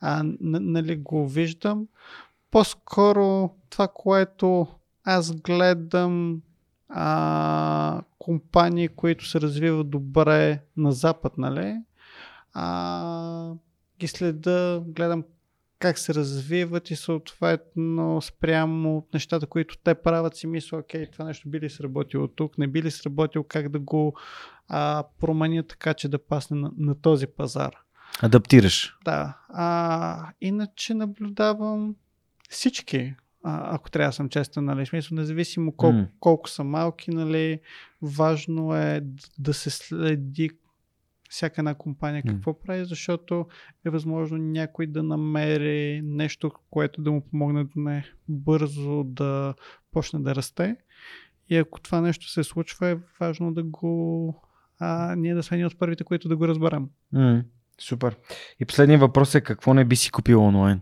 а, 0.01 0.23
нали, 0.41 0.95
го 0.95 1.27
виждам. 1.27 1.87
По-скоро 2.51 3.49
това, 3.69 3.87
което 3.87 4.67
аз 5.03 5.35
гледам 5.35 6.41
а, 6.89 8.01
компании, 8.19 8.87
които 8.87 9.25
се 9.25 9.41
развиват 9.41 9.89
добре 9.89 10.59
на 10.77 10.91
запад, 10.91 11.37
нали? 11.37 11.75
А, 12.53 13.53
ги 13.99 14.07
следа, 14.07 14.81
гледам 14.87 15.23
как 15.83 15.99
се 15.99 16.13
развиват 16.13 16.91
и 16.91 16.95
съответно 16.95 18.21
спрямо 18.21 18.97
от 18.97 19.13
нещата, 19.13 19.47
които 19.47 19.77
те 19.83 19.95
правят 19.95 20.35
си 20.35 20.47
мисля, 20.47 20.77
окей, 20.77 21.11
това 21.11 21.25
нещо 21.25 21.49
би 21.49 21.59
ли 21.59 21.69
сработило 21.69 22.27
тук, 22.27 22.57
не 22.57 22.67
би 22.67 22.83
ли 22.83 22.91
сработило, 22.91 23.43
как 23.43 23.69
да 23.69 23.79
го 23.79 24.17
а, 24.67 25.03
променя 25.19 25.63
така, 25.63 25.93
че 25.93 26.09
да 26.09 26.25
пасне 26.25 26.57
на, 26.57 26.71
на 26.77 27.01
този 27.01 27.27
пазар. 27.27 27.75
Адаптираш. 28.21 28.97
Да. 29.05 29.37
А, 29.49 30.31
иначе 30.41 30.93
наблюдавам 30.93 31.95
всички, 32.49 33.15
а, 33.43 33.75
ако 33.75 33.91
трябва 33.91 34.09
да 34.09 34.13
съм 34.13 34.29
честен, 34.29 34.65
нали, 34.65 34.85
смисъл, 34.85 35.15
независимо 35.15 35.71
колко, 35.71 35.97
mm. 35.97 36.07
колко 36.19 36.49
са 36.49 36.63
малки, 36.63 37.11
нали, 37.11 37.59
важно 38.01 38.75
е 38.75 39.01
да 39.39 39.53
се 39.53 39.69
следи 39.69 40.49
всяка 41.33 41.61
една 41.61 41.75
компания 41.75 42.23
какво 42.23 42.51
mm. 42.51 42.65
прави, 42.65 42.85
защото 42.85 43.47
е 43.85 43.89
възможно 43.89 44.37
някой 44.37 44.87
да 44.87 45.03
намери 45.03 46.01
нещо, 46.03 46.51
което 46.69 47.01
да 47.01 47.11
му 47.11 47.21
помогне 47.21 47.63
да 47.63 47.69
не 47.75 48.05
бързо 48.27 49.03
да 49.03 49.53
почне 49.91 50.19
да 50.19 50.35
расте. 50.35 50.75
И 51.49 51.57
ако 51.57 51.81
това 51.81 52.01
нещо 52.01 52.29
се 52.29 52.43
случва, 52.43 52.87
е 52.87 52.97
важно 53.19 53.53
да 53.53 53.63
го. 53.63 54.41
А, 54.79 55.15
ние 55.15 55.33
да 55.33 55.43
сме 55.43 55.57
ни 55.57 55.65
от 55.65 55.79
първите, 55.79 56.03
които 56.03 56.27
да 56.27 56.37
го 56.37 56.47
разберем. 56.47 56.89
Mm. 57.13 57.45
Супер. 57.81 58.17
И 58.59 58.65
последният 58.65 59.01
въпрос 59.01 59.35
е 59.35 59.41
какво 59.41 59.73
не 59.73 59.85
би 59.85 59.95
си 59.95 60.11
купил 60.11 60.43
онлайн? 60.43 60.81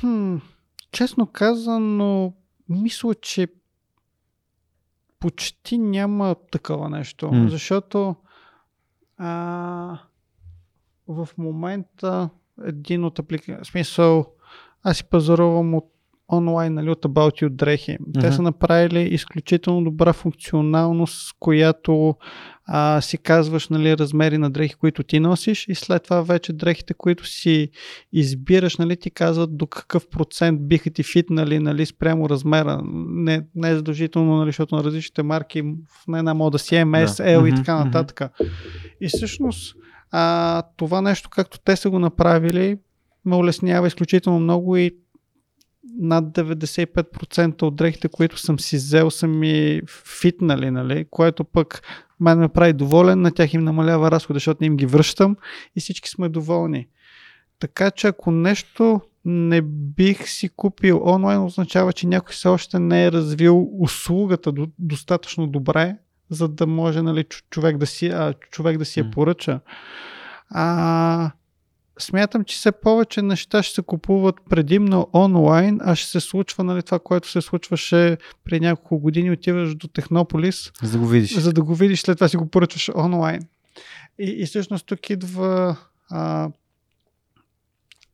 Хм, 0.00 0.36
честно 0.92 1.26
казано, 1.26 2.34
мисля, 2.68 3.14
че 3.14 3.48
почти 5.20 5.78
няма 5.78 6.36
такова 6.50 6.90
нещо, 6.90 7.26
mm. 7.26 7.48
защото 7.48 8.16
а, 9.18 9.98
в 11.08 11.28
момента 11.38 12.30
един 12.64 13.04
от 13.04 13.18
апликации, 13.18 13.64
смисъл, 13.64 14.26
аз 14.82 14.96
си 14.96 15.04
пазарувам 15.04 15.74
от 15.74 15.90
онлайн, 16.32 16.74
нали, 16.74 16.90
от 16.90 17.02
About 17.02 17.42
You 17.42 17.48
дрехи. 17.48 17.98
Mm-hmm. 17.98 18.20
Те 18.20 18.32
са 18.32 18.42
направили 18.42 19.00
изключително 19.00 19.84
добра 19.84 20.12
функционалност, 20.12 21.28
с 21.28 21.32
която 21.32 22.14
а, 22.66 23.00
си 23.00 23.18
казваш 23.18 23.68
нали, 23.68 23.98
размери 23.98 24.38
на 24.38 24.50
дрехи, 24.50 24.74
които 24.74 25.02
ти 25.02 25.20
носиш 25.20 25.66
и 25.68 25.74
след 25.74 26.02
това 26.02 26.22
вече 26.22 26.52
дрехите, 26.52 26.94
които 26.94 27.26
си 27.26 27.68
избираш, 28.12 28.76
нали, 28.76 28.96
ти 28.96 29.10
казват 29.10 29.56
до 29.56 29.66
какъв 29.66 30.08
процент 30.08 30.68
биха 30.68 30.90
ти 30.90 31.02
фитнали 31.02 31.58
нали, 31.58 31.86
спрямо 31.86 32.28
размера. 32.28 32.82
Не, 33.08 33.42
не 33.54 33.70
е 33.70 33.74
задължително, 33.74 34.36
нали, 34.36 34.48
защото 34.48 34.76
на 34.76 34.84
различните 34.84 35.22
марки 35.22 35.62
в 35.62 36.16
една 36.16 36.34
мода 36.34 36.58
си 36.58 36.74
MS, 36.74 37.24
да. 37.24 37.40
L 37.40 37.52
и 37.52 37.56
така 37.56 37.84
нататък. 37.84 38.22
И 39.00 39.08
всъщност 39.08 39.76
а, 40.10 40.62
това 40.76 41.00
нещо, 41.00 41.30
както 41.30 41.58
те 41.64 41.76
са 41.76 41.90
го 41.90 41.98
направили, 41.98 42.78
ме 43.24 43.36
улеснява 43.36 43.86
изключително 43.86 44.40
много 44.40 44.76
и 44.76 44.96
над 45.98 46.24
95% 46.24 47.62
от 47.62 47.76
дрехите, 47.76 48.08
които 48.08 48.38
съм 48.38 48.60
си 48.60 48.76
взел, 48.76 49.10
са 49.10 49.26
ми 49.26 49.82
фитнали, 50.20 50.70
нали? 50.70 51.06
което 51.10 51.44
пък 51.44 51.82
мен 52.20 52.38
ме 52.38 52.48
прави 52.48 52.72
доволен, 52.72 53.20
на 53.20 53.30
тях 53.30 53.54
им 53.54 53.64
намалява 53.64 54.10
разхода, 54.10 54.36
защото 54.36 54.58
не 54.60 54.66
им 54.66 54.76
ги 54.76 54.86
връщам 54.86 55.36
и 55.76 55.80
всички 55.80 56.08
сме 56.08 56.28
доволни. 56.28 56.86
Така 57.58 57.90
че 57.90 58.06
ако 58.06 58.30
нещо 58.30 59.00
не 59.24 59.62
бих 59.62 60.28
си 60.28 60.48
купил 60.48 61.02
онлайн, 61.04 61.44
означава, 61.44 61.92
че 61.92 62.06
някой 62.06 62.32
все 62.32 62.48
още 62.48 62.78
не 62.78 63.04
е 63.04 63.12
развил 63.12 63.68
услугата 63.78 64.52
до, 64.52 64.68
достатъчно 64.78 65.46
добре, 65.46 65.96
за 66.30 66.48
да 66.48 66.66
може 66.66 67.02
нали, 67.02 67.24
човек, 67.50 67.76
да 67.76 67.86
си, 67.86 68.06
а, 68.06 68.32
човек 68.50 68.78
да 68.78 68.84
си 68.84 69.00
я 69.00 69.10
поръча. 69.10 69.60
А, 70.50 71.30
смятам, 71.98 72.44
че 72.44 72.56
все 72.56 72.72
повече 72.72 73.22
неща 73.22 73.62
ще 73.62 73.74
се 73.74 73.82
купуват 73.82 74.36
предимно 74.50 75.08
онлайн, 75.14 75.80
а 75.82 75.94
ще 75.94 76.10
се 76.10 76.20
случва 76.20 76.64
нали, 76.64 76.82
това, 76.82 76.98
което 76.98 77.30
се 77.30 77.40
случваше 77.40 78.16
при 78.44 78.60
няколко 78.60 78.98
години. 78.98 79.30
Отиваш 79.30 79.74
до 79.74 79.88
Технополис, 79.88 80.72
за 80.82 80.92
да 80.92 80.98
го 80.98 81.06
видиш. 81.06 81.34
За 81.34 81.52
да 81.52 81.62
го 81.62 81.74
видиш, 81.74 82.00
след 82.00 82.18
това 82.18 82.28
си 82.28 82.36
го 82.36 82.46
поръчваш 82.46 82.90
онлайн. 82.96 83.42
И, 84.18 84.36
и 84.42 84.46
всъщност 84.46 84.86
тук 84.86 85.10
идва 85.10 85.76
а, 86.10 86.50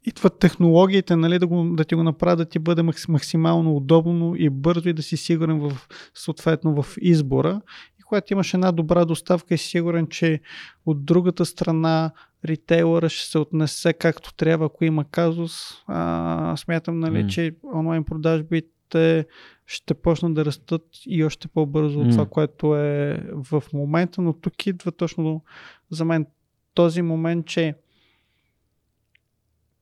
идват 0.04 0.38
технологиите, 0.38 1.16
нали, 1.16 1.38
да, 1.38 1.46
го, 1.46 1.64
да 1.76 1.84
ти 1.84 1.94
го 1.94 2.02
направят 2.02 2.38
да 2.38 2.44
ти 2.44 2.58
бъде 2.58 2.82
максимално 3.08 3.76
удобно 3.76 4.34
и 4.36 4.50
бързо 4.50 4.88
и 4.88 4.92
да 4.92 5.02
си 5.02 5.16
сигурен 5.16 5.60
в, 5.60 5.72
съответно 6.14 6.82
в 6.82 6.96
избора. 7.00 7.60
И 8.00 8.02
когато 8.02 8.32
имаш 8.32 8.54
една 8.54 8.72
добра 8.72 9.04
доставка 9.04 9.54
и 9.54 9.58
си 9.58 9.68
сигурен, 9.68 10.06
че 10.06 10.40
от 10.86 11.04
другата 11.04 11.46
страна 11.46 12.10
ритейлъра 12.44 13.08
ще 13.08 13.30
се 13.30 13.38
отнесе 13.38 13.92
както 13.92 14.34
трябва, 14.34 14.66
ако 14.66 14.84
има 14.84 15.04
казус. 15.04 15.82
А, 15.86 16.56
смятам, 16.56 17.00
нали, 17.00 17.24
mm. 17.24 17.26
че 17.26 17.54
онлайн 17.74 18.04
продажбите 18.04 19.26
ще 19.66 19.94
почнат 19.94 20.34
да 20.34 20.44
растат 20.44 20.86
и 21.06 21.24
още 21.24 21.48
по-бързо 21.48 22.00
mm. 22.00 22.04
от 22.06 22.10
това, 22.10 22.26
което 22.26 22.76
е 22.76 23.22
в 23.34 23.62
момента, 23.72 24.22
но 24.22 24.32
тук 24.32 24.66
идва 24.66 24.92
точно 24.92 25.42
за 25.90 26.04
мен 26.04 26.26
този 26.74 27.02
момент, 27.02 27.46
че 27.46 27.74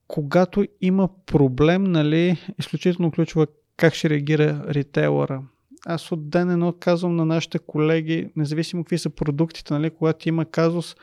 когато 0.07 0.65
има 0.81 1.09
проблем, 1.25 1.83
нали, 1.83 2.37
изключително 2.59 3.11
ключова 3.11 3.47
как 3.77 3.93
ще 3.93 4.09
реагира 4.09 4.65
ритейлъра 4.67 5.43
аз 5.85 6.11
от 6.11 6.29
ден 6.29 6.51
едно 6.51 6.73
казвам 6.79 7.15
на 7.15 7.25
нашите 7.25 7.59
колеги, 7.59 8.29
независимо 8.35 8.83
какви 8.83 8.97
са 8.97 9.09
продуктите, 9.09 9.73
нали, 9.73 9.89
когато 9.89 10.29
има 10.29 10.45
казус, 10.45 10.95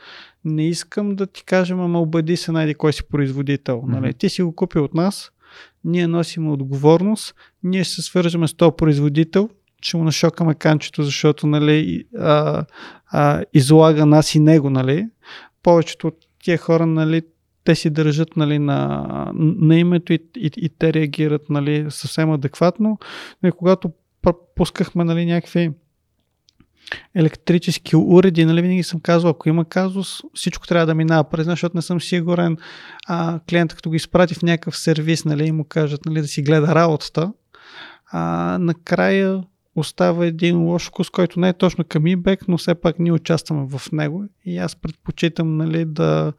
не 0.45 0.67
искам 0.67 1.15
да 1.15 1.27
ти 1.27 1.43
кажем, 1.43 1.79
ама 1.79 2.01
убеди 2.01 2.37
се 2.37 2.51
найди 2.51 2.75
кой 2.75 2.93
си 2.93 3.07
производител. 3.07 3.83
Нали. 3.87 4.05
Mm-hmm. 4.05 4.17
Ти 4.17 4.29
си 4.29 4.41
го 4.43 4.55
купил 4.55 4.83
от 4.83 4.93
нас, 4.93 5.31
ние 5.83 6.07
носим 6.07 6.51
отговорност, 6.51 7.35
ние 7.63 7.83
ще 7.83 7.95
се 7.95 8.01
свържем 8.01 8.47
с 8.47 8.53
този 8.53 8.71
производител, 8.77 9.49
ще 9.81 9.97
му 9.97 10.03
нашокаме 10.03 10.55
канчето, 10.55 11.03
защото 11.03 11.47
нали, 11.47 12.05
а, 12.17 12.65
а, 13.11 13.43
излага 13.53 14.05
нас 14.05 14.35
и 14.35 14.39
него. 14.39 14.69
Нали. 14.69 15.07
Повечето 15.63 16.07
от 16.07 16.17
тия 16.43 16.57
хора 16.57 16.85
нали, 16.85 17.21
те 17.63 17.75
си 17.75 17.89
държат 17.89 18.37
нали, 18.37 18.59
на, 18.59 19.31
на 19.35 19.79
името 19.79 20.13
и, 20.13 20.19
и, 20.37 20.51
и 20.57 20.69
те 20.69 20.93
реагират 20.93 21.49
нали, 21.49 21.85
съвсем 21.89 22.31
адекватно. 22.31 22.97
Но 23.43 23.49
и 23.49 23.51
когато 23.51 23.91
пускахме 24.55 25.03
нали, 25.03 25.25
някакви 25.25 25.71
електрически 27.15 27.95
уреди, 27.95 28.45
нали, 28.45 28.61
винаги 28.61 28.83
съм 28.83 28.99
казвал, 28.99 29.31
ако 29.31 29.49
има 29.49 29.65
казус, 29.65 30.21
всичко 30.33 30.67
трябва 30.67 30.85
да 30.85 30.95
минава 30.95 31.23
през 31.23 31.45
защото 31.45 31.77
не 31.77 31.81
съм 31.81 32.01
сигурен 32.01 32.57
а, 33.07 33.39
клиент, 33.49 33.73
като 33.73 33.89
го 33.89 33.95
изпрати 33.95 34.33
в 34.33 34.41
някакъв 34.41 34.77
сервис, 34.77 35.25
нали, 35.25 35.47
и 35.47 35.51
му 35.51 35.63
кажат 35.63 36.05
нали, 36.05 36.21
да 36.21 36.27
си 36.27 36.41
гледа 36.41 36.75
работата, 36.75 37.33
а, 38.11 38.57
накрая 38.61 39.43
остава 39.75 40.25
един 40.25 40.57
лош 40.57 40.87
вкус, 40.87 41.09
който 41.09 41.39
не 41.39 41.49
е 41.49 41.53
точно 41.53 41.83
към 41.83 42.03
eBay, 42.03 42.39
но 42.47 42.57
все 42.57 42.75
пак 42.75 42.99
ние 42.99 43.11
участваме 43.11 43.67
в 43.69 43.91
него 43.91 44.25
и 44.45 44.57
аз 44.57 44.75
предпочитам 44.75 45.57
нали, 45.57 45.85
да 45.85 46.33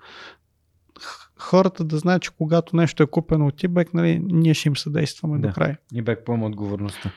хората 1.38 1.84
да 1.84 1.98
знаят, 1.98 2.22
че 2.22 2.30
когато 2.38 2.76
нещо 2.76 3.02
е 3.02 3.06
купено 3.06 3.46
от 3.46 3.54
eBay, 3.54 3.94
нали, 3.94 4.20
ние 4.24 4.54
ще 4.54 4.68
им 4.68 4.76
съдействаме 4.76 5.38
да. 5.38 5.48
до 5.48 5.54
край. 5.54 5.74
eBay 5.94 6.24
поема 6.24 6.46
отговорността. 6.46 7.10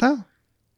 Да. 0.00 0.24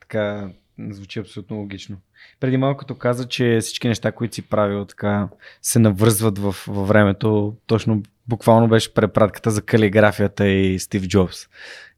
Така 0.00 0.50
звучи 0.78 1.18
абсолютно 1.18 1.56
логично. 1.56 1.96
Преди 2.40 2.56
малко 2.56 2.78
като 2.78 2.94
каза, 2.94 3.28
че 3.28 3.58
всички 3.60 3.88
неща, 3.88 4.12
които 4.12 4.34
си 4.34 4.42
правил, 4.42 4.84
така 4.84 5.28
се 5.62 5.78
навързват 5.78 6.38
в, 6.38 6.54
във 6.68 6.88
времето, 6.88 7.56
точно 7.66 8.02
буквално 8.28 8.68
беше 8.68 8.94
препратката 8.94 9.50
за 9.50 9.62
калиграфията 9.62 10.48
и 10.48 10.78
Стив 10.78 11.08
Джобс 11.08 11.48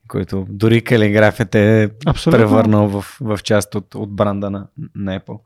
който 0.08 0.46
дори 0.48 0.84
калиграфията 0.84 1.58
е 1.58 1.88
Абсолютно. 2.06 2.38
превърнал 2.38 2.88
в, 2.88 3.18
в 3.20 3.38
част 3.42 3.74
от, 3.74 3.94
от 3.94 4.12
бранда 4.12 4.50
на, 4.50 4.66
на 4.94 5.20
Apple. 5.20 5.38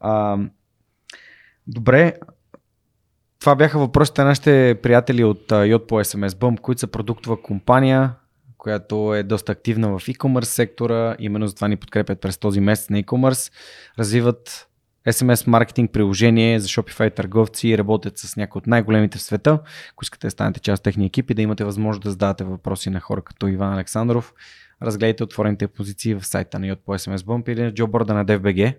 А, 0.00 0.38
добре, 1.66 2.14
това 3.40 3.54
бяха 3.54 3.78
въпросите 3.78 4.22
на 4.22 4.28
нашите 4.28 4.78
приятели 4.82 5.24
от 5.24 5.48
Yot 5.48 5.86
по 5.86 5.94
SMS 5.94 6.28
Bump, 6.28 6.60
които 6.60 6.80
са 6.80 6.86
продуктова 6.86 7.42
компания, 7.42 8.10
която 8.64 9.14
е 9.14 9.22
доста 9.22 9.52
активна 9.52 9.98
в 9.98 10.06
e-commerce 10.06 10.44
сектора. 10.44 11.16
Именно 11.18 11.46
затова 11.46 11.68
ни 11.68 11.76
подкрепят 11.76 12.20
през 12.20 12.38
този 12.38 12.60
месец 12.60 12.90
на 12.90 13.02
e-commerce. 13.02 13.52
Развиват 13.98 14.68
SMS 15.06 15.46
маркетинг 15.46 15.92
приложение 15.92 16.60
за 16.60 16.68
Shopify 16.68 17.14
търговци 17.14 17.68
и 17.68 17.78
работят 17.78 18.18
с 18.18 18.36
някои 18.36 18.58
от 18.58 18.66
най-големите 18.66 19.18
в 19.18 19.22
света. 19.22 19.58
Ако 19.92 20.04
искате 20.04 20.26
да 20.26 20.30
станете 20.30 20.60
част 20.60 20.80
от 20.80 20.84
техния 20.84 21.06
екип 21.06 21.30
и 21.30 21.34
да 21.34 21.42
имате 21.42 21.64
възможност 21.64 22.02
да 22.02 22.10
задавате 22.10 22.44
въпроси 22.44 22.90
на 22.90 23.00
хора 23.00 23.22
като 23.22 23.48
Иван 23.48 23.74
Александров, 23.74 24.34
разгледайте 24.82 25.24
отворените 25.24 25.66
позиции 25.66 26.14
в 26.14 26.26
сайта 26.26 26.58
на 26.58 26.66
Yot 26.66 26.78
SMS 26.86 27.16
Bump 27.16 27.48
или 27.48 27.62
на 27.62 27.74
джоборда 27.74 28.14
на 28.14 28.26
DFBG. 28.26 28.76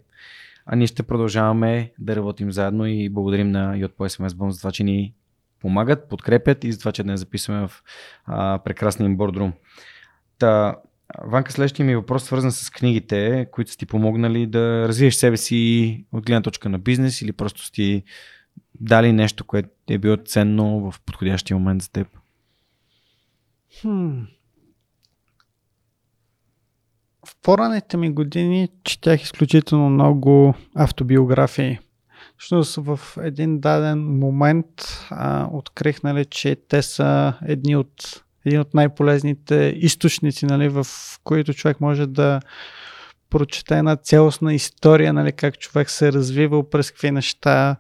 А 0.66 0.76
ние 0.76 0.88
ще 0.88 1.04
продължаваме 1.04 1.92
да 2.00 2.16
работим 2.16 2.52
заедно 2.52 2.86
и 2.86 3.10
благодарим 3.10 3.52
на 3.52 3.76
Yot 3.76 3.92
по 3.92 4.06
SMS 4.06 4.30
Bump 4.30 4.50
за 4.50 4.58
това, 4.58 4.72
че 4.72 4.84
ни 4.84 5.14
помагат, 5.66 6.10
подкрепят 6.10 6.64
и 6.64 6.72
за 6.72 6.80
това, 6.80 6.92
че 6.92 7.04
днес 7.04 7.20
записваме 7.20 7.68
в 7.68 7.84
а, 8.26 8.60
прекрасния 8.66 9.06
им 9.06 9.18
бордрум. 9.18 9.54
Та, 10.40 10.76
Ванка, 11.24 11.52
следващия 11.52 11.86
ми 11.86 11.96
въпрос 11.96 12.24
свързан 12.24 12.52
с 12.52 12.70
книгите, 12.70 13.48
които 13.52 13.72
са 13.72 13.78
ти 13.78 13.86
помогнали 13.86 14.48
да 14.48 14.88
развиеш 14.88 15.16
себе 15.16 15.38
си 15.38 16.06
от 16.12 16.26
гледна 16.26 16.42
точка 16.42 16.70
на 16.70 16.80
бизнес 16.80 17.22
или 17.22 17.32
просто 17.32 17.66
си 17.66 18.04
дали 18.80 19.12
нещо, 19.12 19.44
което 19.46 19.70
е 19.90 19.98
било 19.98 20.18
ценно 20.26 20.92
в 20.92 21.02
подходящия 21.02 21.58
момент 21.58 21.82
за 21.82 21.92
теб? 21.92 22.08
Хм. 23.82 24.20
В 27.28 27.36
по-ранните 27.42 27.98
ми 27.98 28.12
години 28.12 28.70
четях 28.84 29.22
изключително 29.22 29.90
много 29.90 30.54
автобиографии. 30.76 31.80
Всъщност 32.38 32.76
в 32.76 33.00
един 33.22 33.60
даден 33.60 34.18
момент 34.18 34.68
а, 35.10 35.48
открих, 35.52 36.04
нали, 36.04 36.26
че 36.26 36.56
те 36.70 36.82
са 36.82 37.34
едни 37.46 37.76
от 37.76 38.22
един 38.46 38.60
от 38.60 38.74
най-полезните 38.74 39.74
източници, 39.76 40.46
нали, 40.46 40.70
в 40.70 40.88
които 41.24 41.54
човек 41.54 41.82
може 41.82 42.08
да 42.08 42.40
прочете 43.30 43.78
една 43.78 43.96
цялостна 43.96 44.54
история, 44.54 45.14
нали, 45.14 45.32
как 45.32 45.60
човек 45.60 45.90
се 45.90 46.08
е 46.08 46.12
развивал, 46.12 46.70
през 46.70 46.92
какви 46.92 47.12
неща 47.12 47.76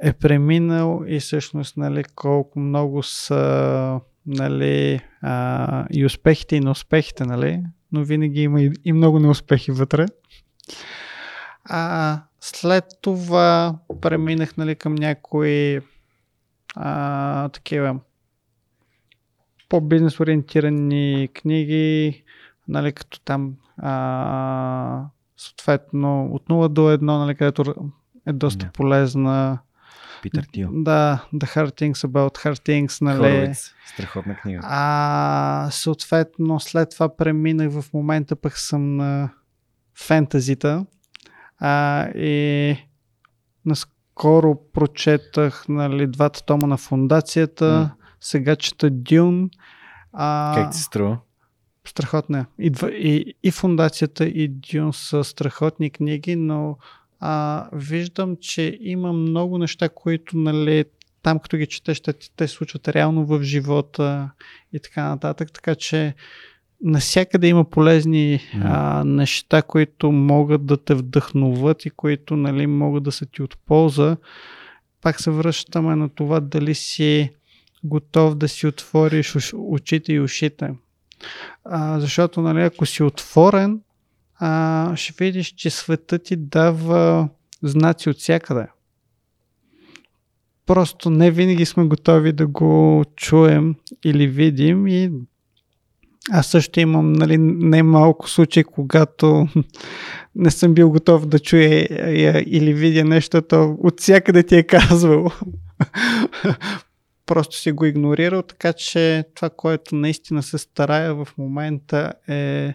е 0.00 0.12
преминал 0.12 1.02
и 1.06 1.20
всъщност 1.20 1.76
нали, 1.76 2.04
колко 2.14 2.60
много 2.60 3.02
са 3.02 4.00
нали, 4.26 5.00
а, 5.22 5.86
и 5.90 6.04
успехите 6.04 6.56
и 6.56 6.60
неуспехите, 6.60 7.24
нали, 7.24 7.62
но 7.92 8.04
винаги 8.04 8.42
има 8.42 8.62
и, 8.62 8.72
и 8.84 8.92
много 8.92 9.18
неуспехи 9.18 9.70
вътре. 9.70 10.06
А, 11.64 12.22
след 12.40 12.84
това 13.02 13.78
преминах 14.00 14.56
нали, 14.56 14.74
към 14.74 14.94
някои 14.94 15.80
а, 16.76 17.48
такива 17.48 18.00
по-бизнес 19.68 20.20
ориентирани 20.20 21.28
книги, 21.34 22.22
нали, 22.68 22.92
като 22.92 23.20
там 23.20 23.54
а, 23.76 25.04
съответно 25.36 26.26
от 26.32 26.48
0 26.48 26.68
до 26.68 26.80
1, 26.80 27.00
нали, 27.00 27.34
където 27.34 27.90
е 28.26 28.32
доста 28.32 28.66
yeah. 28.66 28.72
полезна. 28.72 29.58
Питър 30.22 30.46
Тил. 30.52 30.70
Да, 30.72 31.24
The 31.34 31.56
Hard 31.56 31.80
Things 31.80 32.08
About 32.08 32.44
Hard 32.44 32.68
Things, 32.68 33.02
нали. 33.02 33.16
Хоровиц, 33.16 33.74
страхотна 33.86 34.36
книга. 34.36 34.60
А, 34.62 35.68
съответно, 35.70 36.60
след 36.60 36.90
това 36.90 37.16
преминах 37.16 37.70
в 37.70 37.84
момента 37.94 38.36
пък 38.36 38.58
съм 38.58 38.96
на 38.96 39.30
фентазита. 39.94 40.86
А, 41.58 42.08
и 42.08 42.76
наскоро 43.66 44.58
прочетах 44.72 45.64
нали, 45.68 46.06
двата 46.06 46.44
тома 46.44 46.66
на 46.66 46.76
фундацията. 46.76 47.64
Mm 47.64 47.98
сега 48.20 48.56
чета 48.56 48.90
Дюн. 48.90 49.50
А, 50.12 50.52
как 50.56 50.72
ти 50.72 50.78
струва? 50.78 51.18
Страхотна. 51.84 52.46
И, 52.58 52.72
и, 52.92 53.34
и 53.42 53.50
фундацията, 53.50 54.26
и 54.26 54.48
Дюн 54.48 54.92
са 54.92 55.24
страхотни 55.24 55.90
книги, 55.90 56.36
но 56.36 56.78
а, 57.20 57.68
виждам, 57.72 58.36
че 58.40 58.78
има 58.80 59.12
много 59.12 59.58
неща, 59.58 59.88
които 59.88 60.36
нали, 60.36 60.84
там 61.22 61.38
като 61.38 61.56
ги 61.56 61.66
четеш, 61.66 62.00
те, 62.00 62.12
те 62.36 62.48
случват 62.48 62.88
реално 62.88 63.26
в 63.26 63.42
живота 63.42 64.30
и 64.72 64.80
така 64.80 65.08
нататък. 65.08 65.52
Така 65.52 65.74
че 65.74 66.14
насякъде 66.80 67.48
има 67.48 67.64
полезни 67.64 68.40
mm. 68.54 68.62
а, 68.64 69.04
неща, 69.04 69.62
които 69.62 70.12
могат 70.12 70.66
да 70.66 70.76
те 70.76 70.94
вдъхноват 70.94 71.84
и 71.84 71.90
които 71.90 72.36
нали, 72.36 72.66
могат 72.66 73.02
да 73.02 73.12
са 73.12 73.26
ти 73.26 73.42
от 73.42 73.58
полза. 73.66 74.16
Пак 75.02 75.20
се 75.20 75.30
връщаме 75.30 75.96
на 75.96 76.08
това 76.08 76.40
дали 76.40 76.74
си 76.74 77.30
готов 77.84 78.34
да 78.34 78.48
си 78.48 78.66
отвориш 78.66 79.52
очите 79.54 80.12
и 80.12 80.20
ушите. 80.20 80.70
А, 81.64 82.00
защото, 82.00 82.40
нали, 82.40 82.62
ако 82.62 82.86
си 82.86 83.02
отворен, 83.02 83.80
а, 84.38 84.96
ще 84.96 85.24
видиш, 85.24 85.46
че 85.46 85.70
светът 85.70 86.24
ти 86.24 86.36
дава 86.36 87.28
знаци 87.62 88.10
от 88.10 88.16
всякъде. 88.16 88.66
Просто 90.66 91.10
не 91.10 91.30
винаги 91.30 91.64
сме 91.64 91.84
готови 91.84 92.32
да 92.32 92.46
го 92.46 93.04
чуем 93.16 93.74
или 94.04 94.26
видим 94.26 94.86
и 94.86 95.10
аз 96.30 96.46
също 96.46 96.80
имам 96.80 97.12
нали, 97.12 97.38
не 97.38 97.82
малко 97.82 98.30
случаи, 98.30 98.64
когато 98.64 99.48
не 100.34 100.50
съм 100.50 100.74
бил 100.74 100.90
готов 100.90 101.26
да 101.26 101.38
чуя 101.38 101.88
или 102.46 102.74
видя 102.74 103.04
нещо, 103.04 103.42
то 103.42 103.76
от 103.82 104.00
всякъде 104.00 104.42
ти 104.42 104.56
е 104.56 104.62
казвал 104.62 105.30
просто 107.26 107.56
си 107.56 107.72
го 107.72 107.84
игнорирал, 107.84 108.42
така 108.42 108.72
че 108.72 109.24
това, 109.34 109.50
което 109.50 109.94
наистина 109.94 110.42
се 110.42 110.58
старая 110.58 111.14
в 111.14 111.28
момента 111.38 112.12
е 112.28 112.74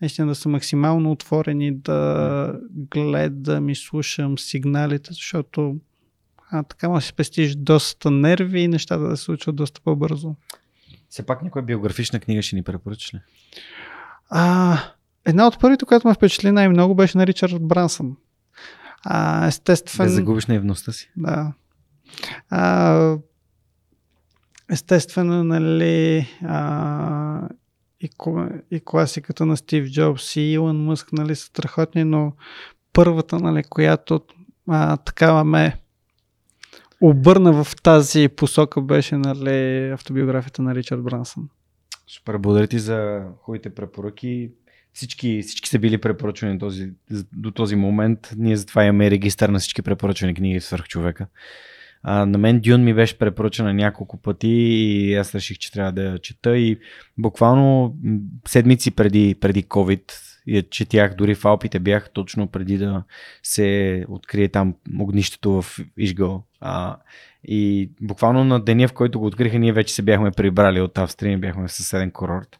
наистина 0.00 0.28
да 0.28 0.34
съм 0.34 0.52
максимално 0.52 1.10
отворен 1.10 1.60
и 1.60 1.74
да 1.74 2.54
гледам 2.70 3.68
и 3.68 3.74
слушам 3.74 4.38
сигналите, 4.38 5.12
защото 5.12 5.76
а, 6.50 6.62
така 6.62 6.88
може 6.88 7.02
да 7.02 7.06
си 7.06 7.08
спестиш 7.08 7.54
доста 7.54 8.10
нерви 8.10 8.60
и 8.60 8.68
нещата 8.68 9.08
да 9.08 9.16
се 9.16 9.22
случват 9.22 9.56
доста 9.56 9.80
по-бързо. 9.80 10.34
Все 11.12 11.26
пак 11.26 11.42
някоя 11.42 11.62
биографична 11.62 12.20
книга 12.20 12.42
ще 12.42 12.56
ни 12.56 12.62
препоръчаш 12.62 13.14
ли? 13.14 13.20
А, 14.30 14.78
една 15.24 15.46
от 15.46 15.60
първите, 15.60 15.84
която 15.84 16.08
ме 16.08 16.14
впечатли 16.14 16.52
най-много 16.52 16.94
беше 16.94 17.18
на 17.18 17.26
Ричард 17.26 17.62
Брансън. 17.62 18.16
А, 19.04 19.46
естествено. 19.46 20.08
Да 20.08 20.14
загубиш 20.14 20.46
наивността 20.46 20.92
си. 20.92 21.10
Да. 21.16 21.52
А, 22.50 23.16
Естествено, 24.70 25.44
нали, 25.44 26.28
а, 26.44 27.48
и, 28.00 28.10
и 28.70 28.80
класиката 28.84 29.46
на 29.46 29.56
Стив 29.56 29.90
Джобс 29.90 30.36
и 30.36 30.40
Илон 30.40 30.84
Мъск 30.84 31.12
нали, 31.12 31.36
са 31.36 31.44
страхотни, 31.44 32.04
но 32.04 32.32
първата, 32.92 33.38
нали, 33.38 33.62
която 33.64 34.20
а, 34.68 34.96
такава 34.96 35.44
ме 35.44 35.81
обърна 37.02 37.64
в 37.64 37.76
тази 37.82 38.28
посока 38.28 38.80
беше 38.80 39.16
нали, 39.16 39.90
автобиографията 39.90 40.62
на 40.62 40.74
Ричард 40.74 41.02
Брансън. 41.02 41.48
Супер, 42.06 42.38
благодаря 42.38 42.66
ти 42.66 42.78
за 42.78 43.22
хубавите 43.42 43.74
препоръки. 43.74 44.50
Всички, 44.92 45.42
всички 45.42 45.68
са 45.68 45.78
били 45.78 45.98
препоръчвани 45.98 46.58
този, 46.58 46.90
до 47.32 47.50
този 47.50 47.76
момент. 47.76 48.32
Ние 48.36 48.56
затова 48.56 48.84
имаме 48.84 49.10
регистър 49.10 49.48
на 49.48 49.58
всички 49.58 49.82
препоръчвани 49.82 50.34
книги 50.34 50.60
в 50.60 50.64
свърх 50.64 50.84
човека. 50.84 51.26
А, 52.02 52.26
на 52.26 52.38
мен 52.38 52.60
Дюн 52.60 52.84
ми 52.84 52.94
беше 52.94 53.18
препоръчана 53.18 53.74
няколко 53.74 54.22
пъти 54.22 54.48
и 54.48 55.14
аз 55.14 55.34
реших, 55.34 55.58
че 55.58 55.72
трябва 55.72 55.92
да 55.92 56.02
я 56.02 56.18
чета 56.18 56.58
и 56.58 56.78
буквално 57.18 57.96
седмици 58.48 58.90
преди, 58.90 59.36
преди 59.40 59.64
COVID 59.64 60.12
я 60.46 60.62
четях, 60.62 61.14
дори 61.14 61.34
в 61.34 61.44
Алпите 61.44 61.78
бях 61.78 62.10
точно 62.10 62.46
преди 62.46 62.78
да 62.78 63.02
се 63.42 64.04
открие 64.08 64.48
там 64.48 64.74
огнището 65.00 65.62
в 65.62 65.78
Ишгъл. 65.98 66.44
А, 66.60 66.96
и 67.44 67.90
буквално 68.00 68.44
на 68.44 68.64
деня, 68.64 68.88
в 68.88 68.92
който 68.92 69.20
го 69.20 69.26
откриха, 69.26 69.58
ние 69.58 69.72
вече 69.72 69.94
се 69.94 70.02
бяхме 70.02 70.30
прибрали 70.30 70.80
от 70.80 70.98
Австрия, 70.98 71.38
бяхме 71.38 71.68
в 71.68 71.72
съседен 71.72 72.10
курорт. 72.10 72.58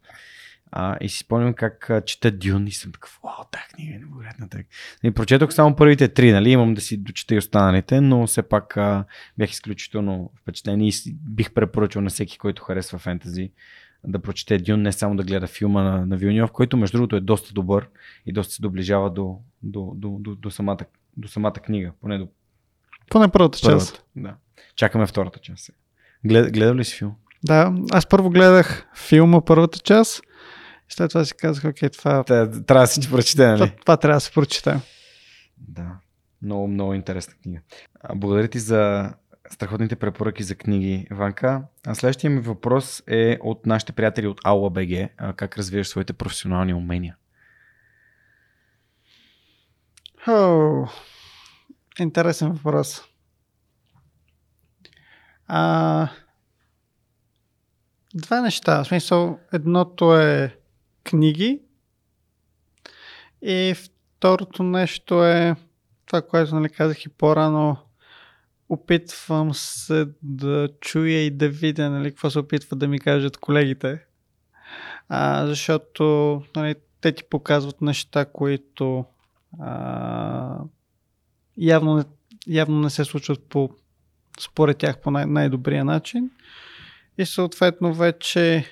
А, 0.74 0.96
и 1.00 1.09
си 1.09 1.18
спомням 1.18 1.54
как 1.54 1.90
а, 1.90 2.00
чета 2.00 2.30
Дюн 2.30 2.66
и 2.66 2.72
съм 2.72 2.92
такъв, 2.92 3.20
вау, 3.24 3.44
тази 3.52 3.64
книга 3.74 3.94
е 3.94 3.98
невероятна. 3.98 4.48
Так. 4.48 4.66
И 5.04 5.10
прочетох 5.10 5.52
само 5.52 5.76
първите 5.76 6.09
три, 6.09 6.32
нали? 6.32 6.50
Имам 6.50 6.74
да 6.74 6.80
си 6.80 6.96
дочета 6.96 7.34
и 7.34 7.38
останалите, 7.38 8.00
но 8.00 8.26
все 8.26 8.42
пак 8.42 8.76
а, 8.76 9.04
бях 9.38 9.50
изключително 9.50 10.32
впечатлен 10.42 10.80
и 10.80 10.92
бих 11.12 11.52
препоръчал 11.52 12.02
на 12.02 12.10
всеки, 12.10 12.38
който 12.38 12.62
харесва 12.62 12.98
фентази, 12.98 13.50
да 14.04 14.18
прочете 14.18 14.58
Дюн, 14.58 14.82
не 14.82 14.92
само 14.92 15.16
да 15.16 15.22
гледа 15.22 15.46
филма 15.46 15.82
на, 15.82 16.06
на 16.06 16.16
Вилньов, 16.16 16.52
който 16.52 16.76
между 16.76 16.98
другото 16.98 17.16
е 17.16 17.20
доста 17.20 17.52
добър 17.52 17.88
и 18.26 18.32
доста 18.32 18.54
се 18.54 18.62
доближава 18.62 19.10
до, 19.10 19.38
до, 19.62 19.92
до, 19.94 20.16
до, 20.20 20.34
до, 20.34 20.50
самата, 20.50 20.78
до 21.16 21.28
самата 21.28 21.52
книга, 21.52 21.92
поне 22.00 22.18
до 22.18 22.28
поне 23.10 23.28
първата, 23.28 23.58
първата 23.62 23.84
част. 23.84 24.04
Да. 24.16 24.34
Чакаме 24.76 25.06
втората 25.06 25.38
част. 25.38 25.70
Глед, 26.24 26.52
гледал 26.52 26.74
ли 26.74 26.84
си 26.84 26.96
филм? 26.96 27.14
Да, 27.44 27.74
аз 27.92 28.06
първо 28.06 28.30
гледах 28.30 28.86
филма 28.96 29.40
първата 29.40 29.78
част 29.78 30.22
и 30.90 30.94
след 30.94 31.10
това 31.10 31.24
си 31.24 31.34
казах, 31.36 31.64
окей, 31.64 31.88
това... 31.88 32.24
Та, 32.24 32.50
трябва 32.50 32.82
да 32.82 32.86
си 32.86 33.10
прочете, 33.10 33.46
нали? 33.46 33.56
Това, 33.58 33.72
това 33.80 33.96
трябва 33.96 34.16
да 34.16 34.20
се 34.20 34.32
прочете. 34.32 34.80
Да, 35.58 35.96
много, 36.42 36.68
много 36.68 36.94
интересна 36.94 37.34
книга. 37.42 37.60
Благодаря 38.14 38.48
ти 38.48 38.58
за 38.58 39.12
страхотните 39.52 39.96
препоръки 39.96 40.42
за 40.42 40.54
книги, 40.54 41.06
Ванка. 41.10 41.62
А 41.86 41.94
следващия 41.94 42.30
ми 42.30 42.40
въпрос 42.40 43.02
е 43.06 43.38
от 43.40 43.66
нашите 43.66 43.92
приятели 43.92 44.26
от 44.26 44.40
БГ. 44.72 45.10
Как 45.36 45.58
развиваш 45.58 45.88
своите 45.88 46.12
професионални 46.12 46.74
умения? 46.74 47.16
О, 50.28 50.86
интересен 51.98 52.52
въпрос. 52.52 53.02
А, 55.46 56.08
два 58.14 58.40
неща. 58.40 58.84
В 58.84 58.86
смисъл, 58.86 59.38
едното 59.52 60.16
е 60.16 60.56
книги 61.04 61.62
и 63.42 63.74
второто 63.74 64.62
нещо 64.62 65.24
е 65.24 65.56
това, 66.06 66.22
което 66.22 66.54
нали, 66.54 66.68
казах 66.68 67.04
и 67.04 67.08
по-рано. 67.08 67.76
Опитвам 68.73 69.55
се 69.55 70.09
да 70.23 70.69
чуя 70.81 71.19
и 71.19 71.31
да 71.31 71.49
видя 71.49 71.90
нали, 71.90 72.11
какво 72.11 72.31
се 72.31 72.39
опитват 72.39 72.78
да 72.78 72.89
ми 72.89 73.01
кажат 73.01 73.36
колегите. 73.36 74.05
А, 75.09 75.47
защото 75.47 76.43
нали, 76.57 76.74
те 77.01 77.12
ти 77.12 77.24
показват 77.31 77.81
неща, 77.81 78.24
които 78.24 79.05
а, 79.61 80.59
явно, 81.57 81.97
не, 81.97 82.05
явно 82.47 82.81
не 82.81 82.90
се 82.90 83.05
случват 83.05 83.49
по 83.49 83.70
според 84.40 84.78
тях 84.78 84.99
по 84.99 85.11
най- 85.11 85.27
най-добрия 85.27 85.85
начин. 85.85 86.31
И 87.19 87.27
съответно 87.27 87.94
вече 87.94 88.65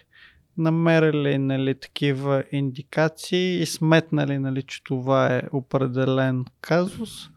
намерили 0.59 1.39
нали, 1.39 1.75
такива 1.75 2.45
индикации 2.53 3.61
и 3.61 3.67
сметнали, 3.67 4.39
нали, 4.39 4.63
че 4.63 4.85
това 4.85 5.35
е 5.37 5.43
определен 5.53 6.45
казус, 6.61 7.29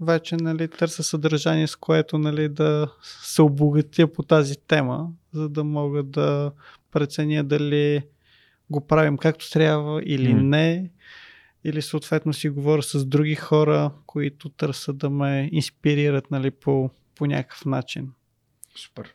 вече 0.00 0.36
нали, 0.36 0.68
търся 0.68 1.02
съдържание, 1.02 1.66
с 1.66 1.76
което 1.76 2.18
нали, 2.18 2.48
да 2.48 2.92
се 3.02 3.42
обогатя 3.42 4.12
по 4.12 4.22
тази 4.22 4.54
тема, 4.66 5.08
за 5.32 5.48
да 5.48 5.64
мога 5.64 6.02
да 6.02 6.52
преценя 6.92 7.44
дали 7.44 8.02
го 8.70 8.86
правим 8.86 9.18
както 9.18 9.50
трябва 9.50 10.02
или 10.04 10.34
mm. 10.34 10.42
не, 10.42 10.90
или 11.64 11.82
съответно 11.82 12.32
си 12.32 12.48
говоря 12.48 12.82
с 12.82 13.04
други 13.04 13.34
хора, 13.34 13.90
които 14.06 14.48
търсят 14.48 14.98
да 14.98 15.10
ме 15.10 15.48
инспирират 15.52 16.30
нали, 16.30 16.50
по 16.50 16.90
по 17.18 17.26
някакъв 17.26 17.64
начин. 17.64 18.12
Супер. 18.76 19.14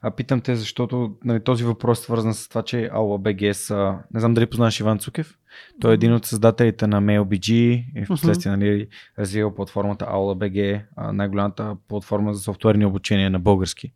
А 0.00 0.10
питам 0.10 0.40
те, 0.40 0.56
защото 0.56 1.16
нали, 1.24 1.44
този 1.44 1.64
въпрос 1.64 2.00
е 2.00 2.02
свързан 2.02 2.34
с 2.34 2.48
това, 2.48 2.62
че 2.62 2.88
Аула 2.92 3.18
БГ 3.18 3.54
са... 3.54 3.98
Не 4.14 4.20
знам 4.20 4.34
дали 4.34 4.46
познаваш 4.46 4.80
Иван 4.80 4.98
Цукев. 4.98 5.38
Той 5.80 5.90
е 5.90 5.94
един 5.94 6.14
от 6.14 6.24
създателите 6.24 6.86
на 6.86 7.02
MailBG 7.02 7.50
и 7.96 8.04
в 8.04 8.08
последствие 8.08 8.56
нали, 8.56 8.88
развил 9.18 9.54
платформата 9.54 10.04
Aula 10.04 10.36
BG, 10.38 10.82
най-голямата 11.12 11.76
платформа 11.88 12.34
за 12.34 12.40
софтуерни 12.40 12.86
обучения 12.86 13.30
на 13.30 13.38
български. 13.38 13.92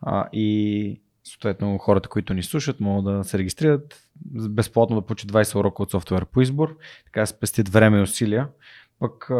А, 0.00 0.28
и 0.32 1.00
съответно 1.24 1.78
хората, 1.78 2.08
които 2.08 2.34
ни 2.34 2.42
слушат, 2.42 2.80
могат 2.80 3.04
да 3.04 3.24
се 3.24 3.38
регистрират 3.38 4.08
безплатно 4.30 4.96
да 4.96 5.06
получат 5.06 5.32
20 5.32 5.54
урока 5.54 5.82
от 5.82 5.90
софтуер 5.90 6.24
по 6.24 6.40
избор, 6.40 6.76
така 7.04 7.26
спестят 7.26 7.68
време 7.68 7.98
и 7.98 8.02
усилия. 8.02 8.48
Пък, 8.98 9.30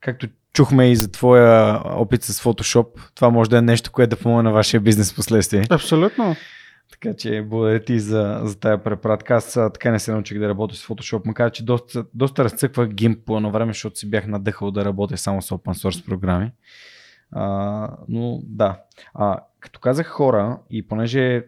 както 0.00 0.28
чухме 0.52 0.90
и 0.90 0.96
за 0.96 1.12
твоя 1.12 1.80
опит 1.84 2.22
с 2.22 2.42
Photoshop. 2.42 2.86
Това 3.14 3.30
може 3.30 3.50
да 3.50 3.58
е 3.58 3.62
нещо, 3.62 3.92
което 3.92 4.16
да 4.16 4.22
помогне 4.22 4.42
на 4.42 4.52
вашия 4.52 4.80
бизнес 4.80 5.14
последствие. 5.14 5.64
Абсолютно. 5.70 6.36
Така 6.92 7.14
че 7.16 7.42
благодаря 7.42 7.84
ти 7.84 8.00
за, 8.00 8.40
за 8.44 8.60
тази 8.60 8.82
препратка. 8.82 9.34
Аз 9.34 9.52
така 9.52 9.90
не 9.90 9.98
се 9.98 10.12
научих 10.12 10.38
да 10.38 10.48
работя 10.48 10.74
с 10.74 10.86
Photoshop, 10.86 11.22
макар 11.26 11.50
че 11.50 11.64
доста, 11.64 12.04
доста 12.14 12.44
разцъквах 12.44 12.88
GIMP 12.88 13.16
по 13.24 13.36
едно 13.36 13.50
време, 13.50 13.72
защото 13.72 13.98
си 13.98 14.10
бях 14.10 14.26
надъхал 14.26 14.70
да 14.70 14.84
работя 14.84 15.16
само 15.16 15.42
с 15.42 15.50
open 15.50 15.88
source 15.88 16.06
програми. 16.06 16.50
А, 17.30 17.88
но 18.08 18.40
да. 18.44 18.80
А, 19.14 19.38
като 19.60 19.80
казах 19.80 20.06
хора 20.06 20.58
и 20.70 20.88
понеже 20.88 21.44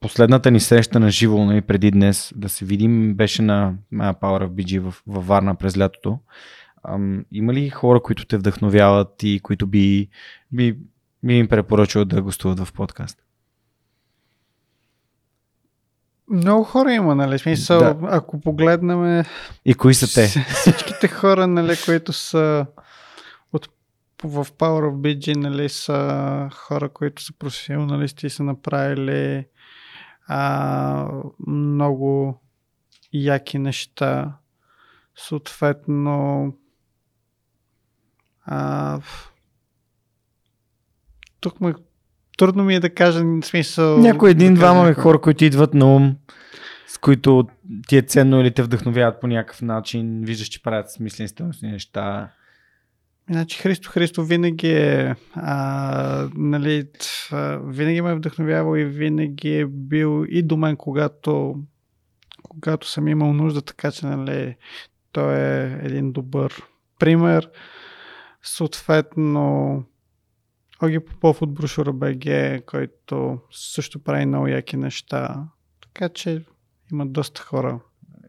последната 0.00 0.50
ни 0.50 0.60
среща 0.60 1.00
на 1.00 1.10
живо 1.10 1.44
нали, 1.44 1.60
преди 1.60 1.90
днес 1.90 2.32
да 2.36 2.48
се 2.48 2.64
видим 2.64 3.14
беше 3.14 3.42
на 3.42 3.74
Power 3.92 4.46
of 4.46 4.48
BG 4.48 4.80
в, 4.80 4.94
във 5.06 5.26
Варна 5.26 5.54
през 5.54 5.78
лятото. 5.78 6.18
Ам, 6.88 7.24
има 7.32 7.54
ли 7.54 7.70
хора, 7.70 8.00
които 8.00 8.26
те 8.26 8.36
вдъхновяват 8.36 9.22
и 9.22 9.40
които 9.42 9.66
би, 9.66 10.08
би, 10.52 10.78
би 11.24 11.34
им 11.34 11.48
препоръчал 11.48 12.04
да 12.04 12.22
гостуват 12.22 12.60
в 12.60 12.72
подкаст? 12.72 13.23
Много 16.30 16.64
хора 16.64 16.92
има, 16.92 17.14
нали? 17.14 17.38
Смисъл, 17.38 17.78
да. 17.80 17.98
ако 18.02 18.40
погледнем. 18.40 19.24
И 19.64 19.74
кои 19.74 19.94
са 19.94 20.14
те? 20.14 20.44
Всичките 20.54 21.08
хора, 21.08 21.46
нали, 21.46 21.76
които 21.84 22.12
са 22.12 22.66
от, 23.52 23.68
в 24.22 24.46
Power 24.58 24.90
of 24.90 24.94
BG, 24.94 25.36
нали, 25.36 25.68
са 25.68 26.48
хора, 26.52 26.88
които 26.88 27.22
са 27.22 27.32
професионалисти 27.38 28.26
и 28.26 28.30
са 28.30 28.42
направили 28.42 29.46
а, 30.26 31.08
много 31.46 32.40
яки 33.12 33.58
неща. 33.58 34.36
Съответно, 35.16 36.52
а, 38.44 39.00
тук 41.40 41.60
ме, 41.60 41.74
трудно 42.36 42.64
ми 42.64 42.74
е 42.74 42.80
да 42.80 42.90
кажа 42.90 43.24
смисъл. 43.42 43.98
Някой 43.98 44.30
един-двама 44.30 44.84
да 44.84 44.94
хора, 44.94 45.20
които 45.20 45.44
идват 45.44 45.74
на 45.74 45.96
ум, 45.96 46.16
с 46.86 46.98
които 46.98 47.48
ти 47.88 47.96
е 47.96 48.02
ценно 48.02 48.40
или 48.40 48.50
те 48.50 48.62
вдъхновяват 48.62 49.20
по 49.20 49.26
някакъв 49.26 49.62
начин, 49.62 50.20
виждаш, 50.24 50.48
че 50.48 50.62
правят 50.62 50.92
смислени 50.92 51.28
стойностни 51.28 51.70
неща. 51.70 52.30
Значи 53.30 53.58
Христо 53.58 53.90
Христо 53.90 54.24
винаги 54.24 54.70
е, 54.70 55.14
а, 55.34 56.28
нали, 56.34 56.84
винаги 57.64 58.00
ме 58.00 58.10
е 58.10 58.14
вдъхновявал 58.14 58.76
и 58.76 58.84
винаги 58.84 59.56
е 59.56 59.66
бил 59.66 60.24
и 60.28 60.42
до 60.42 60.56
мен, 60.56 60.76
когато, 60.76 61.56
когато 62.42 62.88
съм 62.88 63.08
имал 63.08 63.32
нужда, 63.32 63.62
така 63.62 63.90
че 63.90 64.06
нали, 64.06 64.56
той 65.12 65.38
е 65.38 65.80
един 65.82 66.12
добър 66.12 66.62
пример. 66.98 67.50
Съответно, 68.42 69.84
Оги 70.84 71.00
Попов 71.00 71.42
от 71.42 71.54
Брошура 71.54 71.92
БГ, 71.92 72.26
който 72.66 73.38
също 73.50 73.98
прави 73.98 74.26
много 74.26 74.46
яки 74.46 74.76
неща. 74.76 75.44
Така 75.80 76.08
че 76.08 76.44
има 76.92 77.06
доста 77.06 77.40
хора. 77.40 77.80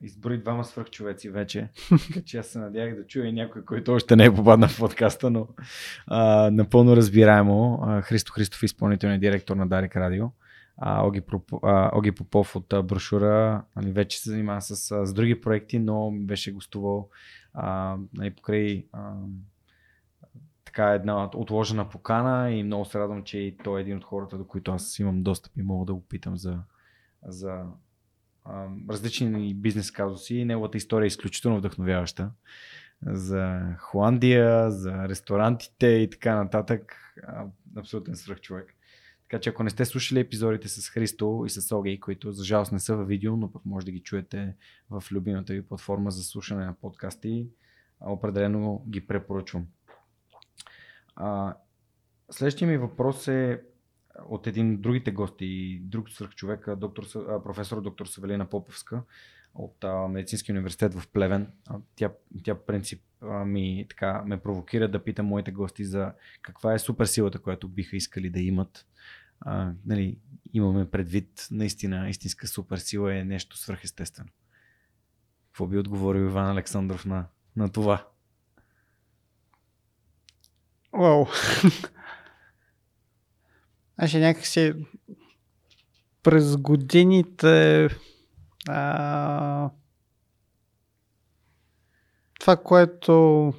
Изброи 0.02 0.38
двама 0.38 0.66
свръхчовеци 0.66 1.30
вече. 1.30 1.70
така 2.08 2.22
че 2.26 2.38
аз 2.38 2.48
се 2.48 2.60
надях 2.60 2.96
да 2.96 3.08
чуя 3.08 3.28
и 3.28 3.32
някой, 3.32 3.66
който 3.66 3.94
още 3.94 4.16
не 4.16 4.26
е 4.26 4.36
попаднал 4.36 4.70
в 4.70 4.80
подкаста, 4.80 5.30
но 5.30 5.48
а, 6.08 6.52
напълно 6.52 6.96
разбираемо. 6.96 7.80
А, 7.84 8.02
Христо 8.02 8.34
Христов, 8.34 8.64
изпълнителният 8.64 9.22
директор 9.22 9.56
на 9.56 9.68
Дарик 9.68 9.96
Радио. 9.96 10.26
А, 10.78 11.06
Оги, 11.06 11.22
а, 11.64 11.92
Оги 11.98 12.12
Попов 12.12 12.56
от 12.56 12.74
а, 12.74 12.84
брошура 12.84 13.64
нали, 13.76 13.92
вече 13.92 14.20
се 14.20 14.30
занимава 14.30 14.62
с, 14.62 14.76
с, 14.76 15.06
с 15.06 15.14
други 15.14 15.42
проекти, 15.42 15.80
но 15.80 16.12
беше 16.12 16.52
гостувал 16.52 17.10
а, 17.54 17.98
нали, 18.14 18.32
покрай 18.32 18.86
а, 18.92 19.14
така 20.76 20.94
една 20.94 21.30
отложена 21.36 21.90
покана 21.90 22.52
и 22.52 22.64
много 22.64 22.86
се 22.86 23.00
радвам, 23.00 23.24
че 23.24 23.38
и 23.38 23.58
той 23.64 23.80
е 23.80 23.82
един 23.82 23.98
от 23.98 24.04
хората, 24.04 24.38
до 24.38 24.48
които 24.48 24.72
аз 24.72 25.00
имам 25.00 25.24
достъп 25.24 25.58
и 25.58 25.62
мога 25.62 25.86
да 25.86 25.94
го 25.94 26.02
питам 26.02 26.38
за 26.38 26.60
за 27.26 27.64
а, 28.46 28.68
различни 28.90 29.54
бизнес 29.54 29.92
казуси. 29.92 30.46
Неговата 30.46 30.78
история 30.78 31.06
е 31.06 31.08
изключително 31.08 31.58
вдъхновяваща. 31.58 32.32
За 33.06 33.62
Холандия, 33.80 34.72
за 34.72 35.10
ресторантите 35.10 35.88
и 35.88 36.10
така 36.10 36.36
нататък. 36.36 36.96
Абсолютен 37.78 38.16
свръх 38.16 38.42
човек. 38.42 38.76
Така 39.22 39.40
че 39.40 39.50
ако 39.50 39.64
не 39.64 39.70
сте 39.70 39.86
слушали 39.86 40.20
епизодите 40.20 40.68
с 40.68 40.90
Христо 40.90 41.44
и 41.46 41.50
с 41.50 41.76
Оги, 41.76 42.00
които 42.00 42.32
за 42.32 42.44
жалост 42.44 42.72
не 42.72 42.80
са 42.80 42.96
във 42.96 43.08
видео, 43.08 43.38
но 43.38 43.52
пък 43.52 43.66
може 43.66 43.86
да 43.86 43.92
ги 43.92 44.00
чуете 44.00 44.56
в 44.90 45.04
любимата 45.12 45.54
ви 45.54 45.62
платформа 45.62 46.12
за 46.12 46.24
слушане 46.24 46.66
на 46.66 46.74
подкасти, 46.74 47.48
определено 48.02 48.86
ги 48.90 49.08
препоръчвам. 49.08 49.68
А, 51.16 51.56
следващия 52.32 52.68
ми 52.68 52.78
въпрос 52.78 53.28
е 53.28 53.62
от 54.30 54.48
един 54.48 54.74
от 54.74 54.82
другите 54.82 55.12
гости, 55.12 55.80
друг 55.84 56.10
човек, 56.10 56.76
доктор, 56.78 57.06
професор 57.44 57.82
доктор 57.82 58.06
Савелина 58.06 58.46
Поповска 58.46 59.04
от 59.56 59.84
а, 59.84 60.08
Медицинския 60.08 60.54
университет 60.54 60.94
в 60.94 61.08
Плевен. 61.08 61.52
А, 61.68 61.78
тя, 61.96 62.12
тя 62.44 62.56
принцип 62.56 63.02
а, 63.22 63.46
ми 63.46 63.86
така 63.90 64.24
ме 64.26 64.38
провокира 64.38 64.92
да 64.92 65.04
питам 65.04 65.26
моите 65.26 65.52
гости 65.52 65.86
за 65.86 66.14
каква 66.42 66.74
е 66.74 66.80
суперсилата, 66.80 67.40
която 67.40 67.68
биха 67.68 67.96
искали 67.96 68.30
да 68.30 68.40
имат. 68.40 68.86
А, 69.40 69.72
нали, 69.86 70.20
имаме 70.54 70.90
предвид 70.92 71.48
наистина 71.52 72.10
истинска 72.10 72.48
суперсила 72.48 73.16
е 73.16 73.24
нещо 73.24 73.58
свръхестествено. 73.58 74.30
Какво 75.46 75.68
би 75.68 75.78
отговорил 75.78 76.20
Иван 76.20 76.50
Александров 76.50 77.06
на, 77.06 77.26
на 77.56 77.72
това? 77.72 78.08
Вау. 80.98 81.26
Значи 84.00 84.18
някакси 84.20 84.74
през 86.24 86.58
годините 86.58 87.90
а, 88.70 89.70
това, 92.40 92.58
което 92.58 93.54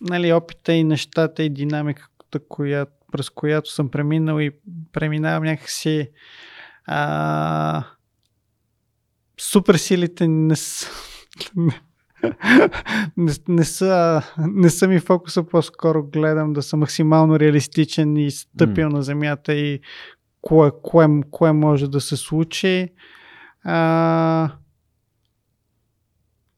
нали, 0.00 0.32
опита 0.32 0.72
и 0.72 0.84
нещата 0.84 1.42
и 1.42 1.50
динамиката, 1.50 2.40
която, 2.48 2.92
през 3.12 3.30
която 3.30 3.70
съм 3.70 3.90
преминал 3.90 4.40
и 4.40 4.50
преминавам 4.92 5.44
някакси 5.44 6.10
а, 6.84 7.84
суперсилите 9.40 10.28
не 10.28 10.56
са, 10.56 10.90
не, 13.16 13.32
не, 13.48 13.64
са, 13.64 14.22
не 14.38 14.70
са 14.70 14.88
ми 14.88 15.00
фокуса, 15.00 15.42
по-скоро 15.42 16.04
гледам 16.04 16.52
да 16.52 16.62
съм 16.62 16.80
максимално 16.80 17.40
реалистичен 17.40 18.16
и 18.16 18.30
стъпил 18.30 18.88
mm. 18.88 18.92
на 18.92 19.02
земята 19.02 19.54
и 19.54 19.80
кое, 20.40 20.70
кое, 20.82 21.08
кое 21.30 21.52
може 21.52 21.88
да 21.88 22.00
се 22.00 22.16
случи. 22.16 22.88
А, 23.64 24.52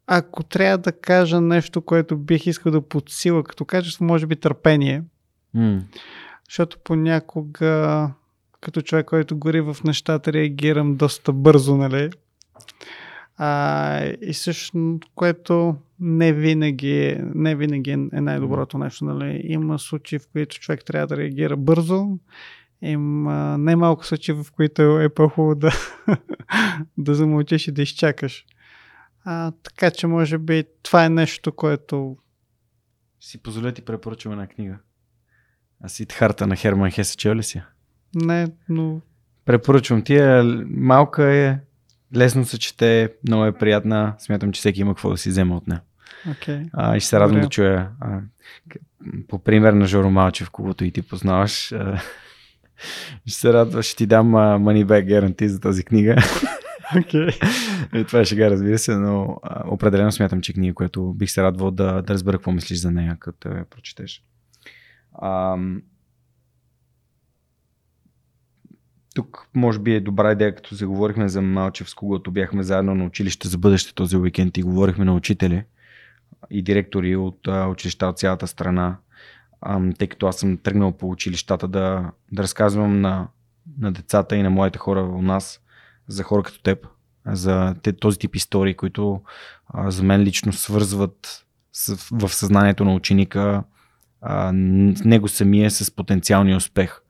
ако 0.07 0.43
трябва 0.43 0.79
да 0.79 0.93
кажа 0.93 1.41
нещо, 1.41 1.83
което 1.83 2.17
бих 2.17 2.47
искал 2.47 2.73
да 2.73 2.89
подсила 2.89 3.45
като 3.45 3.65
качество, 3.65 4.05
може 4.05 4.27
би 4.27 4.37
търпение. 4.37 5.03
Mm. 5.57 5.83
Защото 6.49 6.79
понякога 6.85 8.11
като 8.61 8.83
човек, 8.83 9.07
който 9.07 9.39
гори 9.39 9.61
в 9.61 9.77
нещата, 9.85 10.33
реагирам 10.33 10.97
доста 10.97 11.33
бързо, 11.33 11.77
нали? 11.77 12.11
А, 13.37 14.05
и 14.23 14.35
също, 14.35 15.01
което 15.15 15.77
не 16.01 16.33
винаги, 16.33 17.17
не 17.35 17.55
винаги 17.55 17.91
е 17.91 18.21
най-доброто 18.21 18.79
нещо. 18.79 19.05
Нали? 19.05 19.41
Има 19.45 19.79
случаи, 19.79 20.19
в 20.19 20.29
които 20.33 20.61
човек 20.61 20.85
трябва 20.85 21.07
да 21.07 21.17
реагира 21.17 21.57
бързо. 21.57 22.19
Има 22.83 23.59
най-малко 23.59 24.07
случаи, 24.07 24.35
в 24.35 24.47
които 24.53 25.01
е 25.01 25.09
по-хубаво 25.09 25.55
да, 25.55 25.71
да 26.99 27.15
замълчиш 27.15 27.69
и 27.69 27.73
да 27.73 27.83
изчакаш. 27.83 28.47
А, 29.25 29.53
така 29.63 29.91
че, 29.91 30.07
може 30.07 30.39
би, 30.39 30.65
това 30.83 31.05
е 31.05 31.09
нещо, 31.09 31.53
което. 31.53 32.17
Си 33.21 33.39
позволя 33.39 33.73
ти 33.73 33.83
препоръчвам 33.83 34.33
една 34.33 34.47
книга. 34.47 34.79
Асидхарта 35.85 36.47
на 36.47 36.57
Херман 36.57 36.91
Хесе, 36.91 37.17
чел 37.17 37.35
ли 37.35 37.43
си? 37.43 37.63
Не, 38.15 38.49
но. 38.69 39.01
Препоръчвам 39.45 40.03
ти. 40.03 40.15
Е, 40.15 40.43
малка 40.67 41.25
е, 41.25 41.59
лесно 42.17 42.45
се 42.45 42.59
чете, 42.59 43.13
много 43.29 43.45
е 43.45 43.53
приятна. 43.53 44.15
Смятам, 44.19 44.53
че 44.53 44.59
всеки 44.59 44.81
има 44.81 44.95
какво 44.95 45.11
да 45.11 45.17
си 45.17 45.29
взема 45.29 45.57
от 45.57 45.67
нея. 45.67 45.81
Okay. 46.29 46.69
А, 46.73 46.97
и 46.97 47.01
ще 47.01 47.09
се 47.09 47.21
радвам 47.21 47.37
Добре. 47.37 47.47
да 47.47 47.49
чуя. 47.49 47.89
А, 48.01 48.21
по 49.29 49.39
пример 49.39 49.73
на 49.73 49.87
Жоро 49.87 50.11
Малчев, 50.11 50.51
когото 50.51 50.85
и 50.85 50.91
ти 50.91 51.03
познаваш. 51.03 51.73
А, 51.73 52.01
ще 53.27 53.39
се 53.39 53.53
радва, 53.53 53.83
ще 53.83 53.97
ти 53.97 54.07
дам 54.07 54.35
а, 54.35 54.59
money 54.59 54.85
back 54.85 55.07
guarantee 55.07 55.47
за 55.47 55.61
тази 55.61 55.85
книга. 55.85 56.17
Okay. 56.95 57.53
и 58.01 58.05
това 58.05 58.25
ще 58.25 58.37
га, 58.37 58.51
разбира 58.51 58.79
се, 58.79 58.97
но 58.97 59.37
а, 59.43 59.63
определено 59.67 60.13
смятам, 60.13 60.41
че 60.41 60.53
книга, 60.53 60.75
която 60.75 61.13
бих 61.13 61.31
се 61.31 61.43
радвал 61.43 61.71
да, 61.71 62.03
да 62.03 62.15
разбера 62.15 62.37
какво 62.37 62.53
мислиш 62.53 62.79
за 62.79 62.91
нея, 62.91 63.17
като 63.21 63.49
я 63.49 63.65
прочетеш. 63.71 64.23
А, 65.15 65.57
тук 69.15 69.49
може 69.55 69.79
би 69.79 69.95
е 69.95 70.01
добра 70.01 70.33
идея, 70.33 70.55
като 70.55 70.75
заговорихме 70.75 71.29
за 71.29 71.43
Малчев, 71.43 71.91
с 71.91 71.95
когото 71.95 72.31
бяхме 72.31 72.63
заедно 72.63 72.95
на 72.95 73.05
училище 73.05 73.49
за 73.49 73.59
бъдеще 73.59 73.95
този 73.95 74.17
уикенд 74.17 74.57
и 74.57 74.63
говорихме 74.63 75.05
на 75.05 75.15
учители 75.15 75.65
и 76.51 76.63
директори 76.63 77.17
от 77.17 77.49
а, 77.49 77.67
училища 77.67 78.07
от 78.07 78.19
цялата 78.19 78.47
страна, 78.47 78.97
а, 79.61 79.81
тъй 79.99 80.09
като 80.09 80.27
аз 80.27 80.37
съм 80.37 80.57
тръгнал 80.57 80.93
по 80.93 81.11
училищата 81.11 81.69
да, 81.69 82.11
да 82.33 82.43
разказвам 82.43 83.01
на, 83.01 83.29
на 83.79 83.93
децата 83.93 84.37
и 84.37 84.43
на 84.43 84.51
моите 84.51 84.79
хора 84.79 85.03
у 85.03 85.23
нас 85.23 85.61
за 86.09 86.23
хора 86.23 86.43
като 86.43 86.63
теб, 86.63 86.87
за 87.27 87.75
този 88.01 88.19
тип 88.19 88.37
истории, 88.37 88.75
които 88.75 89.21
а, 89.69 89.91
за 89.91 90.03
мен 90.03 90.23
лично 90.23 90.53
свързват 90.53 91.47
с, 91.73 91.95
в 92.11 92.29
съзнанието 92.29 92.85
на 92.85 92.95
ученика 92.95 93.65
а, 94.21 94.53
него 94.53 95.29
самия 95.29 95.71
с 95.71 95.91
потенциалния 95.91 96.57
успех. 96.57 97.02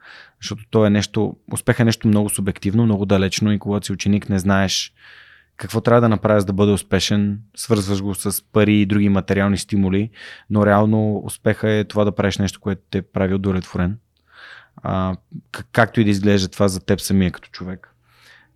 Защото 0.43 0.63
то 0.71 0.87
е 0.87 0.91
нещо, 0.91 1.37
успех 1.53 1.81
е 1.81 1.85
нещо 1.85 2.09
много 2.09 2.29
субективно, 2.29 2.85
много 2.85 3.07
далечно 3.07 3.53
и 3.53 3.59
когато 3.59 3.87
си 3.87 3.93
ученик 3.93 4.29
не 4.29 4.39
знаеш 4.39 4.93
какво 5.57 5.81
трябва 5.81 6.01
да 6.01 6.09
направиш 6.09 6.45
да 6.45 6.53
бъде 6.53 6.73
успешен, 6.73 7.41
свързваш 7.57 8.03
го 8.03 8.15
с 8.15 8.45
пари 8.53 8.75
и 8.75 8.87
други 8.87 9.09
материални 9.09 9.59
стимули, 9.59 10.11
но 10.51 10.67
реално 10.67 11.23
успеха 11.25 11.71
е 11.71 11.85
това 11.85 12.05
да 12.05 12.13
правиш 12.13 12.39
нещо, 12.39 12.61
което 12.61 12.83
те 12.91 13.03
прави 13.03 13.35
удовлетворен. 13.35 13.99
А, 14.77 15.17
как, 15.51 15.67
както 15.73 16.01
и 16.01 16.05
да 16.05 16.11
изглежда 16.11 16.49
това 16.49 16.69
за 16.69 16.81
теб 16.81 17.01
самия 17.01 17.31
като 17.31 17.49
човек. 17.49 17.95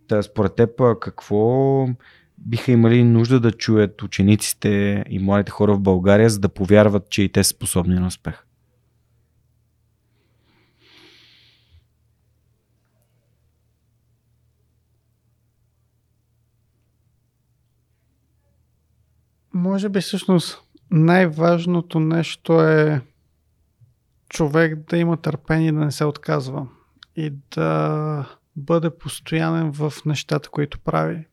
Та, 0.07 0.23
според 0.23 0.55
теб, 0.55 0.69
какво 1.01 1.87
биха 2.37 2.71
имали 2.71 3.03
нужда 3.03 3.39
да 3.39 3.51
чуят 3.51 4.01
учениците 4.01 5.03
и 5.09 5.19
младите 5.19 5.51
хора 5.51 5.73
в 5.73 5.79
България, 5.79 6.29
за 6.29 6.39
да 6.39 6.49
повярват, 6.49 7.09
че 7.09 7.23
и 7.23 7.31
те 7.31 7.43
са 7.43 7.49
способни 7.49 7.95
на 7.95 8.07
успех? 8.07 8.43
Може 19.57 19.89
би 19.89 20.01
всъщност 20.01 20.61
най-важното 20.91 21.99
нещо 21.99 22.61
е 22.61 23.01
човек 24.29 24.89
да 24.89 24.97
има 24.97 25.17
търпение 25.17 25.71
да 25.71 25.79
не 25.79 25.91
се 25.91 26.05
отказва 26.05 26.67
и 27.15 27.33
да 27.55 28.37
бъде 28.55 28.89
постоянен 28.89 29.71
в 29.73 29.93
нещата, 30.05 30.49
които 30.49 30.79
прави. 30.79 31.25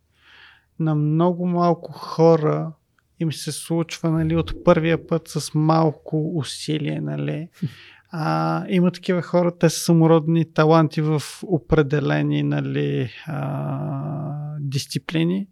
На 0.78 0.94
много 0.94 1.46
малко 1.46 1.92
хора 1.92 2.72
им 3.20 3.32
се 3.32 3.52
случва 3.52 4.10
нали, 4.10 4.36
от 4.36 4.64
първия 4.64 5.06
път 5.06 5.28
с 5.28 5.54
малко 5.54 6.38
усилие. 6.38 7.00
Нали. 7.00 7.48
А, 8.10 8.64
има 8.68 8.90
такива 8.90 9.22
хора, 9.22 9.58
те 9.58 9.70
са 9.70 9.80
самородни 9.80 10.52
таланти 10.52 11.00
в 11.00 11.22
определени 11.42 12.42
нали, 12.42 13.10
а, 13.26 14.56
дисциплини 14.60 15.48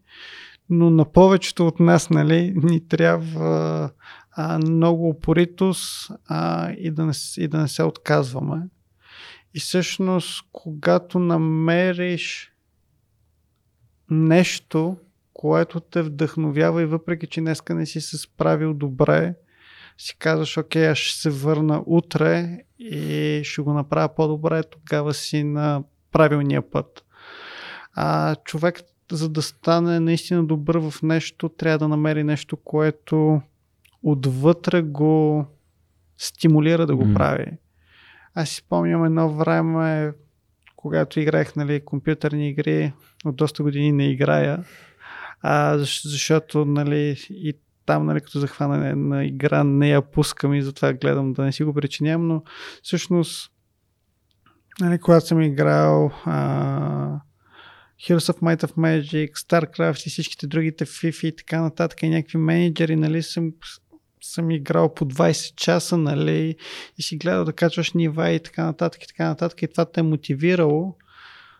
но 0.74 0.90
на 0.90 1.04
повечето 1.04 1.66
от 1.66 1.80
нас 1.80 2.10
нали, 2.10 2.54
ни 2.56 2.88
трябва 2.88 3.90
а, 4.30 4.58
много 4.58 5.08
упоритост 5.08 6.10
а, 6.26 6.70
и, 6.70 6.90
да 6.90 7.06
не, 7.06 7.12
и 7.36 7.48
да 7.48 7.58
не 7.58 7.68
се 7.68 7.82
отказваме. 7.82 8.62
И 9.54 9.60
всъщност, 9.60 10.44
когато 10.52 11.18
намериш 11.18 12.52
нещо, 14.10 14.96
което 15.34 15.80
те 15.80 16.02
вдъхновява 16.02 16.82
и 16.82 16.86
въпреки, 16.86 17.26
че 17.26 17.40
днеска 17.40 17.74
не 17.74 17.86
си 17.86 18.00
се 18.00 18.18
справил 18.18 18.74
добре, 18.74 19.34
си 19.98 20.16
казваш, 20.18 20.58
окей, 20.58 20.88
аз 20.88 20.98
ще 20.98 21.20
се 21.20 21.30
върна 21.30 21.82
утре 21.86 22.58
и 22.78 23.40
ще 23.44 23.62
го 23.62 23.72
направя 23.72 24.14
по-добре, 24.14 24.62
тогава 24.62 25.14
си 25.14 25.44
на 25.44 25.82
правилния 26.12 26.70
път. 26.70 27.04
А, 27.94 28.34
човек 28.34 28.80
за 29.12 29.28
да 29.28 29.42
стане 29.42 30.00
наистина 30.00 30.44
добър 30.44 30.78
в 30.78 31.02
нещо, 31.02 31.48
трябва 31.48 31.78
да 31.78 31.88
намери 31.88 32.24
нещо, 32.24 32.56
което 32.56 33.40
отвътре 34.02 34.82
го 34.82 35.46
стимулира 36.18 36.86
да 36.86 36.96
го 36.96 37.04
mm. 37.04 37.14
прави. 37.14 37.46
Аз 38.34 38.48
си 38.48 38.56
спомням 38.56 39.04
едно 39.04 39.34
време, 39.34 40.12
когато 40.76 41.20
играех 41.20 41.56
нали, 41.56 41.84
компютърни 41.84 42.48
игри, 42.48 42.92
от 43.24 43.36
доста 43.36 43.62
години 43.62 43.92
не 43.92 44.10
играя, 44.10 44.64
а, 45.40 45.78
защото 46.04 46.64
нали, 46.64 47.16
и 47.30 47.54
там, 47.86 48.06
нали, 48.06 48.20
като 48.20 48.38
захвана 48.38 48.96
на 48.96 49.24
игра, 49.24 49.64
не 49.64 49.90
я 49.90 50.02
пускам 50.02 50.54
и 50.54 50.62
затова 50.62 50.92
гледам 50.92 51.32
да 51.32 51.44
не 51.44 51.52
си 51.52 51.64
го 51.64 51.74
причинявам, 51.74 52.26
но 52.26 52.42
всъщност, 52.82 53.52
нали, 54.80 54.98
когато 54.98 55.26
съм 55.26 55.42
играл 55.42 56.10
а, 56.24 57.20
Heroes 58.02 58.28
of 58.32 58.40
Might 58.40 58.64
of 58.64 58.76
Magic, 58.76 59.30
StarCraft 59.36 60.06
и 60.06 60.10
всичките 60.10 60.46
другите 60.46 60.86
FIFA 60.86 61.24
и 61.24 61.36
така 61.36 61.60
нататък 61.60 62.02
и 62.02 62.08
някакви 62.08 62.38
менеджери, 62.38 62.96
нали, 62.96 63.22
съм, 63.22 63.52
съм 64.20 64.50
играл 64.50 64.94
по 64.94 65.04
20 65.04 65.54
часа, 65.54 65.96
нали, 65.96 66.56
и 66.98 67.02
си 67.02 67.16
гледал 67.16 67.44
да 67.44 67.52
качваш 67.52 67.92
нива 67.92 68.30
и 68.30 68.40
така 68.40 68.64
нататък 68.64 69.04
и 69.04 69.06
така 69.06 69.28
нататък 69.28 69.62
и 69.62 69.68
това 69.68 69.84
те 69.84 70.00
е 70.00 70.02
мотивирало. 70.02 70.96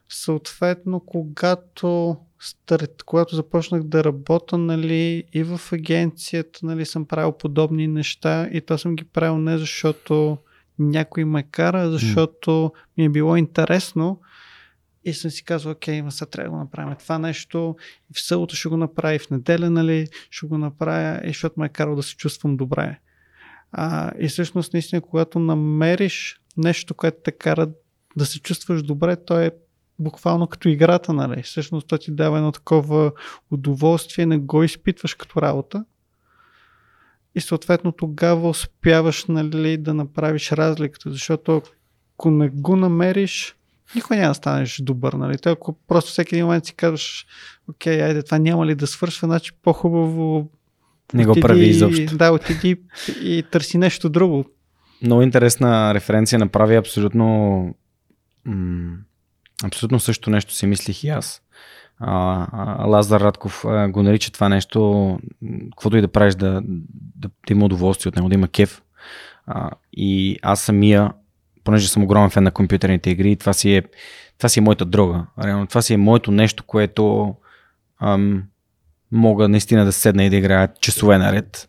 Съответно, 0.09 1.01
когато 1.01 2.17
старт, 2.41 3.03
когато 3.03 3.35
започнах 3.35 3.83
да 3.83 4.05
работя, 4.05 4.59
нали, 4.59 5.25
и 5.33 5.43
в 5.43 5.61
агенцията, 5.73 6.61
нали, 6.63 6.87
съм 6.87 7.07
правил 7.07 7.33
подобни 7.33 7.87
неща 7.87 8.49
и 8.53 8.61
това 8.61 8.79
съм 8.79 8.97
ги 8.97 9.05
правил 9.05 9.39
не 9.39 9.59
защото 9.59 10.39
някой 10.79 11.25
ме 11.25 11.43
кара, 11.43 11.91
защото 11.91 12.73
ми 12.99 13.05
е 13.05 13.09
било 13.09 13.37
интересно 13.37 14.21
и 15.05 15.15
съм 15.15 15.31
си 15.31 15.45
казал, 15.45 15.73
окей, 15.73 15.95
има 15.95 16.13
сега 16.13 16.31
трябва 16.31 16.51
да 16.51 16.51
го 16.51 16.59
направим 16.59 16.97
това 16.99 17.19
нещо 17.19 17.77
и 18.11 18.15
в 18.15 18.23
събота 18.23 18.57
ще 18.57 18.69
го 18.69 18.77
направя 18.77 19.19
в 19.19 19.31
неделя, 19.31 19.71
нали, 19.71 20.07
ще 20.31 20.47
го 20.47 20.59
направя 20.59 21.21
и 21.25 21.29
защото 21.29 21.61
ме 21.61 21.67
е 21.67 21.69
карал 21.69 21.97
да 21.97 22.03
се 22.03 22.17
чувствам 22.17 22.57
добре. 22.57 22.99
А, 23.73 24.13
и 24.19 24.29
всъщност, 24.29 24.73
наистина, 24.73 25.01
когато 25.01 25.39
намериш 25.39 26.41
нещо, 26.57 26.95
което 26.95 27.19
те 27.25 27.33
кара 27.33 27.71
да 28.17 28.27
се 28.27 28.41
чувстваш 28.41 28.83
добре, 28.83 29.17
то 29.17 29.41
е 29.41 29.51
буквално 29.99 30.47
като 30.47 30.69
играта, 30.69 31.13
нали? 31.13 31.43
Всъщност 31.43 31.87
то 31.87 31.99
ти 31.99 32.11
дава 32.11 32.39
едно 32.39 32.53
такова 32.53 33.13
удоволствие, 33.51 34.27
не 34.27 34.39
го 34.39 34.63
изпитваш 34.63 35.15
като 35.15 35.43
работа. 35.43 35.85
И 37.35 37.41
съответно 37.41 37.93
тогава 37.93 38.49
успяваш 38.49 39.25
нали, 39.25 39.77
да 39.77 39.95
направиш 39.95 40.53
разликата, 40.53 41.11
защото 41.11 41.63
ако 42.15 42.31
не 42.31 42.49
го 42.49 42.77
намериш, 42.77 43.57
никой 43.95 44.17
няма 44.17 44.31
да 44.31 44.35
станеш 44.35 44.81
добър. 44.83 45.13
Нали? 45.13 45.39
Той, 45.39 45.53
ако 45.53 45.73
просто 45.89 46.11
всеки 46.11 46.35
един 46.35 46.45
момент 46.45 46.67
си 46.67 46.75
казваш, 46.75 47.27
окей, 47.71 48.03
айде, 48.03 48.23
това 48.23 48.39
няма 48.39 48.67
ли 48.67 48.75
да 48.75 48.87
свършва, 48.87 49.29
значи 49.29 49.53
по-хубаво 49.63 50.49
не 51.15 51.27
го 51.27 51.35
прави 51.41 51.65
изобщо. 51.67 52.17
Да, 52.17 52.33
отиди 52.33 52.77
и 53.23 53.45
търси 53.51 53.79
нещо 53.79 54.09
друго. 54.09 54.45
Много 55.03 55.23
интересна 55.23 55.95
референция 55.95 56.39
направи 56.39 56.77
абсолютно 56.77 57.25
м- 58.45 58.97
Абсолютно 59.65 60.01
също 60.01 60.31
нещо 60.31 60.55
си 60.55 60.67
мислих 60.67 61.05
и 61.05 61.09
аз. 61.09 61.43
А, 61.99 62.47
а, 62.53 62.87
Лазар 62.87 63.21
Радков 63.21 63.65
а, 63.65 63.89
го 63.89 64.03
нарича 64.03 64.33
това 64.33 64.49
нещо, 64.49 65.19
каквото 65.71 65.97
и 65.97 66.01
да 66.01 66.09
правиш, 66.09 66.35
да, 66.35 66.63
да, 67.17 67.29
да 67.47 67.53
има 67.53 67.65
удоволствие 67.65 68.09
от 68.09 68.17
него, 68.17 68.29
да 68.29 68.35
има 68.35 68.49
кеф. 68.49 68.83
А, 69.47 69.71
и 69.93 70.39
аз 70.43 70.61
самия, 70.61 71.13
понеже 71.65 71.89
съм 71.89 72.03
огромен 72.03 72.31
фен 72.31 72.45
на 72.45 72.51
компютърните 72.51 73.11
игри, 73.11 73.37
това 73.37 73.53
си 73.53 73.75
е, 73.75 73.83
това 74.39 74.49
си 74.49 74.59
е 74.59 74.63
моята 74.63 74.85
дрога. 74.85 75.27
Реално, 75.45 75.67
това 75.67 75.83
си 75.83 75.95
е 75.95 75.97
моето 75.97 76.31
нещо, 76.31 76.65
което 76.65 77.35
ам, 78.01 78.43
мога 79.13 79.49
наистина 79.49 79.85
да 79.85 79.93
седна 79.93 80.25
и 80.25 80.31
да 80.31 80.37
играя 80.37 80.69
часове 80.81 81.19
наред. 81.19 81.69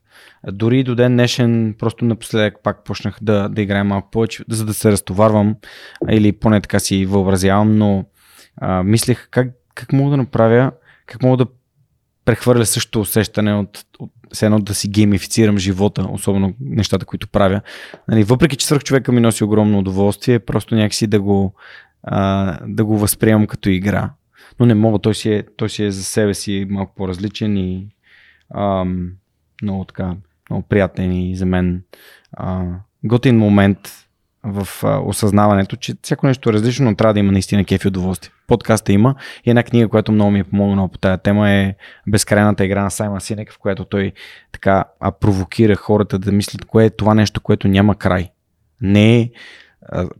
Дори 0.51 0.83
до 0.83 0.95
ден 0.95 1.11
днешен, 1.11 1.75
просто 1.79 2.05
напоследък 2.05 2.63
пак 2.63 2.83
почнах 2.83 3.17
да, 3.21 3.49
да 3.49 3.61
играя 3.61 3.83
малко 3.83 4.11
повече, 4.11 4.43
за 4.49 4.65
да 4.65 4.73
се 4.73 4.91
разтоварвам, 4.91 5.55
или 6.09 6.31
поне 6.31 6.61
така 6.61 6.79
си 6.79 7.05
въобразявам, 7.05 7.77
но 7.77 8.05
а, 8.57 8.83
мислех 8.83 9.27
как, 9.31 9.47
как 9.75 9.93
мога 9.93 10.11
да 10.11 10.17
направя, 10.17 10.71
как 11.05 11.23
мога 11.23 11.37
да 11.37 11.45
прехвърля 12.25 12.65
същото 12.65 13.01
усещане 13.01 13.53
от, 13.53 13.85
от 13.99 14.11
едно 14.41 14.59
да 14.59 14.73
си 14.73 14.89
геймифицирам 14.89 15.57
живота, 15.57 16.07
особено 16.11 16.53
нещата, 16.59 17.05
които 17.05 17.27
правя. 17.27 17.61
Нали, 18.07 18.23
въпреки, 18.23 18.55
че 18.55 18.65
свърх 18.65 18.83
човека 18.83 19.11
ми 19.11 19.21
носи 19.21 19.43
огромно 19.43 19.79
удоволствие, 19.79 20.39
просто 20.39 20.75
някакси 20.75 21.07
да 21.07 21.21
го, 21.21 21.53
а, 22.03 22.57
да 22.67 22.85
го 22.85 22.97
възприемам 22.97 23.47
като 23.47 23.69
игра. 23.69 24.09
Но 24.59 24.65
не 24.65 24.73
мога, 24.73 24.99
той 24.99 25.15
си 25.15 25.33
е, 25.33 25.43
той 25.57 25.69
си 25.69 25.83
е 25.83 25.91
за 25.91 26.03
себе 26.03 26.33
си 26.33 26.65
малко 26.69 26.95
по-различен 26.95 27.57
и 27.57 27.87
ам, 28.55 29.11
много 29.61 29.85
така 29.85 30.15
много 30.49 30.67
приятен 30.67 31.11
и 31.11 31.35
за 31.35 31.45
мен 31.45 31.83
а, 32.33 32.65
готин 33.03 33.37
момент 33.37 34.02
в 34.43 34.67
осъзнаването, 35.05 35.75
че 35.75 35.93
всяко 36.01 36.27
нещо 36.27 36.49
е 36.49 36.53
различно, 36.53 36.85
но 36.85 36.95
трябва 36.95 37.13
да 37.13 37.19
има 37.19 37.31
наистина 37.31 37.65
кеф 37.65 37.85
и 37.85 37.87
удоволствие. 37.87 38.31
Подкаста 38.47 38.93
има 38.93 39.15
и 39.45 39.49
една 39.49 39.63
книга, 39.63 39.89
която 39.89 40.11
много 40.11 40.31
ми 40.31 40.39
е 40.39 40.43
помогнала 40.43 40.89
по 40.89 40.97
тази 40.97 41.21
тема 41.21 41.51
е 41.51 41.75
Безкрайната 42.07 42.65
игра 42.65 42.83
на 42.83 42.91
Саймон 42.91 43.21
Синек, 43.21 43.53
в 43.53 43.59
която 43.59 43.85
той 43.85 44.11
така 44.51 44.83
а, 44.99 45.11
провокира 45.11 45.75
хората 45.75 46.19
да 46.19 46.31
мислят 46.31 46.65
кое 46.65 46.85
е 46.85 46.89
това 46.89 47.13
нещо, 47.13 47.41
което 47.41 47.67
няма 47.67 47.95
край. 47.95 48.29
Не 48.81 49.19
е 49.19 49.29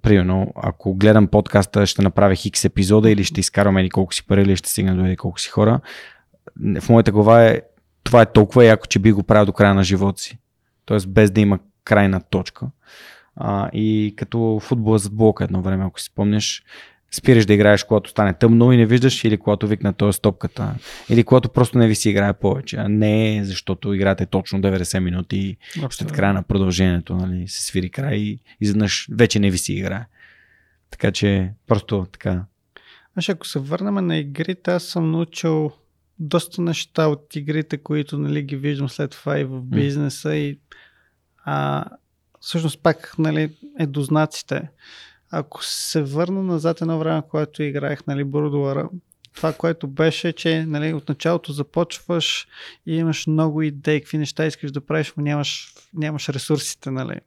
примерно, 0.02 0.54
ако 0.56 0.96
гледам 0.96 1.28
подкаста, 1.28 1.86
ще 1.86 2.02
направя 2.02 2.36
хикс 2.36 2.66
епизода 2.66 3.12
или 3.12 3.24
ще 3.24 3.40
изкарвам 3.40 3.78
еди 3.78 3.90
колко 3.90 4.14
си 4.14 4.28
пари 4.28 4.42
или 4.42 4.56
ще 4.56 4.70
стигна 4.70 4.96
до 4.96 5.06
еди 5.06 5.18
колко 5.18 5.40
си 5.40 5.50
хора. 5.50 5.80
В 6.82 6.90
моята 6.90 7.12
глава 7.12 7.46
е 7.46 7.62
това 8.04 8.22
е 8.22 8.32
толкова 8.32 8.66
яко, 8.66 8.88
че 8.88 9.00
би 9.00 9.12
го 9.12 9.24
правил 9.24 9.46
до 9.46 9.54
края 9.54 9.74
на 9.74 9.84
живота 9.84 10.22
си. 10.22 10.38
Тоест 10.86 11.10
без 11.10 11.32
да 11.32 11.42
има 11.42 11.60
крайна 11.84 12.22
точка. 12.30 12.68
А, 13.36 13.70
и 13.74 14.14
като 14.18 14.60
футбола 14.62 14.98
зад 14.98 15.16
блока 15.16 15.44
едно 15.44 15.62
време, 15.62 15.86
ако 15.86 16.00
си 16.00 16.06
спомняш, 16.06 16.64
спираш 17.12 17.46
да 17.46 17.54
играеш, 17.54 17.84
когато 17.84 18.10
стане 18.10 18.34
тъмно 18.34 18.72
и 18.72 18.78
не 18.78 18.86
виждаш, 18.86 19.24
или 19.24 19.38
когато 19.38 19.68
викна 19.68 19.94
този 19.94 20.16
стопката, 20.16 20.76
или 21.10 21.24
когато 21.24 21.50
просто 21.50 21.78
не 21.78 21.88
ви 21.88 21.96
си 21.96 22.10
играе 22.10 22.34
повече, 22.34 22.78
а 22.78 22.90
не 22.90 23.42
защото 23.44 23.94
играте 23.94 24.26
точно 24.26 24.62
90 24.62 25.00
минути 25.00 25.38
и 25.38 25.58
след 25.90 26.12
края 26.12 26.34
на 26.34 26.44
продължението 26.44 27.16
нали, 27.16 27.48
се 27.48 27.64
свири 27.64 27.90
край 27.90 28.16
и 28.16 28.40
изведнъж 28.62 29.08
вече 29.12 29.40
не 29.40 29.52
ви 29.52 29.58
си 29.58 29.74
играе. 29.74 30.06
Така 30.90 31.12
че 31.12 31.52
просто 31.68 32.08
така. 32.12 32.46
Аз 33.16 33.30
ако 33.30 33.48
се 33.48 33.60
върнем 33.60 34.08
на 34.08 34.18
игрите, 34.18 34.72
аз 34.72 34.84
съм 34.84 35.12
научил 35.12 35.72
доста 36.20 36.62
неща 36.62 37.08
от 37.08 37.36
игрите, 37.36 37.78
които 37.78 38.18
нали, 38.18 38.42
ги 38.42 38.56
виждам 38.56 38.90
след 38.90 39.12
това 39.12 39.40
и 39.40 39.44
в 39.44 39.62
бизнеса 39.62 40.36
и 40.36 40.60
а, 41.46 41.86
всъщност 42.44 42.80
пак 42.80 43.16
нали, 43.20 43.56
е 43.80 43.88
до 43.88 44.02
знаците. 44.02 44.70
Ако 45.32 45.64
се 45.64 46.04
върна 46.04 46.44
назад 46.44 46.82
едно 46.82 47.00
време, 47.00 47.22
когато 47.30 47.64
играех 47.64 48.08
нали, 48.08 48.24
Бурдуара, 48.24 48.90
това, 49.36 49.54
което 49.54 49.88
беше, 49.88 50.34
че 50.34 50.66
нали, 50.66 50.94
от 50.94 51.10
началото 51.10 51.54
започваш 51.54 52.48
и 52.86 52.96
имаш 52.96 53.28
много 53.28 53.62
идеи, 53.62 54.02
какви 54.02 54.18
неща 54.18 54.46
искаш 54.46 54.72
да 54.72 54.86
правиш, 54.86 55.14
но 55.18 55.24
нямаш, 55.24 55.74
нямаш 55.94 56.30
ресурсите. 56.30 56.92
Нали. 56.92 57.20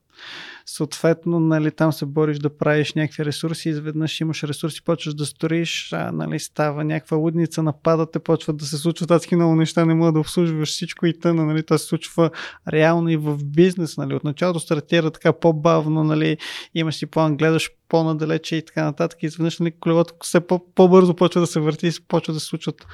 Съответно, 0.69 1.41
нали, 1.41 1.71
там 1.71 1.93
се 1.93 2.07
бориш 2.07 2.39
да 2.39 2.57
правиш 2.57 2.95
някакви 2.95 3.25
ресурси, 3.25 3.69
изведнъж 3.69 4.21
имаш 4.21 4.45
ресурси, 4.45 4.85
почваш 4.85 5.15
да 5.15 5.27
строиш, 5.27 5.93
а, 5.93 6.13
нали, 6.13 6.39
става 6.39 6.85
някаква 6.85 7.17
лудница, 7.17 7.63
нападате, 7.63 8.19
почват 8.19 8.57
да 8.57 8.65
се 8.65 8.77
случват. 8.77 9.11
Адски 9.11 9.37
много 9.37 9.55
неща, 9.55 9.85
не 9.85 9.95
мога 9.95 10.13
да 10.13 10.21
обслужваш 10.21 10.69
всичко 10.69 11.07
и 11.07 11.19
тъна, 11.19 11.47
нали, 11.47 11.63
това 11.63 11.79
се 11.79 11.87
случва 11.87 12.31
реално 12.73 13.09
и 13.09 13.17
в 13.17 13.39
бизнес, 13.45 13.97
нали, 13.97 14.15
от 14.15 14.25
началото 14.25 14.61
стартира 14.61 15.11
така 15.11 15.33
по-бавно, 15.33 16.05
нали, 16.05 16.37
имаш 16.75 16.95
си 16.95 17.07
план, 17.07 17.37
гледаш 17.37 17.71
по-надалече 17.89 18.57
и 18.57 18.65
така 18.65 18.85
нататък, 18.85 19.23
изведнъж, 19.23 19.59
нали, 19.59 19.73
колелото 19.81 20.15
все 20.21 20.41
по-бързо 20.75 21.17
почва 21.17 21.41
да 21.41 21.47
се 21.47 21.61
върти 21.61 21.87
и 21.87 21.91
почва 22.09 22.35
да 22.35 22.41
се 22.41 22.47
случват 22.47 22.87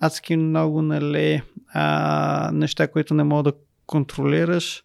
адски 0.00 0.36
много, 0.36 0.82
нали, 0.82 1.42
а, 1.72 2.50
неща, 2.52 2.88
които 2.88 3.14
не 3.14 3.24
мога 3.24 3.42
да 3.42 3.52
контролираш 3.86 4.84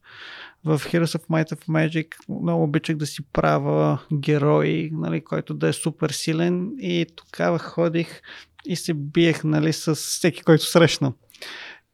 в 0.66 0.80
Heroes 0.80 1.18
of 1.18 1.28
Might 1.28 1.52
of 1.52 1.68
Magic 1.68 2.16
много 2.30 2.64
обичах 2.64 2.98
да 2.98 3.06
си 3.06 3.22
правя 3.34 4.00
герой, 4.14 4.90
нали, 4.94 5.24
който 5.24 5.54
да 5.54 5.68
е 5.68 5.74
супер 5.74 6.10
силен 6.10 6.72
и 6.80 7.06
тогава 7.16 7.60
ходих 7.60 8.22
и 8.66 8.76
се 8.76 8.94
биех 8.94 9.44
нали, 9.44 9.74
с 9.74 9.96
всеки, 9.96 10.42
който 10.42 10.66
срещна. 10.66 11.14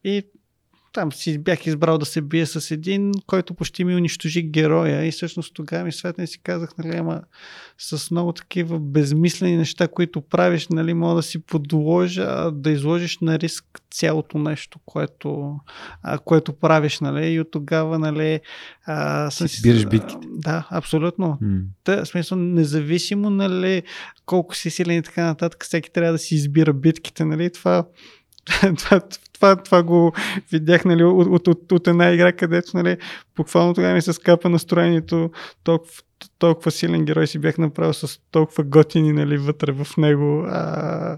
И 0.03 0.23
там 0.94 1.11
си 1.11 1.38
бях 1.38 1.66
избрал 1.66 1.98
да 1.98 2.06
се 2.06 2.22
бие 2.22 2.45
с 2.45 2.72
един, 2.72 3.11
който 3.28 3.53
почти 3.53 3.84
ми 3.84 3.95
унищожи 3.95 4.41
героя 4.41 5.06
и 5.06 5.11
всъщност 5.11 5.53
тогава 5.53 5.84
ми 5.84 5.91
светна 5.91 6.24
и 6.24 6.28
си 6.28 6.40
казах, 6.44 6.78
нали, 6.78 6.98
ама 6.98 7.22
с 7.78 8.11
много 8.11 8.34
такива 8.34 8.80
безмислени 8.80 9.57
неща, 9.57 9.88
които 9.88 10.22
правиш, 10.22 10.68
нали, 10.68 10.94
мога 10.94 11.16
да 11.16 11.24
си 11.24 11.40
подложа, 11.40 12.52
да 12.53 12.72
изложиш 12.72 13.18
на 13.20 13.40
риск 13.40 13.66
цялото 13.91 14.38
нещо, 14.38 14.80
което, 14.86 15.60
а, 16.03 16.18
което 16.18 16.53
правиш, 16.53 16.99
нали, 16.99 17.28
и 17.28 17.40
от 17.40 17.52
тогава, 17.52 17.99
нали, 17.99 18.40
а, 18.86 19.30
съм 19.32 19.48
си... 19.48 19.61
Бираш 19.61 19.86
битките. 19.86 20.28
Да, 20.32 20.68
абсолютно. 20.72 21.38
Mm. 21.44 21.61
Та, 21.84 22.06
смисъл, 22.06 22.38
независимо, 22.38 23.30
нали, 23.30 23.84
колко 24.26 24.56
си 24.56 24.70
силен 24.70 24.98
и 24.98 25.03
така 25.03 25.26
нататък, 25.26 25.66
всеки 25.66 25.91
трябва 25.91 26.11
да 26.11 26.18
си 26.18 26.36
избира 26.36 26.74
битките, 26.74 27.26
нали, 27.26 27.52
това 27.52 27.86
това, 28.78 29.02
това, 29.40 29.56
това 29.56 29.84
го 29.84 30.14
видях 30.52 30.86
нали, 30.86 31.03
от, 31.03 31.28
от, 31.28 31.48
от, 31.48 31.72
от 31.72 31.88
една 31.88 32.10
игра, 32.11 32.34
където 32.34 32.78
нали, 32.78 32.98
буквално 33.36 33.74
тогава 33.74 33.94
ми 33.94 34.02
се 34.02 34.14
скапа 34.14 34.49
настроението 34.49 35.32
толкова, 35.64 35.91
толкова 36.40 36.72
силен 36.72 37.06
герой 37.06 37.28
си 37.28 37.40
бях 37.40 37.57
направил 37.57 37.94
с 37.94 38.20
толкова 38.32 38.64
готини 38.64 39.14
нали, 39.14 39.38
вътре 39.38 39.72
в 39.72 39.88
него 39.98 40.45
а, 40.48 41.18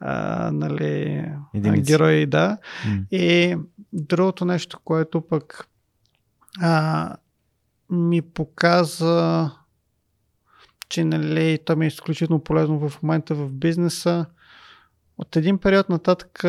а, 0.00 0.50
нали, 0.52 1.24
а, 1.54 1.70
герои, 1.70 2.26
да. 2.26 2.58
Mm. 2.86 3.08
И 3.10 3.56
другото 3.92 4.44
нещо, 4.44 4.78
което 4.84 5.20
пък 5.20 5.68
а, 6.60 7.16
ми 7.90 8.22
показа, 8.22 9.50
че 10.88 11.04
нали, 11.04 11.58
то 11.64 11.76
ми 11.76 11.84
е 11.84 11.88
изключително 11.88 12.44
полезно 12.44 12.88
в 12.88 13.02
момента 13.02 13.34
в 13.34 13.52
бизнеса. 13.52 14.26
От 15.18 15.36
един 15.36 15.58
период 15.58 15.88
нататък 15.88 16.44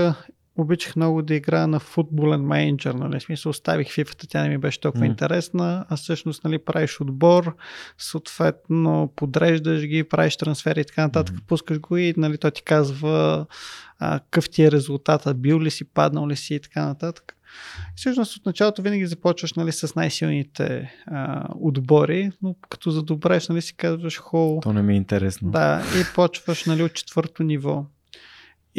обичах 0.59 0.95
много 0.95 1.21
да 1.21 1.35
играя 1.35 1.67
на 1.67 1.79
футболен 1.79 2.41
менеджер, 2.41 2.93
нали, 2.93 3.19
смисъл 3.19 3.49
оставих 3.49 3.91
фифата, 3.91 4.27
тя 4.27 4.43
не 4.43 4.49
ми 4.49 4.57
беше 4.57 4.79
толкова 4.79 5.05
mm. 5.05 5.09
интересна, 5.09 5.85
а 5.89 5.97
всъщност 5.97 6.43
нали, 6.43 6.57
правиш 6.57 7.01
отбор, 7.01 7.55
съответно 7.97 9.13
подреждаш 9.15 9.85
ги, 9.85 10.03
правиш 10.03 10.37
трансфери 10.37 10.81
и 10.81 10.85
така 10.85 11.01
нататък, 11.01 11.35
mm. 11.35 11.47
пускаш 11.47 11.79
го 11.79 11.97
и 11.97 12.13
нали, 12.17 12.37
той 12.37 12.51
ти 12.51 12.63
казва 12.63 13.45
а, 13.99 14.19
какъв 14.19 14.49
ти 14.49 14.63
е 14.63 14.71
резултата, 14.71 15.33
бил 15.33 15.61
ли 15.61 15.71
си, 15.71 15.85
паднал 15.85 16.27
ли 16.27 16.35
си 16.35 16.55
и 16.55 16.59
така 16.59 16.85
нататък. 16.85 17.35
И 17.87 17.93
всъщност 17.95 18.37
от 18.37 18.45
началото 18.45 18.81
винаги 18.81 19.05
започваш 19.05 19.53
нали, 19.53 19.71
с 19.71 19.95
най-силните 19.95 20.93
а, 21.05 21.45
отбори, 21.55 22.31
но 22.41 22.55
като 22.69 22.91
задобреш 22.91 23.47
нали, 23.47 23.61
си 23.61 23.75
казваш 23.75 24.17
хол. 24.17 24.59
То 24.63 24.73
не 24.73 24.81
ми 24.81 24.93
е 24.93 24.97
интересно. 24.97 25.51
Да, 25.51 25.83
и 26.01 26.15
почваш 26.15 26.65
нали, 26.65 26.83
от 26.83 26.93
четвърто 26.93 27.43
ниво. 27.43 27.85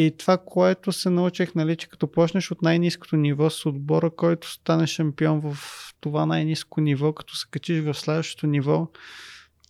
И 0.01 0.17
това, 0.17 0.39
което 0.39 0.93
се 0.93 1.11
научих, 1.11 1.55
нали, 1.55 1.77
че 1.77 1.89
като 1.89 2.07
почнеш 2.07 2.51
от 2.51 2.63
най-низкото 2.63 3.17
ниво 3.17 3.51
с 3.51 3.67
отбора, 3.67 4.11
който 4.11 4.51
стане 4.51 4.87
шампион 4.87 5.41
в 5.41 5.59
това 6.01 6.27
най-низко 6.27 6.81
ниво, 6.81 7.13
като 7.13 7.37
се 7.37 7.47
качиш 7.51 7.85
в 7.85 7.95
следващото 7.95 8.47
ниво, 8.47 8.89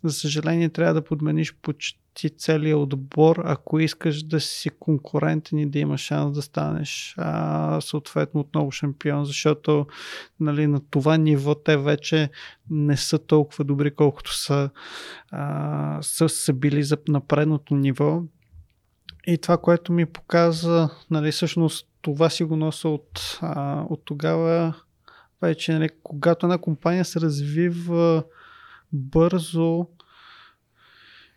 за 0.05 0.13
съжаление 0.13 0.69
трябва 0.69 0.95
да 0.95 1.05
подмениш 1.05 1.55
почти 1.63 2.31
целият 2.31 2.79
отбор, 2.79 3.43
ако 3.45 3.79
искаш 3.79 4.23
да 4.23 4.41
си 4.41 4.71
конкурентен 4.71 5.59
и 5.59 5.71
да 5.71 5.79
имаш 5.79 6.01
шанс 6.01 6.35
да 6.35 6.43
станеш 6.43 7.15
а, 7.19 7.81
съответно 7.81 8.41
отново 8.41 8.71
шампион, 8.71 9.25
защото 9.25 9.87
нали, 10.41 10.67
на 10.67 10.81
това 10.91 11.17
ниво 11.17 11.55
те 11.55 11.77
вече 11.77 12.31
не 12.71 12.97
са 12.97 13.19
толкова 13.19 13.65
добри, 13.65 13.91
колкото 13.91 14.35
са, 14.35 14.71
а, 15.31 15.99
са, 16.03 16.29
са 16.29 16.53
били 16.53 16.83
за 16.83 16.97
напредното 17.09 17.75
ниво 17.75 18.23
и 19.27 19.39
това, 19.39 19.59
което 19.59 19.93
ми 19.93 20.07
показа, 20.07 20.89
нали, 21.11 21.33
всъщност 21.33 21.87
това 22.03 22.31
си 22.31 22.45
го 22.45 22.57
нося 22.57 22.89
от, 22.89 23.39
а, 23.41 23.85
от 23.89 24.03
тогава, 24.05 24.75
вече, 25.43 25.73
нали, 25.73 25.89
когато 26.03 26.47
една 26.47 26.59
компания 26.59 27.05
се 27.05 27.21
развива 27.21 28.25
бързо, 28.93 29.87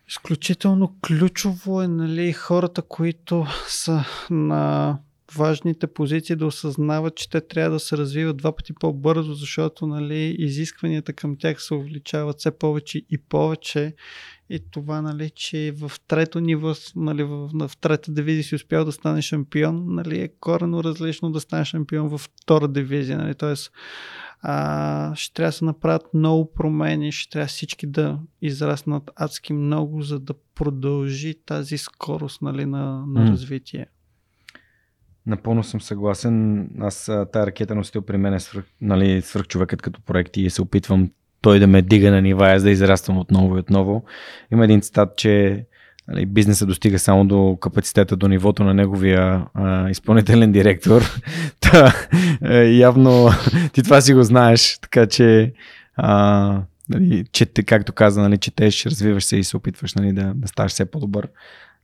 изключително 0.08 0.96
ключово 1.08 1.82
е 1.82 1.88
нали, 1.88 2.34
хората, 2.34 2.82
които 2.82 3.46
са 3.68 4.06
на 4.30 4.98
важните 5.36 5.88
позиции 5.88 6.36
да 6.36 6.46
осъзнават, 6.46 7.16
че 7.16 7.30
те 7.30 7.42
трябва 7.42 7.70
да 7.70 7.80
се 7.80 7.98
развиват 7.98 8.38
два 8.38 8.56
пъти 8.56 8.74
по-бързо, 8.74 9.34
защото 9.34 9.88
нали, 9.88 10.36
изискванията 10.40 11.14
към 11.14 11.38
тях 11.38 11.62
се 11.62 11.74
увеличават 11.74 12.40
все 12.40 12.52
повече 12.52 13.02
и 13.10 13.18
повече 13.18 13.96
и 14.50 14.60
това, 14.72 15.02
нали, 15.02 15.30
че 15.30 15.74
в 15.78 15.92
трето 16.08 16.40
ниво, 16.40 16.74
нали, 16.96 17.24
в, 17.24 17.68
в 17.68 17.78
трета 17.78 18.12
дивизия 18.12 18.44
си 18.44 18.56
успял 18.56 18.86
да 18.86 18.92
стане 18.92 19.22
шампион, 19.22 19.86
нали, 19.88 20.22
е 20.22 20.28
корено 20.40 20.84
различно 20.84 21.32
да 21.32 21.40
стане 21.40 21.66
шампион 21.66 22.08
във 22.08 22.22
втора 22.22 22.68
дивизия. 22.68 23.18
Нали, 23.18 23.36
Тоест, 23.36 23.72
а, 24.42 25.16
ще 25.16 25.34
трябва 25.34 25.48
да 25.48 25.54
се 25.54 25.66
направят 25.66 26.14
много 26.14 26.54
промени, 26.54 27.12
ще 27.12 27.32
трябва 27.32 27.48
всички 27.48 27.88
да 27.88 28.20
израснат 28.42 29.12
адски 29.16 29.54
много, 29.54 30.02
за 30.02 30.20
да 30.20 30.34
продължи 30.56 31.36
тази 31.46 31.78
скорост 31.78 32.42
нали, 32.42 32.66
на, 32.66 33.06
на 33.08 33.32
развитие. 33.32 33.86
Напълно 35.28 35.64
съм 35.64 35.82
съгласен. 35.82 36.68
Аз 36.80 37.12
тази 37.34 37.48
ракета 37.48 37.76
носител 37.76 38.02
при 38.02 38.18
мен 38.18 38.34
е 38.34 38.40
свърх, 38.40 38.66
нали, 38.82 39.22
свърх 39.22 39.48
човекът 39.48 39.82
като 39.82 40.02
проект 40.02 40.38
и 40.38 40.50
се 40.50 40.62
опитвам 40.62 41.10
той 41.42 41.60
да 41.60 41.68
ме 41.68 41.82
дига 41.82 42.12
на 42.12 42.22
нива, 42.22 42.52
аз 42.52 42.64
да 42.64 42.72
израствам 42.72 43.18
отново 43.18 43.58
и 43.58 43.60
отново. 43.60 44.04
Има 44.52 44.64
един 44.64 44.82
цитат, 44.82 45.18
че 45.18 45.66
нали, 46.08 46.26
бизнесът 46.26 46.68
достига 46.68 47.00
само 47.00 47.26
до 47.26 47.58
капацитета, 47.62 48.16
до 48.16 48.28
нивото 48.28 48.64
на 48.64 48.74
неговия 48.74 49.46
а, 49.54 49.90
изпълнителен 49.90 50.52
директор. 50.52 51.02
Та, 51.60 51.94
е, 52.42 52.64
явно 52.64 53.30
ти 53.74 53.84
това 53.84 54.02
си 54.02 54.14
го 54.14 54.24
знаеш, 54.24 54.80
така 54.82 55.08
че 55.08 55.54
а, 55.96 56.62
нали, 56.90 57.26
че, 57.32 57.46
както 57.46 57.94
каза, 57.94 58.22
нали, 58.22 58.38
четеш, 58.38 58.86
развиваш 58.86 59.24
се 59.24 59.38
и 59.38 59.44
се 59.44 59.58
опитваш 59.58 59.94
нали, 59.94 60.14
да, 60.14 60.34
да 60.36 60.48
ставаш 60.48 60.72
все 60.72 60.86
по-добър. 60.86 61.28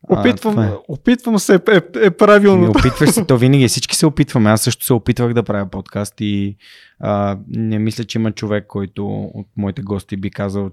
Опитвам, 0.04 0.60
е. 0.60 0.72
опитвам 0.88 1.40
се, 1.40 1.56
е, 1.56 1.82
е 2.02 2.12
правилно. 2.12 2.62
Ми 2.62 2.68
опитваш 2.68 3.10
се, 3.10 3.26
то 3.26 3.38
винаги 3.38 3.68
всички 3.68 3.96
се 3.96 4.06
опитваме. 4.06 4.50
Аз 4.50 4.62
също 4.62 4.86
се 4.86 4.94
опитвах 4.94 5.34
да 5.34 5.44
правя 5.44 5.70
подкаст 5.70 6.14
и 6.20 6.58
а, 7.00 7.38
не 7.48 7.80
мисля, 7.80 8.04
че 8.04 8.18
има 8.18 8.32
човек, 8.32 8.68
който 8.68 9.08
от 9.34 9.48
моите 9.58 9.82
гости 9.82 10.18
би 10.18 10.32
казал, 10.32 10.72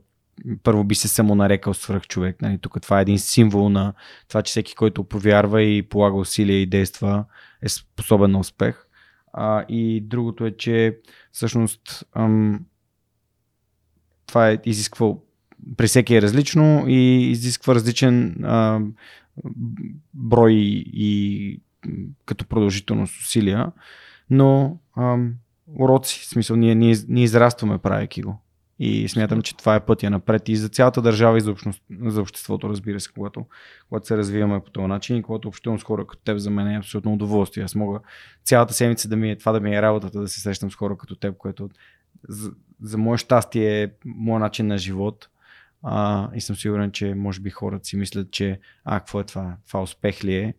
първо 0.62 0.85
би 0.85 0.94
се 0.94 1.09
само 1.09 1.35
нарекал 1.35 1.74
свръх 1.74 2.07
човек. 2.07 2.43
Нали? 2.43 2.59
Тук 2.59 2.81
това 2.82 2.98
е 2.98 3.03
един 3.03 3.19
символ 3.19 3.69
на 3.69 3.93
това, 4.28 4.43
че 4.43 4.51
всеки, 4.51 4.74
който 4.74 5.05
повярва 5.05 5.62
и 5.62 5.82
полага 5.82 6.16
усилия 6.16 6.62
и 6.62 6.66
действа, 6.66 7.24
е 7.62 7.69
способен 7.69 8.31
на 8.31 8.39
успех. 8.39 8.86
А, 9.32 9.65
и 9.69 10.01
другото 10.01 10.47
е, 10.47 10.57
че 10.57 10.98
всъщност 11.32 12.05
ам, 12.12 12.61
това 14.27 14.51
е 14.51 14.59
изисквал 14.65 15.23
при 15.76 15.86
всеки 15.86 16.14
е 16.14 16.22
различно 16.22 16.84
и 16.88 17.30
изисква 17.30 17.74
различен 17.74 18.44
а, 18.44 18.80
брой 20.14 20.52
и 20.52 21.60
като 22.24 22.46
продължителност 22.46 23.20
усилия, 23.20 23.72
но 24.30 24.78
а, 24.94 25.16
уроци, 25.78 26.20
в 26.20 26.26
смисъл 26.26 26.56
ние, 26.56 26.74
ние, 26.74 26.96
ние 27.08 27.24
израстваме 27.24 27.78
правейки 27.78 28.22
го. 28.22 28.40
И 28.78 29.08
смятам, 29.08 29.42
че 29.42 29.56
това 29.56 29.74
е 29.74 29.84
пътя 29.84 30.10
напред 30.10 30.48
и 30.48 30.56
за 30.56 30.68
цялата 30.68 31.02
държава 31.02 31.38
и 31.38 31.40
за, 31.40 31.50
общност, 31.50 31.82
за 32.00 32.20
обществото, 32.20 32.68
разбира 32.68 33.00
се, 33.00 33.12
когато, 33.12 33.46
когато 33.88 34.06
се 34.06 34.16
развиваме 34.16 34.60
по 34.60 34.70
този 34.70 34.86
начин 34.86 35.16
и 35.16 35.22
когато 35.22 35.48
общувам 35.48 35.78
с 35.78 35.82
хора 35.82 36.06
като 36.06 36.22
теб, 36.22 36.38
за 36.38 36.50
мен 36.50 36.68
е 36.68 36.78
абсолютно 36.78 37.12
удоволствие. 37.12 37.64
Аз 37.64 37.74
мога 37.74 38.00
цялата 38.44 38.74
седмица 38.74 39.08
да 39.08 39.16
ми 39.16 39.30
е 39.30 39.38
това 39.38 39.52
да 39.52 39.60
ми 39.60 39.76
е 39.76 39.82
работата, 39.82 40.20
да 40.20 40.28
се 40.28 40.40
срещам 40.40 40.70
с 40.70 40.74
хора 40.74 40.96
като 40.96 41.16
теб, 41.16 41.36
което 41.36 41.70
за, 42.28 42.52
за 42.82 42.98
мое 42.98 43.18
щастие 43.18 43.82
е 43.82 43.90
моят 44.04 44.40
начин 44.40 44.66
на 44.66 44.78
живот 44.78 45.28
а, 45.82 46.31
и 46.35 46.40
съм 46.40 46.57
сигурен, 46.57 46.93
че 46.93 47.15
може 47.15 47.40
би 47.40 47.51
хората 47.51 47.85
си 47.85 47.97
мислят, 47.97 48.31
че 48.31 48.61
а, 48.85 49.01
какво 49.01 49.20
е 49.20 49.24
това? 49.24 49.57
Това 49.66 49.82
успех 49.82 50.24
ли 50.24 50.35
е? 50.35 50.55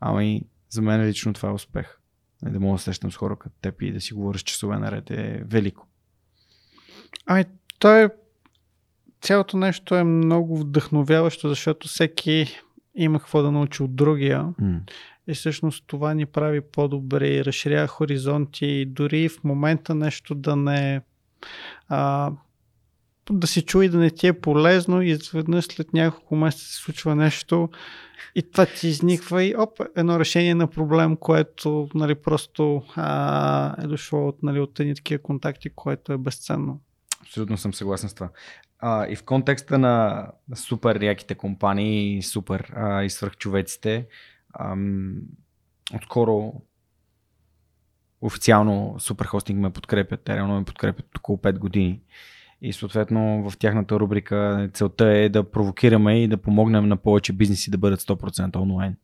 Ами, 0.00 0.42
за 0.70 0.82
мен 0.82 1.06
лично 1.06 1.32
това 1.32 1.48
е 1.48 1.52
успех. 1.52 1.96
Да 2.42 2.60
мога 2.60 2.74
да 2.74 2.82
срещам 2.82 3.12
с 3.12 3.16
хора 3.16 3.36
като 3.36 3.56
теб 3.60 3.82
и 3.82 3.92
да 3.92 4.00
си 4.00 4.14
говориш 4.14 4.42
часове 4.42 4.78
наред 4.78 5.10
е 5.10 5.42
велико. 5.46 5.86
Ами, 7.26 7.44
то 7.78 7.94
е 7.94 8.10
цялото 9.20 9.56
нещо 9.56 9.94
е 9.94 10.04
много 10.04 10.58
вдъхновяващо, 10.58 11.48
защото 11.48 11.88
всеки 11.88 12.46
има 12.94 13.18
какво 13.18 13.42
да 13.42 13.52
научи 13.52 13.82
от 13.82 13.96
другия. 13.96 14.44
Mm. 14.44 14.80
И 15.26 15.34
всъщност 15.34 15.84
това 15.86 16.14
ни 16.14 16.26
прави 16.26 16.60
по-добре, 16.60 17.44
разширява 17.44 17.86
хоризонти 17.86 18.66
и 18.66 18.86
дори 18.86 19.28
в 19.28 19.44
момента 19.44 19.94
нещо 19.94 20.34
да 20.34 20.56
не 20.56 21.00
а, 21.88 22.32
да 23.30 23.46
се 23.46 23.62
чуе 23.62 23.88
да 23.88 23.98
не 23.98 24.10
ти 24.10 24.26
е 24.26 24.40
полезно 24.40 25.02
и 25.02 25.08
изведнъж 25.10 25.64
след 25.64 25.92
няколко 25.92 26.36
месеца 26.36 26.64
се 26.64 26.76
случва 26.76 27.14
нещо 27.16 27.68
и 28.34 28.50
това 28.50 28.66
ти 28.66 28.88
изниква 28.88 29.44
и 29.44 29.54
оп, 29.56 29.80
едно 29.96 30.18
решение 30.18 30.54
на 30.54 30.66
проблем, 30.66 31.16
което 31.16 31.88
нали, 31.94 32.14
просто 32.14 32.82
а, 32.96 33.84
е 33.84 33.86
дошло 33.86 34.28
от, 34.28 34.42
нали, 34.42 34.60
от 34.60 34.80
едни 34.80 34.94
такива 34.94 35.22
контакти, 35.22 35.70
което 35.70 36.12
е 36.12 36.18
безценно. 36.18 36.80
Абсолютно 37.20 37.56
съм 37.56 37.74
съгласен 37.74 38.08
с 38.08 38.14
това. 38.14 38.28
А, 38.78 39.06
и 39.06 39.16
в 39.16 39.22
контекста 39.22 39.78
на 39.78 40.26
супер 40.54 41.02
яките 41.02 41.34
компании, 41.34 42.22
супер 42.22 42.72
а, 42.76 43.02
и 43.02 43.10
свръхчовеците, 43.10 44.06
ам, 44.60 45.14
отскоро 45.94 46.52
официално 48.20 48.96
Superhosting 48.98 49.54
ме 49.54 49.70
подкрепят, 49.70 50.20
те 50.24 50.36
реално 50.36 50.58
ме 50.58 50.64
подкрепят 50.64 51.18
около 51.18 51.38
5 51.38 51.58
години. 51.58 52.00
И 52.62 52.72
съответно 52.72 53.50
в 53.50 53.58
тяхната 53.58 54.00
рубрика 54.00 54.70
целта 54.72 55.08
е 55.08 55.28
да 55.28 55.50
провокираме 55.50 56.22
и 56.22 56.28
да 56.28 56.36
помогнем 56.36 56.88
на 56.88 56.96
повече 56.96 57.32
бизнеси 57.32 57.70
да 57.70 57.78
бъдат 57.78 58.00
100% 58.00 58.56
онлайн. 58.56 58.96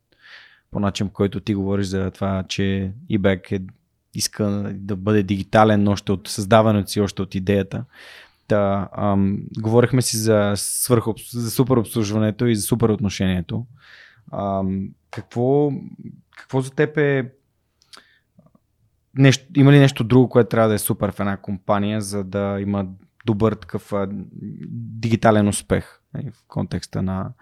По 0.71 0.81
начин, 0.81 1.09
по 1.09 1.13
който 1.13 1.41
ти 1.41 1.55
говориш 1.55 1.87
за 1.87 2.11
това, 2.11 2.45
че 2.49 2.93
eBay 3.11 3.53
е, 3.53 3.61
иска 4.15 4.45
да 4.75 4.97
бъде 4.97 5.23
дигитален 5.23 5.89
още 5.89 6.13
от 6.13 6.29
създаването 6.29 6.91
си, 6.91 7.01
още 7.01 7.23
от 7.23 7.35
идеята. 7.35 7.85
Та, 8.49 8.89
ам, 8.93 9.39
говорихме 9.59 10.03
си 10.03 10.17
за, 10.17 10.53
свърх, 10.57 11.05
за 11.33 11.51
супер 11.51 11.77
обслужването 11.77 12.47
и 12.47 12.57
за 12.57 12.63
супер 12.63 12.89
отношението. 12.89 13.67
Ам, 14.33 14.89
какво, 15.11 15.73
какво 16.37 16.61
за 16.61 16.71
теб 16.71 16.97
е 16.97 17.33
нещо, 19.19 19.45
има 19.57 19.73
ли 19.73 19.79
нещо 19.79 20.05
друго, 20.05 20.29
което 20.29 20.49
трябва 20.49 20.69
да 20.69 20.75
е 20.75 20.79
супер 20.79 21.13
в 21.13 21.21
една 21.21 21.37
компания, 21.37 22.01
за 22.01 22.25
да 22.25 22.59
има 22.61 22.87
добър 23.27 23.55
такъв 23.55 23.93
а, 23.93 24.09
дигитален 25.03 25.49
успех 25.49 26.01
нали, 26.15 26.31
в 26.31 26.45
контекста 26.49 27.03
на, 27.03 27.33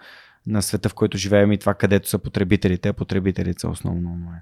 на 0.46 0.62
света, 0.62 0.88
в 0.88 0.94
който 0.94 1.18
живеем 1.18 1.52
и 1.52 1.58
това, 1.58 1.74
където 1.74 2.08
са 2.08 2.18
потребителите. 2.18 2.92
Потребителите 2.92 3.60
са 3.60 3.68
основно 3.68 4.12
онлайн. 4.12 4.40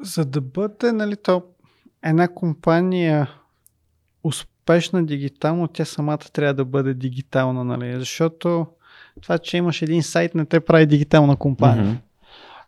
За 0.00 0.24
да 0.24 0.40
бъде, 0.40 0.92
нали, 0.92 1.16
то 1.16 1.44
една 2.02 2.28
компания 2.28 3.30
успешна 4.24 5.06
дигитално, 5.06 5.68
тя 5.68 5.84
самата 5.84 6.18
трябва 6.18 6.54
да 6.54 6.64
бъде 6.64 6.94
дигитална, 6.94 7.64
нали? 7.64 7.98
Защото 7.98 8.66
това, 9.20 9.38
че 9.38 9.56
имаш 9.56 9.82
един 9.82 10.02
сайт, 10.02 10.34
не 10.34 10.44
те 10.44 10.60
прави 10.60 10.86
дигитална 10.86 11.36
компания. 11.36 11.84
Mm-hmm. 11.84 12.09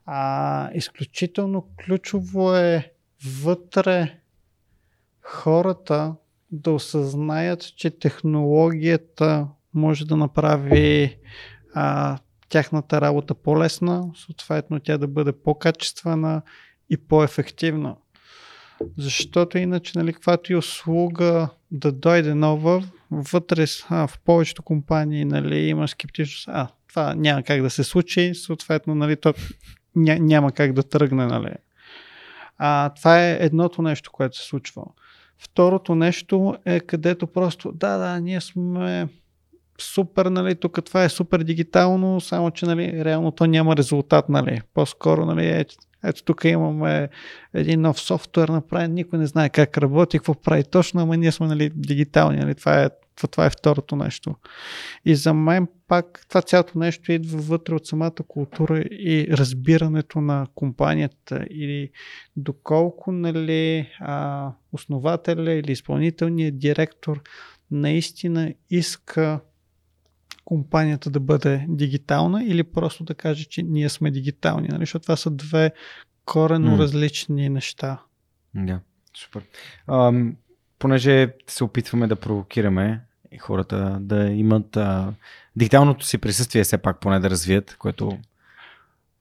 А, 0.07 0.71
изключително 0.75 1.69
ключово 1.85 2.55
е 2.55 2.93
вътре 3.43 4.19
хората 5.23 6.15
да 6.51 6.71
осъзнаят, 6.71 7.77
че 7.77 7.91
технологията 7.91 9.49
може 9.75 10.07
да 10.07 10.17
направи 10.17 11.19
а, 11.75 12.19
тяхната 12.49 13.01
работа 13.01 13.35
по-лесна, 13.35 14.11
съответно 14.15 14.81
тя 14.81 14.99
да 14.99 15.09
бъде 15.09 15.33
по-качествена 15.33 16.43
и 16.91 16.97
по-ефективна. 16.97 17.97
Защото 18.99 19.59
иначе, 19.59 19.99
нали, 19.99 20.13
каквато 20.13 20.53
и 20.53 20.57
услуга 20.57 21.49
да 21.71 21.93
дойде 21.93 22.35
нова, 22.35 22.85
вътре 23.11 23.65
а, 23.89 24.07
в 24.07 24.19
повечето 24.25 24.63
компании 24.63 25.25
нали, 25.25 25.59
има 25.59 25.89
скептичност. 25.89 26.49
А, 26.49 26.69
това 26.89 27.15
няма 27.15 27.43
как 27.43 27.63
да 27.63 27.71
се 27.71 27.85
случи, 27.85 28.35
съответно, 28.35 28.95
нали, 28.95 29.17
то 29.17 29.35
ня, 29.97 30.19
няма 30.21 30.53
как 30.53 30.73
да 30.73 30.83
тръгне. 30.83 31.27
Нали. 31.27 31.55
А, 32.59 32.91
това 32.91 33.25
е 33.25 33.39
едното 33.41 33.83
нещо, 33.83 34.13
което 34.13 34.37
се 34.37 34.47
случва. 34.47 34.83
Второто 35.39 35.95
нещо 35.95 36.57
е 36.65 36.81
където 36.81 37.27
просто, 37.27 37.73
да, 37.73 37.97
да, 37.99 38.21
ние 38.21 38.41
сме 38.41 39.09
супер, 39.81 40.27
нали, 40.27 40.55
тук 40.55 40.85
това 40.85 41.05
е 41.05 41.09
супер 41.09 41.39
дигитално, 41.39 42.21
само 42.21 42.51
че 42.51 42.67
нали, 42.67 43.05
реално 43.05 43.31
то 43.31 43.47
няма 43.47 43.77
резултат, 43.77 44.29
нали. 44.29 44.61
По-скоро, 44.75 45.27
нали, 45.27 45.47
е, 45.47 45.65
ето 46.05 46.25
тук 46.25 46.45
имаме 46.45 47.09
един 47.55 47.81
нов 47.81 48.01
софтуер 48.01 48.49
направен, 48.49 48.95
никой 48.95 49.19
не 49.19 49.27
знае 49.27 49.49
как 49.49 49.79
работи, 49.79 50.19
какво 50.19 50.35
прави 50.35 50.65
точно, 50.65 51.01
ама 51.01 51.17
ние 51.17 51.33
сме 51.33 51.47
нали, 51.47 51.71
дигитални. 51.75 52.37
Нали? 52.39 52.55
Това, 52.55 52.83
е, 52.83 52.91
това, 53.17 53.29
това 53.29 53.47
е 53.47 53.51
второто 53.51 53.97
нещо. 53.97 54.35
И 55.05 55.15
за 55.15 55.35
мен 55.35 55.69
пак 55.89 56.25
това 56.29 56.43
цялото 56.43 56.79
нещо 56.79 57.13
идва 57.13 57.39
вътре 57.39 57.75
от 57.75 57.87
самата 57.87 58.15
култура 58.29 58.79
и 58.81 59.29
разбирането 59.31 60.21
на 60.21 60.47
компанията 60.55 61.47
или 61.51 61.91
доколко 62.37 63.13
нали, 63.13 63.89
а, 64.01 64.49
основателя 64.73 65.53
или 65.53 65.73
изпълнителният 65.73 66.59
директор 66.59 67.23
наистина 67.71 68.55
иска 68.71 69.41
компанията 70.45 71.11
да 71.11 71.21
бъде 71.21 71.67
дигитална 71.69 72.45
или 72.45 72.63
просто 72.63 73.05
да 73.05 73.15
каже, 73.15 73.45
че 73.45 73.63
ние 73.63 73.89
сме 73.89 74.11
дигитални, 74.11 74.69
нали? 74.69 74.83
защото 74.83 75.03
това 75.03 75.17
са 75.17 75.31
две 75.31 75.73
корено 76.25 76.77
mm. 76.77 76.79
различни 76.79 77.49
неща. 77.49 78.03
Да, 78.55 78.81
супер. 79.17 79.43
А, 79.87 80.13
понеже 80.79 81.35
се 81.47 81.65
опитваме 81.65 82.07
да 82.07 82.17
провокираме 82.17 83.01
хората 83.39 83.99
да 84.01 84.25
имат 84.25 84.77
а, 84.77 85.15
дигиталното 85.57 86.07
си 86.07 86.19
присъствие 86.19 86.65
все 86.65 86.79
пак 86.79 87.01
поне 87.01 87.21
да 87.21 87.31
развият, 87.31 87.77
което 87.79 88.19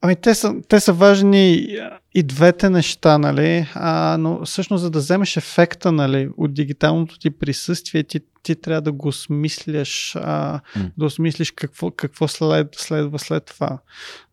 Ами 0.04 0.16
те 0.16 0.36
са, 0.36 0.62
те 0.68 0.80
са 0.80 0.94
важни 0.94 1.68
и 2.14 2.24
двете 2.24 2.70
неща, 2.70 3.18
нали? 3.18 3.68
А, 3.74 4.18
но 4.20 4.46
всъщност 4.46 4.82
за 4.82 4.92
да 4.92 5.00
вземеш 5.00 5.38
ефекта 5.38 5.92
нали, 5.92 6.30
от 6.38 6.54
дигиталното 6.54 7.20
ти 7.20 7.30
присъствие, 7.30 8.04
ти, 8.04 8.20
ти 8.44 8.56
трябва 8.56 8.82
да 8.82 8.92
го 8.92 9.08
осмисляш, 9.08 10.16
а, 10.16 10.60
mm. 10.78 10.92
да 10.98 11.06
осмислиш 11.06 11.52
какво, 11.52 11.92
какво 11.92 12.28
след, 12.28 12.68
следва 12.76 13.20
след 13.20 13.46
това. 13.46 13.80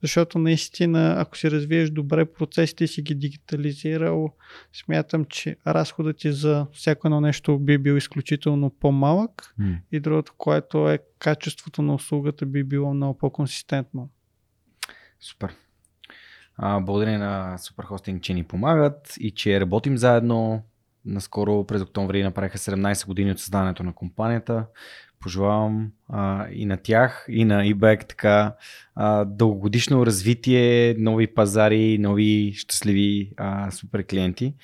Защото 0.03 0.39
наистина, 0.39 1.15
ако 1.19 1.37
си 1.37 1.51
развиеш 1.51 1.91
добре 1.91 2.25
процесите 2.25 2.85
и 2.85 2.89
си 2.89 3.03
ги 3.03 3.15
дигитализирал, 3.15 4.33
смятам, 4.73 5.25
че 5.25 5.57
разходът 5.67 6.17
ти 6.17 6.33
за 6.33 6.67
всяко 6.73 7.09
едно 7.09 7.21
нещо 7.21 7.59
би 7.59 7.79
бил 7.79 7.97
изключително 7.97 8.71
по-малък 8.71 9.55
mm. 9.61 9.79
и 9.93 10.01
другото, 10.01 10.33
което 10.39 10.91
е 10.91 10.99
качеството 11.19 11.83
на 11.83 11.95
услугата 11.95 12.47
би 12.47 12.65
било 12.65 12.95
много 12.95 13.19
по-консистентно. 13.19 14.09
Супер. 15.21 15.55
Благодаря 16.61 17.19
на 17.19 17.59
Superhosting, 17.59 18.21
че 18.21 18.35
ни 18.35 18.45
помагат 18.45 19.15
и 19.21 19.31
че 19.31 19.61
работим 19.61 19.97
заедно. 19.99 20.63
Наскоро 21.05 21.65
през 21.67 21.83
октомври 21.83 22.23
направиха 22.23 22.59
17 22.59 23.07
години 23.07 23.31
от 23.31 23.41
създаването 23.41 23.83
на 23.83 23.93
компанията. 23.93 24.67
Пожелавам 25.21 25.93
а, 26.09 26.49
и 26.51 26.67
на 26.67 26.77
тях, 26.77 27.27
и 27.29 27.45
на 27.45 27.63
eBay 27.63 28.09
така 28.09 28.55
а, 28.95 29.25
дългогодишно 29.25 30.07
развитие, 30.07 30.95
нови 30.99 31.35
пазари, 31.35 31.99
нови 31.99 32.53
щастливи 32.57 33.33
а, 33.37 33.71
супер 33.71 34.07
клиенти. 34.07 34.55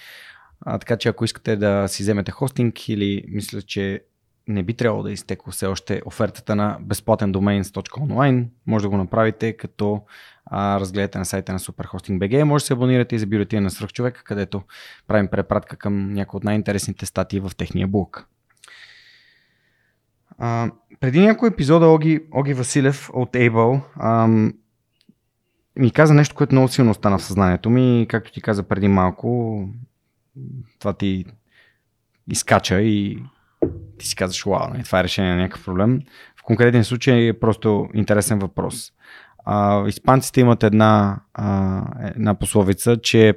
А, 0.60 0.78
така 0.78 0.96
че 0.96 1.08
ако 1.08 1.24
искате 1.24 1.56
да 1.56 1.88
си 1.88 2.02
вземете 2.02 2.30
хостинг 2.30 2.88
или 2.88 3.24
мисля, 3.28 3.62
че 3.62 4.04
не 4.48 4.62
би 4.62 4.74
трябвало 4.74 5.02
да 5.02 5.12
изтекла 5.12 5.52
все 5.52 5.66
още 5.66 6.02
офертата 6.06 6.56
на 6.56 6.78
безплатен 6.80 7.34
.online, 7.34 8.46
може 8.66 8.82
да 8.82 8.88
го 8.88 8.96
направите 8.96 9.56
като 9.56 10.02
а, 10.46 10.80
разгледате 10.80 11.18
на 11.18 11.24
сайта 11.24 11.52
на 11.52 11.58
SuperHosting.bg. 11.58 12.42
Може 12.42 12.62
да 12.62 12.66
се 12.66 12.72
абонирате 12.72 13.16
и 13.16 13.18
за 13.18 13.26
бюлетина 13.26 13.62
на 13.62 13.70
свръхчовека, 13.70 14.24
където 14.24 14.62
правим 15.06 15.28
препратка 15.28 15.76
към 15.76 16.12
някои 16.12 16.38
от 16.38 16.44
най-интересните 16.44 17.06
статии 17.06 17.40
в 17.40 17.52
техния 17.56 17.88
блог. 17.88 18.28
А, 20.38 20.70
преди 21.00 21.20
някой 21.20 21.48
епизода 21.48 21.86
Оги, 21.86 22.20
Оги 22.32 22.54
Василев 22.54 23.10
от 23.12 23.32
Able 23.32 23.80
ам, 24.00 24.52
ми 25.76 25.90
каза 25.90 26.14
нещо, 26.14 26.34
което 26.34 26.54
много 26.54 26.68
силно 26.68 26.90
остана 26.90 27.18
в 27.18 27.24
съзнанието 27.24 27.70
ми. 27.70 28.06
Както 28.08 28.32
ти 28.32 28.40
каза 28.40 28.62
преди 28.62 28.88
малко, 28.88 29.60
това 30.78 30.92
ти 30.92 31.24
изкача 32.30 32.80
и 32.80 33.22
ти 33.98 34.06
си 34.06 34.16
казваш, 34.16 34.44
вау, 34.44 34.82
това 34.84 35.00
е 35.00 35.04
решение 35.04 35.34
на 35.34 35.40
някакъв 35.40 35.64
проблем. 35.64 36.00
В 36.36 36.42
конкретен 36.42 36.84
случай 36.84 37.28
е 37.28 37.40
просто 37.40 37.88
интересен 37.94 38.38
въпрос. 38.38 38.92
А, 39.44 39.88
испанците 39.88 40.40
имат 40.40 40.62
една, 40.62 41.20
а, 41.34 41.82
една 42.14 42.34
пословица, 42.34 42.96
че 42.96 43.34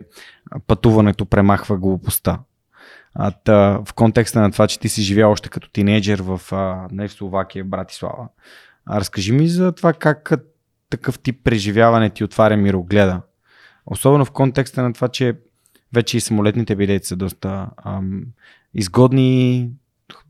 пътуването 0.68 1.26
премахва 1.26 1.78
глупостта. 1.78 2.40
А, 3.16 3.32
та, 3.32 3.80
в 3.86 3.94
контекста 3.96 4.42
на 4.42 4.52
това, 4.52 4.68
че 4.68 4.80
ти 4.80 4.90
си 4.90 5.02
живял 5.02 5.32
още 5.32 5.50
като 5.50 5.70
тинейджер 5.72 6.20
в, 6.20 6.42
а, 6.52 6.88
не 6.92 7.08
в 7.08 7.12
Словакия, 7.12 7.64
в 7.64 7.68
Братислава. 7.68 8.28
А, 8.86 9.00
разкажи 9.00 9.32
ми 9.32 9.48
за 9.48 9.72
това 9.72 9.94
как 9.94 10.32
такъв 10.90 11.20
тип 11.20 11.44
преживяване 11.44 12.10
ти 12.10 12.24
отваря 12.24 12.58
мирогледа. 12.58 13.22
Особено 13.86 14.26
в 14.26 14.32
контекста 14.32 14.84
на 14.84 14.94
това, 14.94 15.08
че 15.08 15.38
вече 15.94 16.18
и 16.18 16.22
самолетните 16.22 16.76
билети 16.76 17.08
са 17.08 17.16
доста 17.16 17.70
ам, 17.86 18.24
изгодни, 18.74 19.70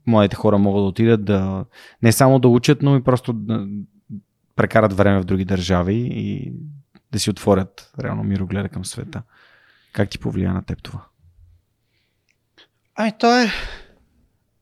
младите 0.08 0.36
хора 0.36 0.58
могат 0.58 0.84
да 0.84 0.88
отидат 0.88 1.26
да 1.26 1.66
не 2.04 2.12
само 2.12 2.40
да 2.40 2.48
учат, 2.48 2.82
но 2.82 2.98
и 2.98 3.04
просто 3.04 3.34
да 3.34 3.68
прекарат 4.58 4.94
време 4.94 5.20
в 5.20 5.26
други 5.26 5.46
държави 5.46 6.08
и 6.12 6.54
да 7.12 7.20
си 7.20 7.30
отворят 7.30 7.92
реално 8.04 8.24
мирогледа 8.24 8.70
към 8.70 8.86
света. 8.86 9.24
Как 9.94 10.10
ти 10.10 10.20
повлия 10.20 10.54
на 10.54 10.66
теб 10.66 10.84
това? 10.84 11.06
Ай, 12.96 13.18
то 13.18 13.42
е 13.42 13.52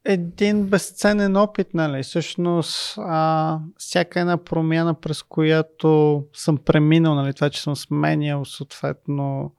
един 0.05 0.67
безценен 0.67 1.35
опит, 1.35 1.73
нали? 1.73 2.03
Всъщност, 2.03 2.97
а, 2.97 3.59
всяка 3.77 4.19
една 4.19 4.37
промяна, 4.37 4.93
през 4.93 5.23
която 5.23 6.23
съм 6.33 6.57
преминал, 6.57 7.15
нали? 7.15 7.33
Това, 7.33 7.49
че 7.49 7.61
съм 7.61 7.75
сменял, 7.75 8.45
съответно, 8.45 9.55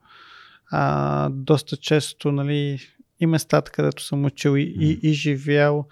а, 0.70 1.28
доста 1.28 1.76
често, 1.76 2.32
нали, 2.32 2.78
и 3.20 3.26
местата, 3.26 3.70
където 3.70 4.02
съм 4.02 4.24
учил 4.24 4.56
и, 4.56 4.74
и, 4.80 5.10
и 5.10 5.12
живял, 5.12 5.88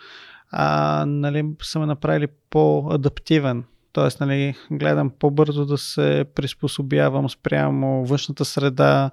а, 0.50 1.04
нали, 1.06 1.44
са 1.62 1.78
ме 1.78 1.86
направили 1.86 2.26
по-адаптивен. 2.50 3.64
Тоест, 3.94 4.20
нали, 4.20 4.54
гледам 4.70 5.10
по-бързо 5.18 5.66
да 5.66 5.78
се 5.78 6.24
приспособявам 6.34 7.30
спрямо 7.30 8.04
външната 8.04 8.44
среда. 8.44 9.10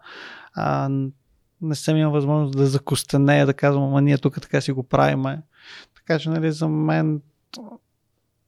А, 0.54 0.90
не 1.62 1.76
съм 1.76 1.98
имал 1.98 2.12
възможност 2.12 2.58
да 2.58 2.66
закостенея, 2.66 3.46
да 3.46 3.54
казвам, 3.54 3.84
ама 3.84 4.02
ние 4.02 4.18
тук 4.18 4.42
така 4.42 4.62
си 4.62 4.72
го 4.72 4.84
правиме. 4.84 5.42
Така 5.96 6.20
че, 6.20 6.30
нали, 6.30 6.52
за 6.52 6.68
мен 6.68 7.22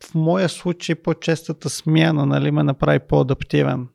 в 0.03 0.15
моя 0.15 0.49
случай 0.49 0.95
по-честата 0.95 1.69
смяна 1.69 2.25
нали, 2.25 2.51
ме 2.51 2.63
направи 2.63 2.99
по-адаптивен. 2.99 3.87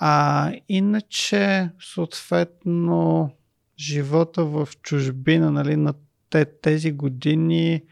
А 0.00 0.52
иначе, 0.68 1.70
съответно, 1.80 3.30
живота 3.78 4.44
в 4.44 4.68
чужбина, 4.82 5.50
нали, 5.50 5.76
на 5.76 5.94
те, 6.30 6.44
тези 6.44 6.92
години, 6.92 7.82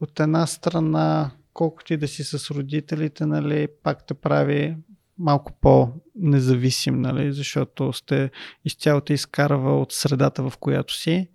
от 0.00 0.20
една 0.20 0.46
страна, 0.46 1.30
колкото 1.58 1.92
и 1.92 1.96
да 1.96 2.08
си 2.08 2.24
с 2.24 2.50
родителите, 2.50 3.26
нали, 3.26 3.68
пак 3.82 4.06
те 4.06 4.14
прави 4.14 4.76
малко 5.18 5.52
по-независим, 5.60 7.00
нали, 7.00 7.32
защото 7.32 7.92
сте 7.92 8.30
изцяло 8.64 9.00
те 9.00 9.12
изкарва 9.12 9.80
от 9.80 9.92
средата, 9.92 10.50
в 10.50 10.52
която 10.60 10.94
си. 10.94 11.28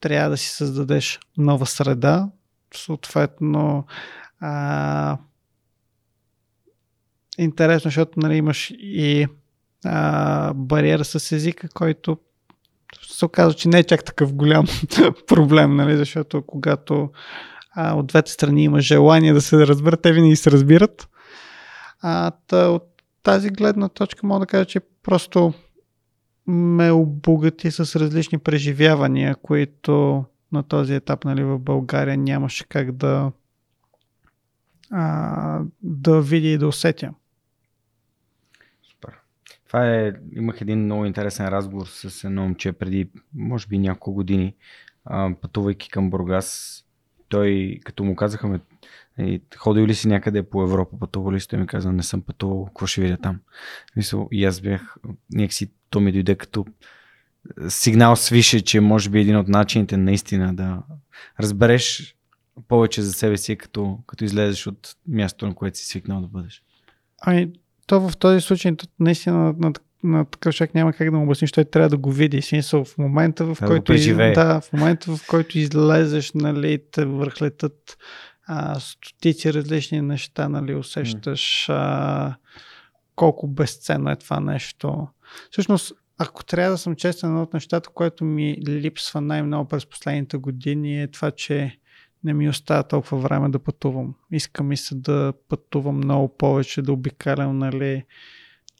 Трябва 0.00 0.30
да 0.30 0.36
си 0.36 0.48
създадеш 0.48 1.20
нова 1.38 1.66
среда, 1.66 2.30
съответно 2.74 3.86
а, 4.40 5.18
интересно, 7.38 7.88
защото 7.88 8.20
нали, 8.20 8.36
имаш 8.36 8.72
и 8.78 9.26
а, 9.84 10.54
бариера 10.54 11.04
с 11.04 11.32
езика, 11.32 11.68
който 11.68 12.18
се 13.02 13.24
оказва, 13.24 13.54
че 13.54 13.68
не 13.68 13.78
е 13.78 13.84
чак 13.84 14.04
такъв 14.04 14.34
голям 14.34 14.66
проблем, 15.26 15.76
нали, 15.76 15.96
защото 15.96 16.42
когато 16.42 17.10
а, 17.74 17.94
от 17.94 18.06
двете 18.06 18.32
страни 18.32 18.64
има 18.64 18.80
желание 18.80 19.32
да 19.32 19.40
се 19.40 19.66
разберат, 19.66 20.02
те 20.02 20.12
винаги 20.12 20.36
се 20.36 20.50
разбират. 20.50 21.08
А, 22.00 22.30
та, 22.46 22.68
от 22.68 23.02
тази 23.22 23.50
гледна 23.50 23.88
точка 23.88 24.26
мога 24.26 24.40
да 24.40 24.46
кажа, 24.46 24.64
че 24.64 24.80
просто 25.02 25.54
ме 26.46 26.90
обогати 26.90 27.70
с 27.70 28.00
различни 28.00 28.38
преживявания, 28.38 29.36
които 29.36 30.24
на 30.52 30.62
този 30.62 30.94
етап 30.94 31.24
нали, 31.24 31.44
в 31.44 31.58
България 31.58 32.16
нямаше 32.16 32.64
как 32.68 32.92
да 32.92 33.32
а, 34.90 35.60
да 35.82 36.20
видя 36.20 36.48
и 36.48 36.58
да 36.58 36.68
усетя. 36.68 37.14
Супер. 38.82 39.12
Това 39.66 39.90
е, 39.90 40.12
имах 40.32 40.60
един 40.60 40.84
много 40.84 41.04
интересен 41.04 41.48
разговор 41.48 41.86
с 41.86 42.24
едно 42.24 42.42
момче 42.42 42.72
преди, 42.72 43.10
може 43.34 43.66
би, 43.66 43.78
няколко 43.78 44.12
години, 44.12 44.54
а, 45.04 45.34
пътувайки 45.40 45.90
към 45.90 46.10
Бургас. 46.10 46.78
Той, 47.32 47.80
като 47.84 48.04
му 48.04 48.16
казаха, 48.16 48.60
ходил 49.56 49.86
ли 49.86 49.94
си 49.94 50.08
някъде 50.08 50.42
по 50.42 50.62
Европа, 50.62 50.98
пътувал 50.98 51.32
ли 51.32 51.40
си? 51.40 51.48
Той 51.48 51.58
ми 51.58 51.66
каза, 51.66 51.92
не 51.92 52.02
съм 52.02 52.22
пътувал, 52.22 52.64
какво 52.64 52.86
ще 52.86 53.00
видя 53.00 53.16
там? 53.16 53.40
Мисъл, 53.96 54.28
и 54.32 54.44
аз 54.44 54.60
бях, 54.60 54.96
някакси 55.32 55.70
то 55.90 56.00
ми 56.00 56.12
дойде 56.12 56.34
като 56.34 56.66
сигнал 57.68 58.16
свише, 58.16 58.60
че 58.60 58.80
може 58.80 59.10
би 59.10 59.20
един 59.20 59.36
от 59.36 59.48
начините 59.48 59.96
наистина 59.96 60.54
да 60.54 60.82
разбереш 61.40 62.16
повече 62.68 63.02
за 63.02 63.12
себе 63.12 63.36
си, 63.36 63.56
като, 63.56 63.98
като 64.06 64.24
излезеш 64.24 64.66
от 64.66 64.96
мястото, 65.08 65.46
на 65.46 65.54
което 65.54 65.78
си 65.78 65.86
свикнал 65.86 66.20
да 66.20 66.28
бъдеш. 66.28 66.62
Ами, 67.20 67.52
то 67.86 68.08
в 68.08 68.16
този 68.16 68.40
случай 68.40 68.72
наистина 69.00 69.38
на, 69.38 69.54
на, 69.58 69.72
на 70.04 70.24
такъв 70.24 70.54
човек 70.54 70.74
няма 70.74 70.92
как 70.92 71.10
да 71.10 71.16
му 71.16 71.24
обясниш, 71.24 71.52
той 71.52 71.64
трябва 71.64 71.88
да 71.88 71.96
го 71.96 72.12
види. 72.12 72.42
Смисъл, 72.42 72.84
в 72.84 72.98
момента, 72.98 73.44
в 73.44 73.56
да 73.60 73.66
който, 73.66 73.92
из, 73.92 74.16
да, 74.16 74.60
в 74.60 74.72
момента, 74.72 75.16
в 75.16 75.26
който 75.28 75.58
излезеш, 75.58 76.32
нали, 76.32 76.82
те 76.92 77.04
върхлетат 77.04 77.98
а, 78.46 78.80
стотици 78.80 79.54
различни 79.54 80.00
неща, 80.00 80.48
нали, 80.48 80.74
усещаш 80.74 81.66
а, 81.68 82.34
колко 83.16 83.48
безценно 83.48 84.10
е 84.10 84.16
това 84.16 84.40
нещо. 84.40 85.08
Всъщност, 85.50 85.92
ако 86.18 86.44
трябва 86.44 86.70
да 86.70 86.78
съм 86.78 86.96
честен, 86.96 87.28
едно 87.28 87.42
от 87.42 87.54
нещата, 87.54 87.90
което 87.90 88.24
ми 88.24 88.56
липсва 88.68 89.20
най-много 89.20 89.68
през 89.68 89.86
последните 89.86 90.36
години 90.36 91.02
е 91.02 91.06
това, 91.06 91.30
че 91.30 91.78
не 92.24 92.34
ми 92.34 92.48
остава 92.48 92.82
толкова 92.82 93.18
време 93.18 93.48
да 93.48 93.58
пътувам. 93.58 94.14
Искам 94.30 94.66
ми 94.66 94.76
се 94.76 94.94
да 94.94 95.32
пътувам 95.48 95.96
много 95.96 96.36
повече, 96.36 96.82
да 96.82 96.92
обикалям 96.92 97.58
нали, 97.58 98.04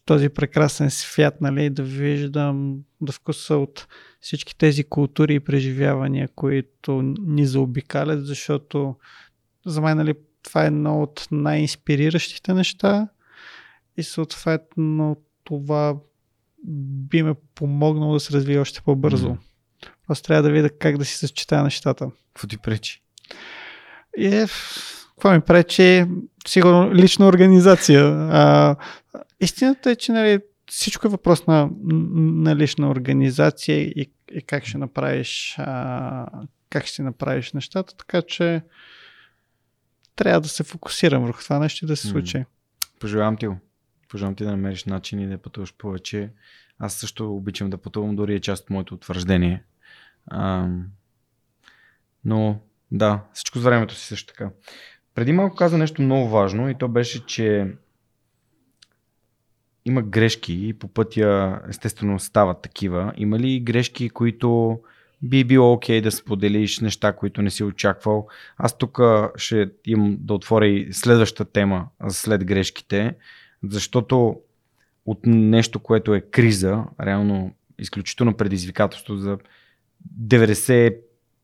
този 0.05 0.29
прекрасен 0.29 0.91
свят, 0.91 1.41
нали, 1.41 1.71
да 1.71 1.83
виждам, 1.83 2.79
да 3.01 3.13
вкуса 3.13 3.57
от 3.57 3.87
всички 4.21 4.59
тези 4.59 4.85
култури 4.85 5.35
и 5.35 5.41
преживявания, 5.41 6.29
които 6.35 7.03
ни 7.21 7.47
заобикалят, 7.47 8.27
защото 8.27 8.97
за 9.67 9.81
мен 9.81 9.97
нали, 9.97 10.15
това 10.43 10.65
е 10.65 10.67
едно 10.67 11.03
от 11.03 11.29
най-инспириращите 11.31 12.55
неща 12.55 13.09
и 13.97 14.03
съответно 14.03 15.17
това 15.45 15.97
би 17.09 17.23
ме 17.23 17.35
помогнало 17.55 18.13
да 18.13 18.21
се 18.21 18.35
развие 18.35 18.59
още 18.59 18.81
по-бързо. 18.81 19.29
Mm. 19.29 19.39
Просто 20.07 20.27
трябва 20.27 20.43
да 20.43 20.51
видя 20.51 20.71
как 20.71 20.99
да 20.99 21.05
си 21.05 21.17
съчетая 21.17 21.63
нещата. 21.63 22.11
Какво 22.35 22.47
ти 22.47 22.59
пречи? 22.59 23.03
Е, 24.19 24.47
какво 25.09 25.33
ми 25.33 25.41
пречи? 25.41 26.07
Сигурно 26.47 26.95
лична 26.95 27.27
организация. 27.27 28.05
А, 28.31 28.77
истината 29.43 29.91
е, 29.91 29.97
че 29.97 30.13
нали, 30.13 30.41
всичко 30.71 31.07
е 31.07 31.11
въпрос 31.11 31.47
на, 31.47 31.71
на 31.83 32.57
лична 32.57 32.91
организация 32.91 33.81
и, 33.83 34.11
и 34.33 34.43
как 34.43 34.65
ще 34.65 34.79
направиш 34.79 35.55
а, 35.59 36.27
как 36.71 36.87
ще 36.87 37.03
направиш 37.03 37.53
нещата, 37.53 37.97
така 37.97 38.23
че 38.23 38.63
трябва 40.17 40.41
да 40.41 40.49
се 40.49 40.65
фокусирам 40.65 41.23
върху 41.23 41.43
това 41.43 41.59
нещо 41.59 41.85
и 41.85 41.89
да 41.89 41.97
се 41.97 42.07
случи. 42.07 42.45
Пожелавам 43.01 43.37
ти 43.37 43.47
го. 43.47 43.59
Пожелавам 44.09 44.35
ти 44.35 44.45
да 44.45 44.51
намериш 44.51 44.85
начин 44.85 45.21
и 45.21 45.29
да 45.29 45.39
пътуваш 45.39 45.75
повече. 45.79 46.31
Аз 46.79 46.95
също 46.95 47.37
обичам 47.37 47.71
да 47.71 47.79
пътувам, 47.79 48.17
дори 48.17 48.35
е 48.35 48.41
част 48.41 48.63
от 48.63 48.71
моето 48.71 48.95
утвърждение. 48.95 49.65
А, 50.27 50.69
но 52.25 52.61
да, 52.91 53.21
всичко 53.35 53.59
с 53.59 53.63
времето 53.63 53.95
си 53.95 54.07
също 54.07 54.33
така. 54.33 54.51
Преди 55.15 55.33
малко 55.33 55.57
каза 55.57 55.79
нещо 55.79 56.03
много 56.03 56.29
важно 56.29 56.69
и 56.69 56.79
то 56.79 56.89
беше, 56.89 57.27
че 57.27 57.75
има 59.85 60.03
грешки 60.03 60.69
и 60.69 60.73
по 60.73 60.89
пътя 60.89 61.61
естествено 61.69 62.19
стават 62.19 62.63
такива. 62.63 63.13
Има 63.17 63.39
ли 63.39 63.61
грешки, 63.61 64.11
които 64.11 64.79
би 65.23 65.45
било 65.45 65.73
окей 65.73 66.01
okay 66.01 66.03
да 66.03 66.13
споделиш 66.13 66.81
неща, 66.81 67.13
които 67.13 67.43
не 67.43 67.51
си 67.51 67.65
очаквал? 67.65 68.29
Аз 68.57 68.79
тук 68.79 69.01
ще 69.37 69.71
имам 69.85 70.17
да 70.21 70.35
отворя 70.35 70.67
и 70.67 70.93
следващата 70.93 71.53
тема 71.53 71.87
след 72.09 72.45
грешките, 72.45 73.15
защото 73.63 74.37
от 75.07 75.19
нещо, 75.27 75.81
което 75.81 76.15
е 76.15 76.21
криза, 76.21 76.85
реално 77.01 77.55
изключително 77.79 78.37
предизвикателство 78.37 79.17
за 79.17 79.39
90 80.21 80.97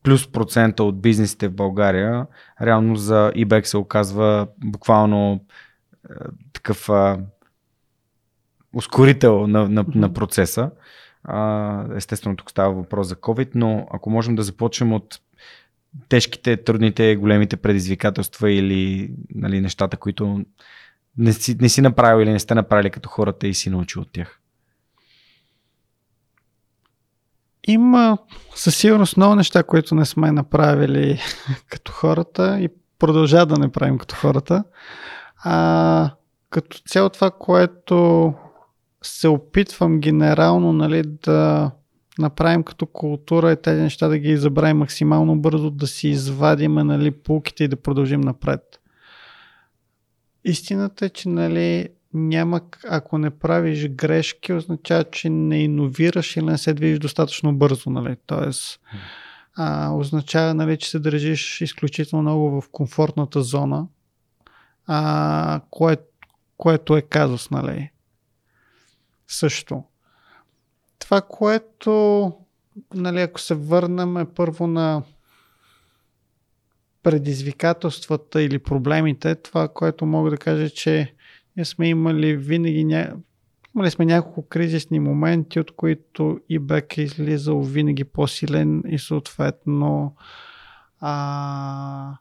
плюс 0.03 0.33
процента 0.33 0.85
от 0.85 1.01
бизнесите 1.01 1.49
в 1.49 1.55
България, 1.55 2.27
реално 2.63 2.97
за 2.97 3.33
eBay 3.37 3.63
се 3.63 3.77
оказва 3.77 4.49
буквално 4.65 5.45
такъв 6.53 6.91
ускорител 8.75 9.47
на, 9.47 9.69
на, 9.69 9.85
на 9.95 10.13
процеса. 10.13 10.71
А, 11.25 11.85
естествено, 11.97 12.37
тук 12.37 12.51
става 12.51 12.75
въпрос 12.75 13.09
за 13.09 13.17
COVID, 13.17 13.51
но 13.55 13.87
ако 13.91 14.11
можем 14.11 14.37
да 14.37 14.43
започнем 14.43 14.93
от 14.93 15.21
тежките, 16.09 16.57
трудните, 16.57 17.17
големите 17.17 17.57
предизвикателства 17.57 18.51
или 18.51 19.11
нали, 19.35 19.61
нещата, 19.61 19.97
които 19.97 20.45
не 21.19 21.33
си, 21.33 21.57
не 21.61 21.69
си 21.69 21.81
направил 21.81 22.23
или 22.23 22.33
не 22.33 22.39
сте 22.39 22.55
направили 22.55 22.91
като 22.91 23.09
хората 23.09 23.49
и 23.49 23.55
си 23.55 23.71
научил 23.71 24.03
от 24.03 24.13
тях. 24.13 24.41
Има 27.67 28.19
със 28.55 28.77
сигурност 28.77 29.17
много 29.17 29.35
неща, 29.35 29.63
които 29.63 29.95
не 29.95 30.05
сме 30.05 30.33
направили 30.33 31.21
като 31.69 31.93
хората 31.93 32.61
и 32.61 32.69
продължава 32.99 33.47
да 33.47 33.59
не 33.59 33.73
правим 33.73 33.99
като 33.99 34.15
хората. 34.15 34.65
А, 35.45 36.11
като 36.51 36.79
цяло 36.79 37.09
това, 37.09 37.31
което 37.31 38.35
се 39.03 39.29
опитвам 39.29 40.01
генерално 40.01 40.73
нали, 40.73 41.03
да 41.03 41.71
направим 42.19 42.63
като 42.63 42.87
култура 42.87 43.51
е 43.51 43.57
тези 43.57 43.83
неща 43.83 44.09
да 44.09 44.19
ги 44.19 44.37
забравим 44.37 44.77
максимално 44.77 45.41
бързо, 45.41 45.71
да 45.71 45.87
си 45.87 46.09
извадим 46.09 46.75
нали, 46.75 47.11
пулките 47.11 47.65
и 47.65 47.69
да 47.69 47.77
продължим 47.77 48.21
напред. 48.21 48.81
Истината 50.45 51.07
е, 51.07 51.09
че 51.09 51.29
нали, 51.29 51.89
няма, 52.15 52.61
ако 52.89 53.19
не 53.19 53.31
правиш 53.31 53.89
грешки, 53.89 54.53
означава, 54.53 55.05
че 55.05 55.31
не 55.31 55.63
иновираш 55.63 56.37
или 56.37 56.45
не 56.45 56.59
се 56.59 56.75
движиш 56.75 56.99
достатъчно 56.99 57.57
бързо. 57.57 57.91
Нали? 57.91 58.17
Тоест, 58.27 58.81
а, 59.57 59.93
означава, 59.93 60.55
нали, 60.55 60.77
че 60.77 60.91
се 60.91 60.99
държиш 60.99 61.61
изключително 61.61 62.23
много 62.23 62.61
в 62.61 62.69
комфортната 62.73 63.43
зона, 63.43 63.87
а, 64.87 65.61
кое, 65.71 65.97
което 66.57 66.97
е 66.97 67.03
казус, 67.03 67.51
нали? 67.51 67.91
Също. 69.29 69.85
Това, 70.99 71.21
което, 71.21 72.33
нали, 72.95 73.21
ако 73.21 73.41
се 73.41 73.55
върнем 73.55 74.17
е 74.17 74.25
първо 74.35 74.67
на 74.67 75.03
предизвикателствата 77.03 78.43
или 78.43 78.59
проблемите, 78.59 79.35
това, 79.35 79.69
което 79.69 80.07
мога 80.07 80.31
да 80.31 80.37
кажа, 80.37 80.71
че 80.71 81.15
ние 81.57 81.65
сме 81.65 81.89
имали 81.89 82.37
винаги 82.37 82.85
ня... 82.85 83.17
имали 83.75 83.91
сме 83.91 84.05
няколко 84.05 84.49
кризисни 84.49 85.01
моменти, 85.01 85.61
от 85.61 85.71
които 85.77 86.41
eBay 86.51 86.99
е 86.99 87.03
излизал 87.03 87.63
винаги 87.63 88.05
по-силен 88.05 88.83
и 88.89 88.99
съответно 88.99 90.15
а, 91.01 92.19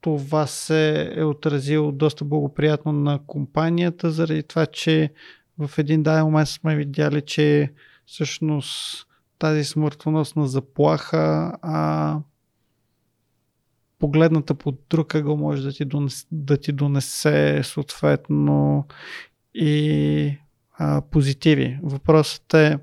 това 0.00 0.46
се 0.46 1.12
е 1.16 1.24
отразило 1.24 1.92
доста 1.92 2.24
благоприятно 2.24 2.92
на 2.92 3.20
компанията, 3.26 4.10
заради 4.10 4.42
това, 4.42 4.66
че 4.66 5.12
в 5.60 5.78
един 5.78 6.02
даден 6.02 6.24
момент 6.24 6.48
сме 6.48 6.76
видяли, 6.76 7.22
че 7.22 7.72
всъщност 8.06 9.06
тази 9.38 9.64
смъртоносна 9.64 10.46
заплаха 10.48 11.52
а, 11.62 12.18
погледната 13.98 14.54
по 14.54 14.76
друг 14.90 15.14
ъгъл 15.14 15.36
може 15.36 15.62
да 15.62 15.72
ти 15.72 15.84
донесе, 15.84 16.26
да 16.32 16.56
ти 16.56 16.72
донесе 16.72 17.60
съответно 17.64 18.86
и 19.54 20.38
а, 20.72 21.00
позитиви. 21.00 21.78
Въпросът 21.82 22.54
е 22.54 22.78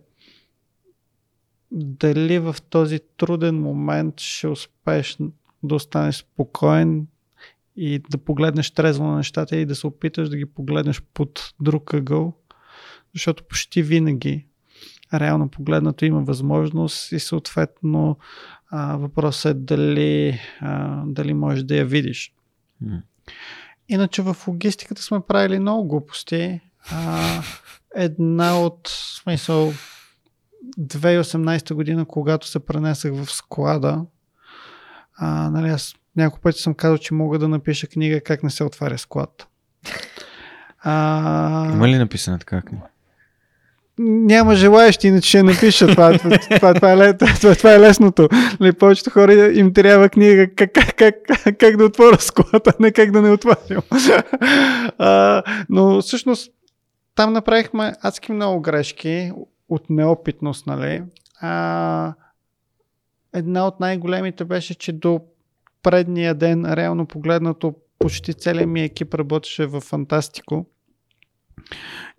дали 1.71 2.39
в 2.39 2.55
този 2.69 2.99
труден 3.17 3.61
момент 3.61 4.19
ще 4.19 4.47
успееш 4.47 5.17
да 5.63 5.75
останеш 5.75 6.15
спокоен 6.15 7.07
и 7.75 7.99
да 8.09 8.17
погледнеш 8.17 8.71
трезво 8.71 9.03
на 9.05 9.15
нещата 9.15 9.57
и 9.57 9.65
да 9.65 9.75
се 9.75 9.87
опиташ 9.87 10.29
да 10.29 10.37
ги 10.37 10.45
погледнеш 10.45 11.01
под 11.13 11.53
друг 11.59 11.93
ъгъл, 11.93 12.33
защото 13.17 13.43
почти 13.43 13.81
винаги 13.81 14.45
реално 15.13 15.49
погледнато 15.49 16.05
има 16.05 16.21
възможност 16.21 17.11
и 17.11 17.19
съответно 17.19 18.17
а, 18.69 18.97
въпросът 18.97 19.51
е 19.51 19.59
дали, 19.59 20.39
а, 20.59 21.03
дали 21.05 21.33
можеш 21.33 21.63
да 21.63 21.75
я 21.75 21.85
видиш. 21.85 22.33
Mm. 22.83 23.01
Иначе 23.89 24.21
в 24.21 24.35
логистиката 24.47 25.01
сме 25.01 25.19
правили 25.27 25.59
много 25.59 25.87
глупости. 25.87 26.61
А, 26.91 27.41
една 27.95 28.61
от 28.61 28.87
смисъл 29.23 29.73
2018 30.79 31.73
година, 31.73 32.05
когато 32.05 32.47
се 32.47 32.65
пренесах 32.65 33.13
в 33.13 33.31
склада, 33.31 34.05
а, 35.17 35.49
нали, 35.49 35.69
аз 35.69 35.95
няколко 36.15 36.41
пъти 36.41 36.61
съм 36.61 36.73
казал, 36.73 36.97
че 36.97 37.13
мога 37.13 37.39
да 37.39 37.47
напиша 37.47 37.87
книга 37.87 38.21
как 38.21 38.43
не 38.43 38.49
се 38.49 38.63
отваря 38.63 38.97
склад. 38.97 39.47
А... 40.79 41.71
Има 41.73 41.87
ли 41.87 41.97
написана 41.97 42.39
така 42.39 42.61
книга? 42.61 42.83
Няма 43.99 44.55
желаящи, 44.55 45.07
иначе 45.07 45.29
ще 45.29 45.43
напиша. 45.43 45.87
Това, 45.87 46.17
това, 46.17 46.37
това, 46.39 46.73
това, 46.73 47.05
е, 47.05 47.17
това, 47.17 47.55
това 47.55 47.73
е 47.73 47.79
лесното. 47.79 48.29
Нали, 48.59 48.73
повечето 48.73 49.09
хора 49.09 49.33
им 49.33 49.73
трябва 49.73 50.09
книга 50.09 50.47
как, 50.55 50.71
как, 50.73 50.95
как, 50.95 51.15
как 51.57 51.77
да 51.77 51.85
отворя 51.85 52.19
склада, 52.19 52.73
не 52.79 52.91
как 52.91 53.11
да 53.11 53.21
не 53.21 53.31
отварям. 53.31 53.81
А, 54.99 55.43
но 55.69 56.01
всъщност 56.01 56.51
там 57.15 57.33
направихме 57.33 57.93
адски 58.01 58.31
много 58.31 58.61
грешки 58.61 59.31
от 59.69 59.89
неопитност, 59.89 60.67
нали? 60.67 61.03
А, 61.41 62.13
една 63.33 63.67
от 63.67 63.79
най-големите 63.79 64.45
беше, 64.45 64.75
че 64.75 64.91
до 64.91 65.21
предния 65.83 66.35
ден, 66.35 66.73
реално 66.73 67.05
погледнато, 67.05 67.73
почти 67.99 68.33
целият 68.33 68.69
ми 68.69 68.81
екип 68.81 69.13
работеше 69.13 69.65
в 69.65 69.81
Фантастико 69.81 70.65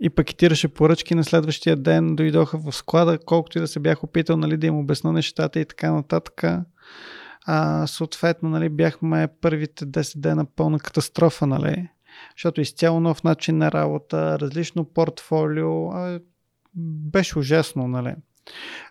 и 0.01 0.11
пакетираше 0.11 0.69
поръчки. 0.69 1.15
На 1.15 1.25
следващия 1.25 1.77
ден 1.77 2.17
дойдоха 2.17 2.59
в 2.59 2.73
склада, 2.73 3.19
колкото 3.19 3.59
и 3.59 3.61
да 3.61 3.69
се 3.69 3.81
бях 3.81 4.05
опитал 4.05 4.37
нали, 4.37 4.57
да 4.57 4.67
им 4.67 4.79
обясна 4.79 5.13
нещата 5.13 5.61
и 5.61 5.65
така 5.65 5.93
нататък. 5.93 6.45
А, 7.47 7.87
съответно, 7.87 8.49
нали, 8.49 8.69
бяхме 8.69 9.29
първите 9.41 9.87
10 9.87 10.19
дена 10.19 10.47
пълна 10.57 10.79
катастрофа, 10.79 11.47
нали? 11.47 11.89
защото 12.37 12.61
изцяло 12.61 13.01
нов 13.01 13.25
начин 13.25 13.59
на 13.59 13.73
работа, 13.73 14.39
различно 14.39 14.85
портфолио, 14.85 15.91
а, 15.91 16.21
беше 17.11 17.39
ужасно, 17.39 17.89
нали. 17.89 18.15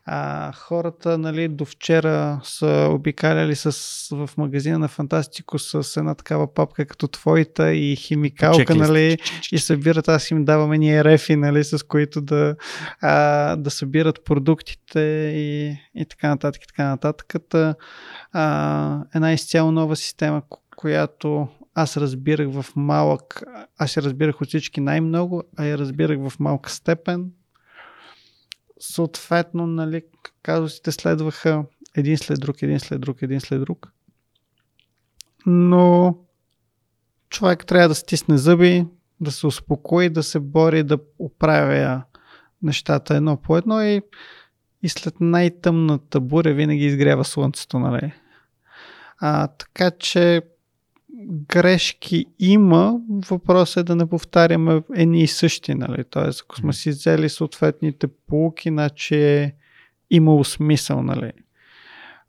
А, 0.05 0.51
хората, 0.51 1.17
нали, 1.17 1.47
до 1.47 1.65
вчера 1.65 2.39
са 2.43 2.87
обикаляли 2.91 3.55
с, 3.55 3.71
в 4.11 4.29
магазина 4.37 4.79
на 4.79 4.87
Фантастико 4.87 5.59
с 5.59 5.97
една 5.97 6.15
такава 6.15 6.53
папка 6.53 6.85
като 6.85 7.07
твоята 7.07 7.73
и 7.73 7.95
химикалка, 7.95 8.57
Чеклист. 8.57 8.79
нали, 8.79 9.17
и 9.51 9.59
събират, 9.59 10.07
аз 10.07 10.31
им 10.31 10.45
даваме 10.45 10.77
ние 10.77 11.03
рефи, 11.03 11.35
нали, 11.35 11.63
с 11.63 11.85
които 11.87 12.21
да, 12.21 12.55
а, 13.01 13.55
да 13.55 13.71
събират 13.71 14.25
продуктите 14.25 14.99
и, 15.35 15.77
и 15.95 16.05
така 16.05 16.29
нататък, 16.29 16.63
и 16.63 16.67
така 16.67 16.89
нататък. 16.89 17.33
А, 18.33 19.03
една 19.15 19.33
изцяло 19.33 19.71
нова 19.71 19.95
система, 19.95 20.41
която 20.75 21.47
аз 21.75 21.97
разбирах 21.97 22.49
в 22.51 22.65
малък, 22.75 23.43
аз 23.77 23.97
я 23.97 24.03
разбирах 24.03 24.41
от 24.41 24.47
всички 24.47 24.81
най-много, 24.81 25.43
а 25.57 25.65
я 25.65 25.77
разбирах 25.77 26.29
в 26.29 26.39
малка 26.39 26.71
степен. 26.71 27.31
Съответно, 28.79 29.67
нали, 29.67 30.01
казусите 30.43 30.91
следваха 30.91 31.65
един 31.95 32.17
след 32.17 32.39
друг, 32.39 32.61
един 32.61 32.79
след 32.79 33.01
друг, 33.01 33.21
един 33.21 33.41
след 33.41 33.61
друг. 33.61 33.91
Но 35.45 36.17
човек 37.29 37.65
трябва 37.65 37.87
да 37.87 37.95
стисне 37.95 38.37
зъби, 38.37 38.85
да 39.19 39.31
се 39.31 39.47
успокои, 39.47 40.09
да 40.09 40.23
се 40.23 40.39
бори, 40.39 40.83
да 40.83 40.97
оправя 41.19 42.03
нещата 42.61 43.15
едно 43.15 43.37
по 43.37 43.57
едно 43.57 43.81
и, 43.81 44.01
и 44.83 44.89
след 44.89 45.21
най-тъмната 45.21 46.19
буря 46.19 46.53
винаги 46.53 46.85
изгрява 46.85 47.25
слънцето, 47.25 47.79
нали? 47.79 48.13
А, 49.17 49.47
така 49.47 49.91
че 49.91 50.41
грешки 51.25 52.25
има, 52.39 52.99
въпросът 53.09 53.77
е 53.77 53.83
да 53.83 53.95
не 53.95 54.09
повтаряме 54.09 54.81
едни 54.95 55.21
и 55.21 55.27
същи, 55.27 55.73
нали? 55.73 56.03
Тоест, 56.09 56.41
ако 56.41 56.55
сме 56.55 56.73
си 56.73 56.89
взели 56.89 57.29
съответните 57.29 58.07
полуки, 58.07 58.69
значи 58.69 59.15
е 59.15 59.55
имало 60.09 60.43
смисъл, 60.43 61.03
нали? 61.03 61.31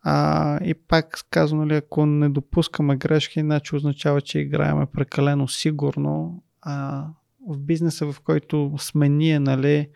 А, 0.03 0.59
и 0.65 0.75
пак 0.75 1.27
казвам, 1.31 1.61
нали, 1.61 1.75
ако 1.75 2.07
не 2.07 2.29
допускаме 2.29 2.97
грешки, 2.97 3.41
значи 3.41 3.77
означава, 3.77 4.21
че 4.21 4.39
играеме 4.39 4.87
прекалено 4.87 5.49
сигурно. 5.49 6.43
А, 6.63 7.07
в 7.49 7.59
бизнеса, 7.59 8.13
в 8.13 8.21
който 8.21 8.75
сме 8.79 9.09
ние, 9.09 9.41
нали, 9.41 9.89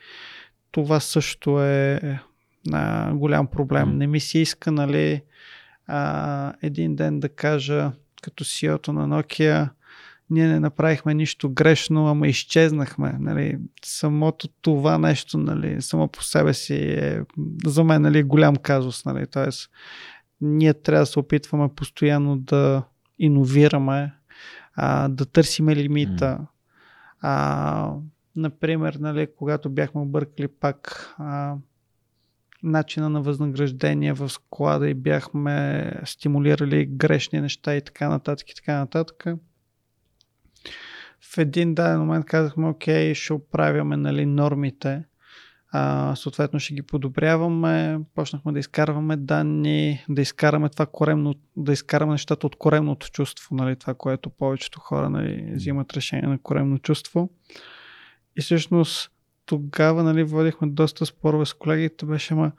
това 0.71 1.01
също 1.01 1.63
е 1.63 2.01
а, 2.73 3.13
голям 3.15 3.47
проблем. 3.47 3.99
Не 3.99 4.07
ми 4.07 4.21
се 4.21 4.39
иска, 4.39 4.73
нали, 4.73 5.23
а, 5.87 6.53
един 6.63 6.97
ден 6.97 7.21
да 7.21 7.29
кажа, 7.29 7.93
като 8.23 8.45
ceo 8.45 8.89
на 8.89 9.09
Nokia, 9.09 9.69
ние 10.31 10.47
не 10.49 10.61
направихме 10.61 11.15
нищо 11.15 11.51
грешно, 11.51 12.07
ама 12.07 12.29
изчезнахме. 12.29 13.17
Нали. 13.21 13.59
Самото 13.85 14.49
това 14.49 14.99
нещо, 14.99 15.39
нали, 15.39 15.83
само 15.83 16.09
по 16.09 16.23
себе 16.23 16.55
си 16.55 16.75
е 16.75 17.21
за 17.65 17.85
мен 17.85 18.03
нали, 18.03 18.23
голям 18.23 18.57
казус. 18.57 19.05
Нали. 19.05 19.27
Тоест, 19.27 19.71
ние 20.41 20.75
трябва 20.75 21.03
да 21.03 21.07
се 21.07 21.19
опитваме 21.19 21.69
постоянно 21.77 22.37
да 22.37 22.83
иновираме, 23.19 24.13
а, 24.75 25.09
да 25.09 25.27
търсиме 25.27 25.77
лимита. 25.77 26.39
Mm. 26.41 26.47
А, 27.21 27.95
например, 28.37 28.95
нали, 28.95 29.29
когато 29.39 29.71
бяхме 29.71 30.01
объркали 30.01 30.49
пак 30.49 31.09
а, 31.19 31.55
начина 32.63 33.09
на 33.09 33.23
възнаграждение 33.23 34.13
в 34.13 34.29
склада 34.29 34.89
и 34.89 34.95
бяхме 34.95 35.87
стимулирали 36.05 36.87
грешни 36.87 37.41
неща 37.41 37.77
и 37.77 37.85
така 37.85 38.09
нататък 38.09 38.51
и 38.51 38.55
така 38.55 38.79
нататък. 38.79 39.25
В 41.33 41.39
един 41.39 41.75
даден 41.75 42.01
момент 42.01 42.27
казахме, 42.27 42.69
окей, 42.69 43.15
ще 43.15 43.33
оправяме 43.33 43.97
нали, 43.97 44.27
нормите, 44.27 45.05
а, 45.75 46.15
съответно 46.17 46.61
ще 46.61 46.75
ги 46.75 46.83
подобряваме, 46.83 48.01
почнахме 48.15 48.53
да 48.53 48.59
изкарваме 48.59 49.17
данни, 49.17 50.05
да 50.09 50.23
изкараме 50.23 50.69
това 50.69 50.87
коремно, 50.87 51.35
да 51.57 51.73
изкараме 51.73 52.13
нещата 52.13 52.47
от 52.47 52.57
коремното 52.57 53.11
чувство, 53.11 53.55
нали, 53.55 53.77
това, 53.77 53.95
което 53.95 54.31
повечето 54.31 54.81
хора 54.81 55.11
нали, 55.11 55.53
взимат 55.55 55.93
решение 55.93 56.29
на 56.29 56.39
коремно 56.39 56.79
чувство. 56.79 57.31
И 58.37 58.41
всъщност 58.41 59.12
тогава 59.47 60.03
нали, 60.03 60.23
водихме 60.23 60.69
доста 60.69 61.07
спорове 61.07 61.47
с 61.47 61.53
колегите, 61.53 62.07
беше 62.07 62.35
ма 62.35 62.53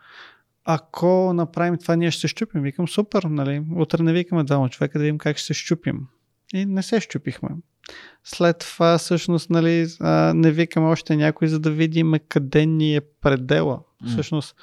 ако 0.65 1.33
направим 1.33 1.77
това, 1.77 1.95
ние 1.95 2.11
ще 2.11 2.21
се 2.21 2.27
щупим. 2.27 2.61
Викам, 2.61 2.87
супер, 2.87 3.23
нали? 3.23 3.63
Утре 3.75 4.03
не 4.03 4.13
викаме 4.13 4.43
двама 4.43 4.69
човека 4.69 4.99
да 4.99 5.03
видим 5.03 5.17
как 5.17 5.37
ще 5.37 5.45
се 5.45 5.53
щупим. 5.53 6.07
И 6.53 6.65
не 6.65 6.83
се 6.83 6.99
щупихме. 6.99 7.49
След 8.23 8.57
това, 8.57 8.97
всъщност, 8.97 9.49
нали, 9.49 9.87
не 10.33 10.51
викаме 10.51 10.87
още 10.87 11.15
някой, 11.15 11.47
за 11.47 11.59
да 11.59 11.71
видим 11.71 12.13
къде 12.27 12.65
ни 12.65 12.95
е 12.95 13.01
предела. 13.01 13.79
Mm. 14.03 14.07
Всъщност, 14.07 14.55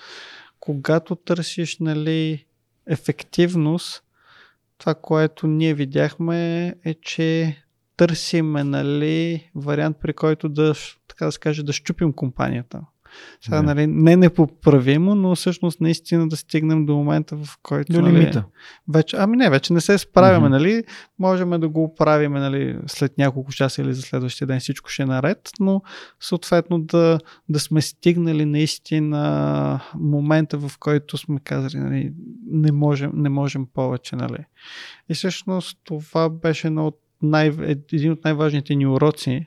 когато 0.60 1.16
търсиш, 1.16 1.78
нали, 1.78 2.44
ефективност, 2.86 4.02
това, 4.78 4.94
което 4.94 5.46
ние 5.46 5.74
видяхме 5.74 6.66
е, 6.84 6.94
че 6.94 7.56
търсиме, 8.00 8.64
нали, 8.64 9.50
вариант 9.54 9.96
при 10.02 10.12
който 10.12 10.48
да 10.48 10.74
така 11.08 11.26
да 11.26 11.32
се 11.32 11.38
каже, 11.38 11.62
да 11.62 11.72
щупим 11.72 12.12
компанията. 12.12 12.80
Сега, 13.40 13.56
yeah. 13.56 13.62
нали, 13.62 13.86
не 13.86 14.16
непоправимо, 14.16 15.14
но 15.14 15.34
всъщност 15.34 15.80
наистина 15.80 16.28
да 16.28 16.36
стигнем 16.36 16.86
до 16.86 16.96
момента, 16.96 17.36
в 17.36 17.48
който. 17.62 17.92
До 17.92 18.00
нали, 18.00 18.12
лимита. 18.12 18.44
Вече, 18.88 19.16
ами 19.18 19.36
не, 19.36 19.50
вече 19.50 19.72
не 19.72 19.80
се 19.80 19.98
справяме, 19.98 20.46
mm-hmm. 20.46 20.50
нали? 20.50 20.84
Можем 21.18 21.50
да 21.50 21.68
го 21.68 21.84
оправим 21.84 22.32
нали, 22.32 22.78
след 22.86 23.18
няколко 23.18 23.52
часа 23.52 23.82
или 23.82 23.94
за 23.94 24.02
следващия 24.02 24.46
ден 24.46 24.60
всичко 24.60 24.90
ще 24.90 25.02
е 25.02 25.06
наред, 25.06 25.50
но 25.60 25.82
съответно 26.20 26.78
да, 26.78 27.18
да 27.48 27.60
сме 27.60 27.80
стигнали 27.80 28.44
наистина 28.44 29.80
момента, 29.94 30.58
в 30.58 30.78
който 30.78 31.16
сме 31.16 31.40
казали, 31.40 31.80
нали, 31.80 32.12
не 32.50 32.72
можем, 32.72 33.10
не 33.14 33.28
можем 33.28 33.66
повече, 33.74 34.16
нали. 34.16 34.44
И 35.08 35.14
всъщност 35.14 35.78
това 35.84 36.28
беше 36.28 36.66
едно 36.66 36.86
от 36.86 37.00
най, 37.22 37.46
един 37.92 38.12
от 38.12 38.24
най-важните 38.24 38.74
ни 38.74 38.86
уроци, 38.86 39.46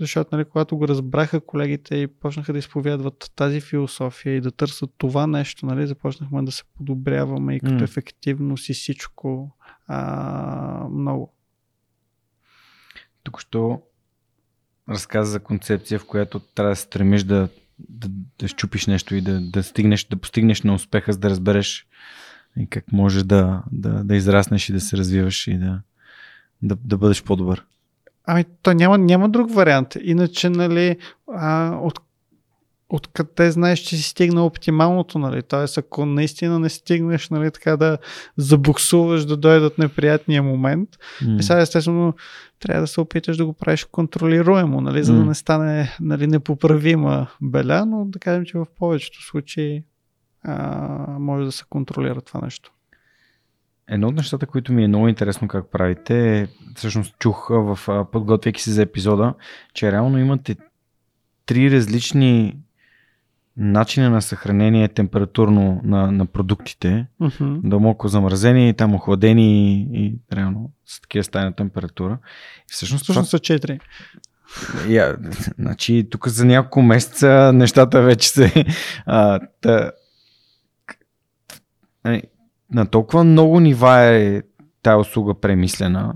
защото, 0.00 0.28
нали, 0.32 0.44
когато 0.44 0.76
го 0.76 0.88
разбраха 0.88 1.40
колегите 1.40 1.96
и 1.96 2.06
почнаха 2.06 2.52
да 2.52 2.58
изповядват 2.58 3.32
тази 3.36 3.60
философия 3.60 4.36
и 4.36 4.40
да 4.40 4.50
търсят 4.50 4.90
това 4.98 5.26
нещо, 5.26 5.66
нали, 5.66 5.86
започнахме 5.86 6.42
да 6.42 6.52
се 6.52 6.62
подобряваме 6.76 7.54
и 7.54 7.60
като 7.60 7.74
mm. 7.74 7.84
ефективност 7.84 8.68
и 8.68 8.74
всичко 8.74 9.56
а, 9.86 10.88
много. 10.90 11.32
Тук 13.22 13.40
що 13.40 13.82
разказа 14.88 15.30
за 15.30 15.40
концепция, 15.40 15.98
в 15.98 16.06
която 16.06 16.40
трябва 16.40 16.72
да 16.72 16.76
стремиш 16.76 17.22
да, 17.22 17.48
да, 17.78 18.08
да 18.38 18.48
щупиш 18.48 18.86
нещо 18.86 19.14
и 19.14 19.20
да, 19.20 19.40
да 19.40 19.62
стигнеш, 19.62 20.04
да 20.04 20.16
постигнеш 20.16 20.62
на 20.62 20.74
успеха, 20.74 21.12
за 21.12 21.18
да 21.18 21.30
разбереш 21.30 21.86
и 22.56 22.66
как 22.66 22.92
можеш 22.92 23.22
да, 23.22 23.62
да, 23.72 24.04
да 24.04 24.16
израснеш 24.16 24.68
и 24.68 24.72
да 24.72 24.80
се 24.80 24.96
развиваш 24.96 25.46
и 25.46 25.58
да, 25.58 25.82
да, 26.62 26.76
да 26.84 26.96
бъдеш 26.96 27.22
по-добър. 27.22 27.64
Ами, 28.26 28.44
то 28.62 28.72
няма, 28.72 28.98
няма 28.98 29.28
друг 29.28 29.54
вариант. 29.54 29.96
Иначе, 30.02 30.50
нали, 30.50 30.96
а, 31.32 31.78
от 31.82 32.00
откъде 32.88 33.50
знаеш, 33.50 33.78
че 33.78 33.96
си 33.96 34.02
стигна 34.02 34.46
оптималното, 34.46 35.18
нали? 35.18 35.42
Тоест, 35.42 35.78
ако 35.78 36.06
наистина 36.06 36.58
не 36.58 36.68
стигнеш, 36.68 37.30
нали, 37.30 37.50
така 37.50 37.76
да 37.76 37.98
забуксуваш 38.36 39.24
да 39.24 39.36
дойдат 39.36 39.78
неприятния 39.78 40.42
момент, 40.42 40.88
mm. 41.22 41.40
сега 41.40 41.60
естествено 41.60 42.14
трябва 42.60 42.80
да 42.80 42.86
се 42.86 43.00
опиташ 43.00 43.36
да 43.36 43.46
го 43.46 43.52
правиш 43.52 43.84
контролируемо, 43.84 44.80
нали, 44.80 45.04
за 45.04 45.12
mm. 45.12 45.16
да 45.16 45.24
не 45.24 45.34
стане 45.34 45.96
нали, 46.00 46.26
непоправима 46.26 47.26
беля, 47.42 47.86
но 47.86 48.04
да 48.04 48.18
кажем, 48.18 48.44
че 48.44 48.58
в 48.58 48.66
повечето 48.78 49.22
случаи 49.22 49.82
а, 50.42 50.58
може 51.18 51.44
да 51.44 51.52
се 51.52 51.64
контролира 51.70 52.20
това 52.20 52.40
нещо. 52.40 52.72
Едно 53.88 54.08
от 54.08 54.14
нещата, 54.14 54.46
които 54.46 54.72
ми 54.72 54.84
е 54.84 54.88
много 54.88 55.08
интересно 55.08 55.48
как 55.48 55.70
правите, 55.70 56.48
всъщност 56.74 57.18
чух 57.18 57.48
в 57.48 57.78
подготвяйки 58.12 58.62
се 58.62 58.70
за 58.70 58.82
епизода, 58.82 59.34
че 59.74 59.92
реално 59.92 60.18
имате 60.18 60.56
три 61.46 61.70
различни 61.70 62.56
начина 63.56 64.10
на 64.10 64.22
съхранение 64.22 64.88
температурно 64.88 65.80
на, 65.84 66.12
на 66.12 66.26
продуктите, 66.26 67.06
uh-huh. 67.20 67.60
дълбоко 67.68 68.08
замразени, 68.08 68.74
там 68.74 68.94
охладени 68.94 69.74
и, 69.74 70.06
и 70.06 70.14
реално 70.32 70.70
с 70.86 71.00
такива 71.00 71.24
стая 71.24 71.44
на 71.44 71.52
температура. 71.52 72.18
И 72.70 72.72
всъщност 72.72 73.06
това... 73.06 73.24
са 73.24 73.38
четири. 73.38 73.80
Я, 74.88 75.16
значи, 75.58 76.08
тук 76.10 76.28
за 76.28 76.44
няколко 76.44 76.82
месеца 76.82 77.52
нещата 77.54 78.02
вече 78.02 78.28
се... 78.28 78.64
А, 79.06 79.40
та, 79.60 79.90
нали, 82.04 82.22
на 82.72 82.86
толкова 82.86 83.24
много 83.24 83.60
нива 83.60 84.00
е 84.00 84.42
тая 84.82 84.98
услуга 84.98 85.40
премислена, 85.40 86.14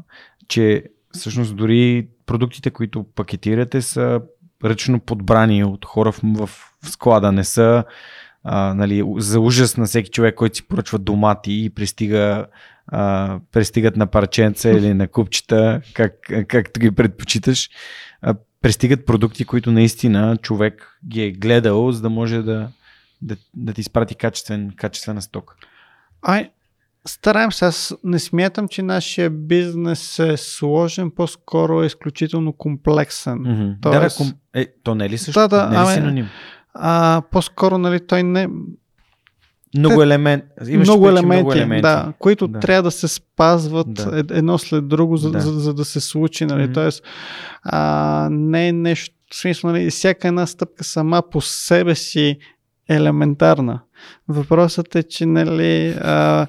че 0.48 0.84
всъщност 1.14 1.56
дори 1.56 2.08
продуктите, 2.26 2.70
които 2.70 3.04
пакетирате 3.14 3.82
са 3.82 4.20
ръчно 4.64 5.00
подбрани 5.00 5.64
от 5.64 5.84
хора 5.84 6.12
в, 6.12 6.50
склада, 6.82 7.32
не 7.32 7.44
са 7.44 7.84
а, 8.44 8.74
нали, 8.74 9.04
за 9.16 9.40
ужас 9.40 9.76
на 9.76 9.86
всеки 9.86 10.10
човек, 10.10 10.34
който 10.34 10.56
си 10.56 10.68
поръчва 10.68 10.98
домати 10.98 11.64
и 11.64 11.70
пристига, 11.70 12.46
а, 12.86 13.38
пристигат 13.52 13.96
на 13.96 14.06
парченца 14.06 14.70
или 14.70 14.94
на 14.94 15.08
купчета, 15.08 15.80
как, 15.94 16.12
както 16.48 16.80
ги 16.80 16.90
предпочиташ. 16.90 17.70
А, 18.22 18.34
пристигат 18.60 19.06
продукти, 19.06 19.44
които 19.44 19.72
наистина 19.72 20.36
човек 20.36 20.98
ги 21.08 21.22
е 21.22 21.30
гледал, 21.30 21.92
за 21.92 22.02
да 22.02 22.10
може 22.10 22.42
да, 22.42 22.68
да, 23.22 23.36
да 23.54 23.72
ти 23.72 23.80
изпрати 23.80 24.14
качествен, 24.14 24.72
качествена 24.76 25.22
стока. 25.22 25.54
Ай, 26.22 26.50
Стараем 27.08 27.52
се. 27.52 27.64
Аз 27.64 27.94
не 28.04 28.18
смятам, 28.18 28.68
че 28.68 28.82
нашия 28.82 29.30
бизнес 29.30 30.18
е 30.18 30.36
сложен, 30.36 31.10
по-скоро 31.10 31.82
е 31.82 31.86
изключително 31.86 32.52
комплексен. 32.52 33.38
Mm-hmm. 33.38 33.76
Тоест... 33.82 33.94
Да, 33.94 34.00
да, 34.00 34.14
ком... 34.16 34.32
е, 34.54 34.66
то 34.82 34.94
не 34.94 35.04
е 35.04 35.08
ли 35.08 35.18
също? 35.18 35.40
Да, 35.40 35.48
да, 35.48 35.68
не 35.68 35.76
е 35.76 35.78
ли 35.78 35.82
ами, 35.82 35.94
синоним? 35.94 36.28
А, 36.74 37.22
по-скоро, 37.30 37.78
нали, 37.78 38.06
той 38.06 38.22
не... 38.22 38.48
Много, 39.78 40.02
елемент, 40.02 40.44
Имаш 40.68 40.88
много, 40.88 41.08
елементи, 41.08 41.26
много 41.26 41.52
елементи, 41.52 41.82
да, 41.82 42.12
които 42.18 42.48
да. 42.48 42.60
трябва 42.60 42.82
да 42.82 42.90
се 42.90 43.08
спазват 43.08 43.94
да. 43.94 44.24
едно 44.30 44.58
след 44.58 44.88
друго, 44.88 45.16
за 45.16 45.30
да, 45.30 45.40
за, 45.40 45.52
за 45.52 45.74
да 45.74 45.84
се 45.84 46.00
случи. 46.00 46.46
Нали? 46.46 46.62
Mm-hmm. 46.62 46.74
Тоест, 46.74 47.02
а, 47.62 48.28
не 48.30 48.68
е 48.68 48.72
нещо, 48.72 49.14
в 49.32 49.36
смисъл, 49.36 49.70
нали, 49.70 49.90
всяка 49.90 50.28
една 50.28 50.46
стъпка 50.46 50.84
сама 50.84 51.22
по 51.30 51.40
себе 51.40 51.94
си 51.94 52.38
елементарна. 52.88 53.80
Въпросът 54.28 54.94
е, 54.94 55.02
че 55.02 55.26
нали, 55.26 55.88
а, 56.00 56.46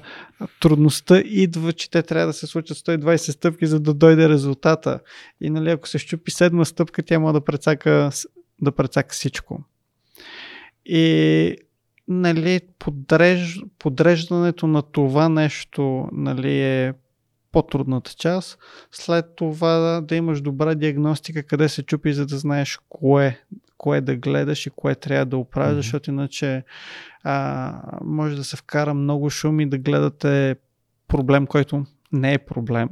трудността 0.60 1.20
идва, 1.20 1.72
че 1.72 1.90
те 1.90 2.02
трябва 2.02 2.26
да 2.26 2.32
се 2.32 2.46
случат 2.46 2.78
120 2.78 3.16
стъпки, 3.16 3.66
за 3.66 3.80
да 3.80 3.94
дойде 3.94 4.28
резултата. 4.28 5.00
И 5.40 5.50
нали, 5.50 5.70
ако 5.70 5.88
се 5.88 5.98
щупи 5.98 6.30
седма 6.30 6.64
стъпка, 6.64 7.02
тя 7.02 7.18
може 7.18 7.32
да 7.32 7.44
прецака, 7.44 8.10
да 8.62 8.72
прецака 8.72 9.14
всичко. 9.14 9.64
И 10.86 11.56
нали, 12.08 12.60
подреж, 12.78 13.60
подреждането 13.78 14.66
на 14.66 14.82
това 14.82 15.28
нещо 15.28 16.08
нали, 16.12 16.60
е 16.60 16.92
по-трудната 17.52 18.14
част. 18.14 18.58
След 18.92 19.36
това 19.36 20.00
да 20.00 20.16
имаш 20.16 20.40
добра 20.40 20.74
диагностика 20.74 21.42
къде 21.42 21.68
се 21.68 21.82
чупи, 21.82 22.12
за 22.12 22.26
да 22.26 22.38
знаеш 22.38 22.78
кое, 22.88 23.40
кое 23.78 24.00
да 24.00 24.16
гледаш 24.16 24.66
и 24.66 24.70
кое 24.70 24.94
трябва 24.94 25.26
да 25.26 25.36
оправиш, 25.36 25.72
mm-hmm. 25.72 25.80
защото 25.80 26.10
иначе 26.10 26.64
а, 27.24 27.74
може 28.04 28.36
да 28.36 28.44
се 28.44 28.56
вкара 28.56 28.94
много 28.94 29.30
шум 29.30 29.60
и 29.60 29.68
да 29.68 29.78
гледате 29.78 30.56
проблем, 31.08 31.46
който 31.46 31.86
не 32.12 32.34
е 32.34 32.38
проблем. 32.38 32.88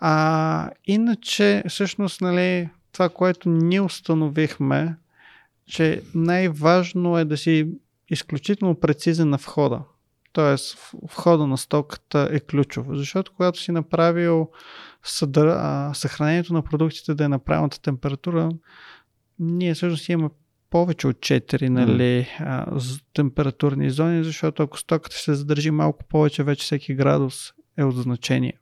А, 0.00 0.70
иначе, 0.84 1.62
всъщност, 1.68 2.20
нали, 2.20 2.68
това, 2.92 3.08
което 3.08 3.48
ние 3.48 3.80
установихме, 3.80 4.96
че 5.66 6.02
най-важно 6.14 7.18
е 7.18 7.24
да 7.24 7.36
си 7.36 7.68
изключително 8.08 8.74
прецизен 8.74 9.28
на 9.30 9.36
входа. 9.36 9.80
Тоест, 10.32 10.92
входа 11.08 11.46
на 11.46 11.58
стоката 11.58 12.28
е 12.32 12.40
ключов. 12.40 12.86
Защото 12.90 13.32
когато 13.36 13.58
си 13.60 13.72
направил 13.72 14.50
съдър... 15.02 15.56
съхранението 15.94 16.52
на 16.52 16.62
продуктите 16.62 17.14
да 17.14 17.24
е 17.24 17.28
на 17.28 17.38
правилната 17.38 17.80
температура, 17.80 18.50
ние 19.38 19.74
всъщност 19.74 20.08
имаме 20.08 20.30
повече 20.70 21.06
от 21.06 21.16
4 21.16 21.68
нали, 21.68 22.28
mm. 22.40 23.02
температурни 23.14 23.90
зони, 23.90 24.24
защото 24.24 24.62
ако 24.62 24.78
стоката 24.78 25.16
се 25.16 25.34
задържи 25.34 25.70
малко 25.70 26.04
повече, 26.04 26.42
вече 26.42 26.64
всеки 26.64 26.94
градус 26.94 27.52
е 27.76 27.84
от 27.84 27.96
значение. 27.96 28.58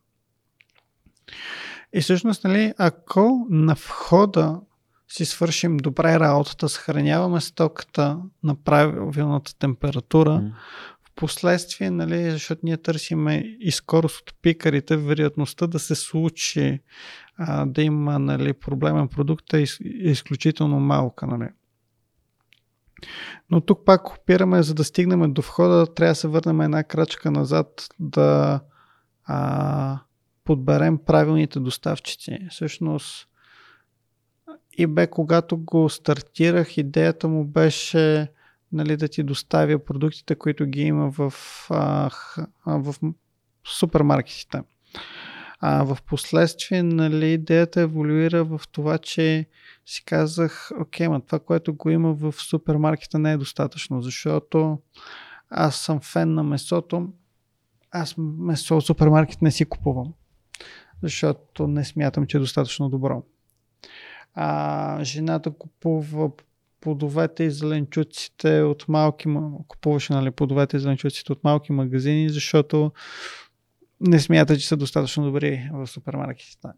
И 1.92 2.00
всъщност, 2.00 2.44
нали, 2.44 2.74
ако 2.78 3.46
на 3.50 3.74
входа 3.74 4.60
си 5.08 5.24
свършим 5.24 5.76
добре 5.76 6.20
работата, 6.20 6.68
съхраняваме 6.68 7.40
стоката 7.40 8.18
на 8.42 8.54
правилната 8.54 9.58
температура, 9.58 10.30
mm. 10.30 10.52
Последствие, 11.18 11.90
нали, 11.90 12.30
защото 12.30 12.60
ние 12.64 12.76
търсиме 12.76 13.56
и 13.60 13.70
скорост 13.70 14.20
от 14.20 14.34
пикарите, 14.42 14.96
вероятността 14.96 15.66
да 15.66 15.78
се 15.78 15.94
случи 15.94 16.80
а, 17.36 17.66
да 17.66 17.82
има 17.82 18.18
нали, 18.18 18.52
проблемен 18.52 19.08
продукт 19.08 19.52
е 19.52 19.64
изключително 19.84 20.80
малка. 20.80 21.26
Нали. 21.26 21.48
Но 23.50 23.60
тук 23.60 23.84
пак 23.84 24.10
опираме, 24.10 24.62
за 24.62 24.74
да 24.74 24.84
стигнем 24.84 25.32
до 25.32 25.42
входа, 25.42 25.94
трябва 25.94 26.10
да 26.10 26.14
се 26.14 26.28
върнем 26.28 26.60
една 26.60 26.84
крачка 26.84 27.30
назад, 27.30 27.88
да 27.98 28.60
а, 29.24 29.98
подберем 30.44 30.98
правилните 30.98 31.60
доставчици. 31.60 32.38
Всъщност, 32.50 33.28
и 34.78 34.86
бе, 34.86 35.06
когато 35.06 35.56
го 35.56 35.88
стартирах, 35.88 36.76
идеята 36.76 37.28
му 37.28 37.44
беше 37.44 38.28
нали, 38.72 38.96
да 38.96 39.08
ти 39.08 39.22
доставя 39.22 39.84
продуктите, 39.84 40.34
които 40.34 40.66
ги 40.66 40.80
има 40.80 41.10
в, 41.10 41.32
а, 41.70 42.10
в 42.66 42.94
супермаркетите. 43.64 44.62
А 45.60 45.82
в 45.84 45.98
последствие, 46.06 46.82
нали, 46.82 47.32
идеята 47.32 47.80
еволюира 47.80 48.44
в 48.44 48.60
това, 48.72 48.98
че 48.98 49.46
си 49.86 50.04
казах, 50.04 50.70
окей, 50.80 51.08
ма 51.08 51.20
това, 51.20 51.38
което 51.38 51.74
го 51.74 51.90
има 51.90 52.12
в 52.12 52.32
супермаркета 52.32 53.18
не 53.18 53.32
е 53.32 53.36
достатъчно, 53.36 54.02
защото 54.02 54.78
аз 55.50 55.76
съм 55.76 56.00
фен 56.00 56.34
на 56.34 56.42
месото, 56.42 57.12
аз 57.90 58.14
месо 58.18 58.76
от 58.76 58.86
супермаркет 58.86 59.42
не 59.42 59.50
си 59.50 59.64
купувам, 59.64 60.14
защото 61.02 61.66
не 61.66 61.84
смятам, 61.84 62.26
че 62.26 62.36
е 62.36 62.40
достатъчно 62.40 62.88
добро. 62.88 63.22
А, 64.34 65.04
жената 65.04 65.50
купува 65.50 66.30
плодовете 66.80 67.44
и 67.44 67.50
зеленчуците 67.50 68.62
от 68.62 68.84
малки, 68.88 69.28
купуваше 69.68 70.12
нали, 70.12 70.30
плодовете 70.30 70.76
и 70.76 70.80
зеленчуците 70.80 71.32
от 71.32 71.44
малки 71.44 71.72
магазини, 71.72 72.30
защото 72.30 72.92
не 74.00 74.20
смята, 74.20 74.58
че 74.58 74.68
са 74.68 74.76
достатъчно 74.76 75.24
добри 75.24 75.70
в 75.72 75.86
супермаркетите. 75.86 76.68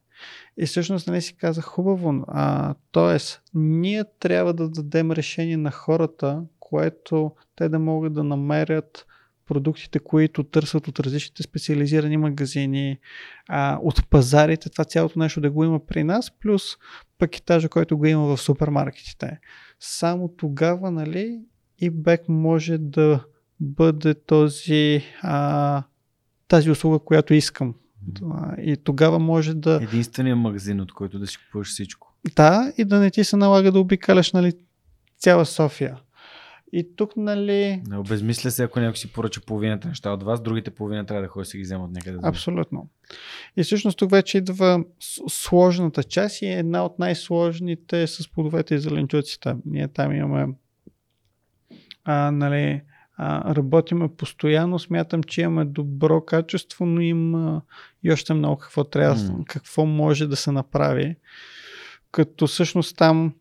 И 0.56 0.66
всъщност 0.66 1.06
нали 1.06 1.22
си 1.22 1.36
казах 1.36 1.64
хубаво, 1.64 2.24
а, 2.28 2.74
т.е. 2.92 3.18
ние 3.54 4.04
трябва 4.18 4.54
да 4.54 4.68
дадем 4.68 5.12
решение 5.12 5.56
на 5.56 5.70
хората, 5.70 6.42
което 6.60 7.32
те 7.56 7.68
да 7.68 7.78
могат 7.78 8.12
да 8.12 8.24
намерят 8.24 9.06
продуктите, 9.46 9.98
които 9.98 10.44
търсят 10.44 10.88
от 10.88 11.00
различните 11.00 11.42
специализирани 11.42 12.16
магазини, 12.16 12.98
а, 13.48 13.78
от 13.82 14.10
пазарите, 14.10 14.70
това 14.70 14.84
цялото 14.84 15.18
нещо 15.18 15.40
да 15.40 15.50
го 15.50 15.64
има 15.64 15.86
при 15.86 16.04
нас, 16.04 16.30
плюс 16.30 16.62
пакетажа, 17.18 17.68
който 17.68 17.98
го 17.98 18.06
има 18.06 18.36
в 18.36 18.40
супермаркетите. 18.40 19.38
Само 19.80 20.28
тогава, 20.28 20.90
нали, 20.90 21.40
и 21.78 21.90
бек 21.90 22.28
може 22.28 22.78
да 22.78 23.24
бъде 23.60 24.14
този 24.14 25.02
а, 25.22 25.82
тази 26.48 26.70
услуга, 26.70 26.98
която 26.98 27.34
искам. 27.34 27.74
И 28.62 28.76
тогава 28.84 29.18
може 29.18 29.54
да. 29.54 29.80
Единственият 29.82 30.38
магазин, 30.38 30.80
от 30.80 30.92
който 30.92 31.18
да 31.18 31.26
си 31.26 31.38
купуваш 31.38 31.68
всичко. 31.68 32.14
Да, 32.36 32.72
и 32.78 32.84
да 32.84 33.00
не 33.00 33.10
ти 33.10 33.24
се 33.24 33.36
налага 33.36 33.72
да 33.72 33.80
обикаляш 33.80 34.32
нали, 34.32 34.52
цяла 35.18 35.46
София. 35.46 36.00
И 36.72 36.96
тук, 36.96 37.16
нали... 37.16 37.82
Не 37.88 37.98
обезмисля 37.98 38.50
се, 38.50 38.62
ако 38.64 38.80
някой 38.80 38.96
си 38.96 39.12
поръча 39.12 39.40
половината 39.40 39.88
неща 39.88 40.12
от 40.12 40.22
вас, 40.22 40.42
другите 40.42 40.70
половина 40.70 41.06
трябва 41.06 41.22
да 41.22 41.28
ходи 41.28 41.42
да 41.42 41.44
си 41.44 41.56
ги 41.56 41.62
вземат 41.62 41.90
някъде. 41.92 42.18
Абсолютно. 42.22 42.88
И 43.56 43.62
всъщност 43.62 43.98
тук 43.98 44.10
вече 44.10 44.38
идва 44.38 44.84
сложната 45.28 46.04
част 46.04 46.42
и 46.42 46.46
една 46.46 46.84
от 46.84 46.98
най-сложните 46.98 48.02
е 48.02 48.06
с 48.06 48.32
плодовете 48.32 48.74
и 48.74 48.78
зеленчуците. 48.78 49.54
Ние 49.64 49.88
там 49.88 50.12
имаме 50.12 50.54
а, 52.04 52.30
нали, 52.30 52.82
а, 53.16 53.54
работиме 53.54 54.16
постоянно, 54.16 54.78
смятам, 54.78 55.22
че 55.22 55.40
имаме 55.40 55.64
добро 55.64 56.24
качество, 56.24 56.86
но 56.86 57.00
има 57.00 57.62
и 58.02 58.12
още 58.12 58.34
много 58.34 58.56
какво 58.56 58.84
трябва, 58.84 59.16
mm. 59.16 59.44
какво 59.44 59.86
може 59.86 60.26
да 60.26 60.36
се 60.36 60.52
направи. 60.52 61.16
Като 62.12 62.46
всъщност 62.46 62.96
там 62.96 63.34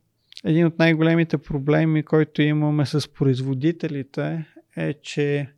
един 0.45 0.65
от 0.65 0.79
най-големите 0.79 1.37
проблеми, 1.37 2.03
който 2.03 2.41
имаме 2.41 2.85
с 2.85 3.13
производителите 3.13 4.45
е, 4.77 4.93
че 4.93 5.49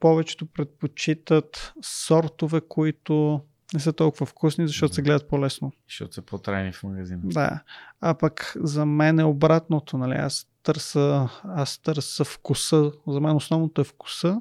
повечето 0.00 0.46
предпочитат 0.46 1.72
сортове, 1.82 2.60
които 2.68 3.40
не 3.74 3.80
са 3.80 3.92
толкова 3.92 4.26
вкусни, 4.26 4.66
защото 4.66 4.94
се 4.94 5.02
гледат 5.02 5.28
по-лесно. 5.28 5.72
Защото 5.88 6.14
са 6.14 6.22
по-трайни 6.22 6.72
в 6.72 6.82
магазина. 6.82 7.20
Да. 7.24 7.62
А 8.00 8.14
пък 8.14 8.52
за 8.56 8.86
мен 8.86 9.18
е 9.18 9.24
обратното. 9.24 9.98
Нали? 9.98 10.14
Аз, 10.14 10.46
търса, 10.62 11.28
аз 11.44 11.78
търса 11.78 12.24
вкуса. 12.24 12.92
За 13.06 13.20
мен 13.20 13.36
основното 13.36 13.80
е 13.80 13.84
вкуса. 13.84 14.40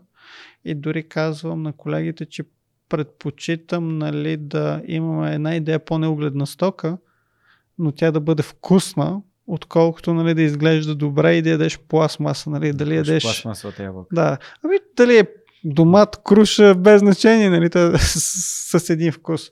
И 0.65 0.76
дори 0.76 1.07
казвам 1.09 1.63
на 1.63 1.73
колегите, 1.73 2.26
че 2.26 2.43
предпочитам 2.89 3.97
нали, 3.97 4.38
да 4.38 4.81
имаме 4.85 5.34
една 5.34 5.55
идея 5.55 5.85
по-неугледна 5.85 6.47
стока, 6.47 6.97
но 7.77 7.91
тя 7.91 8.11
да 8.11 8.19
бъде 8.19 8.43
вкусна, 8.43 9.22
отколкото 9.47 10.13
нали, 10.13 10.34
да 10.34 10.41
изглежда 10.41 10.95
добре 10.95 11.35
и 11.35 11.41
да 11.41 11.49
ядеш 11.49 11.80
пластмаса. 11.80 12.49
Нали, 12.49 12.73
дали 12.73 12.95
ядеш... 12.95 13.23
Пластмасовата 13.23 13.84
ябълка. 13.84 14.15
Да. 14.15 14.38
Ами 14.63 14.76
дали 14.97 15.17
е 15.17 15.27
домат, 15.63 16.19
круша, 16.23 16.76
без 16.76 16.99
значение, 16.99 17.49
нали, 17.49 17.69
с, 17.97 18.80
с 18.80 18.89
един 18.89 19.11
вкус. 19.11 19.51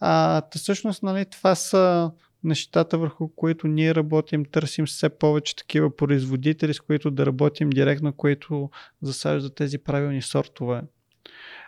А, 0.00 0.40
та 0.40 0.58
всъщност, 0.58 1.02
нали, 1.02 1.24
това 1.24 1.54
са 1.54 2.10
нещата, 2.44 2.98
върху 2.98 3.28
които 3.28 3.68
ние 3.68 3.94
работим, 3.94 4.44
търсим 4.44 4.86
все 4.86 5.08
повече 5.08 5.56
такива 5.56 5.96
производители, 5.96 6.74
с 6.74 6.80
които 6.80 7.10
да 7.10 7.26
работим 7.26 7.70
директно, 7.70 8.12
които 8.12 8.70
засаждат 9.02 9.54
тези 9.54 9.78
правилни 9.78 10.22
сортове 10.22 10.82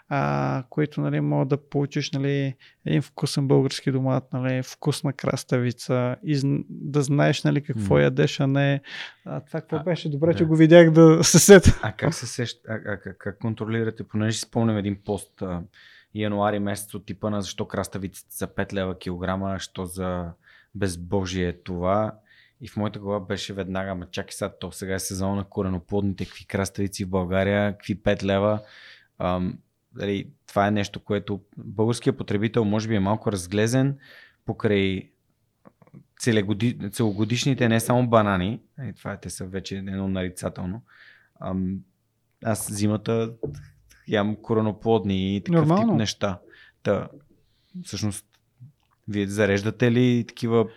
а, 0.08 0.64
които 0.70 1.00
нали, 1.00 1.20
могат 1.20 1.48
да 1.48 1.68
получиш 1.68 2.12
нали, 2.12 2.54
един 2.86 3.02
вкусен 3.02 3.48
български 3.48 3.92
домат, 3.92 4.24
нали, 4.32 4.62
вкусна 4.62 5.12
краставица 5.12 6.16
и 6.24 6.64
да 6.70 7.02
знаеш 7.02 7.44
нали, 7.44 7.62
какво 7.62 7.94
mm. 7.94 8.02
ядеш, 8.02 8.40
а 8.40 8.46
не 8.46 8.80
а, 9.24 9.40
това 9.40 9.60
какво 9.60 9.76
а, 9.76 9.82
беше. 9.82 10.10
Добре, 10.10 10.32
да. 10.32 10.38
че 10.38 10.44
го 10.44 10.56
видях 10.56 10.90
да 10.90 11.18
се 11.24 11.38
сета. 11.38 11.80
А 11.82 11.92
как 11.92 12.14
се 12.14 12.26
сеща, 12.26 12.60
а, 12.68 12.74
а, 12.74 12.96
как, 12.96 13.16
как 13.18 13.38
контролирате? 13.38 14.08
Понеже 14.08 14.38
си 14.38 14.40
спомням 14.40 14.76
един 14.76 14.98
пост 15.04 15.42
а, 15.42 15.62
януари 16.14 16.58
месец 16.58 16.94
от 16.94 17.06
типа 17.06 17.30
на 17.30 17.42
защо 17.42 17.68
краставиците 17.68 18.36
за 18.36 18.48
5 18.48 18.72
лева 18.72 18.98
килограма, 18.98 19.58
що 19.58 19.84
за 19.84 20.32
безбожие 20.74 21.48
е 21.48 21.62
това. 21.62 22.14
И 22.60 22.68
в 22.68 22.76
моята 22.76 22.98
глава 22.98 23.20
беше 23.20 23.52
веднага, 23.52 23.94
ма 23.94 24.06
чакай 24.10 24.32
сега, 24.32 24.52
то 24.60 24.72
сега 24.72 24.94
е 24.94 24.98
сезон 24.98 25.36
на 25.36 25.44
кореноплодните, 25.44 26.24
какви 26.24 26.46
краставици 26.46 27.04
в 27.04 27.08
България, 27.08 27.72
какви 27.72 28.02
5 28.02 28.22
лева. 28.22 28.60
Ам, 29.18 29.58
дали, 29.92 30.30
това 30.46 30.66
е 30.66 30.70
нещо, 30.70 31.00
което 31.00 31.40
българският 31.58 32.18
потребител 32.18 32.64
може 32.64 32.88
би 32.88 32.94
е 32.94 33.00
малко 33.00 33.32
разглезен 33.32 33.98
покрай 34.44 35.10
целогодишните 36.92 37.68
не 37.68 37.80
само 37.80 38.08
банани, 38.08 38.60
и 38.82 38.92
това 38.92 39.16
те 39.16 39.30
са 39.30 39.46
вече 39.46 39.76
едно 39.76 40.08
нарицателно. 40.08 40.82
Аз 42.44 42.72
зимата 42.72 43.32
ям 44.08 44.36
короноплодни 44.42 45.36
и 45.36 45.40
такъв 45.40 45.68
Нормално. 45.68 45.92
тип 45.92 45.98
неща. 45.98 46.38
Та, 46.82 47.08
всъщност, 47.84 48.26
вие 49.08 49.26
зареждате 49.26 49.92
ли 49.92 50.24
такива 50.28 50.68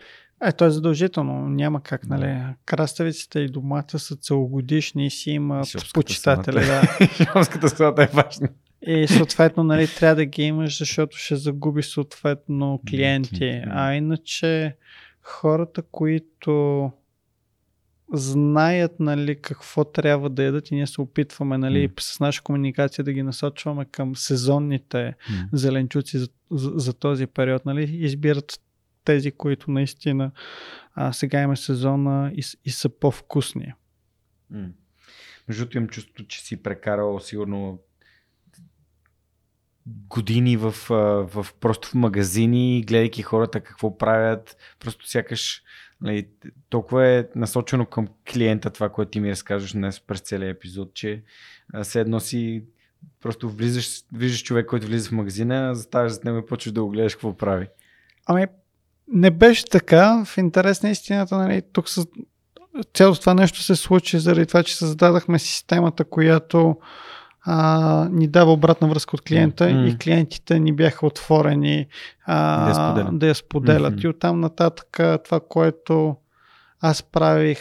е, 0.43 0.51
то 0.51 0.65
е 0.65 0.69
задължително. 0.69 1.49
Няма 1.49 1.83
как, 1.83 2.07
нали? 2.07 2.55
Краставиците 2.65 3.39
и 3.39 3.49
домата 3.49 3.99
са 3.99 4.15
целогодишни 4.15 5.05
и 5.05 5.09
си 5.09 5.31
имат 5.31 5.67
почитатели. 5.93 6.65
Да. 6.65 7.07
Шопската 7.33 7.69
салата 7.69 8.03
е 8.03 8.07
важна. 8.07 8.49
И 8.87 9.07
съответно, 9.07 9.63
нали, 9.63 9.87
трябва 9.87 10.15
да 10.15 10.25
ги 10.25 10.43
имаш, 10.43 10.77
защото 10.77 11.17
ще 11.17 11.35
загубиш 11.35 11.85
съответно 11.85 12.81
клиенти. 12.89 13.63
А 13.67 13.93
иначе 13.93 14.75
хората, 15.21 15.81
които 15.81 16.91
знаят 18.13 18.99
нали, 18.99 19.41
какво 19.41 19.83
трябва 19.83 20.29
да 20.29 20.43
ядат 20.43 20.71
и 20.71 20.75
ние 20.75 20.87
се 20.87 21.01
опитваме 21.01 21.57
нали, 21.57 21.89
mm. 21.89 21.99
с 21.99 22.19
наша 22.19 22.41
комуникация 22.41 23.03
да 23.03 23.13
ги 23.13 23.23
насочваме 23.23 23.85
към 23.85 24.15
сезонните 24.15 24.97
mm. 24.97 25.47
зеленчуци 25.53 26.17
за, 26.17 26.27
за, 26.51 26.71
за 26.75 26.93
този 26.93 27.27
период. 27.27 27.65
Нали, 27.65 27.83
избират 27.83 28.59
тези, 29.05 29.31
които 29.31 29.71
наистина 29.71 30.31
а, 30.93 31.13
сега 31.13 31.41
има 31.41 31.57
сезона 31.57 32.31
и, 32.35 32.43
и 32.65 32.69
са 32.69 32.89
по-вкусни. 32.89 33.73
Mm. 34.53 34.71
Между 35.47 35.67
имам 35.75 35.89
чувство, 35.89 36.27
че 36.27 36.41
си 36.41 36.63
прекарал 36.63 37.19
сигурно 37.19 37.79
години 40.09 40.57
в, 40.57 40.75
в, 40.89 41.47
просто 41.59 41.87
в 41.87 41.93
магазини, 41.93 42.83
гледайки 42.87 43.21
хората 43.21 43.61
какво 43.61 43.97
правят, 43.97 44.57
просто 44.79 45.09
сякаш 45.09 45.63
нали, 46.01 46.27
толкова 46.69 47.07
е 47.07 47.25
насочено 47.35 47.85
към 47.85 48.07
клиента 48.33 48.69
това, 48.69 48.89
което 48.89 49.11
ти 49.11 49.19
ми 49.19 49.31
разказваш 49.31 49.71
днес 49.73 49.99
през 49.99 50.19
целия 50.19 50.49
епизод, 50.49 50.93
че 50.93 51.23
все 51.83 51.99
едно 51.99 52.19
си 52.19 52.63
просто 53.21 53.49
влизаш, 53.49 54.01
виждаш 54.13 54.43
човек, 54.43 54.65
който 54.65 54.87
влиза 54.87 55.09
в 55.09 55.11
магазина, 55.11 55.75
заставаш 55.75 56.11
за 56.11 56.19
него 56.25 56.37
и 56.37 56.45
почваш 56.45 56.71
да 56.71 56.83
го 56.83 56.89
гледаш 56.89 57.13
какво 57.13 57.37
прави. 57.37 57.67
Ами, 58.25 58.45
не 59.07 59.31
беше 59.31 59.65
така. 59.65 60.25
В 60.25 60.37
интерес 60.37 60.83
на 60.83 60.89
истината, 60.89 61.37
нали, 61.37 61.61
тук 61.73 61.89
с... 61.89 62.07
цялото 62.93 63.19
това 63.19 63.33
нещо 63.33 63.61
се 63.61 63.75
случи 63.75 64.19
заради 64.19 64.45
това, 64.45 64.63
че 64.63 64.77
създадахме 64.77 65.39
системата, 65.39 66.05
която 66.05 66.77
а, 67.45 68.07
ни 68.11 68.27
дава 68.27 68.53
обратна 68.53 68.87
връзка 68.87 69.15
от 69.15 69.21
клиента 69.21 69.63
mm. 69.63 69.93
и 69.93 69.97
клиентите 69.97 70.59
ни 70.59 70.73
бяха 70.73 71.05
отворени 71.05 71.87
а, 72.25 72.67
да, 72.67 72.73
споделят. 72.75 73.19
да 73.19 73.27
я 73.27 73.35
споделят. 73.35 73.93
Mm-hmm. 73.93 74.05
И 74.05 74.07
оттам 74.07 74.39
нататък 74.39 74.99
това, 75.25 75.39
което 75.49 76.15
аз 76.79 77.03
правих 77.03 77.59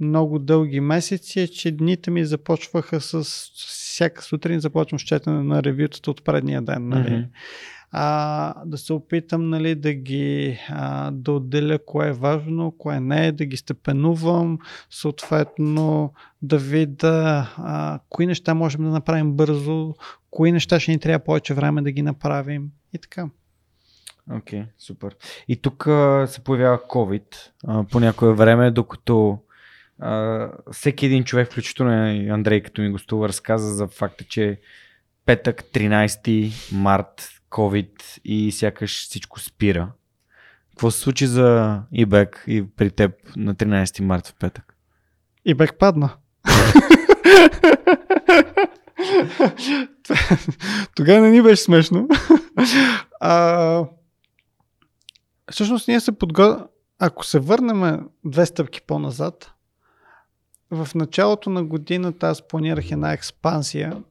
много 0.00 0.38
дълги 0.38 0.80
месеци 0.80 1.40
е, 1.40 1.48
че 1.48 1.70
дните 1.70 2.10
ми 2.10 2.24
започваха 2.24 3.00
с 3.00 3.24
всяка 3.54 4.22
сутрин 4.22 4.60
започвам 4.60 4.98
с 4.98 5.02
четене 5.02 5.42
на 5.42 5.62
ревютата 5.62 6.10
от 6.10 6.24
предния 6.24 6.62
ден. 6.62 6.88
Нали? 6.88 7.10
Mm-hmm 7.10 7.26
а, 7.92 8.54
да 8.64 8.78
се 8.78 8.92
опитам 8.92 9.48
нали, 9.48 9.74
да 9.74 9.94
ги 9.94 10.58
а, 10.68 11.10
да 11.10 11.32
отделя 11.32 11.78
кое 11.86 12.08
е 12.08 12.12
важно, 12.12 12.74
кое 12.78 13.00
не 13.00 13.26
е, 13.26 13.32
да 13.32 13.44
ги 13.44 13.56
степенувам, 13.56 14.58
съответно 14.90 16.12
да 16.42 16.58
видя 16.58 17.54
а, 17.56 17.98
кои 18.08 18.26
неща 18.26 18.54
можем 18.54 18.82
да 18.82 18.90
направим 18.90 19.32
бързо, 19.32 19.94
кои 20.30 20.52
неща 20.52 20.80
ще 20.80 20.90
ни 20.90 20.98
трябва 20.98 21.24
повече 21.24 21.54
време 21.54 21.82
да 21.82 21.92
ги 21.92 22.02
направим 22.02 22.70
и 22.92 22.98
така. 22.98 23.28
Окей, 24.32 24.60
okay, 24.60 24.66
супер. 24.78 25.16
И 25.48 25.56
тук 25.56 25.86
а, 25.86 26.26
се 26.26 26.40
появява 26.40 26.78
COVID 26.78 27.36
а, 27.66 27.84
по 27.84 28.00
някое 28.00 28.32
време, 28.32 28.70
докато 28.70 29.38
а, 29.98 30.48
всеки 30.72 31.06
един 31.06 31.24
човек, 31.24 31.50
включително 31.50 32.12
и 32.12 32.28
Андрей, 32.28 32.62
като 32.62 32.82
ми 32.82 32.90
гостува, 32.90 33.28
разказа 33.28 33.74
за 33.74 33.88
факта, 33.88 34.24
че 34.24 34.60
петък, 35.26 35.62
13 35.62 36.52
март 36.72 37.39
COVID 37.50 38.20
и 38.24 38.52
сякаш 38.52 39.04
всичко 39.04 39.40
спира. 39.40 39.92
Какво 40.70 40.90
се 40.90 41.00
случи 41.00 41.26
за 41.26 41.80
Ибек 41.92 42.44
и 42.46 42.66
при 42.76 42.90
теб 42.90 43.12
на 43.36 43.54
13 43.54 44.00
марта 44.00 44.30
в 44.30 44.34
петък? 44.34 44.76
Ибек 45.44 45.78
падна. 45.78 46.10
Тогава 50.94 51.20
не 51.20 51.30
ни 51.30 51.42
беше 51.42 51.62
смешно. 51.62 52.08
а, 53.20 53.84
всъщност 55.50 55.88
ние 55.88 56.00
се 56.00 56.18
подготвяме. 56.18 56.64
Ако 57.02 57.26
се 57.26 57.38
върнем 57.38 58.08
две 58.24 58.46
стъпки 58.46 58.80
по-назад, 58.86 59.52
в 60.70 60.88
началото 60.94 61.50
на 61.50 61.64
годината 61.64 62.28
аз 62.28 62.48
планирах 62.48 62.90
една 62.90 63.12
експансия 63.12 64.02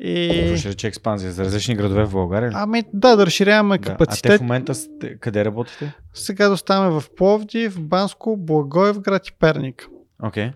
и... 0.00 0.56
Ще 0.58 0.68
рече 0.68 0.86
експанзия? 0.86 1.32
За 1.32 1.44
различни 1.44 1.76
градове 1.76 2.04
в 2.04 2.12
България? 2.12 2.50
Ами 2.54 2.82
да, 2.92 3.16
да 3.16 3.26
разширяваме 3.26 3.78
да. 3.78 3.90
капацитет. 3.90 4.30
А 4.30 4.34
те 4.34 4.38
в 4.38 4.40
момента 4.40 4.72
къде 5.20 5.44
работите? 5.44 5.94
Сега 6.14 6.48
доставяме 6.48 7.00
в 7.00 7.04
Пловдив, 7.16 7.74
в 7.74 7.80
Банско, 7.80 8.36
Благоевград 8.36 9.28
и 9.28 9.32
Перник. 9.32 9.88
Окей. 10.22 10.48
Okay. 10.48 10.52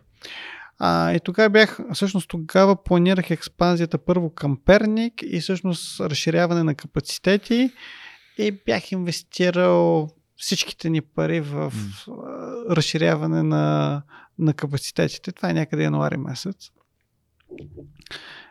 А, 0.78 1.12
и 1.12 1.20
тогава 1.20 1.50
бях, 1.50 1.78
всъщност 1.92 2.28
тогава 2.28 2.84
планирах 2.84 3.30
експанзията 3.30 3.98
първо 3.98 4.30
към 4.30 4.58
Перник 4.64 5.14
и 5.22 5.40
всъщност 5.40 6.00
разширяване 6.00 6.62
на 6.62 6.74
капацитети 6.74 7.70
и 8.38 8.50
бях 8.66 8.92
инвестирал 8.92 10.08
всичките 10.36 10.90
ни 10.90 11.00
пари 11.00 11.40
в 11.40 11.72
mm. 11.72 12.76
разширяване 12.76 13.42
на, 13.42 14.02
на 14.38 14.54
капацитетите. 14.54 15.32
Това 15.32 15.50
е 15.50 15.54
някъде 15.54 15.84
януари 15.84 16.16
месец. 16.16 16.70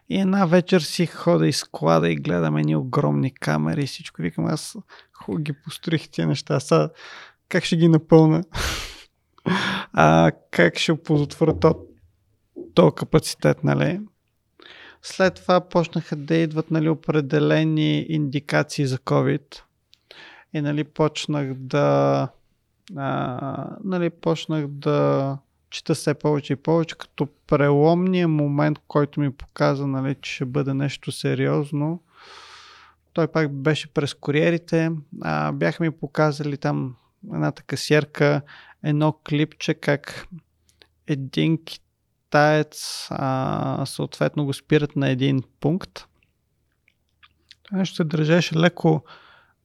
И 0.10 0.20
една 0.20 0.46
вечер 0.46 0.82
си 0.82 1.06
хода 1.06 1.48
из 1.48 1.58
склада 1.58 2.10
и 2.10 2.16
гледаме 2.16 2.62
ни 2.62 2.76
огромни 2.76 3.34
камери 3.34 3.84
и 3.84 3.88
всичко. 3.88 4.22
Викам, 4.22 4.46
аз 4.46 4.76
хубаво 5.14 5.44
ги 5.44 5.54
построих 5.54 6.10
тия 6.10 6.28
неща. 6.28 6.60
Са, 6.60 6.90
как 7.50 7.64
ще 7.64 7.78
ги 7.78 7.88
напълна? 7.88 8.44
а, 9.94 10.32
как 10.52 10.78
ще 10.78 10.92
оползотворя 10.92 11.60
то, 11.60 11.76
то 12.74 12.92
капацитет, 12.92 13.64
нали? 13.64 14.00
След 15.02 15.36
това 15.36 15.62
почнаха 15.62 16.16
да 16.16 16.36
идват 16.36 16.72
нали, 16.72 16.90
определени 16.90 18.06
индикации 18.10 18.86
за 18.86 18.98
COVID. 18.98 19.62
И 20.54 20.62
нали, 20.62 20.84
почнах 20.84 21.54
да 21.54 22.30
а, 22.96 23.78
нали, 23.84 24.10
почнах 24.10 24.68
да 24.68 25.38
чета 25.74 25.96
все 25.96 26.14
повече 26.14 26.54
и 26.54 26.56
повече, 26.56 26.98
като 26.98 27.28
преломния 27.48 28.28
момент, 28.28 28.80
който 28.88 29.20
ми 29.20 29.34
показа, 29.34 29.88
нали, 29.88 30.16
че 30.22 30.34
ще 30.34 30.46
бъде 30.46 30.74
нещо 30.74 31.12
сериозно. 31.12 32.04
Той 33.14 33.28
пак 33.28 33.52
беше 33.52 33.94
през 33.94 34.14
куриерите. 34.14 34.92
А, 35.22 35.52
бяха 35.52 35.84
ми 35.84 35.92
показали 35.92 36.58
там 36.58 36.96
едната 37.34 37.64
касиерка, 37.64 38.42
едно 38.84 39.14
клипче, 39.30 39.74
как 39.74 40.28
един 41.08 41.64
китаец 41.64 43.08
а, 43.10 43.86
съответно 43.86 44.46
го 44.46 44.54
спират 44.54 44.96
на 44.96 45.10
един 45.10 45.44
пункт. 45.60 46.08
Това 47.64 47.78
нещо 47.78 47.96
се 47.96 48.04
държеше 48.04 48.56
леко 48.56 49.04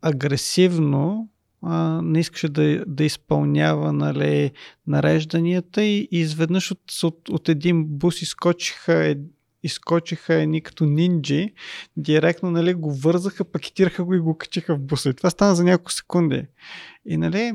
агресивно, 0.03 1.29
а, 1.63 2.01
не 2.03 2.21
искаше 2.21 2.49
да, 2.49 2.85
да 2.87 3.05
изпълнява 3.05 3.93
нали, 3.93 4.51
нарежданията 4.87 5.83
и, 5.83 6.09
изведнъж 6.11 6.71
от, 6.71 6.81
от, 7.03 7.29
от 7.29 7.49
един 7.49 7.85
бус 7.85 8.23
изкочиха, 8.23 9.15
изкочиха 9.63 10.35
едни 10.35 10.61
като 10.61 10.85
нинджи, 10.85 11.53
директно 11.97 12.51
нали, 12.51 12.75
го 12.75 12.95
вързаха, 12.95 13.45
пакетираха 13.45 14.05
го 14.05 14.15
и 14.15 14.21
го 14.21 14.39
качиха 14.39 14.77
в 14.77 14.81
буса. 14.81 15.11
И 15.11 15.15
това 15.15 15.31
стана 15.31 15.55
за 15.55 15.65
няколко 15.65 15.93
секунди. 15.93 16.47
И 17.07 17.17
нали, 17.17 17.53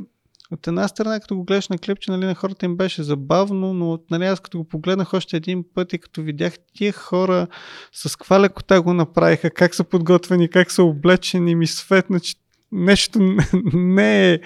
от 0.52 0.68
една 0.68 0.88
страна, 0.88 1.20
като 1.20 1.36
го 1.36 1.44
гледаш 1.44 1.68
на 1.70 1.78
клипче, 1.78 2.12
нали, 2.12 2.26
на 2.26 2.36
хората 2.36 2.66
им 2.66 2.78
беше 2.78 3.04
забавно, 3.04 3.74
но 3.74 4.00
нали, 4.12 4.26
аз 4.26 4.40
като 4.40 4.58
го 4.58 4.64
погледнах 4.64 5.14
още 5.14 5.38
един 5.38 5.66
път 5.74 5.94
и 5.94 5.98
като 5.98 6.22
видях 6.22 6.54
тия 6.74 6.94
хора 6.94 7.48
с 7.92 8.16
каква 8.16 8.40
лекота 8.40 8.82
го 8.82 8.94
направиха, 8.94 9.52
как 9.52 9.76
са 9.76 9.84
подготвени, 9.84 10.50
как 10.50 10.72
са 10.72 10.84
облечени, 10.84 11.56
ми 11.56 11.68
светна, 11.68 12.20
че 12.20 12.36
нещо 12.74 13.38
не 13.74 14.32
е 14.32 14.40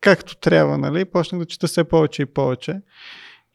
както 0.00 0.36
трябва, 0.36 0.78
нали? 0.78 1.04
Почнах 1.04 1.38
да 1.38 1.46
чета 1.46 1.66
все 1.66 1.84
повече 1.84 2.22
и 2.22 2.26
повече. 2.26 2.80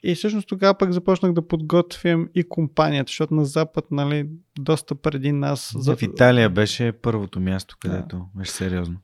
И 0.05 0.15
всъщност 0.15 0.47
тогава 0.47 0.77
пък 0.77 0.91
започнах 0.91 1.33
да 1.33 1.47
подготвям 1.47 2.29
и 2.35 2.43
компанията, 2.49 3.09
защото 3.09 3.33
на 3.33 3.45
Запад, 3.45 3.85
нали, 3.91 4.27
доста 4.59 4.95
преди 4.95 5.31
нас. 5.31 5.73
За... 5.77 5.95
В 5.95 6.01
Италия 6.01 6.49
беше 6.49 6.91
първото 6.91 7.39
място, 7.39 7.77
където 7.79 8.17
да. 8.17 8.25
беше 8.35 8.51
сериозно. 8.51 8.95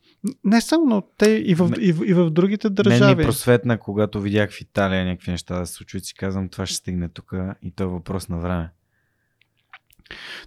Не 0.43 0.61
само, 0.61 0.85
но 0.85 1.03
те 1.17 1.29
и 1.29 1.55
в, 1.55 1.71
и 1.79 1.93
в, 1.93 2.07
и 2.07 2.13
в 2.13 2.29
другите 2.29 2.69
държави. 2.69 2.99
Мен 2.99 3.17
ми 3.17 3.23
просветна, 3.23 3.77
когато 3.77 4.21
видях 4.21 4.51
в 4.51 4.61
Италия 4.61 5.05
някакви 5.05 5.31
неща 5.31 5.59
да 5.59 5.65
се 5.65 5.73
случват, 5.73 6.05
си 6.05 6.13
казвам, 6.13 6.49
това 6.49 6.65
ще 6.65 6.75
стигне 6.75 7.09
тук 7.09 7.33
и 7.61 7.71
то 7.71 7.83
е 7.83 7.87
въпрос 7.87 8.29
на 8.29 8.37
време. 8.37 8.69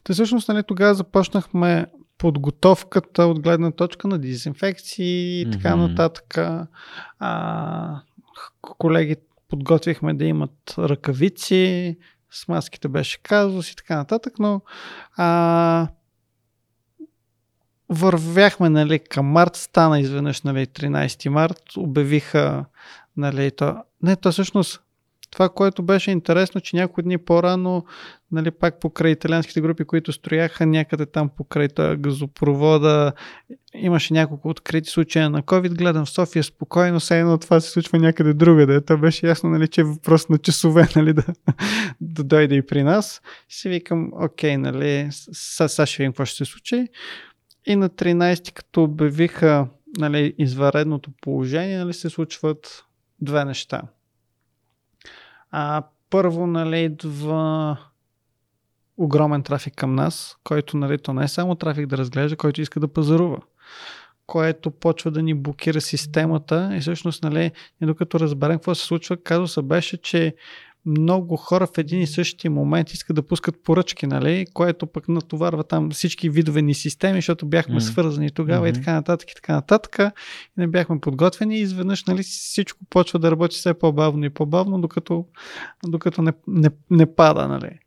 Та 0.05 0.13
всъщност, 0.13 0.49
нали, 0.49 0.63
тогава 0.63 0.95
започнахме 0.95 1.87
подготовката 2.23 3.27
от 3.27 3.41
гледна 3.41 3.71
точка 3.71 4.09
на 4.09 4.19
дезинфекции 4.19 5.41
и 5.41 5.51
така 5.51 5.69
mm-hmm. 5.69 5.89
нататък. 5.89 6.39
А, 7.19 8.01
колеги 8.61 9.17
подготвихме 9.49 10.15
да 10.15 10.25
имат 10.25 10.75
ръкавици, 10.79 11.97
с 12.31 12.49
маските 12.49 12.89
беше 12.89 13.23
казус 13.23 13.71
и 13.71 13.77
така 13.77 13.97
нататък, 13.97 14.33
но 14.39 14.61
а, 15.17 15.89
вървяхме 17.89 18.69
нали, 18.69 18.99
към 18.99 19.27
март, 19.27 19.57
стана 19.57 20.01
изведнъж 20.01 20.43
нали, 20.43 20.67
13 20.67 21.29
март, 21.29 21.77
обявиха 21.77 22.65
нали, 23.17 23.51
то, 23.51 23.77
не, 24.03 24.17
то 24.17 24.33
всъщност 24.33 24.82
това, 25.33 25.49
което 25.49 25.83
беше 25.83 26.11
интересно, 26.11 26.61
че 26.61 26.77
някои 26.77 27.03
дни 27.03 27.19
по-рано, 27.19 27.85
нали, 28.33 28.51
пак 28.51 28.81
покрай 28.81 29.13
италианските 29.13 29.61
групи, 29.61 29.85
които 29.85 30.13
строяха 30.13 30.67
някъде 30.67 31.07
там 31.07 31.31
покрай 31.37 31.69
газопровода, 31.97 33.13
имаше 33.75 34.15
няколко 34.15 34.49
открити 34.49 34.91
случаи 34.91 35.23
на 35.23 35.43
COVID. 35.43 35.79
Гледам 35.79 36.05
в 36.05 36.11
София 36.11 36.45
спокойно, 36.45 37.01
все 37.01 37.21
едно 37.21 37.39
това 37.39 37.61
се 37.61 37.71
случва 37.71 37.99
някъде 37.99 38.35
другаде. 38.35 38.81
То 38.81 38.99
беше 38.99 39.27
ясно, 39.27 39.51
нали, 39.51 39.69
че 39.69 39.81
е 39.81 39.85
въпрос 39.85 40.29
на 40.29 40.39
часове, 40.39 40.89
нали, 40.97 41.13
да, 41.13 41.25
да 42.01 42.25
дойде 42.25 42.55
и 42.55 42.67
при 42.67 42.83
нас. 42.83 43.23
Си 43.49 43.69
викам, 43.69 44.11
окей, 44.13 44.57
нали, 44.57 45.09
сега 45.33 45.87
ще 45.87 46.03
видим 46.03 46.13
какво 46.13 46.25
ще 46.25 46.37
се 46.37 46.45
случи. 46.45 46.89
И 47.67 47.77
на 47.77 47.91
13 47.91 48.53
като 48.53 48.83
обявиха 48.83 49.67
нали, 49.99 50.35
изваредното 50.39 51.11
положение, 51.21 51.79
нали, 51.79 51.93
се 51.93 52.11
случват 52.11 52.85
две 53.21 53.45
неща. 53.45 53.83
А, 55.53 55.83
първо, 56.11 56.47
нали, 56.47 56.81
идва 56.81 57.77
огромен 58.97 59.43
трафик 59.43 59.75
към 59.75 59.95
нас, 59.95 60.37
който, 60.45 60.77
нали, 60.77 60.99
то 60.99 61.13
не 61.13 61.25
е 61.25 61.29
само 61.29 61.55
трафик 61.55 61.87
да 61.87 61.99
разглежда, 61.99 62.37
който 62.37 62.61
иска 62.61 62.81
да 62.81 62.89
пазарува 62.89 63.39
което 64.27 64.71
почва 64.71 65.11
да 65.11 65.23
ни 65.23 65.35
блокира 65.35 65.81
системата. 65.81 66.71
И 66.77 66.81
всъщност, 66.81 67.23
нали, 67.23 67.51
докато 67.83 68.21
разберем 68.21 68.57
какво 68.57 68.75
се 68.75 68.87
случва, 68.87 69.17
казуса 69.17 69.63
беше, 69.63 69.97
че 69.97 70.35
много 70.87 71.37
хора 71.37 71.67
в 71.67 71.79
един 71.79 72.01
и 72.01 72.07
същи 72.07 72.49
момент 72.49 72.91
искат 72.91 73.17
да 73.17 73.23
пускат 73.23 73.63
поръчки, 73.63 74.07
нали? 74.07 74.47
което 74.55 74.87
пък 74.87 75.09
натоварва 75.09 75.65
там 75.65 75.91
всички 75.91 76.31
видове 76.31 76.63
ни 76.63 76.75
системи, 76.75 77.19
защото 77.19 77.47
бяхме 77.47 77.75
mm. 77.75 77.79
свързани 77.79 78.31
тогава 78.31 78.67
mm-hmm. 78.67 78.71
и 78.71 78.75
така 78.75 78.93
нататък 78.93 79.31
и 79.31 79.35
така 79.35 79.55
нататък. 79.55 79.99
И 79.99 80.61
не 80.61 80.67
бяхме 80.67 81.01
подготвени 81.01 81.59
и 81.59 81.61
изведнъж 81.61 82.05
нали, 82.05 82.23
всичко 82.23 82.79
почва 82.91 83.19
да 83.19 83.31
работи 83.31 83.57
все 83.57 83.75
по-бавно 83.75 84.25
и 84.25 84.31
по-бавно, 84.31 84.81
докато, 84.81 85.27
докато 85.87 86.23
не, 86.23 86.33
не, 86.47 86.71
не 86.91 87.15
пада. 87.15 87.49
Нали? 87.49 87.79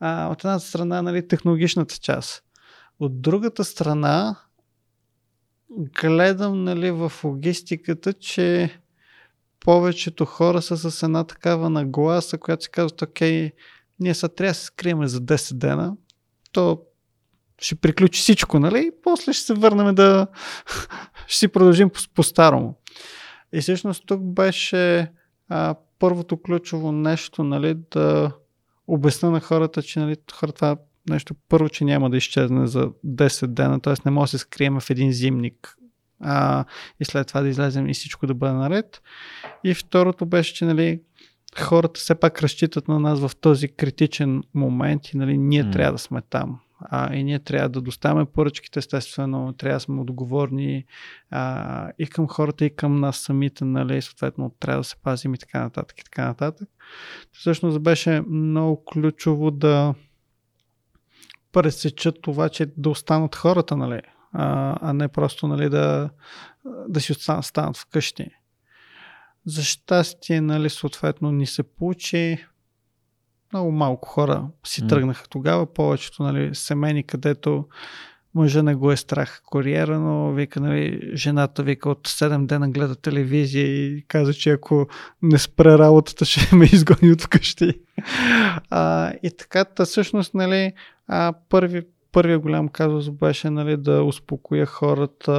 А, 0.00 0.28
от 0.28 0.44
една 0.44 0.58
страна 0.58 1.02
нали, 1.02 1.28
технологичната 1.28 1.94
част. 1.94 2.42
От 3.00 3.20
другата 3.20 3.64
страна 3.64 4.36
гледам 6.00 6.64
нали, 6.64 6.90
в 6.90 7.12
логистиката, 7.24 8.12
че 8.12 8.70
повечето 9.66 10.24
хора 10.24 10.62
са 10.62 10.90
с 10.90 11.02
една 11.02 11.24
такава 11.24 11.70
нагласа, 11.70 12.38
която 12.38 12.64
си 12.64 12.70
казват, 12.70 13.02
окей, 13.02 13.52
ние 14.00 14.14
са 14.14 14.28
трябва 14.28 14.50
да 14.50 14.54
се 14.54 14.64
скрием 14.64 15.06
за 15.06 15.20
10 15.20 15.54
дена, 15.54 15.96
то 16.52 16.82
ще 17.58 17.74
приключи 17.74 18.20
всичко, 18.20 18.58
нали? 18.58 18.78
И 18.78 18.90
после 19.02 19.32
ще 19.32 19.44
се 19.44 19.54
върнем 19.54 19.94
да 19.94 20.26
ще 21.26 21.38
си 21.38 21.48
продължим 21.48 21.90
по-старому. 22.14 22.78
И 23.52 23.60
всъщност 23.60 24.02
тук 24.06 24.22
беше 24.22 25.12
а, 25.48 25.74
първото 25.98 26.42
ключово 26.42 26.92
нещо, 26.92 27.44
нали, 27.44 27.76
да 27.90 28.32
обясна 28.86 29.30
на 29.30 29.40
хората, 29.40 29.82
че 29.82 30.00
нали, 30.00 30.16
хората 30.32 30.76
нещо 31.10 31.34
първо, 31.48 31.68
че 31.68 31.84
няма 31.84 32.10
да 32.10 32.16
изчезне 32.16 32.66
за 32.66 32.90
10 33.06 33.46
дена, 33.46 33.80
т.е. 33.80 33.94
не 34.04 34.10
може 34.10 34.32
да 34.32 34.38
се 34.38 34.42
скрием 34.42 34.80
в 34.80 34.90
един 34.90 35.12
зимник 35.12 35.76
а, 36.20 36.64
и 37.00 37.04
след 37.04 37.28
това 37.28 37.40
да 37.40 37.48
излезем 37.48 37.88
и 37.88 37.94
всичко 37.94 38.26
да 38.26 38.34
бъде 38.34 38.52
наред. 38.52 39.02
И 39.64 39.74
второто 39.74 40.26
беше, 40.26 40.54
че 40.54 40.64
нали, 40.64 41.00
хората 41.60 42.00
все 42.00 42.14
пак 42.14 42.42
разчитат 42.42 42.88
на 42.88 43.00
нас 43.00 43.20
в 43.20 43.36
този 43.36 43.68
критичен 43.68 44.42
момент 44.54 45.08
и 45.08 45.16
нали, 45.16 45.38
ние 45.38 45.64
mm. 45.64 45.72
трябва 45.72 45.92
да 45.92 45.98
сме 45.98 46.22
там. 46.30 46.60
А, 46.80 47.14
и 47.14 47.24
ние 47.24 47.38
трябва 47.38 47.68
да 47.68 47.80
доставяме 47.80 48.24
поръчките, 48.24 48.78
естествено, 48.78 49.52
трябва 49.52 49.76
да 49.76 49.80
сме 49.80 50.00
отговорни 50.00 50.84
а, 51.30 51.90
и 51.98 52.06
към 52.06 52.28
хората, 52.28 52.64
и 52.64 52.76
към 52.76 53.00
нас 53.00 53.16
самите, 53.16 53.64
нали, 53.64 54.02
съответно, 54.02 54.54
трябва 54.60 54.80
да 54.80 54.84
се 54.84 54.96
пазим 54.96 55.34
и 55.34 55.38
така 55.38 55.60
нататък, 55.60 56.00
и 56.00 56.04
така 56.04 56.26
нататък. 56.26 56.68
Всъщност 57.32 57.82
беше 57.82 58.22
много 58.30 58.84
ключово 58.84 59.50
да 59.50 59.94
пресечат 61.52 62.22
това, 62.22 62.48
че 62.48 62.66
да 62.76 62.90
останат 62.90 63.36
хората, 63.36 63.76
нали, 63.76 64.00
а, 64.38 64.76
а 64.80 64.92
не 64.92 65.08
просто 65.08 65.48
нали, 65.48 65.68
да, 65.68 66.10
да 66.88 67.00
си 67.00 67.12
останат 67.12 67.76
вкъщи. 67.76 68.30
За 69.46 69.62
щастие, 69.62 70.40
нали, 70.40 70.70
съответно 70.70 71.32
ни 71.32 71.46
се 71.46 71.62
получи. 71.62 72.46
Много 73.52 73.72
малко 73.72 74.08
хора 74.08 74.48
си 74.66 74.82
mm. 74.82 74.88
тръгнаха 74.88 75.28
тогава. 75.28 75.74
Повечето 75.74 76.22
нали, 76.22 76.54
семейни, 76.54 77.02
където 77.02 77.64
мъжа 78.34 78.62
не 78.62 78.74
го 78.74 78.92
е 78.92 78.96
страх 78.96 79.42
кариера, 79.52 80.00
но 80.00 80.32
вика, 80.32 80.60
нали, 80.60 81.10
жената 81.14 81.62
вика 81.62 81.90
от 81.90 82.08
7 82.08 82.46
дена 82.46 82.70
гледа 82.70 82.96
телевизия 82.96 83.66
и 83.66 84.04
каза, 84.08 84.34
че 84.34 84.50
ако 84.50 84.86
не 85.22 85.38
спре 85.38 85.78
работата, 85.78 86.24
ще 86.24 86.56
ме 86.56 86.64
изгони 86.64 87.12
от 87.12 87.22
вкъщи. 87.22 87.80
А, 88.70 89.12
и 89.22 89.30
така, 89.38 89.64
та 89.64 89.84
всъщност, 89.84 90.34
нали, 90.34 90.72
а, 91.08 91.32
първи, 91.48 91.82
първият 92.16 92.42
голям 92.42 92.68
казус 92.68 93.10
беше 93.10 93.50
нали, 93.50 93.76
да 93.76 94.04
успокоя 94.04 94.66
хората 94.66 95.32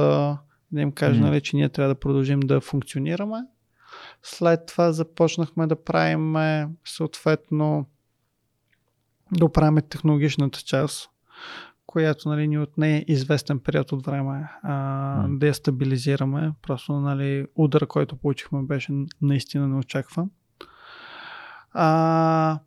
да 0.72 0.80
им 0.80 0.92
кажа, 0.92 1.20
нали, 1.20 1.40
че 1.40 1.56
ние 1.56 1.68
трябва 1.68 1.94
да 1.94 2.00
продължим 2.00 2.40
да 2.40 2.60
функционираме. 2.60 3.38
След 4.22 4.66
това 4.66 4.92
започнахме 4.92 5.66
да 5.66 5.84
правим 5.84 6.34
съответно 6.84 7.86
да 9.32 9.44
оправяме 9.44 9.82
технологичната 9.82 10.58
част, 10.58 11.10
която 11.86 12.28
нали, 12.28 12.48
ни 12.48 12.58
отне 12.58 13.04
известен 13.08 13.60
период 13.60 13.92
от 13.92 14.06
време 14.06 14.48
а, 14.62 15.26
да 15.28 15.46
я 15.46 15.54
стабилизираме. 15.54 16.52
Просто 16.62 16.92
нали, 16.92 17.46
удара, 17.56 17.86
който 17.86 18.16
получихме, 18.16 18.62
беше 18.62 18.92
наистина 19.22 19.68
неочакван. 19.68 20.30
А, 21.72 22.58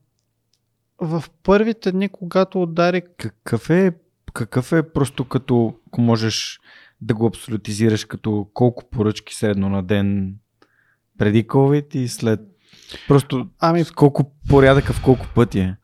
в 1.02 1.24
първите 1.44 1.92
дни, 1.92 2.10
когато 2.10 2.62
удари 2.62 3.02
Какъв 3.18 3.70
е, 3.70 3.92
какъв 4.34 4.72
е 4.72 4.94
просто 4.94 5.26
като, 5.26 5.76
ако 5.88 6.02
можеш 6.02 6.60
да 7.02 7.14
го 7.14 7.26
абсолютизираш, 7.26 8.06
като 8.06 8.48
колко 8.54 8.90
поръчки 8.90 9.36
средно 9.36 9.70
на 9.70 9.84
ден 9.84 10.36
преди 11.18 11.48
COVID 11.48 11.96
и 11.96 12.08
след 12.08 12.40
Просто 13.08 13.48
Ами, 13.60 13.84
с 13.84 13.92
колко 13.92 14.32
порядъка 14.50 14.94
в 14.94 15.04
колко 15.04 15.26
пъти 15.36 15.60
е. 15.60 15.76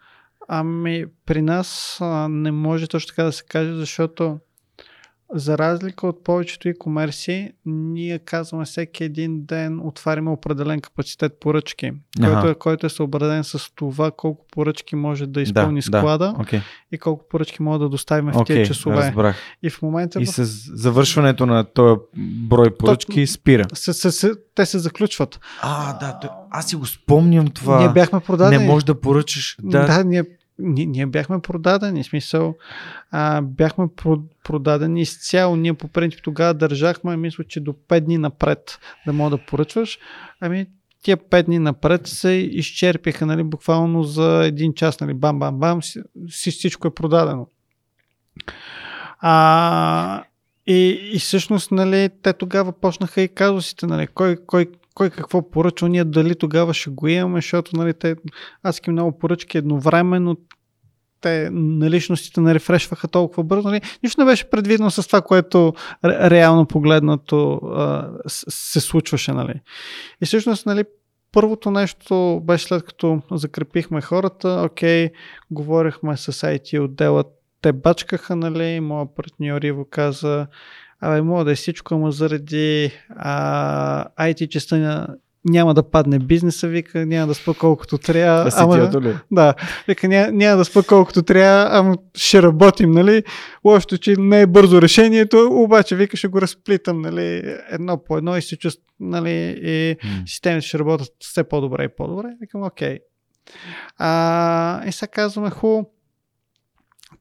ами 0.47 1.05
при 1.25 1.41
нас 1.41 1.97
а, 2.01 2.27
не 2.29 2.51
може 2.51 2.87
точно 2.87 3.07
така 3.07 3.23
да 3.23 3.31
се 3.31 3.43
каже, 3.43 3.73
защото 3.73 4.39
за 5.33 5.57
разлика 5.57 6.07
от 6.07 6.23
повечето 6.23 6.67
e-commerce, 6.67 7.51
ние 7.65 8.19
казваме 8.19 8.65
всеки 8.65 9.03
един 9.03 9.45
ден 9.45 9.79
отваряме 9.83 10.29
определен 10.29 10.81
капацитет 10.81 11.39
поръчки, 11.39 11.91
който 12.19 12.37
Аха. 12.37 12.49
е, 12.49 12.55
който 12.55 12.85
е 12.85 12.89
съобразен 12.89 13.43
с 13.43 13.71
това 13.75 14.11
колко 14.11 14.45
поръчки 14.51 14.95
може 14.95 15.27
да 15.27 15.41
изпълни 15.41 15.79
да, 15.79 15.85
склада 15.85 16.35
Окей, 16.39 16.61
и 16.91 16.97
колко 16.97 17.27
поръчки 17.29 17.63
може 17.63 17.79
да 17.79 17.89
доставим 17.89 18.31
в 18.31 18.37
окей, 18.37 18.55
тези 18.55 18.67
часове. 18.67 18.95
разбрах. 18.95 19.37
И 19.63 19.69
в 19.69 19.81
момента 19.81 20.21
И 20.21 20.25
в... 20.25 20.29
с 20.29 20.43
завършването 20.73 21.45
на 21.45 21.63
този 21.63 21.99
брой 22.49 22.77
поръчки 22.77 23.27
спира. 23.27 23.65
С, 23.73 23.93
с, 23.93 24.11
с, 24.11 24.31
те 24.55 24.65
се 24.65 24.79
заключват. 24.79 25.39
А, 25.61 25.97
да, 25.99 26.19
то- 26.19 26.29
аз 26.51 26.65
си 26.65 26.75
го 26.75 26.85
спомням 26.85 27.47
това. 27.47 27.79
Ние 27.79 27.89
бяхме 27.89 28.19
продадени. 28.19 28.63
Не 28.63 28.69
можеш 28.69 28.83
да 28.83 28.99
поръчаш. 29.01 29.57
Да, 29.61 29.85
Да, 29.85 30.03
ние, 30.03 30.23
ние, 30.59 30.85
ние 30.85 31.05
бяхме 31.05 31.39
продадени, 31.39 32.03
смисъл, 32.03 32.55
а, 33.11 33.41
бяхме 33.41 33.87
про, 33.95 34.17
продадени 34.43 35.01
изцяло. 35.01 35.55
Ние 35.55 35.73
по 35.73 35.87
принцип 35.87 36.19
тогава 36.23 36.53
държахме, 36.53 37.17
мисля, 37.17 37.43
че 37.43 37.59
до 37.59 37.73
5 37.73 37.99
дни 37.99 38.17
напред 38.17 38.79
да 39.05 39.13
мога 39.13 39.37
да 39.37 39.45
поръчваш. 39.45 39.99
Ами, 40.41 40.65
тия 41.01 41.17
5 41.17 41.43
дни 41.43 41.59
напред 41.59 42.07
се 42.07 42.29
изчерпиха, 42.31 43.25
нали, 43.25 43.43
буквално 43.43 44.03
за 44.03 44.45
един 44.45 44.73
час, 44.73 44.99
нали, 44.99 45.13
бам, 45.13 45.39
бам, 45.39 45.59
бам, 45.59 45.83
си, 45.83 46.01
си- 46.29 46.51
всичко 46.51 46.87
е 46.87 46.93
продадено. 46.93 47.47
А, 49.19 50.23
и, 50.67 51.09
и 51.13 51.19
всъщност, 51.19 51.71
нали, 51.71 52.09
те 52.21 52.33
тогава 52.33 52.71
почнаха 52.71 53.21
и 53.21 53.27
казусите, 53.27 53.87
нали, 53.87 54.07
кой, 54.07 54.37
кой, 54.45 54.67
кой 54.97 55.09
какво 55.09 55.51
поръчва, 55.51 55.89
ние 55.89 56.03
дали 56.03 56.35
тогава 56.35 56.73
ще 56.73 56.89
го 56.89 57.07
имаме, 57.07 57.37
защото, 57.37 57.75
нали, 57.75 57.93
те, 57.93 58.15
аз 58.63 58.75
искам 58.75 58.93
много 58.93 59.19
поръчки 59.19 59.57
едновременно, 59.57 60.37
те 61.21 61.49
наличностите 61.51 62.41
не 62.41 62.53
рефрешваха 62.53 63.07
толкова 63.07 63.43
бързо. 63.43 63.67
Нали? 63.67 63.81
Нищо 64.03 64.21
не 64.21 64.25
беше 64.25 64.49
предвидено 64.49 64.91
с 64.91 65.07
това, 65.07 65.21
което 65.21 65.73
ре, 66.05 66.29
реално 66.29 66.65
погледнато 66.65 67.53
а, 67.55 68.09
се 68.27 68.79
случваше. 68.79 69.31
Нали? 69.31 69.61
И 70.21 70.25
всъщност, 70.25 70.65
нали, 70.65 70.83
първото 71.31 71.71
нещо 71.71 72.41
беше 72.43 72.65
след 72.65 72.83
като 72.83 73.21
закрепихме 73.31 74.01
хората, 74.01 74.63
окей, 74.65 75.09
говорихме 75.51 76.17
с 76.17 76.31
IT 76.31 76.79
отдела, 76.79 77.23
те 77.61 77.73
бачкаха, 77.73 78.35
нали, 78.35 78.79
моят 78.79 79.15
партньор 79.15 79.61
Иво 79.61 79.85
каза, 79.89 80.47
абе, 81.01 81.21
мога 81.21 81.45
да 81.45 81.51
е 81.51 81.55
всичко, 81.55 81.95
ама 81.95 82.11
заради 82.11 82.91
а, 83.09 84.05
IT 84.19 84.47
частта 84.47 84.75
ня- 84.75 85.17
няма 85.45 85.73
да 85.73 85.89
падне 85.89 86.19
бизнеса, 86.19 86.67
вика, 86.67 87.05
няма 87.05 87.27
да 87.27 87.33
спа 87.33 87.53
колкото 87.53 87.97
трябва. 87.97 88.43
да 88.43 88.51
ама, 88.55 89.01
ли? 89.01 89.15
да, 89.31 89.53
вика, 89.87 90.07
няма, 90.07 90.31
няма 90.31 90.57
да 90.57 90.65
спа 90.65 90.83
колкото 90.83 91.23
трябва, 91.23 91.77
ама 91.79 91.97
ще 92.15 92.41
работим, 92.41 92.91
нали? 92.91 93.23
Лошото, 93.65 93.97
че 93.97 94.15
не 94.17 94.41
е 94.41 94.47
бързо 94.47 94.81
решението, 94.81 95.49
обаче, 95.51 95.95
вика, 95.95 96.17
ще 96.17 96.27
го 96.27 96.41
разплитам, 96.41 97.01
нали, 97.01 97.57
едно 97.69 98.03
по 98.03 98.17
едно 98.17 98.37
и 98.37 98.41
се 98.41 98.57
чувствам, 98.57 98.85
нали, 98.99 99.59
и 99.61 99.95
системите 100.25 100.67
ще 100.67 100.79
работят 100.79 101.09
все 101.19 101.43
по-добре 101.43 101.83
и 101.83 101.95
по-добре. 101.97 102.27
Викам, 102.41 102.63
окей. 102.63 102.99
А, 103.97 104.87
и 104.87 104.91
сега 104.91 105.11
казваме, 105.11 105.49
ху, 105.49 105.83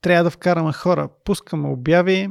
трябва 0.00 0.24
да 0.24 0.30
вкараме 0.30 0.72
хора. 0.72 1.08
Пускаме 1.24 1.68
обяви, 1.68 2.28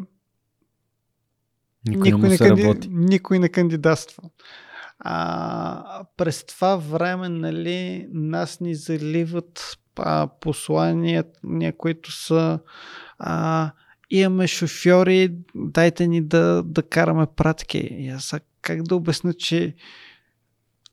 Никой, 1.88 2.12
не 2.12 2.18
му 2.18 2.30
се 2.30 2.38
канди... 2.38 2.64
работи. 2.64 2.88
никой 2.92 3.40
не 3.40 3.50
кандидатства. 3.50 4.24
А, 5.00 6.04
през 6.18 6.44
това 6.44 6.76
време, 6.76 7.30
нали, 7.30 8.08
нас 8.14 8.60
ни 8.60 8.76
заливат 8.76 9.78
а, 10.00 10.28
послания, 10.42 11.24
които 11.78 12.12
са 12.12 12.60
а, 13.20 13.72
имаме 14.10 14.48
шофьори, 14.48 15.36
дайте 15.56 16.08
ни 16.08 16.22
да, 16.22 16.64
да 16.66 16.84
караме 16.84 17.26
пратки. 17.36 17.78
И 17.78 18.10
аз 18.10 18.36
как 18.62 18.84
да 18.84 18.96
обясня, 18.96 19.34
че 19.34 19.76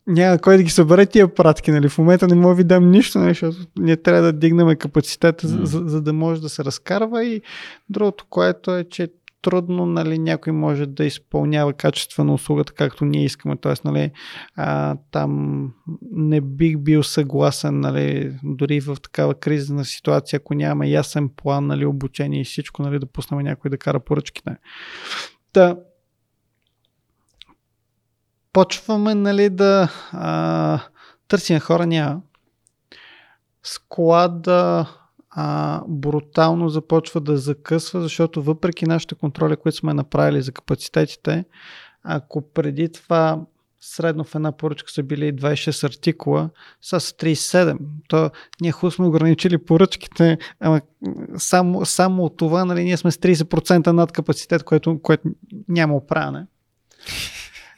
няма 0.06 0.38
кой 0.38 0.56
да 0.56 0.62
ги 0.62 0.70
събере 0.70 1.06
тия 1.06 1.34
пратки, 1.34 1.70
нали? 1.70 1.88
В 1.88 1.98
момента 1.98 2.28
не 2.28 2.34
мога 2.34 2.54
да 2.54 2.56
ви 2.56 2.64
дам 2.64 2.90
нищо, 2.90 3.18
нали? 3.18 3.28
защото 3.28 3.56
ние 3.78 3.96
трябва 3.96 4.22
да 4.22 4.32
дигнем 4.32 4.76
капацитета, 4.76 5.48
М. 5.48 5.66
за, 5.66 5.82
за 5.86 6.02
да 6.02 6.12
може 6.12 6.40
да 6.40 6.48
се 6.48 6.64
разкарва 6.64 7.24
и 7.24 7.42
другото, 7.88 8.26
което 8.30 8.76
е, 8.76 8.84
че 8.84 9.08
трудно 9.42 9.86
нали, 9.86 10.18
някой 10.18 10.52
може 10.52 10.86
да 10.86 11.04
изпълнява 11.04 11.72
качествена 11.72 12.34
услугата, 12.34 12.72
както 12.72 13.04
ние 13.04 13.24
искаме. 13.24 13.56
Тоест, 13.56 13.84
нали, 13.84 14.10
а, 14.56 14.96
там 15.10 15.72
не 16.12 16.40
бих 16.40 16.78
бил 16.78 17.02
съгласен, 17.02 17.80
нали, 17.80 18.36
дори 18.42 18.80
в 18.80 18.96
такава 19.02 19.34
кризисна 19.34 19.84
ситуация, 19.84 20.36
ако 20.36 20.54
нямаме 20.54 20.88
ясен 20.88 21.28
план, 21.28 21.66
нали, 21.66 21.86
обучение 21.86 22.40
и 22.40 22.44
всичко, 22.44 22.82
нали, 22.82 22.98
да 22.98 23.06
пуснем 23.06 23.40
някой 23.40 23.70
да 23.70 23.78
кара 23.78 24.00
поръчките. 24.00 24.56
Та, 25.52 25.76
почваме 28.52 29.14
нали, 29.14 29.50
да 29.50 29.92
а, 30.12 30.80
търсим 31.28 31.60
хора, 31.60 31.86
няма. 31.86 32.20
Склада 33.62 34.86
а, 35.34 35.80
брутално 35.88 36.68
започва 36.68 37.20
да 37.20 37.36
закъсва, 37.36 38.00
защото 38.00 38.42
въпреки 38.42 38.86
нашите 38.86 39.14
контроли, 39.14 39.56
които 39.56 39.78
сме 39.78 39.94
направили 39.94 40.42
за 40.42 40.52
капацитетите, 40.52 41.44
ако 42.04 42.42
преди 42.52 42.92
това 42.92 43.40
средно 43.80 44.24
в 44.24 44.34
една 44.34 44.52
поръчка 44.52 44.90
са 44.90 45.02
били 45.02 45.32
26 45.32 45.84
артикула, 45.84 46.50
са 46.80 47.00
с 47.00 47.12
37. 47.12 47.78
То 48.08 48.30
ние 48.60 48.72
хубаво 48.72 48.90
сме 48.90 49.06
ограничили 49.06 49.58
поръчките, 49.58 50.38
ама 50.60 50.80
само, 51.36 51.86
само 51.86 52.24
от 52.24 52.36
това 52.36 52.64
нали, 52.64 52.84
ние 52.84 52.96
сме 52.96 53.10
с 53.10 53.16
30% 53.16 53.86
над 53.86 54.12
капацитет, 54.12 54.62
което, 54.62 54.98
което 55.02 55.28
няма 55.68 55.96
оправяне. 55.96 56.46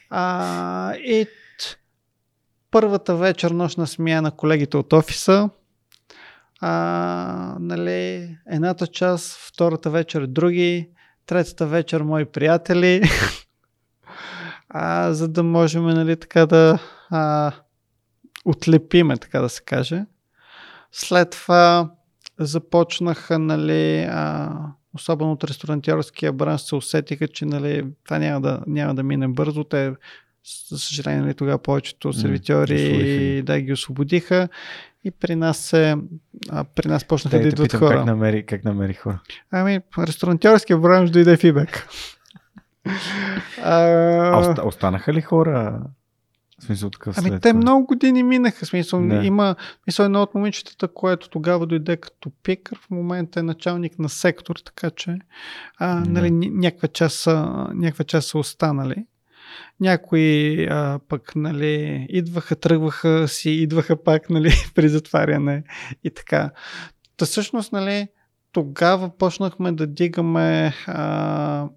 А, 0.09 0.95
и 0.95 1.27
първата 2.71 3.15
вечер, 3.15 3.51
нощна 3.51 3.87
смяна 3.87 4.21
на 4.21 4.31
колегите 4.31 4.77
от 4.77 4.93
офиса, 4.93 5.49
а, 6.61 7.55
нали, 7.59 8.29
едната 8.49 8.87
част, 8.87 9.37
втората 9.47 9.89
вечер 9.89 10.25
други, 10.25 10.89
третата 11.25 11.67
вечер 11.67 12.01
мои 12.01 12.25
приятели, 12.25 13.01
а, 14.69 15.13
за 15.13 15.27
да 15.27 15.43
можем 15.43 15.85
нали, 15.85 16.19
така 16.19 16.45
да 16.45 16.79
а, 17.09 17.51
отлепиме, 18.45 19.17
така 19.17 19.41
да 19.41 19.49
се 19.49 19.63
каже. 19.63 20.05
След 20.91 21.29
това 21.29 21.91
започнаха, 22.39 23.39
нали, 23.39 24.03
а, 24.09 24.51
особено 24.93 25.31
от 25.31 25.43
ресторантьорския 25.43 26.33
бранш, 26.33 26.61
се 26.61 26.75
усетиха, 26.75 27.27
че 27.27 27.45
нали, 27.45 27.85
това 28.05 28.19
няма 28.19 28.41
да, 28.41 28.61
няма 28.67 28.95
да 28.95 29.03
мине 29.03 29.27
бързо. 29.27 29.63
Те, 29.63 29.93
за 30.69 30.79
съжаление, 30.79 31.21
нали, 31.21 31.33
тогава 31.33 31.57
повечето 31.57 32.13
сервитьори 32.13 33.41
да 33.41 33.61
ги 33.61 33.73
освободиха. 33.73 34.47
И 35.03 35.11
при 35.11 35.35
нас 35.35 35.57
се, 35.57 35.95
а, 36.49 36.63
при 36.63 36.87
нас 36.87 37.05
почнаха 37.05 37.37
да 37.37 37.43
те 37.43 37.47
идват 37.47 37.65
питам 37.65 37.79
хора. 37.79 37.95
как 37.97 38.05
намери, 38.05 38.45
как 38.45 38.63
намери 38.63 38.93
хора. 38.93 39.19
Ами, 39.51 39.79
ресторантьорския 39.99 40.77
бранш 40.77 41.09
дойде 41.09 41.37
фибек. 41.37 41.87
А, 43.63 43.73
а, 43.73 44.37
оста, 44.37 44.67
останаха 44.67 45.13
ли 45.13 45.21
хора? 45.21 45.81
В 46.59 46.63
смисъл 46.63 46.89
такъв 46.89 47.17
Ами 47.17 47.29
след 47.29 47.41
те 47.41 47.49
това? 47.49 47.57
много 47.61 47.85
години 47.85 48.23
минаха. 48.23 48.65
Смисъл, 48.65 49.07
Да. 49.07 49.15
има 49.15 49.55
мисъл, 49.87 50.05
едно 50.05 50.21
от 50.21 50.35
момичетата, 50.35 50.87
което 50.87 51.29
тогава 51.29 51.67
дойде 51.67 51.97
като 51.97 52.31
пикър, 52.43 52.79
в 52.79 52.89
момента 52.89 53.39
е 53.39 53.43
началник 53.43 53.99
на 53.99 54.09
сектор, 54.09 54.55
така 54.65 54.89
че 54.89 55.19
а, 55.77 55.99
нали, 55.99 56.31
ня- 56.31 56.51
някаква, 56.53 56.87
част 56.87 57.19
са, 57.19 57.45
някаква 57.73 58.05
част 58.05 58.27
са 58.29 58.37
останали. 58.37 59.05
Някои 59.79 60.65
а, 60.69 60.99
пък 61.09 61.35
нали, 61.35 62.05
идваха, 62.09 62.55
тръгваха 62.55 63.27
си, 63.27 63.49
идваха 63.49 64.03
пак 64.03 64.29
нали, 64.29 64.51
при 64.75 64.89
затваряне 64.89 65.63
и 66.03 66.09
така. 66.09 66.51
Та 67.17 67.25
всъщност, 67.25 67.71
нали, 67.71 68.07
тогава 68.51 69.17
почнахме 69.17 69.71
да 69.71 69.87
дигаме 69.87 70.73
а, 70.87 71.69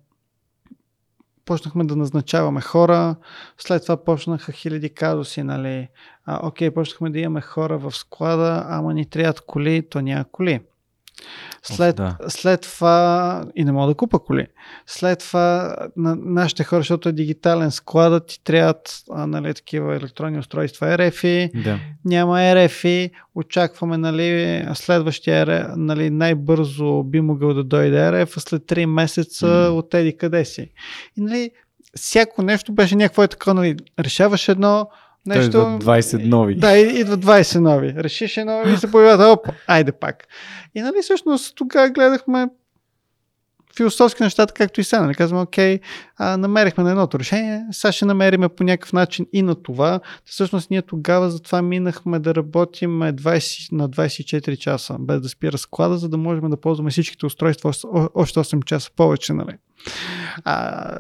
почнахме 1.45 1.85
да 1.85 1.97
назначаваме 1.97 2.61
хора, 2.61 3.17
след 3.59 3.83
това 3.83 4.05
почнаха 4.05 4.53
хиляди 4.53 4.95
казуси, 4.95 5.43
нали. 5.43 5.89
А, 6.25 6.47
окей, 6.47 6.71
почнахме 6.71 7.11
да 7.11 7.19
имаме 7.19 7.41
хора 7.41 7.79
в 7.79 7.97
склада, 7.97 8.65
ама 8.69 8.95
ни 8.95 9.07
трябват 9.07 9.41
коли, 9.41 9.89
то 9.89 10.01
няма 10.01 10.25
коли. 10.33 10.61
След, 11.63 11.97
да. 11.97 12.17
след 12.29 12.61
това 12.61 13.45
и 13.57 13.65
не 13.65 13.73
мога 13.73 13.87
да 13.87 13.95
купа 13.95 14.19
коли. 14.19 14.47
След 14.87 15.19
това 15.19 15.77
на 15.97 16.17
нашите 16.17 16.65
хора, 16.65 16.81
защото 16.81 17.09
е 17.09 17.13
дигитален 17.13 17.71
складът, 17.71 18.27
ти 18.27 18.45
трябват 18.45 19.03
а, 19.11 19.27
нали, 19.27 19.55
такива 19.55 19.97
електронни 19.97 20.39
устройства 20.39 20.87
RFI, 20.87 21.63
Да. 21.63 21.79
няма 22.05 22.37
RFI, 22.37 23.11
очакваме 23.35 23.99
нали, 23.99 24.65
следващия 24.75 25.73
нали, 25.77 26.11
най-бързо 26.11 27.03
би 27.03 27.21
могъл 27.21 27.55
да 27.55 27.65
дойде 27.65 27.97
RF, 27.97 28.37
а 28.37 28.41
след 28.41 28.63
3 28.63 28.87
месеца 28.87 29.47
mm. 29.47 29.69
от 29.69 29.95
еди 29.95 30.17
къде 30.17 30.45
си. 30.45 30.71
И 31.17 31.21
нали, 31.21 31.51
всяко 31.97 32.43
нещо 32.43 32.73
беше 32.73 32.97
някакво 32.97 33.23
е 33.23 33.29
такова, 33.29 33.55
нали, 33.55 33.77
решаваш 33.99 34.49
едно, 34.49 34.89
нещо... 35.29 35.69
Нещо... 35.69 35.87
20 35.87 36.25
нови. 36.25 36.55
Да, 36.55 36.79
идват 36.79 37.25
20 37.25 37.59
нови. 37.59 37.95
Решиш 37.95 38.37
едно 38.37 38.63
и 38.75 38.77
се 38.77 38.91
появяват, 38.91 39.39
оп, 39.39 39.49
айде 39.67 39.93
пак. 39.93 40.27
И 40.75 40.81
нали 40.81 40.97
всъщност 41.03 41.57
тогава 41.57 41.91
гледахме 41.91 42.47
философски 43.77 44.23
нещата, 44.23 44.55
както 44.55 44.81
и 44.81 44.85
сега. 44.85 45.03
Нали? 45.03 45.15
Казваме, 45.15 45.43
окей, 45.43 45.81
а, 46.17 46.37
намерихме 46.37 46.85
на 46.85 46.91
едното 46.91 47.19
решение, 47.19 47.65
сега 47.71 47.93
ще 47.93 48.05
намериме 48.05 48.49
по 48.49 48.65
някакъв 48.65 48.93
начин 48.93 49.27
и 49.33 49.43
на 49.43 49.63
това. 49.63 50.01
Всъщност 50.25 50.71
ние 50.71 50.83
тогава 50.83 51.31
затова 51.31 51.63
минахме 51.63 52.19
да 52.19 52.35
работим 52.35 52.91
20, 52.91 53.73
на 53.73 53.91
24 53.91 54.57
часа, 54.57 54.97
без 55.01 55.21
да 55.21 55.29
спира 55.29 55.59
склада, 55.59 55.99
за 55.99 56.09
да 56.09 56.17
можем 56.17 56.51
да 56.51 56.57
ползваме 56.61 56.91
всичките 56.91 57.27
устройства 57.27 57.69
още- 57.69 57.87
о- 57.87 58.09
още 58.15 58.41
8 58.41 58.65
часа 58.65 58.91
повече. 58.97 59.33
Нали? 59.33 59.57
А, 60.45 60.99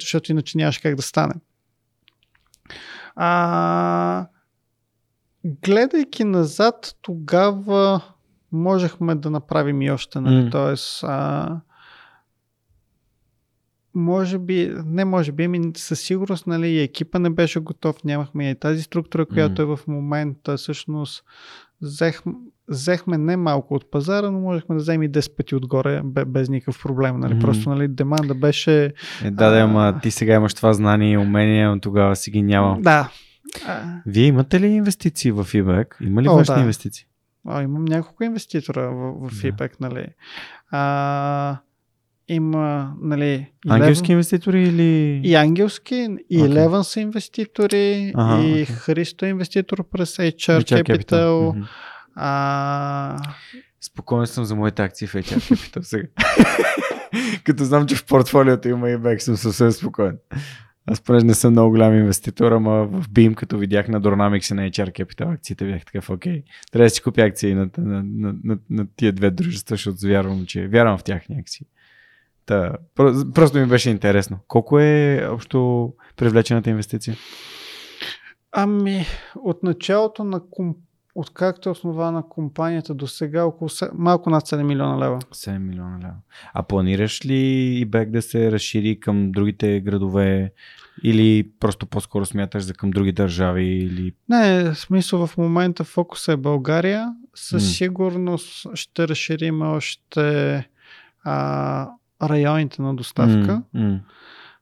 защото 0.00 0.32
иначе 0.32 0.58
нямаше 0.58 0.82
как 0.82 0.94
да 0.94 1.02
стане. 1.02 1.34
А, 3.16 4.26
гледайки 5.44 6.24
назад, 6.24 6.94
тогава 7.02 8.00
можехме 8.52 9.14
да 9.14 9.30
направим 9.30 9.82
и 9.82 9.90
още, 9.90 10.20
нали? 10.20 10.44
М. 10.44 10.50
Тоест, 10.50 11.04
а, 11.04 11.60
може 13.94 14.38
би, 14.38 14.74
не 14.84 15.04
може 15.04 15.32
би, 15.32 15.44
ами 15.44 15.72
със 15.76 16.00
сигурност, 16.00 16.46
нали, 16.46 16.68
и 16.68 16.80
екипа 16.80 17.18
не 17.18 17.30
беше 17.30 17.60
готов, 17.60 18.04
нямахме 18.04 18.50
и 18.50 18.54
тази 18.54 18.82
структура, 18.82 19.26
която 19.26 19.62
е 19.62 19.64
в 19.64 19.80
момента, 19.86 20.56
всъщност, 20.56 21.24
взех, 21.80 22.22
взехме 22.68 23.18
не 23.18 23.36
малко 23.36 23.74
от 23.74 23.90
пазара, 23.90 24.30
но 24.30 24.40
можехме 24.40 24.74
да 24.74 24.80
вземем 24.80 25.02
и 25.02 25.10
10 25.10 25.36
пъти 25.36 25.54
отгоре, 25.54 26.00
бе- 26.04 26.24
без 26.24 26.48
никакъв 26.48 26.82
проблем, 26.82 27.18
нали, 27.18 27.34
Мгм. 27.34 27.40
просто, 27.40 27.70
нали, 27.70 27.88
деманда 27.88 28.34
беше... 28.34 28.84
Е, 29.24 29.30
да, 29.30 29.50
да, 29.50 29.56
А. 29.56 29.60
ама 29.60 29.98
ти 30.02 30.10
сега 30.10 30.34
имаш 30.34 30.54
това 30.54 30.72
знание 30.72 31.12
и 31.12 31.18
умение, 31.18 31.66
но 31.66 31.80
тогава 31.80 32.16
си 32.16 32.30
ги 32.30 32.42
няма. 32.42 32.78
Да. 32.80 33.10
Вие 34.06 34.26
имате 34.26 34.60
ли 34.60 34.66
инвестиции 34.66 35.32
в 35.32 35.44
eBay? 35.44 35.86
Има 36.00 36.22
ли 36.22 36.28
О, 36.28 36.34
външни 36.34 36.54
да. 36.54 36.60
инвестиции? 36.60 37.06
А, 37.46 37.62
имам 37.62 37.84
няколко 37.84 38.24
инвеститора 38.24 38.80
в, 38.82 39.12
в 39.12 39.20
Да. 39.22 39.28
FIPEC, 39.32 39.70
нали. 39.80 40.06
А, 40.70 41.56
има, 42.28 42.92
нали, 43.00 43.46
Ангелски 43.68 44.04
Eleven- 44.04 44.12
инвеститори 44.12 44.62
или... 44.62 45.20
и 45.24 45.34
ангелски, 45.34 45.94
и. 46.30 46.38
Eleven 46.38 46.82
са 46.82 47.00
инвеститори, 47.00 48.12
Ага, 48.14 48.42
и 48.42 48.52
окей. 48.52 48.64
Христо 48.66 49.24
е 49.24 49.28
инвеститор 49.28 49.84
през 49.90 50.16
HR, 50.16 50.60
HR 50.60 50.82
Capital. 50.84 51.48
Мгм. 51.48 51.64
А, 52.16 53.18
Спокоен 53.80 54.26
съм 54.26 54.44
за 54.44 54.56
моите 54.56 54.82
акции 54.82 55.06
в 55.06 55.12
HR 55.12 55.54
Capital 55.54 55.80
сега. 55.80 56.08
Като 57.44 57.64
знам, 57.64 57.86
че 57.86 57.96
в 57.96 58.06
портфолиото 58.06 58.68
има 58.68 58.86
eBay, 58.86 59.18
съм 59.18 59.36
съвсем 59.36 59.72
спокоен. 59.72 60.18
Аз 60.86 61.00
понеже 61.00 61.26
не 61.26 61.34
съм 61.34 61.52
много 61.52 61.70
голям 61.70 61.94
инвеститор, 61.94 62.52
ама 62.52 62.86
в 62.86 63.08
BIM, 63.08 63.34
като 63.34 63.58
видях 63.58 63.88
на 63.88 64.00
Dynamics 64.00 64.50
и 64.50 64.54
на 64.54 64.70
HR 64.70 65.04
Capital 65.04 65.34
акциите, 65.34 65.64
бях 65.64 65.84
такъв, 65.84 66.10
окей, 66.10 66.42
трябва 66.72 66.86
да 66.86 66.90
си 66.90 67.02
купя 67.02 67.22
акции 67.22 67.54
на, 67.54 67.68
на, 67.78 68.02
на, 68.02 68.34
на, 68.44 68.58
на 68.70 68.86
тия 68.96 69.12
две 69.12 69.30
дружества, 69.30 69.74
защото 69.74 69.98
вярвам, 70.06 70.46
че 70.46 70.68
вярвам 70.68 70.98
в 70.98 71.04
тях 71.04 71.28
някакси. 71.28 71.64
Та, 72.46 72.72
про- 72.96 73.32
просто 73.32 73.58
ми 73.58 73.66
беше 73.66 73.90
интересно. 73.90 74.38
Колко 74.48 74.78
е 74.78 75.28
общо 75.30 75.92
привлечената 76.16 76.70
инвестиция? 76.70 77.16
ами, 78.58 79.06
от 79.34 79.62
началото 79.62 80.24
на 80.24 80.40
ком... 80.50 80.74
откакто 81.16 81.68
е 81.68 81.72
основана 81.72 82.28
компанията 82.28 82.94
до 82.94 83.06
сега, 83.06 83.44
около 83.44 83.68
се... 83.68 83.88
малко 83.94 84.30
над 84.30 84.48
7 84.48 84.62
милиона 84.62 84.98
лева. 84.98 85.18
7 85.18 85.58
милиона 85.58 85.98
лева. 85.98 86.14
А 86.54 86.62
планираш 86.62 87.26
ли 87.26 87.34
eBay 87.86 88.10
да 88.10 88.22
се 88.22 88.52
разшири 88.52 89.00
към 89.00 89.32
другите 89.32 89.80
градове 89.80 90.52
или 91.02 91.50
просто 91.60 91.86
по-скоро 91.86 92.26
смяташ 92.26 92.62
за 92.62 92.74
към 92.74 92.90
други 92.90 93.12
държави 93.12 93.64
или... 93.64 94.12
Не, 94.28 94.70
в 94.70 94.74
смисъл 94.74 95.26
в 95.26 95.36
момента 95.36 95.84
фокуса 95.84 96.32
е 96.32 96.36
България. 96.36 97.14
Със 97.34 97.62
М. 97.62 97.68
сигурност 97.68 98.66
ще 98.74 99.08
разширим 99.08 99.62
още 99.62 100.68
а, 101.24 101.88
районите 102.22 102.82
на 102.82 102.94
доставка. 102.94 103.62
М, 103.74 103.84
м. 103.88 104.00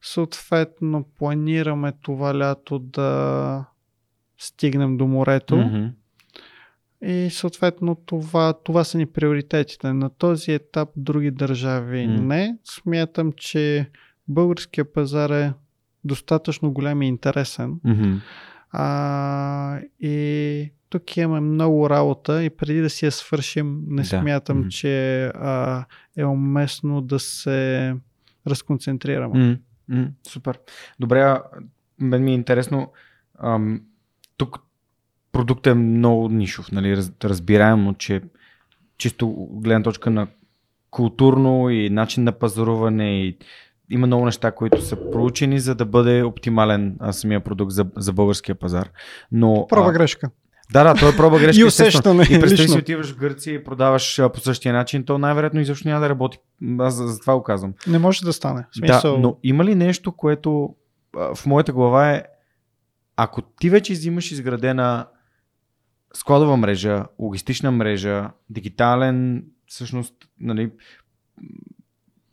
Съответно, 0.03 1.05
планираме 1.19 1.93
това 2.03 2.39
лято 2.39 2.79
да 2.79 3.65
стигнем 4.39 4.97
до 4.97 5.07
морето. 5.07 5.57
Мгм. 5.57 5.87
И 7.05 7.31
съответно 7.31 7.95
това, 7.97 8.53
това 8.55 8.85
са 8.85 8.99
ни 8.99 9.07
приоритетите. 9.07 9.93
На 9.93 10.11
този 10.11 10.53
етап 10.53 10.89
други 10.97 11.31
държави 11.31 12.07
М. 12.07 12.13
не. 12.15 12.59
Смятам, 12.65 13.33
че 13.33 13.91
българския 14.29 14.93
пазар 14.93 15.31
е 15.31 15.53
достатъчно 16.05 16.73
голям 16.73 17.03
и 17.03 17.09
интересен. 17.09 17.81
Мгм. 17.85 18.13
А, 18.71 19.81
и 20.01 20.71
тук 20.89 21.17
имаме 21.17 21.41
много 21.43 21.91
работа 21.91 22.45
и 22.45 22.51
преди 22.51 22.81
да 22.81 22.91
си 22.91 23.05
я 23.05 23.13
свършим, 23.13 23.83
не 23.89 24.03
Да. 24.03 24.09
смятам, 24.09 24.59
Мгм. 24.59 24.69
че 24.69 25.25
а, 25.27 25.85
е 26.17 26.25
уместно 26.25 27.01
да 27.01 27.19
се 27.19 27.95
разконцентрираме. 28.47 29.59
М, 29.89 30.09
Супер. 30.29 30.59
Добре, 31.01 31.21
а, 31.21 31.43
мен 32.01 32.25
ми 32.25 32.31
е 32.31 32.35
интересно. 32.35 32.93
Ам, 33.39 33.83
тук 34.37 34.59
продуктът 35.35 35.71
е 35.71 35.75
много 35.75 36.29
нишов, 36.29 36.73
нали? 36.73 36.97
Раз, 36.97 37.13
разбираемо, 37.25 37.95
че 37.95 38.23
чисто 38.99 39.49
гледна 39.51 39.83
точка 39.83 40.11
на 40.11 40.27
културно 40.91 41.71
и 41.71 41.91
начин 41.91 42.25
на 42.25 42.33
пазаруване 42.33 43.23
и 43.23 43.39
има 43.91 44.07
много 44.07 44.25
неща, 44.25 44.51
които 44.51 44.83
са 44.83 45.11
проучени, 45.11 45.61
за 45.61 45.75
да 45.75 45.85
бъде 45.85 46.23
оптимален 46.23 46.97
а, 47.01 47.13
самия 47.13 47.41
продукт 47.41 47.73
за, 47.73 47.87
за 47.97 48.13
българския 48.13 48.55
пазар. 48.55 48.91
Но, 49.33 49.67
Проба 49.69 49.91
а, 49.91 49.93
грешка. 49.93 50.31
Да, 50.73 50.85
да, 50.85 50.95
той 51.01 51.13
е 51.13 51.17
проба 51.17 51.39
грешка. 51.39 51.61
И 51.63 51.65
усещане, 51.65 52.27
И 52.31 52.41
представи 52.41 52.69
си 52.69 52.79
отиваш 52.79 53.13
в 53.13 53.17
Гърция 53.17 53.55
и 53.55 53.65
продаваш 53.65 54.19
а, 54.19 54.29
по 54.29 54.41
същия 54.41 54.75
начин, 54.75 55.05
то 55.05 55.19
най-вероятно 55.19 55.61
изобщо 55.61 55.89
няма 55.89 56.01
да 56.01 56.09
работи. 56.09 56.39
Аз 56.79 56.95
за, 56.95 57.07
за 57.07 57.21
това 57.21 57.35
го 57.35 57.43
казвам. 57.43 57.75
Не 57.87 57.99
може 57.99 58.25
да 58.25 58.33
стане. 58.33 58.67
Смисъл, 58.79 59.15
Да, 59.15 59.21
но 59.21 59.37
има 59.43 59.65
ли 59.65 59.75
нещо, 59.75 60.13
което 60.13 60.75
а, 61.17 61.35
в 61.35 61.47
моята 61.47 61.73
глава 61.73 62.11
е, 62.11 62.25
ако 63.17 63.43
ти 63.43 63.71
вече 63.71 63.93
взимаш 63.93 64.31
изградена 64.31 65.07
складова 66.15 66.57
мрежа, 66.57 67.05
логистична 67.19 67.71
мрежа, 67.71 68.31
дигитален, 68.51 69.45
всъщност, 69.67 70.15
нали, 70.41 70.71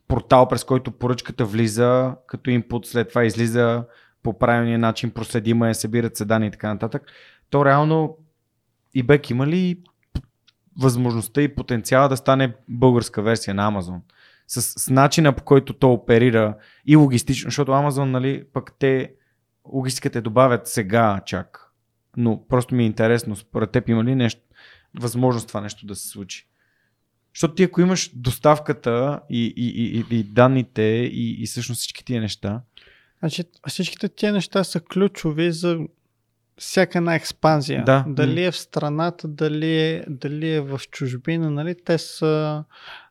портал, 0.08 0.48
през 0.48 0.64
който 0.64 0.92
поръчката 0.92 1.46
влиза 1.46 2.16
като 2.28 2.50
инпут, 2.50 2.86
след 2.86 3.10
това 3.10 3.26
излиза 3.26 3.84
по 4.24 4.40
правилния 4.40 4.80
начин, 4.80 5.12
проследима 5.12 5.70
е, 5.70 5.74
събират 5.74 6.18
се 6.18 6.26
данни 6.26 6.48
и 6.48 6.52
така 6.52 6.74
нататък, 6.74 7.04
то 7.50 7.66
реално 7.66 8.18
eBay 8.98 9.32
има 9.32 9.48
ли 9.48 9.84
възможността 10.82 11.42
и 11.42 11.56
потенциала 11.56 12.10
да 12.10 12.18
стане 12.18 12.56
българска 12.68 13.22
версия 13.22 13.54
на 13.54 13.72
Amazon? 13.72 14.00
С, 14.48 14.62
с 14.62 14.90
начина 14.90 15.34
по 15.34 15.44
който 15.44 15.74
то 15.74 15.94
оперира 15.94 16.58
и 16.86 16.96
логистично, 16.96 17.48
защото 17.48 17.72
Amazon, 17.72 18.06
нали, 18.06 18.44
пък 18.54 18.74
те 18.80 19.14
логистиката 19.66 20.22
добавят 20.22 20.68
сега 20.68 21.22
чак. 21.26 21.61
Но 22.18 22.48
просто 22.48 22.76
ми 22.76 22.84
е 22.84 22.86
интересно, 22.86 23.36
според 23.36 23.72
теб 23.72 23.90
има 23.90 24.04
ли 24.04 24.16
нещо, 24.16 24.42
възможност 25.00 25.48
това 25.48 25.62
нещо 25.62 25.86
да 25.86 25.96
се 25.96 26.08
случи? 26.08 26.48
Защото 27.36 27.54
ти 27.54 27.64
ако 27.64 27.82
имаш 27.82 28.12
доставката 28.16 29.20
и, 29.30 29.54
и, 29.58 29.68
и, 29.68 30.20
и, 30.20 30.24
данните 30.24 30.82
и, 30.82 31.44
и 31.44 31.46
всъщност 31.46 31.80
всички 31.80 32.06
тия 32.06 32.22
неща, 32.22 32.62
Значи, 33.22 33.44
всичките 33.68 34.10
тия 34.10 34.34
неща 34.34 34.64
са 34.64 34.80
ключови 34.80 35.52
за 35.52 35.80
всяка 36.58 36.98
една 36.98 37.16
експанзия. 37.16 37.84
Да. 37.86 38.06
Дали 38.08 38.44
е 38.44 38.52
в 38.52 38.58
страната, 38.58 39.28
дали 39.28 39.80
е, 39.80 40.06
дали 40.08 40.50
е 40.50 40.62
в 40.62 40.82
чужбина, 40.92 41.52
нали? 41.52 41.76
Те 41.86 41.98
са... 41.98 42.64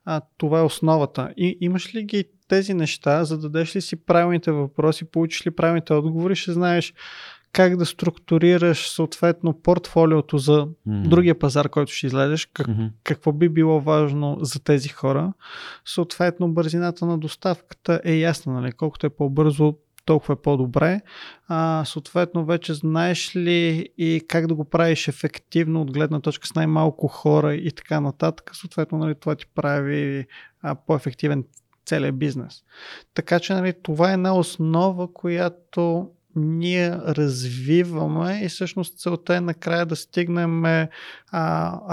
А, 0.05 0.21
това 0.39 0.59
е 0.59 0.63
основата. 0.63 1.33
И 1.37 1.59
имаш 1.61 1.95
ли 1.95 2.03
ги 2.03 2.25
тези 2.49 2.75
неща, 2.75 3.25
зададеш 3.25 3.77
ли 3.77 3.81
си 3.81 3.97
правилните 3.97 4.53
въпроси, 4.53 5.05
получиш 5.05 5.47
ли 5.47 5.51
правилните 5.51 5.93
отговори, 5.93 6.37
ще 6.37 6.53
знаеш 6.53 6.95
как 7.53 7.77
да 7.77 7.87
структурираш 7.87 8.89
съответно 8.89 9.61
портфолиото 9.63 10.39
за 10.39 10.67
Mm. 10.89 11.09
другия 11.09 11.39
пазар, 11.39 11.69
който 11.69 11.93
ще 11.93 12.07
излезеш, 12.07 12.47
как, 12.47 12.69
Мгм. 12.69 12.85
какво 13.05 13.33
би 13.33 13.49
било 13.49 13.81
важно 13.81 14.39
за 14.41 14.61
тези 14.65 14.89
хора. 14.89 15.33
Съответно, 15.85 16.49
бързината 16.53 17.07
на 17.07 17.19
доставката 17.19 18.01
е 18.05 18.15
ясна, 18.15 18.53
нали? 18.53 18.73
колкото 18.73 19.07
е 19.07 19.11
по-бързо, 19.11 19.75
толкова 20.05 20.33
е 20.35 20.43
по-добре. 20.43 21.01
А, 21.49 21.85
съответно, 21.87 22.45
вече 22.45 22.75
знаеш 22.75 23.37
ли 23.37 23.89
и 23.99 24.25
как 24.29 24.47
да 24.47 24.55
го 24.55 24.65
правиш 24.65 25.09
ефективно 25.09 25.83
от 25.83 25.93
гледна 25.93 26.21
точка 26.21 26.47
с 26.47 26.55
най-малко 26.55 27.09
хора 27.09 27.55
и 27.55 27.73
така 27.73 28.01
нататък. 28.01 28.51
Съответно, 28.53 28.99
нали, 28.99 29.15
това 29.15 29.35
ти 29.35 29.47
прави 29.55 30.27
а, 30.63 30.75
по-ефективен 30.75 31.45
целият 31.87 32.19
бизнес. 32.19 32.63
Така 33.15 33.41
че 33.41 33.55
нали, 33.55 33.75
това 33.83 34.11
е 34.11 34.15
една 34.15 34.35
основа, 34.37 35.13
която 35.13 36.11
ние 36.37 36.91
развиваме 36.91 38.41
и 38.45 38.49
всъщност 38.49 38.99
целта 38.99 39.37
е 39.37 39.41
накрая 39.41 39.87
да 39.87 39.97
стигнем 39.97 40.65
а, 40.65 40.89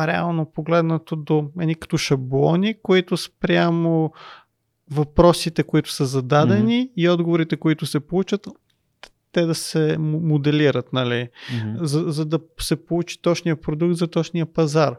реално 0.07 0.51
погледнато 0.53 1.15
до 1.15 1.49
едни 1.59 1.75
като 1.75 1.97
шаблони, 1.97 2.81
които 2.81 3.17
спрямо 3.17 4.11
въпросите, 4.91 5.63
които 5.63 5.91
са 5.91 6.05
зададени 6.05 6.73
mm-hmm. 6.73 6.91
и 6.95 7.09
отговорите, 7.09 7.57
които 7.57 7.85
се 7.85 7.99
получат, 7.99 8.47
те 9.37 9.45
да 9.45 9.55
се 9.55 9.97
моделират, 9.99 10.93
нали, 10.93 11.29
Мгм. 11.53 11.85
за, 11.85 12.03
за 12.07 12.25
да 12.25 12.39
се 12.59 12.85
получи 12.85 13.21
точния 13.21 13.61
продукт 13.61 13.95
за 13.95 14.07
точния 14.07 14.45
пазар. 14.45 14.95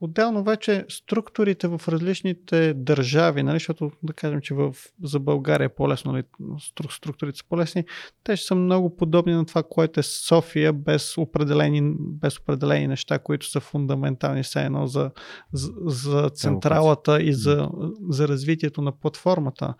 Отделно 0.00 0.44
вече 0.44 0.84
структурите 0.88 1.68
в 1.68 1.80
различните 1.88 2.74
държави, 2.74 3.42
нали, 3.42 3.56
защото 3.56 3.90
да 4.02 4.12
кажем, 4.12 4.40
че 4.40 4.54
в, 4.54 4.74
за 5.02 5.20
България 5.20 5.64
е 5.64 5.68
по-лесно, 5.68 6.12
нали, 6.12 6.22
стру, 6.60 6.88
структурите 6.90 7.38
са 7.38 7.44
по-лесни, 7.48 7.84
те 8.24 8.36
ще 8.36 8.46
са 8.46 8.54
много 8.54 8.96
подобни 8.96 9.34
на 9.34 9.46
това, 9.46 9.62
което 9.70 10.00
е 10.00 10.02
София, 10.02 10.72
без 10.72 11.18
определени, 11.18 11.94
без 11.98 12.38
определени 12.38 12.86
неща, 12.86 13.18
които 13.18 13.46
са 13.46 13.60
фундаментални 13.60 14.42
все 14.42 14.62
едно 14.64 14.86
за, 14.86 15.10
за, 15.52 15.72
за 15.86 16.30
централата 16.30 17.22
и 17.22 17.32
за, 17.32 17.68
за 18.08 18.28
развитието 18.28 18.82
на 18.82 18.92
платформата. 18.92 19.74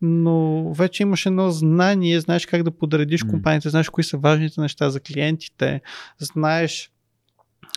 Но 0.00 0.66
вече 0.72 1.02
имаш 1.02 1.26
едно 1.26 1.50
знание, 1.50 2.20
знаеш 2.20 2.46
как 2.46 2.62
да 2.62 2.70
подредиш 2.70 3.24
М. 3.24 3.30
компаниите, 3.42 3.70
знаеш 3.70 3.88
кои 3.88 4.04
са 4.04 4.18
важните 4.18 4.60
неща 4.60 4.90
за 4.90 5.00
клиентите, 5.00 5.80
знаеш 6.18 6.92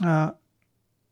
а, 0.03 0.33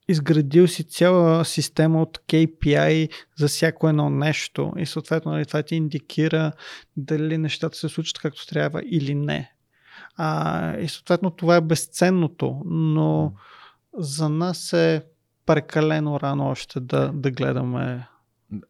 изградил 0.07 0.67
си 0.67 0.83
цяла 0.83 1.45
система 1.45 2.01
от 2.01 2.17
KPI 2.17 3.11
за 3.38 3.48
всяко 3.48 3.90
едно 3.90 4.09
нещо 4.09 4.73
и 4.77 4.85
съответно 4.85 5.32
нали, 5.32 5.45
това 5.45 5.64
ти 5.64 5.75
индикира 5.75 6.51
дали 6.98 7.38
нещата 7.38 7.77
се 7.77 7.90
случат 7.90 8.19
както 8.19 8.48
трябва 8.48 8.82
или 8.85 9.15
не. 9.15 9.51
А, 10.17 10.77
и 10.77 10.88
съответно 10.88 11.32
това 11.32 11.56
е 11.56 11.61
безценното, 11.61 12.61
но 12.65 13.33
за 13.98 14.30
нас 14.30 14.73
е 14.73 15.03
прекалено 15.45 16.19
рано 16.19 16.48
още 16.48 16.80
да, 16.80 17.11
да 17.14 17.32
гледаме 17.32 18.07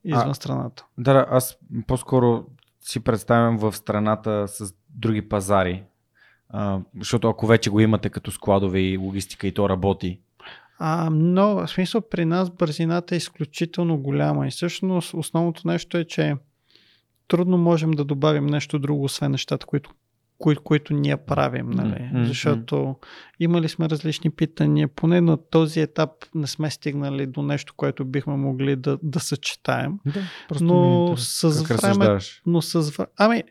извън 0.04 0.30
А, 0.30 0.34
страната. 0.34 0.86
Да, 0.98 1.26
аз 1.30 1.58
по-скоро 1.88 2.46
си 2.82 3.00
представям 3.00 3.58
в 3.58 3.76
страната 3.76 4.48
с 4.48 4.74
други 4.94 5.30
пазари. 5.30 5.84
А, 6.50 6.80
защото 7.00 7.30
ако 7.30 7.48
вече 7.48 7.70
го 7.70 7.80
имате 7.80 8.10
като 8.10 8.32
складове 8.32 8.80
и 8.80 8.98
логистика 8.98 9.48
и 9.48 9.52
то 9.52 9.70
работи. 9.70 10.20
А, 10.80 11.10
но 11.12 11.56
в 11.56 11.68
смисъл 11.68 12.02
при 12.02 12.26
нас 12.26 12.50
бързината 12.50 13.16
е 13.16 13.18
изключително 13.18 13.98
голяма 13.98 14.48
и 14.48 14.52
всъщност 14.52 15.14
основното 15.14 15.68
нещо 15.68 15.98
е, 15.98 16.06
че 16.06 16.36
трудно 17.28 17.58
можем 17.58 17.92
да 17.92 18.06
добавим 18.06 18.46
нещо 18.46 18.80
друго, 18.80 19.04
освен 19.04 19.32
нещата, 19.32 19.66
които, 19.66 19.92
кои, 20.38 20.56
които 20.56 20.94
ние 20.94 21.18
правим. 21.18 21.70
Нали? 21.70 22.10
М, 22.14 22.26
Защото 22.26 22.96
имали 23.40 23.70
сме 23.70 23.90
различни 23.90 24.30
питания, 24.30 24.88
поне 24.88 25.22
на 25.22 25.38
този 25.50 25.80
етап 25.80 26.10
не 26.36 26.48
сме 26.48 26.70
стигнали 26.70 27.28
до 27.28 27.42
нещо, 27.42 27.74
което 27.78 28.06
бихме 28.06 28.36
могли 28.36 28.76
да, 28.76 28.98
да 29.04 29.20
съчетаем. 29.20 30.00
Да, 30.06 30.22
просто 30.50 30.66
Но 30.66 31.14
е 31.14 31.18
с 31.18 31.64
време 31.64 32.20
но 32.46 32.62
с... 32.62 32.82
вр- 32.82 33.08
Ами, 33.18 33.44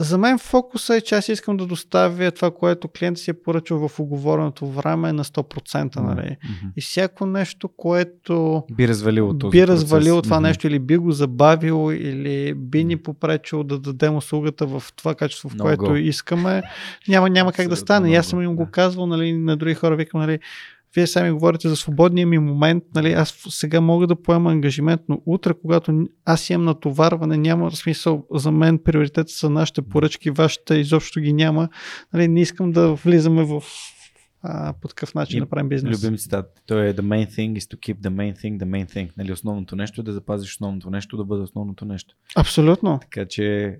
за 0.00 0.18
мен 0.18 0.38
фокуса 0.38 0.96
е, 0.96 1.00
че 1.00 1.14
аз 1.14 1.28
искам 1.28 1.56
да 1.56 1.66
доставя 1.66 2.30
това, 2.30 2.50
което 2.50 2.88
клиентът 2.88 3.22
си 3.22 3.30
е 3.30 3.34
поръчал 3.34 3.88
в 3.88 4.00
оговореното 4.00 4.66
време 4.66 5.12
на 5.12 5.24
100%. 5.24 5.96
Нали? 5.96 6.36
Мгм. 6.44 6.70
И 6.76 6.80
всяко 6.80 7.26
нещо, 7.26 7.68
което 7.68 8.62
Би 8.72 8.88
развалило 8.88 9.38
този 9.38 9.50
би 9.50 9.60
процес. 9.60 9.70
развалило 9.70 10.22
това 10.22 10.36
Мгм. 10.36 10.42
нещо 10.46 10.66
или 10.66 10.78
би 10.78 10.96
го 10.96 11.12
забавило 11.12 11.92
или 11.92 12.54
би 12.54 12.84
ни 12.84 12.96
попречило 12.96 13.64
да 13.64 13.78
дадем 13.78 14.16
услугата 14.16 14.66
в 14.66 14.82
това 14.96 15.14
качество, 15.14 15.48
в 15.48 15.54
No 15.54 15.62
което 15.62 15.82
go. 15.82 15.96
искаме, 15.96 16.62
няма, 17.08 17.30
няма 17.30 17.52
как 17.52 17.68
да 17.68 17.76
стане. 17.76 18.12
И 18.12 18.14
аз 18.14 18.26
съм 18.26 18.42
им 18.42 18.56
го 18.56 18.66
казвал 18.66 19.06
нали, 19.06 19.32
на 19.32 19.56
други 19.56 19.74
хора, 19.74 19.96
викам, 19.96 20.20
нали, 20.20 20.38
вие 20.94 21.06
сами 21.06 21.30
говорите 21.30 21.68
за 21.68 21.76
свободния 21.76 22.26
ми 22.26 22.38
момент, 22.38 22.84
нали, 22.94 23.12
аз 23.12 23.34
сега 23.48 23.80
мога 23.80 24.06
да 24.06 24.22
поема 24.22 24.50
ангажимент, 24.50 25.00
но 25.08 25.22
утре, 25.26 25.54
когато 25.62 26.08
аз 26.24 26.50
имам 26.50 26.64
натоварване, 26.64 27.36
няма 27.36 27.70
смисъл 27.70 28.26
за 28.34 28.50
мен 28.50 28.78
приоритет 28.78 29.28
са 29.28 29.50
нашите 29.50 29.82
поръчки, 29.82 30.30
вашите 30.30 30.74
изобщо 30.74 31.20
ги 31.20 31.32
няма. 31.32 31.68
Нали, 32.12 32.28
не 32.28 32.40
искам 32.40 32.72
да 32.72 32.94
влизаме 32.94 33.44
в 33.44 33.62
а, 34.42 34.72
по 34.72 34.88
такъв 34.88 35.14
начин 35.14 35.36
И 35.36 35.40
да 35.40 35.46
правим 35.46 35.68
бизнес. 35.68 36.04
Любим 36.04 36.18
цитат. 36.18 36.62
Той 36.66 36.86
е 36.86 36.94
the 36.94 37.00
main 37.00 37.28
thing 37.28 37.58
is 37.58 37.74
to 37.74 37.76
keep 37.76 38.00
the 38.00 38.10
main 38.10 38.36
thing 38.36 38.58
the 38.58 38.64
main 38.64 38.94
thing. 38.94 39.10
Нали, 39.16 39.32
основното 39.32 39.76
нещо 39.76 40.00
е 40.00 40.04
да 40.04 40.12
запазиш 40.12 40.50
основното 40.50 40.90
нещо, 40.90 41.16
да 41.16 41.24
бъде 41.24 41.42
основното 41.42 41.84
нещо. 41.84 42.14
Абсолютно. 42.36 42.98
Така 42.98 43.26
че 43.26 43.78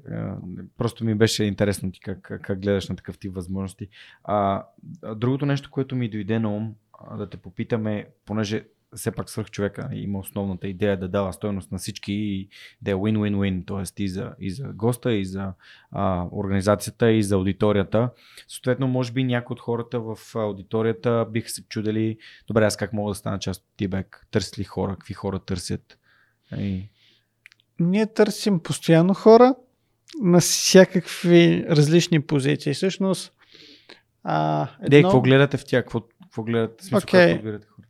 просто 0.78 1.04
ми 1.04 1.14
беше 1.14 1.44
интересно 1.44 1.92
ти 1.92 2.00
как, 2.00 2.40
как, 2.42 2.60
гледаш 2.60 2.88
на 2.88 2.96
такъв 2.96 3.18
тип 3.18 3.34
възможности. 3.34 3.88
А, 4.24 4.64
другото 5.16 5.46
нещо, 5.46 5.70
което 5.70 5.96
ми 5.96 6.10
дойде 6.10 6.38
на 6.38 6.56
ум, 6.56 6.74
да 7.18 7.30
те 7.30 7.36
попитаме, 7.36 8.06
понеже 8.24 8.64
все 8.96 9.10
пак 9.10 9.30
свърх 9.30 9.50
човека 9.50 9.88
има 9.92 10.18
основната 10.18 10.68
идея 10.68 10.98
да 10.98 11.08
дава 11.08 11.32
стойност 11.32 11.72
на 11.72 11.78
всички 11.78 12.12
и 12.12 12.48
да 12.82 12.90
е 12.90 12.94
win-win-win, 12.94 13.66
т.е. 13.66 14.02
И 14.04 14.08
за, 14.08 14.32
и 14.40 14.50
за 14.50 14.64
госта, 14.64 15.14
и 15.14 15.24
за 15.24 15.52
а, 15.90 16.26
организацията, 16.32 17.10
и 17.10 17.22
за 17.22 17.34
аудиторията. 17.34 18.10
Съответно, 18.48 18.88
може 18.88 19.12
би 19.12 19.24
някои 19.24 19.54
от 19.54 19.60
хората 19.60 20.00
в 20.00 20.18
аудиторията 20.34 21.26
биха 21.30 21.50
се 21.50 21.62
чудели, 21.62 22.18
добре, 22.46 22.64
аз 22.64 22.76
как 22.76 22.92
мога 22.92 23.10
да 23.10 23.14
стана 23.14 23.38
част 23.38 23.60
от 23.60 23.66
Тибек? 23.76 24.26
Търсят 24.30 24.58
ли 24.58 24.64
хора? 24.64 24.92
Какви 24.92 25.14
хора 25.14 25.38
търсят? 25.38 25.98
И... 26.58 26.88
Ние 27.80 28.06
търсим 28.06 28.60
постоянно 28.60 29.14
хора 29.14 29.54
на 30.22 30.40
всякакви 30.40 31.66
различни 31.68 32.20
позиции. 32.20 32.74
Всъщност, 32.74 33.32
а, 34.22 34.62
Едно... 34.62 34.88
Де, 34.88 35.02
какво 35.02 35.20
гледате 35.20 35.56
в 35.56 35.64
тях? 35.64 35.84
Какво, 35.84 36.02
какво 36.38 36.52
гледате? 36.52 36.84
В 36.84 36.86
Смисъл, 36.86 37.00
okay. 37.00 37.42
гледате 37.42 37.66
хора? 37.66 37.86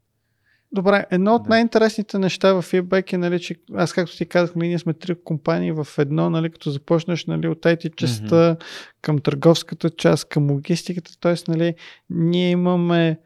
Добре, 0.72 1.06
едно 1.10 1.34
от 1.34 1.42
Да. 1.42 1.48
най-интересните 1.48 2.18
неща 2.18 2.52
в 2.52 2.62
feedback 2.62 3.12
е, 3.12 3.18
нали, 3.18 3.40
че 3.40 3.56
аз 3.74 3.92
както 3.92 4.16
ти 4.16 4.26
казах, 4.26 4.54
нали, 4.54 4.68
ние 4.68 4.78
сме 4.78 4.94
три 4.94 5.14
компании 5.24 5.72
в 5.72 5.86
едно, 5.98 6.30
нали, 6.30 6.50
като 6.50 6.70
започнеш 6.70 7.26
нали, 7.26 7.48
от 7.48 7.62
IT 7.62 7.94
частта 7.94 8.36
mm-hmm. 8.36 8.64
към 9.00 9.18
търговската 9.18 9.90
част, 9.90 10.28
към 10.28 10.50
логистиката, 10.50 11.20
т.е. 11.20 11.34
Нали, 11.48 11.74
ние 12.10 12.50
имаме 12.50 13.18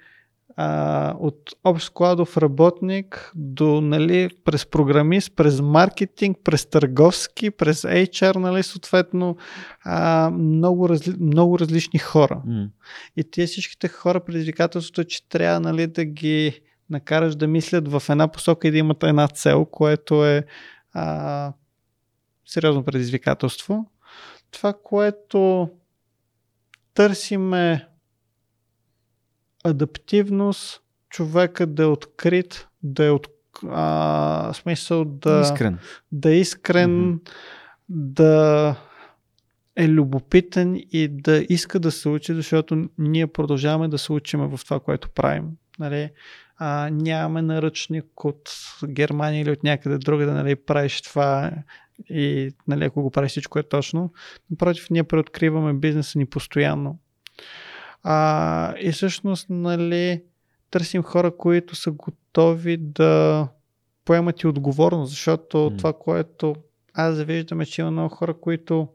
а, 0.56 1.14
от 1.18 1.50
общ 1.64 1.86
складов 1.86 2.36
работник 2.36 3.32
до 3.34 3.80
нали, 3.80 4.30
през 4.44 4.66
програмист, 4.66 5.36
през 5.36 5.60
маркетинг, 5.60 6.38
през 6.44 6.66
търговски, 6.66 7.50
през 7.50 7.82
HR, 7.82 8.36
нали, 8.36 8.62
съответно 8.62 9.36
а, 9.84 10.30
много, 10.30 10.88
разли, 10.88 11.14
много 11.20 11.58
различни 11.58 11.98
хора. 11.98 12.42
М. 12.46 12.66
И 13.16 13.30
тези 13.30 13.46
всичките 13.46 13.88
хора 13.88 14.20
предизвикателството 14.20 15.00
е, 15.00 15.04
че 15.04 15.28
трябва 15.28 15.60
нали, 15.60 15.86
да 15.86 16.04
ги 16.04 16.60
накараш 16.90 17.36
да 17.36 17.48
мислят 17.48 17.88
в 17.88 18.02
една 18.08 18.28
посока 18.28 18.68
и 18.68 18.70
да 18.70 18.78
имат 18.78 19.02
една 19.02 19.28
цел, 19.28 19.64
което 19.64 20.26
е 20.26 20.44
а, 20.92 21.52
сериозно 22.46 22.84
предизвикателство. 22.84 23.86
Това, 24.50 24.74
което 24.84 25.68
търсиме 26.94 27.88
адаптивност, 29.64 30.82
човека 31.10 31.66
да 31.66 31.82
е 31.82 31.86
открит, 31.86 32.68
да 32.82 33.04
е 33.06 33.10
от 33.10 33.26
а, 33.70 34.52
смисъл 34.54 35.04
да, 35.04 35.40
Искрен. 35.40 35.78
да 36.12 36.30
е 36.30 36.36
искрен, 36.36 37.08
Мгм. 37.08 37.16
да 37.88 38.76
е 39.76 39.88
любопитен 39.88 40.76
и 40.76 41.08
да 41.08 41.46
иска 41.48 41.80
да 41.80 41.90
се 41.90 42.08
учи, 42.08 42.34
защото 42.34 42.88
ние 42.98 43.26
продължаваме 43.26 43.88
да 43.88 43.98
се 43.98 44.12
учиме 44.12 44.46
в 44.46 44.60
това, 44.64 44.80
което 44.80 45.10
правим. 45.10 45.44
Нали? 45.78 46.10
А, 46.56 46.90
нямаме 46.92 47.42
наръчник 47.42 48.24
от 48.24 48.50
Германия 48.86 49.42
или 49.42 49.50
от 49.50 49.64
някъде 49.64 49.98
друга 49.98 50.26
да 50.26 50.32
нали, 50.32 50.56
правиш 50.56 51.02
това 51.02 51.50
и 52.10 52.50
нали, 52.68 52.84
ако 52.84 53.02
го 53.02 53.10
правиш 53.10 53.30
всичко 53.30 53.58
е 53.58 53.62
точно. 53.62 54.12
Напротив, 54.50 54.90
ние 54.90 55.04
преоткриваме 55.04 55.72
бизнеса 55.72 56.18
ни 56.18 56.26
постоянно. 56.26 56.98
А, 58.02 58.74
и 58.80 58.92
всъщност, 58.92 59.46
нали, 59.50 60.22
търсим 60.70 61.02
хора, 61.02 61.36
които 61.36 61.74
са 61.74 61.90
готови 61.90 62.76
да 62.76 63.48
поемат 64.04 64.40
и 64.40 64.46
отговорност, 64.46 65.10
защото 65.10 65.56
mm. 65.56 65.78
това, 65.78 65.92
което 65.92 66.54
аз 66.94 67.22
виждам 67.22 67.60
е, 67.60 67.66
че 67.66 67.80
има 67.80 67.90
много 67.90 68.14
хора, 68.14 68.34
които 68.34 68.88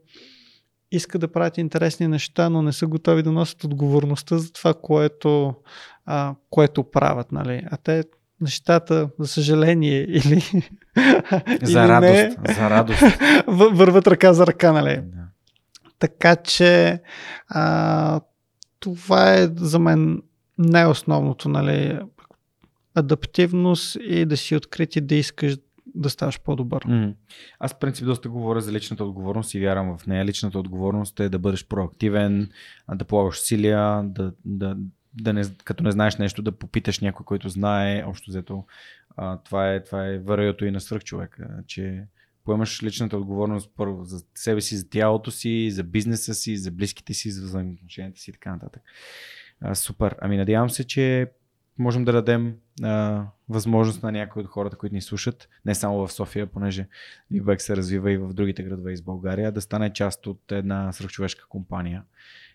искат 0.90 1.20
да 1.20 1.32
правят 1.32 1.58
интересни 1.58 2.08
неща, 2.08 2.48
но 2.48 2.62
не 2.62 2.72
са 2.72 2.86
готови 2.86 3.22
да 3.22 3.32
носят 3.32 3.64
отговорността 3.64 4.38
за 4.38 4.52
това, 4.52 4.74
което, 4.74 5.54
а, 6.06 6.34
което 6.50 6.84
правят. 6.84 7.32
Нали? 7.32 7.62
А 7.70 7.76
те 7.76 8.04
нещата, 8.40 9.08
за 9.18 9.26
съжаление, 9.26 10.00
или. 10.08 10.42
За 11.62 11.80
или 11.80 11.88
радост. 11.88 12.38
Не, 12.48 12.54
за 12.54 12.70
радост. 12.70 13.02
Върват 13.46 14.06
ръка 14.06 14.32
за 14.32 14.46
ръка, 14.46 14.72
нали? 14.72 14.96
Да. 14.96 15.24
Така 15.98 16.36
че 16.36 17.00
а, 17.48 18.20
това 18.80 19.34
е 19.34 19.48
за 19.56 19.78
мен 19.78 20.22
най-основното, 20.58 21.48
нали? 21.48 21.98
Адаптивност 22.94 23.96
и 24.00 24.24
да 24.24 24.36
си 24.36 24.56
открит 24.56 24.96
и 24.96 25.00
да 25.00 25.14
искаш 25.14 25.56
да 25.94 26.10
ставаш 26.10 26.40
по-добър. 26.40 26.84
Mm. 26.84 27.14
Аз, 27.58 27.72
в 27.72 27.78
принцип, 27.78 28.06
доста 28.06 28.28
говоря 28.28 28.60
за 28.60 28.72
личната 28.72 29.04
отговорност 29.04 29.54
и 29.54 29.60
вярвам 29.60 29.98
в 29.98 30.06
нея. 30.06 30.24
Личната 30.24 30.58
отговорност 30.58 31.20
е 31.20 31.28
да 31.28 31.38
бъдеш 31.38 31.66
проактивен, 31.66 32.50
да 32.94 33.04
полагаш 33.04 33.36
усилия, 33.36 34.02
да, 34.04 34.32
да, 34.44 34.76
да 35.20 35.32
не, 35.32 35.42
като 35.64 35.84
не 35.84 35.90
знаеш 35.90 36.16
нещо, 36.16 36.42
да 36.42 36.52
попиташ 36.52 37.00
някой, 37.00 37.24
който 37.24 37.48
знае. 37.48 38.04
Общо 38.06 38.30
взето, 38.30 38.64
това 39.44 39.74
е, 39.74 39.84
това 39.84 40.06
е 40.06 40.18
вървето 40.18 40.64
и 40.64 40.70
на 40.70 40.80
свръх 40.80 41.04
човека, 41.04 41.48
че 41.66 42.04
поемаш 42.48 42.82
личната 42.82 43.16
отговорност 43.16 43.70
първо 43.76 44.04
за 44.04 44.24
себе 44.34 44.60
си, 44.60 44.76
за 44.76 44.88
тялото 44.88 45.30
си, 45.30 45.70
за 45.70 45.84
бизнеса 45.84 46.34
си, 46.34 46.56
за 46.56 46.70
близките 46.70 47.14
си, 47.14 47.30
за 47.30 47.46
взаимоотношенията 47.46 48.20
си 48.20 48.30
и 48.30 48.32
така 48.32 48.52
нататък. 48.52 48.82
А, 49.60 49.74
супер. 49.74 50.16
Ами 50.20 50.36
надявам 50.36 50.70
се, 50.70 50.84
че 50.84 51.30
можем 51.78 52.04
да 52.04 52.12
дадем 52.12 52.54
а, 52.82 53.24
възможност 53.48 54.02
на 54.02 54.12
някои 54.12 54.42
от 54.42 54.48
хората, 54.48 54.76
които 54.76 54.94
ни 54.94 55.02
слушат, 55.02 55.48
не 55.64 55.74
само 55.74 56.06
в 56.06 56.12
София, 56.12 56.46
понеже 56.46 56.88
Вибек 57.30 57.62
се 57.62 57.76
развива 57.76 58.12
и 58.12 58.18
в 58.18 58.32
другите 58.32 58.62
градове 58.62 58.92
из 58.92 59.02
България, 59.02 59.52
да 59.52 59.60
стане 59.60 59.92
част 59.92 60.26
от 60.26 60.52
една 60.52 60.92
свръхчовешка 60.92 61.48
компания 61.48 62.02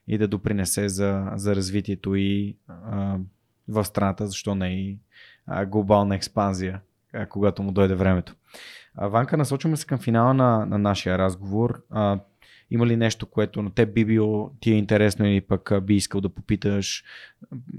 и 0.08 0.18
да 0.18 0.28
допринесе 0.28 0.90
за, 0.90 1.32
за 1.36 1.56
развитието 1.56 2.16
и 2.16 2.58
а, 2.68 3.18
в 3.68 3.86
страната, 3.86 4.28
защо 4.28 4.56
не 4.56 4.68
и 4.68 4.98
глобална 5.68 6.16
експанзия, 6.16 6.82
а, 7.14 7.26
когато 7.26 7.64
му 7.64 7.72
дойде 7.72 7.96
времето. 7.96 8.36
Ванка, 9.02 9.38
насочваме 9.38 9.78
се 9.78 9.86
към 9.86 10.00
финала 10.00 10.34
на, 10.34 10.66
на 10.66 10.78
нашия 10.78 11.18
разговор. 11.18 11.84
А, 11.90 12.20
има 12.72 12.88
ли 12.88 12.98
нещо, 12.98 13.26
което 13.26 13.62
на 13.62 13.72
теб 13.72 13.94
би 13.94 14.06
било 14.06 14.52
ти 14.60 14.72
е 14.72 14.78
интересно 14.78 15.26
или 15.26 15.42
пък 15.42 15.72
би 15.84 15.96
искал 15.96 16.22
да 16.22 16.30
попиташ? 16.30 17.04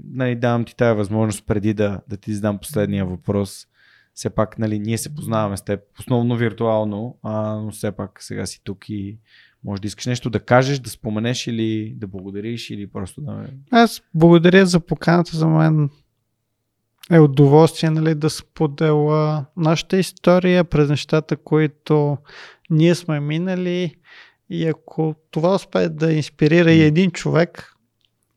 Нали, 0.05 0.35
давам 0.35 0.65
ти 0.65 0.75
тази 0.75 0.97
възможност 0.97 1.45
преди 1.45 1.73
да, 1.73 2.01
да 2.07 2.17
ти 2.17 2.33
задам 2.33 2.57
последния 2.57 3.05
въпрос. 3.05 3.67
Все 4.13 4.29
пак, 4.29 4.59
нали, 4.59 4.79
ние 4.79 4.97
се 4.97 5.15
познаваме 5.15 5.57
с 5.57 5.61
теб, 5.61 5.79
основно 5.99 6.35
виртуално, 6.35 7.17
а, 7.23 7.55
но 7.55 7.71
все 7.71 7.91
пак 7.91 8.23
сега 8.23 8.45
си 8.45 8.61
тук 8.63 8.89
и 8.89 9.17
може 9.63 9.81
да 9.81 9.87
искаш 9.87 10.05
нещо 10.05 10.29
да 10.29 10.39
кажеш, 10.39 10.79
да 10.79 10.89
споменеш 10.89 11.47
или 11.47 11.93
да 11.97 12.07
благодариш 12.07 12.69
или 12.69 12.87
просто 12.87 13.21
да... 13.21 13.45
Аз 13.71 14.01
благодаря 14.13 14.65
за 14.65 14.79
поканата 14.79 15.37
за 15.37 15.47
мен 15.47 15.89
е 17.11 17.19
удоволствие 17.19 17.89
нали, 17.89 18.15
да 18.15 18.29
споделя 18.29 19.45
нашата 19.57 19.97
история 19.97 20.63
през 20.63 20.89
нещата, 20.89 21.37
които 21.37 22.17
ние 22.69 22.95
сме 22.95 23.19
минали 23.19 23.95
и 24.49 24.67
ако 24.67 25.15
това 25.31 25.55
успее 25.55 25.89
да 25.89 26.13
инспирира 26.13 26.71
и 26.71 26.81
един 26.81 27.11
човек, 27.11 27.75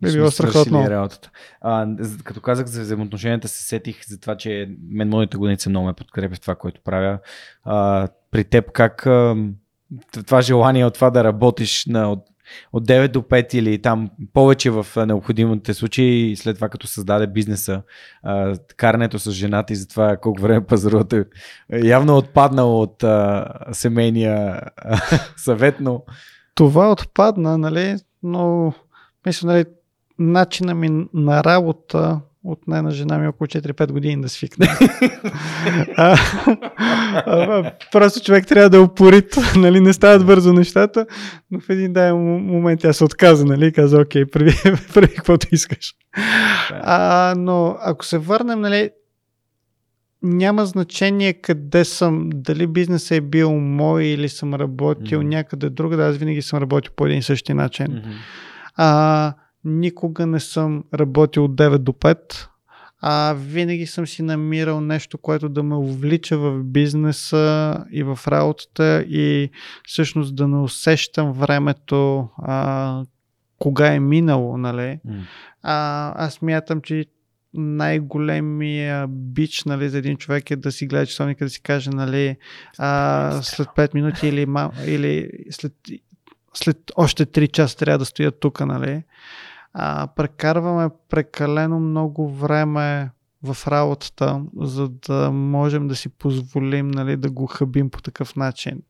би 0.02 0.12
било 0.12 0.30
страхотно. 0.30 0.90
Работата. 0.90 1.30
А, 1.60 1.86
като 2.24 2.40
казах 2.40 2.66
за 2.66 2.80
взаимоотношенията, 2.82 3.48
се 3.48 3.62
сетих 3.62 4.06
за 4.06 4.20
това, 4.20 4.36
че 4.36 4.70
мен 4.90 5.08
моята 5.08 5.38
годиница 5.38 5.70
много 5.70 5.86
ме 5.86 5.92
подкрепя 5.92 6.34
в 6.34 6.40
това, 6.40 6.54
което 6.54 6.80
правя. 6.84 7.18
А, 7.64 8.08
при 8.30 8.44
теб 8.44 8.72
как 8.72 9.06
а, 9.06 9.36
това 10.26 10.42
желание 10.42 10.84
от 10.84 10.94
това 10.94 11.10
да 11.10 11.24
работиш 11.24 11.86
на, 11.86 12.12
от, 12.12 12.24
от 12.72 12.88
9 12.88 13.08
до 13.08 13.22
5 13.22 13.54
или 13.54 13.82
там 13.82 14.10
повече 14.32 14.70
в 14.70 14.86
необходимите 15.06 15.74
случаи, 15.74 16.36
след 16.36 16.56
това 16.56 16.68
като 16.68 16.86
създаде 16.86 17.26
бизнеса, 17.26 17.82
карането 18.76 19.18
с 19.18 19.30
жената 19.30 19.72
и 19.72 19.76
за 19.76 19.88
това 19.88 20.16
колко 20.16 20.42
време 20.42 20.66
пазарувате, 20.66 21.24
явно 21.72 22.16
отпаднал 22.16 22.80
от 22.80 23.04
а, 23.04 23.46
семейния 23.72 24.60
а, 24.76 24.98
съвет, 25.36 25.74
но... 25.80 26.02
Това 26.54 26.92
отпадна, 26.92 27.58
нали, 27.58 27.96
но 28.22 28.72
мисля, 29.26 29.46
нали, 29.46 29.64
начина 30.18 30.74
ми 30.74 31.06
на 31.14 31.44
работа 31.44 32.20
от 32.44 32.68
на 32.68 32.90
жена 32.90 33.18
ми 33.18 33.28
около 33.28 33.46
4-5 33.48 33.92
години 33.92 34.22
да 34.22 34.28
свикне. 34.28 34.66
а, 35.96 36.16
а, 37.26 37.72
просто 37.92 38.20
човек 38.20 38.46
трябва 38.46 38.70
да 38.70 38.76
е 38.76 38.80
упорит, 38.80 39.36
нали, 39.56 39.80
не 39.80 39.92
стават 39.92 40.26
бързо 40.26 40.52
нещата, 40.52 41.06
но 41.50 41.60
в 41.60 41.70
един 41.70 41.92
дай 41.92 42.12
момент 42.12 42.80
тя 42.80 42.92
се 42.92 43.04
отказа, 43.04 43.44
нали, 43.44 43.72
каза, 43.72 44.00
окей, 44.00 44.26
прави, 44.26 44.52
прави 44.94 45.14
каквото 45.14 45.46
искаш. 45.52 45.94
А, 46.70 47.34
но 47.36 47.76
ако 47.80 48.04
се 48.04 48.18
върнем, 48.18 48.60
нали, 48.60 48.90
няма 50.22 50.66
значение 50.66 51.32
къде 51.32 51.84
съм, 51.84 52.30
дали 52.34 52.66
бизнесът 52.66 53.10
е 53.10 53.20
бил 53.20 53.54
мой 53.54 54.04
или 54.04 54.28
съм 54.28 54.54
работил 54.54 55.20
mm-hmm. 55.20 55.28
някъде 55.28 55.70
друга, 55.70 55.96
да 55.96 56.06
аз 56.06 56.16
винаги 56.16 56.42
съм 56.42 56.58
работил 56.58 56.92
по 56.96 57.06
един 57.06 57.18
и 57.18 57.22
същи 57.22 57.54
начин. 57.54 57.86
Mm-hmm. 57.86 58.14
А, 58.76 59.34
никога 59.68 60.26
не 60.26 60.40
съм 60.40 60.84
работил 60.94 61.44
от 61.44 61.56
9 61.56 61.78
до 61.78 61.92
5, 61.92 62.48
а 63.00 63.34
винаги 63.38 63.86
съм 63.86 64.06
си 64.06 64.22
намирал 64.22 64.80
нещо, 64.80 65.18
което 65.18 65.48
да 65.48 65.62
ме 65.62 65.74
увлича 65.74 66.38
в 66.38 66.62
бизнеса 66.64 67.76
и 67.92 68.02
в 68.02 68.18
работата 68.28 69.02
и 69.02 69.50
всъщност 69.86 70.36
да 70.36 70.48
не 70.48 70.56
усещам 70.56 71.32
времето 71.32 72.28
а, 72.38 73.02
кога 73.58 73.92
е 73.92 74.00
минало, 74.00 74.56
нали? 74.56 75.00
Mm. 75.06 75.20
А, 75.62 76.12
аз 76.24 76.42
мятам, 76.42 76.80
че 76.80 77.06
най-големия 77.54 79.06
бич 79.08 79.64
нали, 79.64 79.88
за 79.88 79.98
един 79.98 80.16
човек 80.16 80.50
е 80.50 80.56
да 80.56 80.72
си 80.72 80.86
гледа 80.86 81.06
часовника, 81.06 81.44
да 81.44 81.50
си 81.50 81.62
каже 81.62 81.90
нали, 81.90 82.36
а, 82.78 83.40
след 83.42 83.68
5 83.68 83.94
минути 83.94 84.28
или, 84.28 84.46
или 84.86 85.30
след, 85.50 85.72
след 86.54 86.78
още 86.96 87.26
3 87.26 87.50
часа 87.50 87.76
трябва 87.76 87.98
да 87.98 88.04
стоя 88.04 88.32
тук, 88.32 88.60
нали? 88.60 89.02
А, 89.80 90.08
прекарваме 90.16 90.90
прекалено 91.08 91.80
много 91.80 92.30
време 92.30 93.10
в 93.42 93.56
работата, 93.66 94.42
за 94.56 94.88
да 94.88 95.30
можем 95.30 95.88
да 95.88 95.96
си 95.96 96.08
позволим 96.08 96.88
нали, 96.88 97.16
да 97.16 97.30
го 97.30 97.46
хъбим 97.46 97.90
по 97.90 98.02
такъв 98.02 98.36
начин. 98.36 98.82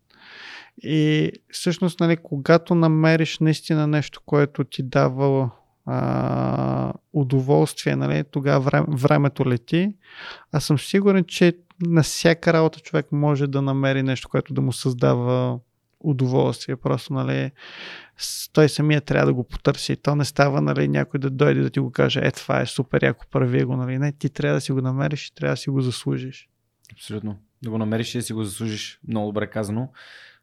И 0.83 1.33
всъщност, 1.53 2.01
нали, 2.01 2.17
когато 2.17 2.75
намериш 2.75 3.39
наистина 3.39 3.87
нещо, 3.87 4.21
което 4.27 4.65
ти 4.65 4.83
дава 4.83 5.51
а, 5.87 6.93
удоволствие, 7.13 7.97
нали, 7.97 8.25
тогава 8.31 8.61
време, 8.61 8.87
времето 8.89 9.49
лети. 9.49 9.95
Аз 10.53 10.65
съм 10.65 10.79
сигурен, 10.79 11.25
че 11.25 11.53
на 11.81 12.03
всяка 12.03 12.53
работа 12.53 12.81
човек 12.81 13.13
може 13.13 13.47
да 13.47 13.63
намери 13.63 14.03
нещо, 14.03 14.29
което 14.29 14.55
да 14.55 14.61
му 14.61 14.73
създава 14.73 15.59
удоволствие. 16.01 16.77
Просто, 16.77 17.13
нали, 17.13 17.51
той 18.53 18.69
самия 18.69 19.01
трябва 19.01 19.27
да 19.27 19.35
го 19.35 19.45
потърси. 19.45 19.97
То 19.97 20.17
не 20.17 20.25
става, 20.25 20.61
нали, 20.61 20.89
някой 20.89 21.21
да 21.21 21.31
дойде 21.31 21.61
да 21.61 21.71
ти 21.71 21.81
го 21.81 21.91
каже, 21.91 22.21
е, 22.23 22.31
това 22.31 22.61
е 22.61 22.67
супер, 22.67 23.03
яко 23.03 23.27
прави 23.31 23.65
го, 23.65 23.77
нали. 23.77 23.99
Не, 23.99 24.13
ти 24.13 24.31
трябва 24.31 24.57
да 24.57 24.61
си 24.61 24.73
го 24.73 24.81
намериш 24.81 25.27
и 25.27 25.35
трябва 25.35 25.53
да 25.53 25.57
си 25.57 25.71
го 25.71 25.81
заслужиш. 25.81 26.49
Абсолютно. 26.93 27.37
Да 27.63 27.71
го 27.71 27.79
намериш 27.79 28.15
и 28.15 28.19
да 28.19 28.23
си 28.23 28.33
го 28.33 28.45
заслужиш. 28.45 29.01
Много 29.09 29.27
добре 29.27 29.47
казано. 29.47 29.89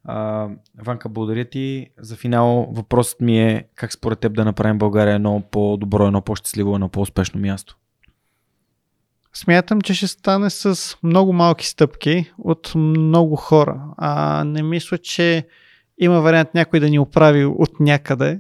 А, 0.04 0.50
Ванка, 0.84 1.10
благодаря 1.10 1.46
ти. 1.46 1.90
За 1.98 2.16
финал 2.16 2.68
въпросът 2.72 3.22
ми 3.22 3.40
е 3.40 3.68
как 3.76 3.94
според 3.94 4.20
теб 4.20 4.34
да 4.34 4.46
направим 4.46 4.78
България 4.78 5.16
едно 5.16 5.44
по-добро, 5.52 6.08
едно 6.08 6.22
по-щастливо, 6.22 6.76
едно 6.76 6.90
по-успешно 6.90 7.40
място? 7.40 7.78
Смятам, 9.38 9.82
че 9.82 9.94
ще 9.94 10.08
стане 10.08 10.50
с 10.50 10.98
много 11.04 11.34
малки 11.34 11.68
стъпки 11.68 12.32
от 12.38 12.72
много 12.76 13.36
хора. 13.36 13.82
А, 13.98 14.44
не 14.44 14.64
мисля, 14.64 14.98
че 14.98 15.48
има 15.98 16.22
вариант 16.22 16.50
някой 16.54 16.80
да 16.80 16.90
ни 16.90 17.00
оправи 17.00 17.46
от 17.46 17.80
някъде, 17.80 18.40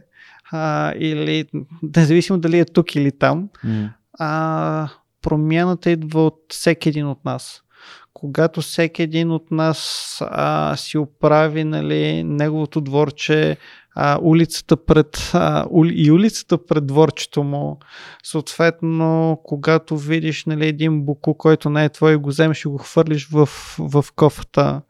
а, 0.52 0.94
или 0.96 1.46
независимо 1.96 2.40
дали 2.40 2.60
е 2.60 2.66
тук 2.66 2.96
или 2.96 3.12
там. 3.12 3.50
Mm. 3.66 3.90
А, 4.20 4.90
промяната 5.22 5.92
идва 5.92 6.26
от 6.26 6.40
всеки 6.50 6.90
един 6.90 7.08
от 7.08 7.26
нас. 7.26 7.62
Когато 8.14 8.62
всеки 8.62 9.02
един 9.02 9.32
от 9.32 9.52
нас 9.52 10.18
а, 10.22 10.76
си 10.76 10.98
оправи 10.98 11.64
нали, 11.64 12.24
неговото 12.24 12.82
дворче, 12.82 13.58
а, 13.96 14.20
улицата 14.22 14.86
пред, 14.86 15.32
а, 15.34 15.66
и 15.86 16.12
улицата 16.12 16.66
пред 16.66 16.86
дворчето 16.88 17.44
му. 17.44 17.80
Съответно, 18.24 19.40
когато 19.44 19.98
видиш 19.98 20.46
нали, 20.46 20.68
един 20.68 21.02
буку, 21.02 21.34
който 21.34 21.70
не 21.70 21.86
е 21.86 21.90
твой, 21.90 22.16
го 22.16 22.30
вземеш 22.30 22.66
и 22.66 22.68
го 22.68 22.78
хвърлиш 22.78 23.28
в, 23.30 23.50
в 23.80 24.06
кофата. 24.16 24.82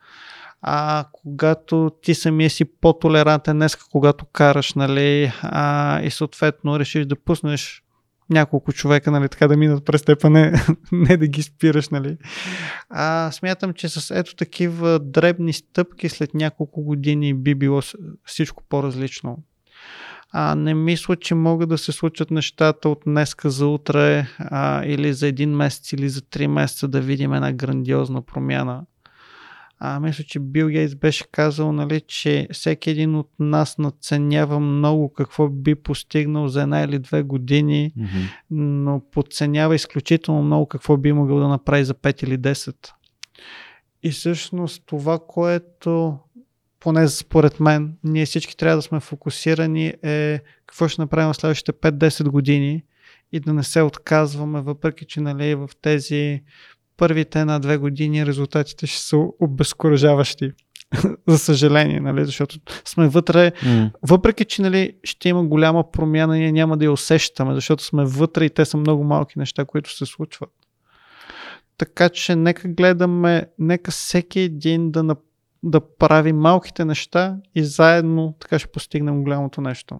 А 0.62 1.06
когато 1.12 1.92
ти 2.02 2.16
самия 2.16 2.50
си 2.50 2.66
по-толерантен 2.66 3.58
днес, 3.58 3.76
когато 3.76 4.26
караш, 4.26 4.74
нали, 4.74 5.32
а, 5.42 6.02
и 6.02 6.12
съответно 6.12 6.80
решиш 6.80 7.06
да 7.06 7.16
пуснеш 7.16 7.85
няколко 8.30 8.74
човека, 8.74 9.12
нали, 9.12 9.30
така 9.30 9.48
да 9.48 9.58
минат 9.58 9.86
през 9.86 10.04
теб, 10.04 10.24
а 10.24 10.30
не, 10.30 10.54
не 10.92 11.18
да 11.18 11.28
ги 11.28 11.44
спираш, 11.44 11.90
нали. 11.90 12.18
А, 12.90 13.32
смятам, 13.32 13.74
че 13.74 13.90
с 13.90 14.20
ето 14.20 14.36
такива 14.36 15.00
дребни 15.00 15.54
стъпки 15.54 16.10
след 16.10 16.34
няколко 16.34 16.84
години 16.84 17.34
би 17.34 17.56
било 17.56 17.82
всичко 18.26 18.64
по-различно. 18.70 19.38
А, 20.32 20.56
не 20.56 20.74
мисля, 20.74 21.16
че 21.16 21.36
могат 21.36 21.70
да 21.70 21.78
се 21.78 21.92
случат 21.92 22.32
нещата 22.32 22.90
от 22.90 23.02
днеска 23.06 23.50
за 23.50 23.68
утре 23.68 24.28
а, 24.40 24.86
или 24.86 25.14
за 25.14 25.28
един 25.28 25.56
месец 25.56 25.94
или 25.94 26.10
за 26.10 26.22
три 26.22 26.48
месеца 26.48 26.88
да 26.88 27.02
видим 27.02 27.34
една 27.34 27.54
грандиозна 27.54 28.22
промяна. 28.22 28.84
А, 29.80 30.00
мисля, 30.00 30.24
че 30.24 30.40
Бил 30.40 30.68
Гейтс 30.68 30.96
беше 30.96 31.26
казал, 31.32 31.72
нали, 31.72 32.02
че 32.02 32.48
всеки 32.52 32.90
един 32.90 33.16
от 33.16 33.30
нас 33.40 33.78
надценява 33.78 34.60
много 34.60 35.14
какво 35.14 35.50
би 35.50 35.76
постигнал 35.76 36.48
за 36.48 36.62
една 36.62 36.82
или 36.82 37.00
две 37.00 37.24
години, 37.24 37.94
mm-hmm. 37.98 38.30
но 38.52 39.02
подценява 39.12 39.76
изключително 39.76 40.44
много 40.44 40.68
какво 40.68 40.98
би 40.98 41.14
могъл 41.14 41.40
да 41.40 41.48
направи 41.48 41.86
за 41.86 41.94
5 41.94 42.24
или 42.24 42.38
10. 42.38 42.92
И 44.04 44.12
всъщност 44.12 44.84
това, 44.86 45.20
което 45.28 46.20
поне 46.80 47.08
според 47.08 47.60
мен, 47.60 47.98
ние 48.04 48.26
всички 48.26 48.58
трябва 48.58 48.76
да 48.76 48.82
сме 48.82 49.00
фокусирани 49.00 49.94
е 50.04 50.40
какво 50.66 50.88
ще 50.88 51.02
направим 51.02 51.34
в 51.34 51.36
следващите 51.36 51.74
5-10 51.74 52.30
години 52.30 52.84
и 53.32 53.40
да 53.40 53.54
не 53.54 53.64
се 53.64 53.82
отказваме, 53.82 54.62
въпреки 54.62 55.06
че 55.06 55.22
нали, 55.22 55.56
в 55.56 55.70
тези 55.82 56.44
първите 56.98 57.40
една-две 57.40 57.78
години 57.78 58.26
резултатите 58.26 58.88
ще 58.88 59.00
са 59.00 59.18
обезкуражаващи. 59.40 60.52
за 61.28 61.38
съжаление, 61.38 62.00
нали, 62.00 62.26
защото 62.26 62.60
сме 62.86 63.08
вътре, 63.08 63.52
mm. 63.52 63.92
въпреки 64.02 64.46
че 64.46 64.62
нали, 64.62 64.94
ще 65.04 65.30
има 65.30 65.46
голяма 65.46 65.92
промяна, 65.92 66.36
ние 66.36 66.52
няма 66.52 66.78
да 66.78 66.86
я 66.86 66.92
усещаме, 66.92 67.56
защото 67.56 67.84
сме 67.84 68.06
вътре 68.06 68.46
и 68.46 68.50
те 68.50 68.66
са 68.66 68.78
много 68.78 69.04
малки 69.04 69.40
неща, 69.40 69.66
които 69.66 69.96
се 69.98 70.06
случват. 70.06 70.50
Така 71.78 72.10
че 72.10 72.36
нека 72.36 72.68
гледаме, 72.68 73.46
нека 73.60 73.92
всеки 73.92 74.40
един 74.40 74.92
да, 74.92 75.16
да 75.64 75.82
прави 75.98 76.34
малките 76.34 76.86
неща 76.86 77.38
и 77.56 77.64
заедно 77.64 78.36
така 78.40 78.60
ще 78.60 78.72
постигнем 78.72 79.24
голямото 79.24 79.62
нещо. 79.62 80.00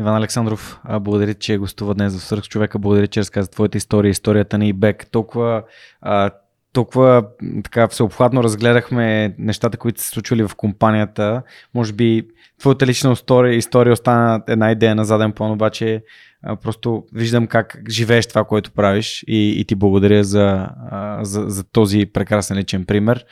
Иван 0.00 0.16
Александров, 0.16 0.80
благодаря, 1.00 1.34
че 1.34 1.58
гостува 1.58 1.94
днес 1.94 2.16
в 2.16 2.24
Сърх 2.24 2.42
човека. 2.42 2.78
Благодаря, 2.78 3.06
че 3.06 3.20
разказа 3.20 3.50
твоята 3.50 3.78
история, 3.78 4.10
историята 4.10 4.58
на 4.58 4.66
ИБЕК. 4.66 5.06
Толкова, 5.10 5.62
а, 6.00 6.30
толкова 6.72 7.26
така 7.64 7.88
всеобхватно 7.88 8.44
разгледахме 8.44 9.34
нещата, 9.38 9.78
които 9.78 10.02
се 10.02 10.08
случвали 10.08 10.48
в 10.48 10.54
компанията. 10.56 11.42
Може 11.74 11.92
би 11.92 12.26
твоята 12.60 12.86
лична 12.86 13.12
история, 13.12 13.54
история 13.54 13.92
остана 13.92 14.42
една 14.48 14.72
идея 14.72 14.94
на 14.94 15.04
заден 15.04 15.32
план, 15.32 15.50
обаче 15.50 16.02
а, 16.42 16.56
просто 16.56 17.04
виждам 17.14 17.46
как 17.46 17.82
живееш 17.88 18.26
това, 18.26 18.44
което 18.44 18.70
правиш 18.70 19.24
и, 19.26 19.60
и 19.60 19.64
ти 19.64 19.74
благодаря 19.74 20.24
за, 20.24 20.68
а, 20.90 21.24
за, 21.24 21.44
за 21.48 21.64
този 21.64 22.06
прекрасен 22.06 22.56
личен 22.56 22.84
пример. 22.84 23.24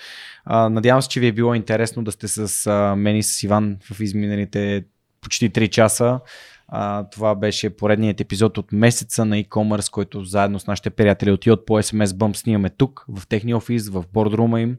А, 0.44 0.68
надявам 0.68 1.02
се, 1.02 1.08
че 1.08 1.20
ви 1.20 1.26
е 1.26 1.32
било 1.32 1.54
интересно 1.54 2.04
да 2.04 2.12
сте 2.12 2.28
с 2.28 2.66
а, 2.66 2.96
мен 2.96 3.16
и 3.16 3.22
с 3.22 3.42
Иван 3.42 3.76
в 3.92 4.00
изминалите 4.00 4.84
почти 5.20 5.50
3 5.50 5.68
часа. 5.68 6.20
А, 6.68 7.04
това 7.10 7.34
беше 7.34 7.76
поредният 7.76 8.20
епизод 8.20 8.58
от 8.58 8.72
месеца 8.72 9.24
на 9.24 9.36
e-commerce, 9.36 9.90
който 9.90 10.24
заедно 10.24 10.60
с 10.60 10.66
нашите 10.66 10.90
приятели 10.90 11.30
от 11.30 11.66
по 11.66 11.78
SMS 11.78 12.04
Bump 12.04 12.36
снимаме 12.36 12.70
тук, 12.70 13.04
в 13.08 13.26
техния 13.26 13.56
офис, 13.56 13.88
в 13.88 14.04
бордрума 14.12 14.60
им. 14.60 14.76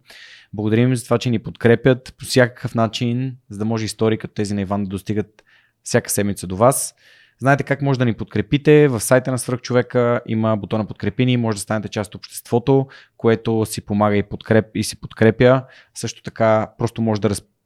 Благодарим 0.53 0.95
за 0.95 1.03
това, 1.03 1.17
че 1.17 1.29
ни 1.29 1.39
подкрепят 1.39 2.15
по 2.19 2.25
всякакъв 2.25 2.75
начин, 2.75 3.37
за 3.49 3.59
да 3.59 3.65
може 3.65 3.85
истории 3.85 4.17
като 4.17 4.33
тези 4.33 4.53
на 4.53 4.61
Иван 4.61 4.83
да 4.83 4.89
достигат 4.89 5.43
всяка 5.83 6.09
седмица 6.09 6.47
до 6.47 6.55
вас. 6.55 6.95
Знаете 7.39 7.63
как 7.63 7.81
може 7.81 7.99
да 7.99 8.05
ни 8.05 8.13
подкрепите. 8.13 8.87
В 8.87 8.99
сайта 8.99 9.31
на 9.31 9.37
Свърхчовека 9.37 10.21
има 10.27 10.57
бутона 10.57 10.87
подкрепи 10.87 11.25
ни, 11.25 11.37
може 11.37 11.55
да 11.55 11.61
станете 11.61 11.89
част 11.89 12.15
от 12.15 12.19
обществото, 12.19 12.87
което 13.17 13.65
си 13.65 13.81
помага 13.81 14.17
и, 14.17 14.23
подкреп, 14.23 14.65
и 14.75 14.83
си 14.83 14.99
подкрепя. 15.01 15.63
Също 15.93 16.23
така 16.23 16.71
просто 16.77 17.01
може 17.01 17.21
да 17.21 17.29
разпределите 17.29 17.58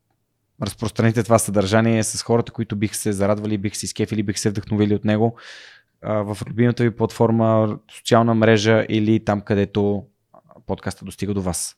разпространите 0.63 1.23
това 1.23 1.39
съдържание 1.39 2.03
с 2.03 2.21
хората, 2.21 2.51
които 2.51 2.75
бих 2.75 2.95
се 2.95 3.11
зарадвали, 3.11 3.57
бих 3.57 3.75
се 3.75 3.85
изкефили, 3.85 4.23
бих 4.23 4.39
се 4.39 4.49
вдъхновили 4.49 4.95
от 4.95 5.05
него 5.05 5.37
в 6.03 6.37
любимата 6.49 6.83
ви 6.83 6.95
платформа, 6.95 7.77
социална 7.91 8.33
мрежа 8.33 8.85
или 8.89 9.25
там, 9.25 9.41
където 9.41 10.03
подкаста 10.67 11.05
достига 11.05 11.33
до 11.33 11.41
вас. 11.41 11.75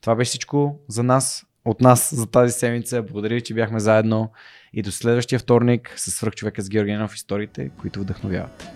Това 0.00 0.14
беше 0.14 0.28
всичко 0.28 0.80
за 0.88 1.02
нас, 1.02 1.44
от 1.64 1.80
нас 1.80 2.14
за 2.14 2.26
тази 2.26 2.52
седмица. 2.52 3.02
Благодаря 3.02 3.34
ви, 3.34 3.40
че 3.40 3.54
бяхме 3.54 3.80
заедно 3.80 4.32
и 4.72 4.82
до 4.82 4.92
следващия 4.92 5.38
вторник 5.38 5.94
с 5.96 6.10
свръхчовека 6.10 6.62
с 6.62 6.68
Георгиянов 6.68 7.14
историите, 7.14 7.70
които 7.80 8.00
вдъхновяват. 8.00 8.68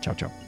Чао, 0.00 0.14
чао! 0.14 0.45